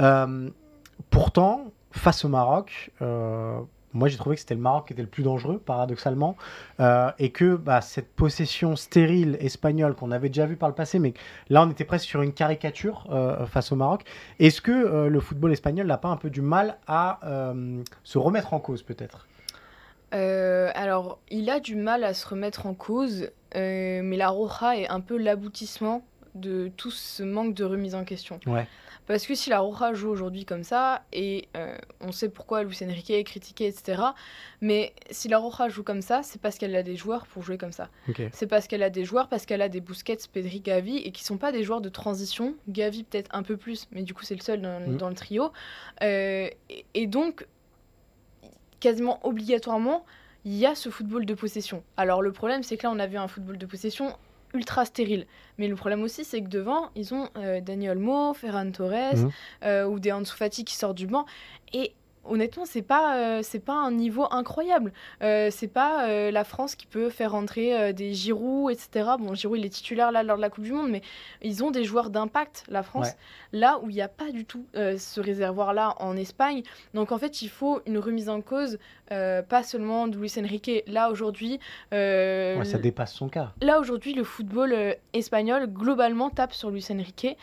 Euh, 0.00 0.50
pourtant, 1.10 1.72
face 1.92 2.24
au 2.24 2.28
Maroc, 2.28 2.90
moi 3.96 4.08
j'ai 4.08 4.16
trouvé 4.16 4.36
que 4.36 4.40
c'était 4.40 4.54
le 4.54 4.60
Maroc 4.60 4.86
qui 4.86 4.92
était 4.92 5.02
le 5.02 5.08
plus 5.08 5.22
dangereux, 5.22 5.58
paradoxalement, 5.58 6.36
euh, 6.80 7.10
et 7.18 7.30
que 7.30 7.56
bah, 7.56 7.80
cette 7.80 8.14
possession 8.14 8.76
stérile 8.76 9.36
espagnole 9.40 9.94
qu'on 9.94 10.10
avait 10.10 10.28
déjà 10.28 10.46
vue 10.46 10.56
par 10.56 10.68
le 10.68 10.74
passé, 10.74 10.98
mais 10.98 11.14
là 11.48 11.62
on 11.62 11.70
était 11.70 11.84
presque 11.84 12.06
sur 12.06 12.22
une 12.22 12.32
caricature 12.32 13.06
euh, 13.10 13.46
face 13.46 13.72
au 13.72 13.76
Maroc. 13.76 14.04
Est-ce 14.38 14.60
que 14.60 14.70
euh, 14.70 15.08
le 15.08 15.20
football 15.20 15.52
espagnol 15.52 15.86
n'a 15.86 15.98
pas 15.98 16.08
un 16.08 16.16
peu 16.16 16.30
du 16.30 16.42
mal 16.42 16.78
à 16.86 17.18
se 18.04 18.18
remettre 18.18 18.54
en 18.54 18.60
cause 18.60 18.82
peut-être? 18.82 19.26
Alors, 20.12 21.18
il 21.30 21.50
a 21.50 21.60
du 21.60 21.76
mal 21.76 22.02
à 22.02 22.14
se 22.14 22.26
remettre 22.26 22.64
en 22.66 22.72
cause, 22.72 23.30
mais 23.54 24.16
la 24.16 24.28
Roja 24.30 24.76
est 24.76 24.88
un 24.88 25.00
peu 25.00 25.18
l'aboutissement 25.18 26.02
de 26.34 26.70
tout 26.76 26.90
ce 26.90 27.22
manque 27.22 27.54
de 27.54 27.64
remise 27.64 27.94
en 27.94 28.04
question. 28.04 28.40
Ouais. 28.46 28.66
Parce 29.06 29.26
que 29.26 29.34
si 29.34 29.50
la 29.50 29.60
Roja 29.60 29.94
joue 29.94 30.08
aujourd'hui 30.08 30.44
comme 30.44 30.64
ça, 30.64 31.02
et 31.12 31.48
euh, 31.56 31.76
on 32.00 32.12
sait 32.12 32.28
pourquoi 32.28 32.64
Luis 32.64 32.78
Enrique 32.82 33.10
est 33.10 33.24
critiqué, 33.24 33.66
etc. 33.66 34.02
Mais 34.60 34.92
si 35.10 35.28
la 35.28 35.38
Roja 35.38 35.68
joue 35.68 35.82
comme 35.82 36.02
ça, 36.02 36.22
c'est 36.22 36.40
parce 36.40 36.58
qu'elle 36.58 36.74
a 36.74 36.82
des 36.82 36.96
joueurs 36.96 37.26
pour 37.26 37.42
jouer 37.42 37.58
comme 37.58 37.72
ça. 37.72 37.88
C'est 38.32 38.46
parce 38.46 38.66
qu'elle 38.66 38.82
a 38.82 38.90
des 38.90 39.04
joueurs, 39.04 39.28
parce 39.28 39.46
qu'elle 39.46 39.62
a 39.62 39.68
des 39.68 39.80
Busquets, 39.80 40.18
Pedri, 40.32 40.60
Gavi, 40.60 40.98
et 40.98 41.12
qui 41.12 41.24
sont 41.24 41.38
pas 41.38 41.52
des 41.52 41.62
joueurs 41.62 41.80
de 41.80 41.88
transition. 41.88 42.56
Gavi 42.68 43.04
peut-être 43.04 43.30
un 43.34 43.42
peu 43.42 43.56
plus, 43.56 43.86
mais 43.92 44.02
du 44.02 44.14
coup 44.14 44.24
c'est 44.24 44.34
le 44.34 44.42
seul 44.42 44.60
dans, 44.60 44.80
mm. 44.80 45.08
le 45.08 45.14
trio. 45.14 45.52
Euh, 46.02 46.48
et, 46.94 47.06
donc, 47.06 47.46
quasiment 48.80 49.24
obligatoirement, 49.24 50.04
il 50.44 50.54
y 50.54 50.66
a 50.66 50.74
ce 50.74 50.90
football 50.90 51.26
de 51.26 51.34
possession. 51.34 51.82
Alors 51.96 52.22
le 52.22 52.32
problème, 52.32 52.62
c'est 52.62 52.76
que 52.76 52.84
là, 52.84 52.92
on 52.92 52.98
a 52.98 53.06
vu 53.06 53.16
un 53.16 53.28
football 53.28 53.58
de 53.58 53.66
possession 53.66 54.16
ultra 54.56 54.84
stérile. 54.84 55.26
Mais 55.58 55.68
le 55.68 55.76
problème 55.76 56.02
aussi, 56.02 56.24
c'est 56.24 56.42
que 56.42 56.48
devant, 56.48 56.90
ils 56.94 57.14
ont 57.14 57.28
euh, 57.36 57.60
Daniel 57.60 57.98
Mo, 57.98 58.34
Ferran 58.34 58.70
Torres 58.70 59.16
mhm. 59.16 59.30
euh, 59.64 59.86
ou 59.86 59.98
des 59.98 60.12
Ansu 60.12 60.34
Fati 60.36 60.64
qui 60.64 60.74
sortent 60.74 60.96
du 60.96 61.06
banc. 61.06 61.26
Et 61.72 61.92
honnêtement, 62.28 62.64
c'est 62.64 62.82
pas 62.82 63.16
euh, 63.16 63.40
c'est 63.42 63.60
pas 63.60 63.74
un 63.74 63.90
niveau 63.90 64.26
incroyable. 64.30 64.92
Euh, 65.22 65.48
c'est 65.50 65.68
pas 65.68 66.08
euh, 66.08 66.30
la 66.30 66.44
France 66.44 66.74
qui 66.74 66.86
peut 66.86 67.10
faire 67.10 67.32
rentrer 67.32 67.92
des 67.92 68.14
Giroud, 68.14 68.72
etc. 68.72 69.10
Bon, 69.18 69.34
Giroud 69.34 69.58
il 69.58 69.64
est 69.64 69.70
titulaire 69.70 70.12
là 70.12 70.22
lors 70.22 70.36
de 70.36 70.42
la 70.42 70.50
Coupe 70.50 70.64
du 70.64 70.72
Monde, 70.72 70.90
mais 70.90 71.02
ils 71.42 71.64
ont 71.64 71.70
des 71.70 71.84
joueurs 71.84 72.10
d'impact. 72.10 72.64
La 72.68 72.82
France, 72.82 73.10
là 73.52 73.78
où 73.82 73.90
il 73.90 73.94
n'y 73.94 74.02
a 74.02 74.08
pas 74.08 74.30
du 74.30 74.44
tout 74.44 74.66
ce 74.74 75.20
réservoir 75.20 75.74
là 75.74 75.94
en 75.98 76.16
Espagne. 76.16 76.62
Donc 76.94 77.12
en 77.12 77.18
fait, 77.18 77.42
il 77.42 77.48
faut 77.48 77.80
une 77.86 77.98
remise 77.98 78.28
en 78.28 78.40
cause, 78.40 78.78
pas 79.08 79.62
seulement 79.62 80.08
de 80.08 80.16
Luis 80.16 80.34
Enrique. 80.38 80.84
Là 80.86 81.10
aujourd'hui, 81.10 81.58
ça 81.90 82.78
dépasse 82.78 83.14
son 83.14 83.28
cas. 83.28 83.52
Là 83.60 83.80
aujourd'hui, 83.80 84.14
le 84.14 84.24
football 84.24 84.96
espagnol 85.12 85.66
globalement 85.66 86.30
tape 86.30 86.52
sur 86.52 86.70
Luis 86.70 86.86
Enrique. 86.90 87.36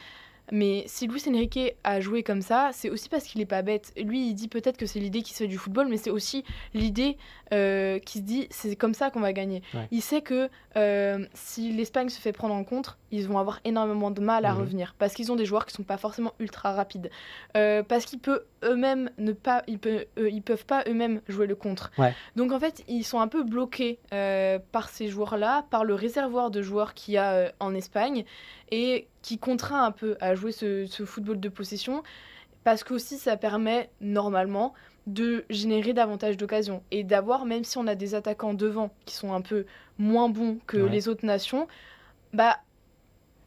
Mais 0.52 0.84
si 0.88 1.08
Luis 1.08 1.24
Enrique 1.28 1.76
a 1.84 2.00
joué 2.00 2.22
comme 2.22 2.42
ça, 2.42 2.72
c'est 2.74 2.90
aussi 2.90 3.10
parce 3.10 3.24
qu'il 3.24 3.40
n'est 3.40 3.46
pas 3.46 3.62
bête. 3.62 3.94
Lui, 3.98 4.28
il 4.28 4.34
dit 4.34 4.48
peut-être 4.48 4.78
que 4.78 4.86
c'est 4.86 5.00
l'idée 5.00 5.22
qui 5.22 5.34
se 5.34 5.40
fait 5.40 5.48
du 5.48 5.58
football, 5.58 5.88
mais 5.88 5.98
c'est 5.98 6.10
aussi 6.10 6.44
l'idée 6.74 7.18
euh, 7.54 8.00
qui 8.00 8.20
se 8.20 8.24
dit 8.24 8.48
c'est 8.50 8.76
comme 8.76 8.94
ça 8.94 9.10
qu'on 9.10 9.20
va 9.20 9.32
gagner. 9.32 9.62
Il 9.92 10.02
sait 10.02 10.22
que 10.22 10.50
euh, 10.76 11.26
si 11.34 11.72
l'Espagne 11.72 12.10
se 12.10 12.20
fait 12.20 12.34
prendre 12.34 12.56
en 12.56 12.64
compte, 12.64 12.98
ils 13.12 13.28
vont 13.28 13.38
avoir 13.38 13.60
énormément 13.64 14.12
de 14.12 14.22
mal 14.22 14.46
à 14.46 14.54
mhm. 14.54 14.60
revenir 14.60 14.96
parce 14.98 15.14
qu'ils 15.14 15.32
ont 15.32 15.36
des 15.36 15.46
joueurs 15.46 15.66
qui 15.66 15.74
sont 15.74 15.84
pas 15.84 15.98
forcément 15.98 16.34
ultra 16.40 16.74
rapides, 16.74 17.12
euh, 17.56 17.84
parce 17.84 18.06
qu'ils 18.06 18.20
peuvent 18.20 18.44
eux-mêmes 18.64 19.12
ne 19.18 19.34
pas, 19.34 19.62
ils, 19.68 19.78
peuvent, 19.78 20.06
ils 20.18 20.42
peuvent 20.42 20.66
pas 20.66 20.84
eux-mêmes 20.88 21.22
jouer 21.28 21.48
le 21.48 21.56
contre. 21.56 21.92
Donc 22.36 22.52
en 22.52 22.60
fait, 22.60 22.84
ils 22.88 23.04
sont 23.04 23.20
un 23.20 23.28
peu 23.28 23.44
bloqués 23.44 24.00
par 24.72 24.90
ces 24.90 25.08
joueurs-là, 25.08 25.66
par 25.70 25.84
le 25.84 25.94
réservoir 25.94 26.52
de 26.52 26.62
joueurs 26.62 26.94
qu'il 26.94 27.14
y 27.14 27.18
a 27.18 27.52
en 27.60 27.76
Espagne 27.76 28.26
et 28.74 29.08
qui 29.22 29.38
contraint 29.38 29.86
un 29.86 29.92
peu 29.92 30.18
à 30.20 30.34
jouer 30.34 30.52
ce, 30.52 30.88
football 31.06 31.40
de 31.40 31.48
possession 31.48 32.02
parce 32.64 32.84
que 32.84 32.96
aussi 32.96 33.20
ça 33.20 33.38
permet 33.38 33.92
normalement 34.02 34.74
de 35.06 35.46
générer 35.52 35.94
davantage 35.94 36.38
d'occasions 36.38 36.82
et 36.90 37.04
d'avoir, 37.04 37.46
même 37.46 37.64
si 37.64 37.78
on 37.78 37.86
a 37.86 37.94
des 37.94 38.16
attaquants 38.16 38.56
devant 38.56 38.90
qui 39.06 39.14
sont 39.14 39.32
un 39.32 39.42
peu 39.42 39.68
moins 40.00 40.28
bons 40.28 40.58
que 40.66 40.78
les 40.78 41.08
autres 41.08 41.24
nations, 41.24 41.68
bah 42.34 42.58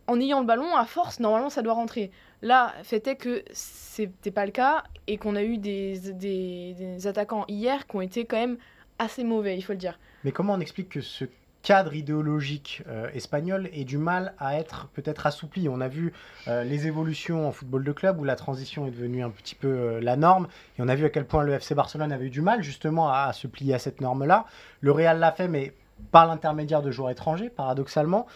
en 0.07 0.21
ayant 0.21 0.39
le 0.39 0.47
ballon, 0.47 0.77
à 0.77 0.85
force, 0.85 1.19
normalement 1.19 1.51
ça 1.51 1.63
doit 1.63 1.75
rentrer. 1.75 2.13
Là, 2.41 2.73
fait 2.85 3.09
est 3.09 3.17
que 3.17 3.43
c'était 3.51 4.31
pas 4.31 4.47
le 4.47 4.53
cas 4.53 4.85
et 5.09 5.19
qu'on 5.19 5.35
a 5.35 5.43
eu 5.43 5.59
des, 5.59 5.99
des, 6.13 7.07
attaquants 7.09 7.47
hier 7.49 7.89
qui 7.89 7.97
ont 7.97 8.01
été 8.01 8.27
quand 8.27 8.37
même 8.37 8.59
assez 9.01 9.25
mauvais, 9.25 9.57
il 9.57 9.63
faut 9.63 9.73
le 9.73 9.79
dire. 9.79 9.99
Mais 10.23 10.31
comment 10.31 10.53
on 10.53 10.61
explique 10.61 10.91
que 10.91 11.01
ce 11.01 11.25
cadre 11.67 11.95
idéologique 11.95 12.85
euh, 12.87 13.11
espagnol 13.13 13.69
ait 13.73 13.83
du 13.83 13.99
mal 13.99 14.35
à 14.39 14.57
être 14.57 14.87
peut-être 14.95 15.27
assoupli. 15.27 15.69
On 15.69 15.81
a 15.81 15.89
vu 15.89 16.13
euh, 16.47 16.63
les 16.63 16.87
évolutions 16.87 17.49
en 17.49 17.51
football 17.51 17.83
de 17.83 17.91
club 17.91 18.21
où 18.21 18.25
la 18.25 18.37
transition 18.37 18.87
est 18.87 18.93
devenue 18.93 19.25
un 19.25 19.31
petit 19.31 19.57
peu 19.57 19.67
euh, 19.67 20.01
la 20.01 20.15
norme 20.15 20.47
et 20.79 20.83
on 20.83 20.87
a 20.87 20.95
vu 20.95 21.05
à 21.05 21.11
quel 21.11 21.25
point 21.25 21.43
le 21.43 21.55
FC 21.55 21.75
Barcelone 21.75 22.13
avait 22.13 22.27
eu 22.27 22.31
du 22.31 22.41
mal 22.41 22.63
justement 22.63 23.11
à, 23.11 23.33
se 23.33 23.49
plier 23.49 23.75
à 23.75 23.81
cette 23.81 24.01
norme-là. 24.01 24.47
Le 24.81 24.93
Real 24.93 25.19
l'a 25.19 25.33
fait 25.33 25.49
mais 25.49 25.73
par 26.13 26.29
l'intermédiaire 26.29 26.83
de 26.83 26.93
joueurs 26.93 27.11
étrangers, 27.11 27.51
paradoxalement 27.51 28.29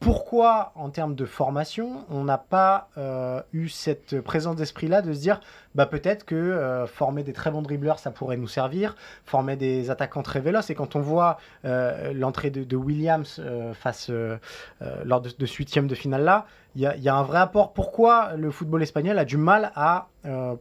pourquoi, 0.00 0.72
en 0.76 0.88
termes 0.88 1.14
de 1.14 1.26
formation, 1.26 2.06
on 2.08 2.24
n'a 2.24 2.38
pas 2.38 2.88
euh, 2.96 3.42
eu 3.52 3.68
cette 3.68 4.22
présence 4.22 4.56
d'esprit-là 4.56 5.02
de 5.02 5.12
se 5.12 5.20
dire, 5.20 5.40
bah 5.74 5.84
peut-être 5.84 6.24
que 6.24 6.34
euh, 6.34 6.86
former 6.86 7.22
des 7.22 7.34
très 7.34 7.50
bons 7.50 7.60
dribbleurs, 7.60 7.98
ça 7.98 8.10
pourrait 8.10 8.38
nous 8.38 8.48
servir, 8.48 8.96
former 9.26 9.56
des 9.56 9.90
attaquants 9.90 10.22
très 10.22 10.40
véloces. 10.40 10.70
Et 10.70 10.74
quand 10.74 10.96
on 10.96 11.00
voit 11.00 11.36
euh, 11.66 12.14
l'entrée 12.14 12.48
de, 12.48 12.76
Williams 12.76 13.42
face 13.74 14.10
lors 15.04 15.20
de, 15.20 15.46
ce 15.46 15.56
huitième 15.56 15.86
de 15.86 15.94
finale 15.94 16.24
là, 16.24 16.46
il 16.76 16.80
y, 16.80 17.08
a 17.08 17.14
un 17.14 17.22
vrai 17.22 17.40
apport. 17.40 17.74
Pourquoi 17.74 18.32
le 18.36 18.50
football 18.50 18.82
espagnol 18.82 19.18
a 19.18 19.26
du 19.26 19.36
mal 19.36 19.70
à 19.74 20.08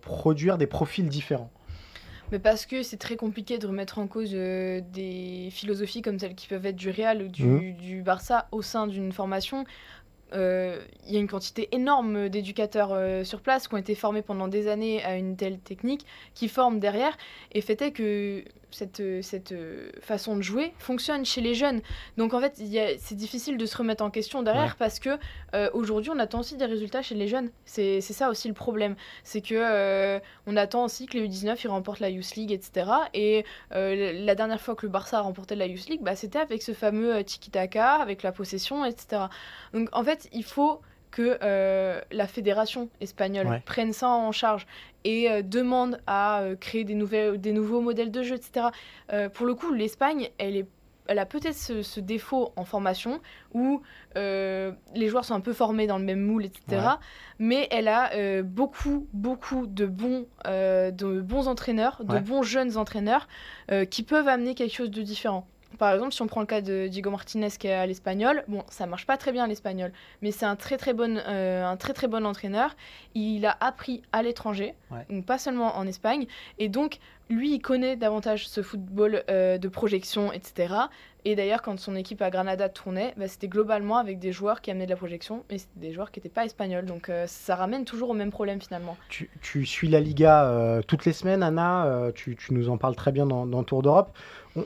produire 0.01 0.57
des 0.57 0.67
profils 0.67 1.07
différents? 1.07 1.49
Mais 2.31 2.39
parce 2.39 2.65
que 2.65 2.83
c'est 2.83 2.97
très 2.97 3.15
compliqué 3.15 3.57
de 3.57 3.67
remettre 3.67 3.99
en 3.99 4.07
cause 4.07 4.31
euh, 4.33 4.81
des 4.93 5.49
philosophies 5.51 6.01
comme 6.01 6.19
celles 6.19 6.35
qui 6.35 6.47
peuvent 6.47 6.65
être 6.65 6.75
du 6.75 6.89
Real 6.89 7.23
ou 7.23 7.27
du, 7.27 7.45
mmh. 7.45 7.73
du 7.75 8.01
Barça 8.01 8.47
au 8.51 8.61
sein 8.61 8.87
d'une 8.87 9.11
formation. 9.11 9.65
Euh, 10.33 10.79
il 11.07 11.13
y 11.13 11.17
a 11.17 11.19
une 11.19 11.27
quantité 11.27 11.69
énorme 11.71 12.29
d'éducateurs 12.29 12.91
euh, 12.91 13.23
sur 13.23 13.41
place 13.41 13.67
qui 13.67 13.73
ont 13.73 13.77
été 13.77 13.95
formés 13.95 14.21
pendant 14.21 14.47
des 14.47 14.67
années 14.67 15.03
à 15.03 15.15
une 15.15 15.35
telle 15.35 15.59
technique, 15.59 16.05
qui 16.35 16.47
forment 16.47 16.79
derrière, 16.79 17.17
et 17.51 17.61
fait 17.61 17.91
que 17.91 18.43
cette, 18.71 19.01
cette 19.21 19.53
façon 20.01 20.35
de 20.35 20.41
jouer 20.41 20.73
fonctionne 20.79 21.25
chez 21.25 21.41
les 21.41 21.53
jeunes. 21.53 21.81
Donc 22.17 22.33
en 22.33 22.39
fait, 22.39 22.61
c'est 22.99 23.15
difficile 23.15 23.57
de 23.57 23.65
se 23.65 23.77
remettre 23.77 24.03
en 24.03 24.09
question 24.09 24.43
derrière 24.43 24.75
parce 24.75 24.99
que 24.99 25.17
euh, 25.55 25.69
aujourd'hui, 25.73 26.11
on 26.13 26.19
attend 26.19 26.39
aussi 26.39 26.57
des 26.57 26.65
résultats 26.65 27.01
chez 27.01 27.15
les 27.15 27.27
jeunes. 27.27 27.49
C'est 27.65 28.01
ça 28.01 28.29
aussi 28.29 28.47
le 28.47 28.53
problème. 28.53 28.95
C'est 29.23 29.41
que 29.41 30.19
on 30.45 30.57
attend 30.57 30.85
aussi 30.85 31.05
que 31.05 31.17
les 31.17 31.27
U19 31.27 31.57
ils 31.63 31.67
remportent 31.67 31.99
la 31.99 32.09
Youth 32.09 32.35
League, 32.35 32.51
etc. 32.51 32.89
Et 33.13 33.45
la 33.71 34.35
dernière 34.35 34.61
fois 34.61 34.75
que 34.75 34.85
le 34.85 34.91
Barça 34.91 35.19
a 35.19 35.21
remporté 35.21 35.55
la 35.55 35.67
Youth 35.67 35.87
League, 35.87 36.01
bah, 36.01 36.15
c'était 36.15 36.39
avec 36.39 36.61
ce 36.61 36.73
fameux 36.73 37.23
tiki-taka, 37.23 37.95
avec 37.95 38.23
la 38.23 38.31
possession, 38.31 38.85
etc. 38.85 39.23
Donc 39.73 39.89
en 39.91 40.03
fait, 40.03 40.27
il 40.31 40.43
faut 40.43 40.81
que 41.11 41.37
euh, 41.41 42.01
la 42.11 42.27
fédération 42.27 42.89
espagnole 43.01 43.61
prenne 43.65 43.93
ça 43.93 44.09
en 44.09 44.31
charge 44.31 44.67
et 45.03 45.29
euh, 45.29 45.41
demande 45.41 45.99
à 46.07 46.41
euh, 46.41 46.55
créer 46.55 46.83
des, 46.83 46.93
nouvelles, 46.93 47.39
des 47.39 47.51
nouveaux 47.51 47.81
modèles 47.81 48.11
de 48.11 48.23
jeu, 48.23 48.35
etc. 48.35 48.67
pour 49.33 49.45
le 49.45 49.55
coup, 49.55 49.73
l'Espagne, 49.73 50.29
elle, 50.37 50.55
est, 50.55 50.67
elle 51.07 51.19
a 51.19 51.25
peut-être 51.25 51.55
ce, 51.55 51.99
défaut 51.99 52.51
en 52.55 52.65
formation 52.65 53.21
où 53.53 53.81
les 54.15 55.07
joueurs 55.07 55.25
sont 55.25 55.33
un 55.33 55.39
peu 55.39 55.53
formés 55.53 55.87
dans 55.87 55.97
le 55.97 56.05
même 56.05 56.21
moule, 56.21 56.45
etc. 56.45 56.81
Mais 57.39 57.67
elle 57.71 57.87
a 57.87 58.43
beaucoup, 58.43 59.07
beaucoup 59.13 59.65
de 59.67 59.85
bons, 59.85 60.27
de 60.45 61.21
bons 61.21 61.47
entraîneurs, 61.47 62.03
de 62.03 62.19
bons 62.19 62.43
jeunes 62.43 62.77
entraîneurs 62.77 63.27
qui 63.89 64.03
peuvent 64.03 64.27
amener 64.27 64.55
quelque 64.55 64.75
chose 64.75 64.91
de 64.91 65.01
différent. 65.01 65.47
Par 65.77 65.93
exemple, 65.93 66.13
si 66.13 66.21
on 66.21 66.27
prend 66.27 66.41
le 66.41 66.47
cas 66.47 66.61
de 66.61 66.87
Diego 66.87 67.09
Martinez 67.11 67.51
qui 67.51 67.67
est 67.67 67.73
à 67.73 67.85
l'espagnol, 67.85 68.43
bon, 68.47 68.63
ça 68.69 68.85
marche 68.85 69.05
pas 69.05 69.17
très 69.17 69.31
bien 69.31 69.47
l'espagnol, 69.47 69.91
mais 70.21 70.31
c'est 70.31 70.45
un 70.45 70.55
très 70.55 70.77
très 70.77 70.93
bon, 70.93 71.17
euh, 71.17 71.65
un 71.65 71.77
très 71.77 71.93
très 71.93 72.07
bon 72.07 72.25
entraîneur. 72.25 72.75
Il 73.15 73.45
a 73.45 73.55
appris 73.59 74.01
à 74.11 74.23
l'étranger, 74.23 74.73
donc 75.09 75.25
pas 75.25 75.37
seulement 75.37 75.77
en 75.77 75.85
Espagne, 75.87 76.27
et 76.57 76.69
donc 76.69 76.99
lui, 77.29 77.53
il 77.53 77.59
connaît 77.59 77.95
davantage 77.95 78.47
ce 78.47 78.63
football 78.63 79.23
euh, 79.29 79.59
de 79.59 79.67
projection, 79.67 80.33
etc. 80.33 80.73
Et 81.25 81.35
d'ailleurs, 81.35 81.61
quand 81.61 81.77
son 81.79 81.95
équipe 81.95 82.21
à 82.21 82.29
Granada 82.29 82.69
tournait, 82.69 83.13
bah, 83.17 83.27
c'était 83.27 83.47
globalement 83.47 83.97
avec 83.97 84.19
des 84.19 84.31
joueurs 84.31 84.61
qui 84.61 84.71
amenaient 84.71 84.85
de 84.85 84.91
la 84.91 84.97
projection, 84.97 85.43
mais 85.49 85.57
des 85.75 85.91
joueurs 85.91 86.11
qui 86.11 86.19
n'étaient 86.19 86.29
pas 86.29 86.45
espagnols. 86.45 86.85
Donc 86.85 87.09
euh, 87.09 87.25
ça 87.27 87.55
ramène 87.55 87.85
toujours 87.85 88.09
au 88.09 88.13
même 88.13 88.31
problème 88.31 88.61
finalement. 88.61 88.97
Tu, 89.09 89.29
suis 89.65 89.87
la 89.87 89.99
Liga 89.99 90.81
toutes 90.87 91.05
les 91.05 91.13
semaines, 91.13 91.43
Anna. 91.43 92.11
Tu, 92.15 92.37
nous 92.51 92.69
en 92.69 92.77
parles 92.77 92.95
très 92.95 93.11
bien 93.11 93.25
dans, 93.25 93.45
dans 93.45 93.63
Tour 93.63 93.81
d'Europe 93.81 94.11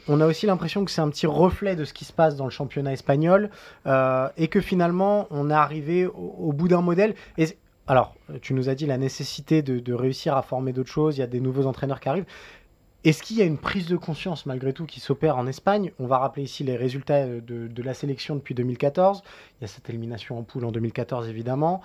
on 0.08 0.22
a 0.22 0.28
aussi 0.28 0.46
l'impression 0.46 0.86
que 0.86 0.92
c'est 0.92 1.02
un 1.02 1.10
petit 1.10 1.28
reflet 1.28 1.76
de 1.76 1.86
ce 1.86 1.94
qui 1.94 2.06
se 2.06 2.14
passe 2.14 2.36
dans 2.36 2.46
le 2.46 2.52
championnat 2.52 2.94
espagnol 2.94 3.50
euh, 3.86 4.30
et 4.38 4.48
que 4.48 4.62
finalement 4.62 5.28
on 5.30 5.50
est 5.50 5.54
arrivé 5.54 6.06
au, 6.06 6.54
bout 6.54 6.68
d'un 6.68 6.82
modèle. 6.82 7.16
Alors, 7.86 8.16
tu 8.42 8.54
nous 8.54 8.70
as 8.70 8.76
dit 8.76 8.86
la 8.86 8.98
nécessité 8.98 9.62
de, 9.62 9.94
réussir 9.94 10.38
à 10.38 10.42
former 10.42 10.72
d'autres 10.72 10.92
choses, 10.92 11.18
il 11.18 11.20
y 11.20 11.24
a 11.24 11.28
des 11.28 11.42
nouveaux 11.42 11.66
entraîneurs 11.66 12.00
qui 12.00 12.08
arrivent. 12.08 12.26
Est-ce 13.04 13.22
qu'il 13.22 13.38
y 13.38 13.42
a 13.42 13.46
une 13.46 13.58
prise 13.58 13.88
de 13.88 13.98
conscience 13.98 14.46
malgré 14.46 14.72
tout 14.72 14.86
qui 14.86 15.02
s'opère 15.02 15.38
en 15.38 15.46
Espagne? 15.46 15.92
On 16.00 16.08
va 16.08 16.20
rappeler 16.20 16.44
ici 16.44 16.64
les 16.64 16.78
résultats 16.78 17.28
de, 17.28 17.68
de, 17.68 17.84
la 17.84 17.94
sélection 17.94 18.36
depuis 18.36 18.56
2014. 18.56 19.24
Il 19.60 19.64
y 19.64 19.66
a 19.66 19.68
cette 19.68 19.90
élimination 19.90 20.40
en 20.40 20.44
poule 20.44 20.64
en 20.64 20.72
2014 20.72 21.28
évidemment. 21.28 21.82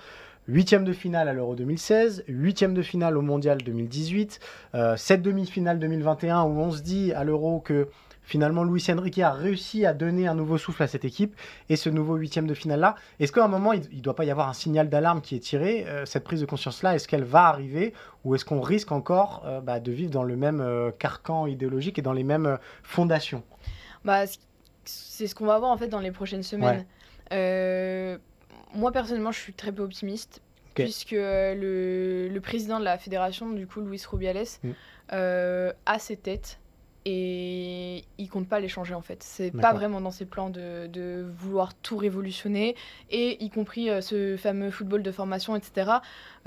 Huitième 0.47 0.85
de 0.85 0.93
finale 0.93 1.27
à 1.27 1.33
l'Euro 1.33 1.55
2016, 1.55 2.23
huitième 2.29 2.73
de 2.73 2.81
finale 2.81 3.17
au 3.17 3.21
Mondial 3.21 3.57
2018, 3.57 4.39
euh, 4.75 4.95
cette 4.95 5.21
demi-finale 5.21 5.77
2021 5.77 6.43
où 6.43 6.57
on 6.57 6.71
se 6.71 6.81
dit 6.81 7.11
à 7.11 7.25
l'Euro 7.25 7.59
que 7.59 7.89
finalement 8.29 8.63
Luis 8.63 8.85
Enrique 8.89 9.19
a 9.19 9.31
réussi 9.31 9.85
à 9.85 9.93
donner 9.93 10.27
un 10.27 10.35
nouveau 10.35 10.57
souffle 10.57 10.83
à 10.83 10.87
cette 10.87 11.03
équipe 11.03 11.35
et 11.67 11.75
ce 11.75 11.89
nouveau 11.89 12.15
huitième 12.15 12.47
de 12.47 12.53
finale 12.53 12.79
là. 12.79 12.95
Est-ce 13.19 13.31
qu'à 13.31 13.43
un 13.43 13.47
moment 13.47 13.73
il 13.73 13.81
ne 13.91 14.01
doit 14.01 14.15
pas 14.15 14.25
y 14.25 14.31
avoir 14.31 14.47
un 14.47 14.53
signal 14.53 14.89
d'alarme 14.89 15.21
qui 15.21 15.35
est 15.35 15.39
tiré 15.39 15.85
euh, 15.87 16.05
Cette 16.05 16.23
prise 16.23 16.41
de 16.41 16.45
conscience 16.45 16.83
là, 16.83 16.95
est-ce 16.95 17.07
qu'elle 17.07 17.23
va 17.23 17.47
arriver 17.47 17.93
ou 18.23 18.35
est-ce 18.35 18.45
qu'on 18.45 18.61
risque 18.61 18.91
encore 18.91 19.43
euh, 19.45 19.61
bah, 19.61 19.79
de 19.79 19.91
vivre 19.91 20.11
dans 20.11 20.23
le 20.23 20.35
même 20.35 20.63
carcan 20.97 21.47
idéologique 21.47 21.99
et 21.99 22.01
dans 22.01 22.13
les 22.13 22.23
mêmes 22.23 22.57
fondations? 22.83 23.43
Bah, 24.05 24.23
c'est 24.85 25.27
ce 25.27 25.35
qu'on 25.35 25.45
va 25.45 25.59
voir 25.59 25.71
en 25.71 25.77
fait 25.77 25.87
dans 25.87 25.99
les 25.99 26.11
prochaines 26.11 26.43
semaines 26.43 26.85
moi 28.73 28.91
personnellement, 28.91 29.31
je 29.31 29.39
suis 29.39 29.53
très 29.53 29.71
peu 29.71 29.83
optimiste. 29.83 30.41
Puisque 30.75 31.11
le, 31.11 32.29
le, 32.31 32.39
président 32.39 32.79
de 32.79 32.85
la 32.85 32.97
fédération, 32.97 33.49
du 33.49 33.67
coup, 33.67 33.81
Luis 33.81 34.01
Rubiales, 34.09 34.45
mm. 34.63 34.69
euh, 35.11 35.73
a 35.85 35.99
ses 35.99 36.15
têtes 36.15 36.58
et 37.05 38.03
il 38.17 38.29
compte 38.29 38.47
pas 38.47 38.59
les 38.59 38.67
changer 38.67 38.93
en 38.93 39.01
fait. 39.01 39.23
C'est 39.23 39.51
pas 39.51 39.73
vraiment 39.73 40.01
dans 40.01 40.11
ses 40.11 40.25
plans 40.25 40.49
de, 40.49 40.87
de, 40.87 41.25
vouloir 41.37 41.73
tout 41.73 41.97
révolutionner 41.97 42.75
et 43.09 43.43
y 43.43 43.49
compris 43.49 43.89
euh, 43.89 44.01
ce 44.01 44.37
fameux 44.37 44.71
football 44.71 45.01
de 45.03 45.11
formation, 45.11 45.55
etc. 45.55 45.91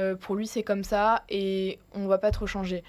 Euh, 0.00 0.14
pour 0.14 0.34
lui, 0.34 0.46
c'est 0.46 0.62
comme 0.62 0.84
ça 0.84 1.24
et 1.28 1.78
on 1.94 2.06
va 2.06 2.18
pas 2.18 2.30
trop 2.30 2.46
changer. 2.46 2.84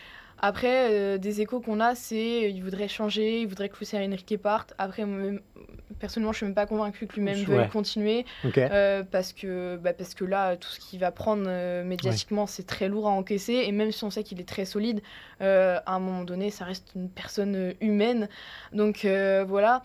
Après, 0.45 0.91
euh, 0.91 1.17
des 1.17 1.39
échos 1.39 1.61
qu'on 1.61 1.79
a, 1.79 1.95
c'est 1.95 2.51
il 2.51 2.61
voudrait 2.61 2.89
changer, 2.89 3.39
il 3.39 3.47
voudrait 3.47 3.69
que 3.69 3.77
Luis 3.79 3.89
Enrique 3.93 4.37
parte. 4.41 4.73
Après, 4.77 5.05
personnellement, 5.99 6.33
je 6.33 6.37
suis 6.37 6.45
même 6.45 6.53
pas 6.53 6.65
convaincu 6.65 7.07
que 7.07 7.15
lui-même 7.15 7.41
veuille 7.45 7.69
continuer 7.69 8.25
euh, 8.57 9.03
parce 9.09 9.31
que 9.31 9.77
bah, 9.77 9.93
parce 9.93 10.13
que 10.13 10.25
là, 10.25 10.57
tout 10.57 10.67
ce 10.67 10.81
qu'il 10.81 10.99
va 10.99 11.11
prendre 11.11 11.45
euh, 11.47 11.85
médiatiquement, 11.85 12.45
c'est 12.45 12.67
très 12.67 12.89
lourd 12.89 13.07
à 13.07 13.11
encaisser. 13.11 13.53
Et 13.53 13.71
même 13.71 13.93
si 13.93 14.03
on 14.03 14.09
sait 14.09 14.25
qu'il 14.25 14.41
est 14.41 14.47
très 14.47 14.65
solide, 14.65 15.01
à 15.39 15.81
un 15.85 15.99
moment 15.99 16.25
donné, 16.25 16.49
ça 16.49 16.65
reste 16.65 16.91
une 16.93 17.09
personne 17.09 17.73
humaine. 17.79 18.27
Donc 18.73 19.07
voilà. 19.47 19.83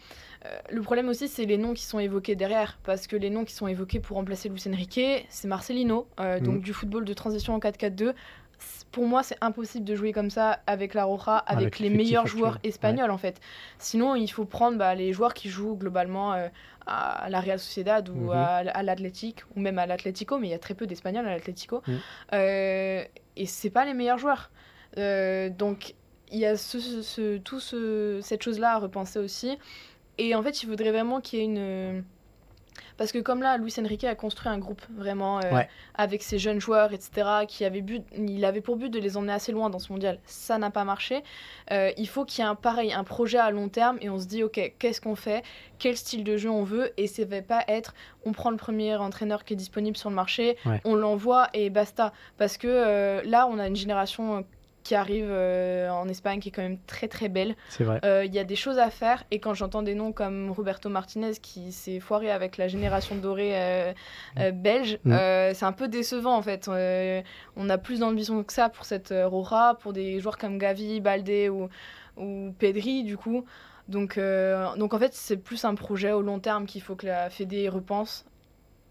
le 0.72 0.82
problème 0.82 1.08
aussi, 1.08 1.28
c'est 1.28 1.46
les 1.46 1.56
noms 1.56 1.72
qui 1.72 1.84
sont 1.84 2.00
évoqués 2.00 2.34
derrière, 2.34 2.80
parce 2.82 3.06
que 3.06 3.14
les 3.14 3.30
noms 3.30 3.44
qui 3.44 3.54
sont 3.54 3.68
évoqués 3.68 4.00
pour 4.00 4.16
remplacer 4.16 4.48
Luis 4.48 4.64
Enrique, 4.66 5.24
c'est 5.28 5.46
Marcelino, 5.46 6.08
donc 6.18 6.56
mhm. 6.56 6.60
du 6.62 6.72
football 6.72 7.04
de 7.04 7.14
transition 7.14 7.54
en 7.54 7.60
4-4-2 7.60 8.12
pour 8.90 9.06
moi, 9.06 9.22
c'est 9.22 9.36
impossible 9.40 9.84
de 9.84 9.94
jouer 9.94 10.12
comme 10.12 10.30
ça 10.30 10.60
avec 10.66 10.94
la 10.94 11.04
Roja, 11.04 11.36
avec, 11.36 11.78
les 11.78 11.90
meilleurs 11.90 12.26
joueurs 12.26 12.58
espagnols 12.64 13.10
en 13.10 13.18
fait. 13.18 13.40
Sinon, 13.78 14.14
il 14.14 14.28
faut 14.28 14.44
prendre 14.44 14.78
bah, 14.78 14.94
les 14.94 15.12
joueurs 15.12 15.34
qui 15.34 15.48
jouent 15.48 15.76
globalement 15.76 16.32
euh, 16.32 16.48
à 16.86 17.28
la 17.28 17.40
Real 17.40 17.58
Sociedad 17.58 18.08
ou 18.08 18.14
mhm. 18.14 18.30
à, 18.30 18.82
l'Athletic 18.82 19.44
ou 19.54 19.60
même 19.60 19.78
à 19.78 19.86
l'Atlético, 19.86 20.38
mais 20.38 20.48
il 20.48 20.50
y 20.50 20.54
a 20.54 20.58
très 20.58 20.74
peu 20.74 20.86
d'Espagnols 20.86 21.26
à 21.26 21.30
l'Atlético. 21.30 21.82
Mhm. 21.86 21.98
Euh, 22.32 23.04
et 23.36 23.46
c'est 23.46 23.70
pas 23.70 23.84
les 23.84 23.94
meilleurs 23.94 24.18
joueurs. 24.18 24.50
Euh, 24.96 25.50
donc, 25.50 25.94
il 26.32 26.38
y 26.38 26.46
a 26.46 26.56
ce, 26.56 27.36
tout 27.38 27.60
ce, 27.60 28.20
cette 28.22 28.42
chose-là 28.42 28.74
à 28.74 28.78
repenser 28.78 29.18
aussi. 29.18 29.58
Et 30.16 30.34
en 30.34 30.42
fait, 30.42 30.62
il 30.62 30.68
faudrait 30.68 30.90
vraiment 30.90 31.20
qu'il 31.20 31.38
y 31.38 31.42
ait 31.42 31.44
une 31.44 32.04
parce 32.98 33.12
que 33.12 33.18
comme 33.18 33.42
là, 33.42 33.56
Luis 33.56 33.72
Enrique 33.78 34.04
a 34.04 34.14
construit 34.16 34.48
un 34.48 34.58
groupe 34.58 34.82
vraiment 34.90 35.38
euh, 35.38 35.62
avec 35.94 36.22
ses 36.22 36.38
jeunes 36.38 36.60
joueurs, 36.60 36.92
etc., 36.92 37.28
qui 37.46 37.64
avait 37.64 37.80
but, 37.80 38.02
il 38.16 38.44
avait 38.44 38.60
pour 38.60 38.76
but 38.76 38.90
de 38.90 38.98
les 38.98 39.16
emmener 39.16 39.32
assez 39.32 39.52
loin 39.52 39.70
dans 39.70 39.78
ce 39.78 39.92
mondial. 39.92 40.18
Ça 40.26 40.58
n'a 40.58 40.70
pas 40.70 40.84
marché. 40.84 41.22
Euh, 41.70 41.92
il 41.96 42.08
faut 42.08 42.24
qu'il 42.24 42.42
y 42.42 42.46
ait 42.46 42.50
un 42.50 42.56
pareil, 42.56 42.92
un 42.92 43.04
projet 43.04 43.38
à 43.38 43.50
long 43.52 43.68
terme 43.68 43.98
et 44.00 44.10
on 44.10 44.18
se 44.18 44.26
dit, 44.26 44.42
ok, 44.42 44.74
qu'est-ce 44.78 45.00
qu'on 45.00 45.14
fait? 45.14 45.44
Quel 45.78 45.96
style 45.96 46.24
de 46.24 46.36
jeu 46.36 46.50
on 46.50 46.64
veut? 46.64 46.92
Et 46.96 47.06
ça 47.06 47.22
ne 47.22 47.28
va 47.28 47.40
pas 47.40 47.62
être, 47.68 47.94
on 48.26 48.32
prend 48.32 48.50
le 48.50 48.56
premier 48.56 48.96
entraîneur 48.96 49.44
qui 49.44 49.54
est 49.54 49.56
disponible 49.56 49.96
sur 49.96 50.10
le 50.10 50.16
marché, 50.16 50.56
on 50.84 50.96
l'envoie 50.96 51.48
et 51.54 51.70
basta. 51.70 52.12
Parce 52.36 52.58
que 52.58 52.66
euh, 52.66 53.22
là, 53.24 53.46
on 53.48 53.60
a 53.60 53.68
une 53.68 53.76
génération 53.76 54.44
qui 54.88 54.94
arrive 54.94 55.28
euh, 55.28 55.90
en 55.90 56.08
Espagne 56.08 56.40
qui 56.40 56.48
est 56.48 56.52
quand 56.52 56.62
même 56.62 56.78
très 56.86 57.08
très 57.08 57.28
belle. 57.28 57.56
C'est 57.68 57.84
vrai. 57.84 58.00
Euh, 58.06 58.24
il 58.24 58.34
y 58.34 58.38
a 58.38 58.44
des 58.44 58.56
choses 58.56 58.78
à 58.78 58.88
faire 58.88 59.22
et 59.30 59.38
quand 59.38 59.52
j'entends 59.52 59.82
des 59.82 59.94
noms 59.94 60.12
comme 60.12 60.50
Roberto 60.50 60.88
Martinez 60.88 61.32
qui 61.42 61.72
s'est 61.72 62.00
foiré 62.00 62.30
avec 62.30 62.56
la 62.56 62.68
génération 62.68 63.14
dorée 63.14 63.50
euh, 63.52 63.92
mm. 64.38 64.50
belge, 64.52 64.98
mm. 65.04 65.52
c'est 65.52 65.66
un 65.66 65.72
peu 65.72 65.88
décevant 65.88 66.34
en 66.34 66.40
fait. 66.40 66.70
on 67.54 67.68
a 67.68 67.76
plus 67.76 68.00
d'ambition 68.00 68.42
que 68.42 68.52
ça 68.54 68.70
pour 68.70 68.86
cette 68.86 69.12
Rora, 69.12 69.74
pour 69.74 69.92
des 69.92 70.20
joueurs 70.20 70.38
comme 70.38 70.56
Gavi, 70.56 71.02
Balde 71.02 71.50
ou, 71.50 71.68
ou 72.16 72.54
Pedri 72.58 73.04
du 73.04 73.18
coup. 73.18 73.44
Donc, 73.88 74.18
donc 74.78 74.94
en 74.94 74.98
fait, 74.98 75.12
c'est 75.12 75.36
plus 75.36 75.66
un 75.66 75.74
projet 75.74 76.12
au 76.12 76.22
long 76.22 76.40
terme 76.40 76.64
qu'il 76.64 76.80
faut 76.80 76.96
que 76.96 77.06
la 77.06 77.28
Fédé 77.28 77.68
repense 77.68 78.24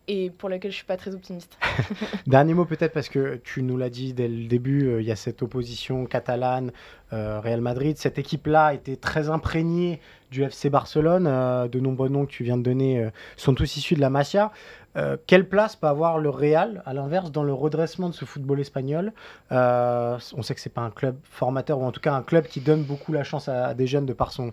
et 0.08 0.30
pour 0.30 0.49
laquelle 0.49 0.72
je 0.72 0.78
suis 0.78 0.86
pas 0.86 0.97
très 0.97 1.14
optimiste. 1.14 1.58
Dernier 2.28 2.53
mot 2.53 2.66
peut-être 2.66 2.93
parce 2.93 3.10
que 3.10 3.39
tu 3.43 3.62
nous 3.62 3.78
l'as 3.78 3.89
dit 3.89 4.14
dès 4.14 4.28
le 4.28 4.47
début, 4.47 4.88
euh, 4.88 5.01
il 5.01 5.08
y 5.08 5.12
a 5.12 5.16
cette 5.16 5.41
opposition 5.41 6.05
catalane 6.05 6.72
euh, 7.14 7.39
Real 7.39 7.62
Madrid. 7.62 7.97
Cette 7.97 8.18
équipe-là 8.18 8.74
était 8.74 8.95
très 8.95 9.30
imprégnée 9.30 9.99
du 10.32 10.43
FC 10.43 10.69
Barcelone. 10.69 11.28
Euh, 11.28 11.67
de 11.67 11.80
nombreux 11.80 12.09
noms 12.09 12.25
que 12.25 12.32
tu 12.32 12.43
viens 12.43 12.57
de 12.57 12.63
donner 12.63 13.09
sont 13.36 13.53
tous 13.53 13.78
issus 13.78 13.95
de 13.95 14.01
la 14.01 14.09
Masia. 14.09 14.51
Euh, 14.97 15.15
quelle 15.28 15.47
place 15.47 15.75
peut 15.75 15.88
avoir 15.88 16.17
le 16.17 16.30
Real, 16.30 16.82
à 16.86 16.93
l'inverse, 16.93 17.32
dans 17.32 17.43
le 17.43 17.53
redressement 17.53 18.09
de 18.09 18.15
ce 18.15 18.25
football 18.25 18.59
espagnol 18.59 19.13
euh, 19.51 20.17
On 20.36 20.41
sait 20.41 20.55
que 20.55 20.61
c'est 20.61 20.73
pas 20.73 20.82
un 20.82 20.89
club 20.89 21.17
formateur, 21.23 21.80
ou 21.80 21.86
en 21.86 21.91
tout 21.91 21.99
cas 21.99 22.13
un 22.13 22.23
club 22.23 22.45
qui 22.47 22.61
donne 22.61 22.84
beaucoup 22.84 23.13
la 23.13 23.23
chance 23.23 23.47
à, 23.47 23.75
des 23.75 23.86
jeunes 23.86 24.07
de 24.07 24.13
par 24.13 24.32
son, 24.32 24.51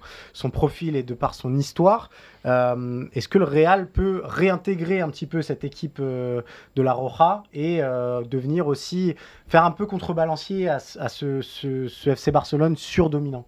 profil 0.53 0.97
et 0.97 1.03
de 1.03 1.15
par 1.15 1.35
son 1.35 1.57
histoire. 1.57 2.11
Euh, 2.45 3.07
est-ce 3.15 3.29
que 3.29 3.39
le 3.39 3.45
Real 3.45 3.87
peut 3.87 4.21
réintégrer 4.25 5.01
un 5.01 5.09
petit 5.09 5.27
peu 5.27 5.41
cette 5.41 5.65
équipe 5.65 6.01
de 6.01 6.43
la 6.77 6.93
Roja 6.93 7.45
et 7.55 7.79
devenir 7.79 8.67
aussi, 8.67 9.15
faire 9.49 9.65
un 9.65 9.71
peu 9.71 9.87
contrebalancier 9.87 10.69
à, 10.69 10.79
ce, 10.79 11.41
ce, 11.41 12.11
FC 12.11 12.31
Barcelone 12.31 12.77
surdominant? 12.77 13.47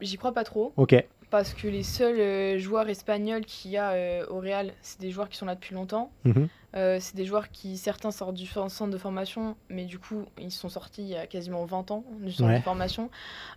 J'y 0.00 0.16
crois 0.16 0.32
pas 0.32 0.44
trop. 0.44 0.72
Ok 0.76 0.94
parce 1.30 1.54
que 1.54 1.68
les 1.68 1.82
seuls 1.82 2.20
euh, 2.20 2.58
joueurs 2.58 2.88
espagnols 2.88 3.44
qu'il 3.44 3.70
y 3.70 3.76
a 3.76 3.90
euh, 3.90 4.26
au 4.30 4.38
Real, 4.40 4.72
c'est 4.82 5.00
des 5.00 5.10
joueurs 5.10 5.28
qui 5.28 5.36
sont 5.36 5.46
là 5.46 5.54
depuis 5.54 5.74
longtemps. 5.74 6.10
Mhm. 6.24 6.48
Euh, 6.76 6.98
c'est 7.00 7.16
des 7.16 7.24
joueurs 7.24 7.50
qui, 7.50 7.76
certains 7.78 8.10
sortent 8.10 8.34
du 8.34 8.46
centre 8.46 8.88
de 8.88 8.98
formation, 8.98 9.56
mais 9.70 9.84
du 9.84 9.98
coup, 9.98 10.26
ils 10.38 10.52
sont 10.52 10.68
sortis 10.68 11.02
il 11.02 11.08
y 11.08 11.16
a 11.16 11.26
quasiment 11.26 11.64
20 11.64 11.90
ans 11.90 12.04
du 12.20 12.32
centre 12.32 12.54
de 12.54 12.60
formation. 12.60 13.10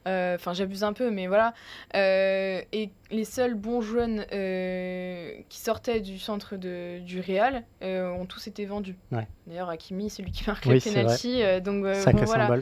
Enfin, 0.05 0.53
j'abuse 0.53 0.84
un 0.84 0.93
peu, 0.93 1.12
mais 1.12 1.28
voilà. 1.28 1.53
et 1.93 2.89
les 3.12 3.26
seuls 3.26 3.55
bons 3.55 3.82
jeunes 3.82 4.26
qui 5.49 5.59
sortaient 5.59 5.99
du 5.99 6.20
centre 6.20 6.55
de, 6.55 6.99
du 6.99 7.20
Real 7.20 7.64
ont 7.82 8.26
tous 8.26 8.47
été 8.47 8.66
vendus. 8.66 8.95
D'ailleurs, 9.47 9.70
Hakimi, 9.70 10.09
c'est 10.09 10.24
lui 10.24 10.32
qui 10.32 10.45
marque 10.47 10.66
le 10.66 10.80
penalty. 10.80 11.41
donc, 11.62 11.84
bon, 11.84 12.26
voilà. 12.26 12.62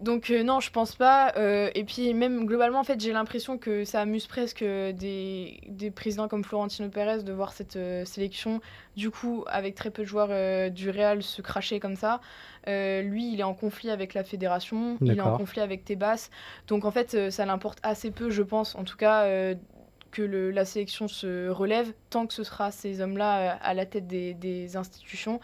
donc, 0.00 0.30
non, 0.30 0.60
je 0.60 0.70
pense 0.70 0.96
pas. 0.96 1.32
et 1.36 1.84
puis, 1.84 2.12
même 2.14 2.46
globalement, 2.46 2.80
en 2.80 2.84
fait, 2.84 3.00
j'ai 3.00 3.12
l'impression 3.12 3.56
que 3.56 3.84
ça 3.84 4.00
amuse 4.00 4.26
presque 4.26 4.64
des, 4.64 5.60
des 5.68 5.90
présidents 5.90 6.28
comme 6.28 6.44
Florentino 6.44 6.88
Pérez 6.88 7.22
de 7.22 7.32
voir 7.32 7.52
cette 7.52 7.76
euh, 7.76 8.04
sélection, 8.04 8.60
du 8.96 9.10
coup, 9.10 9.44
avec 9.46 9.74
très 9.74 9.90
peu 9.90 10.02
de 10.02 10.08
joueurs 10.08 10.28
euh, 10.30 10.68
du 10.68 10.90
Real 10.90 11.22
se 11.22 11.42
cracher 11.42 11.80
comme 11.80 11.96
ça. 11.96 12.20
Euh, 12.68 13.02
lui, 13.02 13.32
il 13.32 13.40
est 13.40 13.44
en 13.44 13.54
conflit 13.54 13.90
avec 13.90 14.14
la 14.14 14.24
fédération, 14.24 14.98
il 15.00 15.16
est 15.16 15.20
en 15.20 15.36
conflit 15.36 15.60
avec 15.60 15.84
Tebas. 15.84 16.30
Donc, 16.68 16.84
en 16.84 16.90
fait, 16.90 17.30
ça 17.30 17.46
l'importe 17.46 17.78
assez 17.82 18.10
peu, 18.10 18.30
je 18.30 18.42
pense, 18.42 18.74
en 18.74 18.84
tout 18.84 18.96
cas, 18.96 19.24
que 20.10 20.22
le, 20.22 20.50
la 20.50 20.64
sélection 20.64 21.08
se 21.08 21.48
relève, 21.48 21.92
tant 22.10 22.26
que 22.26 22.34
ce 22.34 22.44
sera 22.44 22.70
ces 22.70 23.00
hommes-là 23.00 23.52
à 23.62 23.74
la 23.74 23.86
tête 23.86 24.06
des, 24.06 24.34
des 24.34 24.76
institutions. 24.76 25.40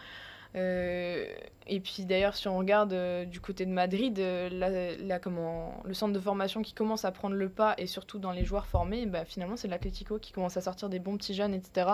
Euh, 0.57 1.25
et 1.67 1.79
puis 1.79 2.05
d'ailleurs, 2.05 2.35
si 2.35 2.47
on 2.47 2.57
regarde 2.57 2.93
euh, 2.93 3.25
du 3.25 3.39
côté 3.39 3.65
de 3.65 3.71
Madrid, 3.71 4.17
euh, 4.19 4.97
la, 4.99 5.19
comment, 5.19 5.81
le 5.83 5.93
centre 5.93 6.13
de 6.13 6.19
formation 6.19 6.61
qui 6.61 6.73
commence 6.73 7.05
à 7.05 7.11
prendre 7.11 7.35
le 7.35 7.49
pas, 7.49 7.75
et 7.77 7.87
surtout 7.87 8.19
dans 8.19 8.31
les 8.31 8.45
joueurs 8.45 8.65
formés, 8.65 9.05
bah, 9.05 9.25
finalement 9.25 9.57
c'est 9.57 9.67
l'Atlético 9.67 10.17
qui 10.17 10.31
commence 10.31 10.57
à 10.57 10.61
sortir 10.61 10.89
des 10.89 10.99
bons 10.99 11.17
petits 11.17 11.33
jeunes, 11.33 11.53
etc. 11.53 11.91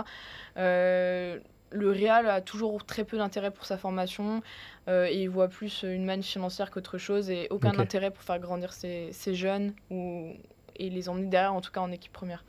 le 1.76 1.89
Real 1.89 2.30
a 2.30 2.39
toujours 2.41 2.86
très 2.86 3.03
peu 3.03 3.18
d'intérêt 3.18 3.49
pour 3.49 3.66
sa 3.66 3.78
formation 3.78 4.43
et 4.88 5.24
il 5.24 5.28
voit 5.28 5.47
plus 5.47 5.82
une 5.82 6.05
manne 6.05 6.22
financière 6.22 6.69
qu'autre 6.69 6.99
chose 6.99 7.31
et 7.31 7.48
aucun 7.49 7.80
intérêt 7.80 8.11
pour 8.11 8.23
faire 8.23 8.38
grandir 8.38 8.73
ses, 8.73 9.11
ses 9.11 9.34
jeunes 9.34 9.73
ou, 9.90 10.34
et 10.78 10.90
les 10.90 11.10
emmener 11.10 11.28
derrière, 11.28 11.54
en 11.54 11.62
tout 11.62 11.72
cas 11.72 11.82
en 11.82 11.91
équipe 11.91 12.12
première. 12.14 12.44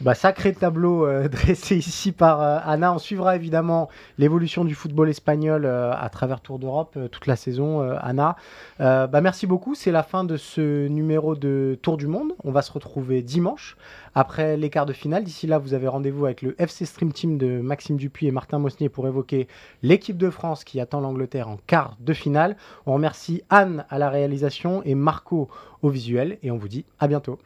Bah, 0.00 0.14
sacré 0.14 0.52
tableau 0.52 1.06
euh, 1.06 1.28
dressé 1.28 1.76
ici 1.76 2.12
par 2.12 2.42
euh, 2.42 2.58
Anna. 2.64 2.92
On 2.92 2.98
suivra 2.98 3.36
évidemment 3.36 3.88
l'évolution 4.18 4.64
du 4.64 4.74
football 4.74 5.08
espagnol 5.08 5.64
euh, 5.64 5.92
à 5.92 6.08
travers 6.08 6.40
Tour 6.40 6.58
d'Europe 6.58 6.98
toute 7.10 7.26
la 7.26 7.36
saison, 7.36 7.80
Anna. 8.00 8.36
bah, 8.78 9.20
merci 9.20 9.46
beaucoup. 9.46 9.74
C'est 9.74 9.90
la 9.90 10.02
fin 10.02 10.24
de 10.24 10.36
ce 10.36 10.86
numéro 10.88 11.34
de 11.34 11.78
Tour 11.82 11.96
du 11.96 12.06
Monde. 12.06 12.32
On 12.44 12.50
va 12.50 12.62
se 12.62 12.72
retrouver 12.72 13.22
dimanche 13.22 13.76
après 14.14 14.56
les 14.56 14.70
quarts 14.70 14.86
de 14.86 14.92
finale. 14.92 15.24
D'ici 15.24 15.46
là, 15.46 15.58
vous 15.58 15.74
avez 15.74 15.88
rendez-vous 15.88 16.24
avec 16.24 16.42
le 16.42 16.54
FC 16.60 16.86
Stream 16.86 17.12
Team 17.12 17.38
de 17.38 17.60
Maxime 17.60 17.96
Dupuis 17.96 18.26
et 18.26 18.30
Martin 18.30 18.58
Mosnier 18.58 18.88
pour 18.88 19.06
évoquer 19.06 19.48
l'équipe 19.82 20.16
de 20.16 20.30
France 20.30 20.64
qui 20.64 20.80
attend 20.80 21.00
l'Angleterre 21.00 21.48
en 21.48 21.58
quart 21.66 21.96
de 22.00 22.12
finale. 22.12 22.56
On 22.86 22.94
remercie 22.94 23.42
Anne 23.50 23.84
à 23.90 23.98
la 23.98 24.08
réalisation 24.08 24.82
et 24.84 24.94
Marco 24.94 25.48
au 25.82 25.90
visuel 25.90 26.38
et 26.42 26.50
on 26.50 26.56
vous 26.56 26.68
dit 26.68 26.84
à 26.98 27.08
bientôt. 27.08 27.38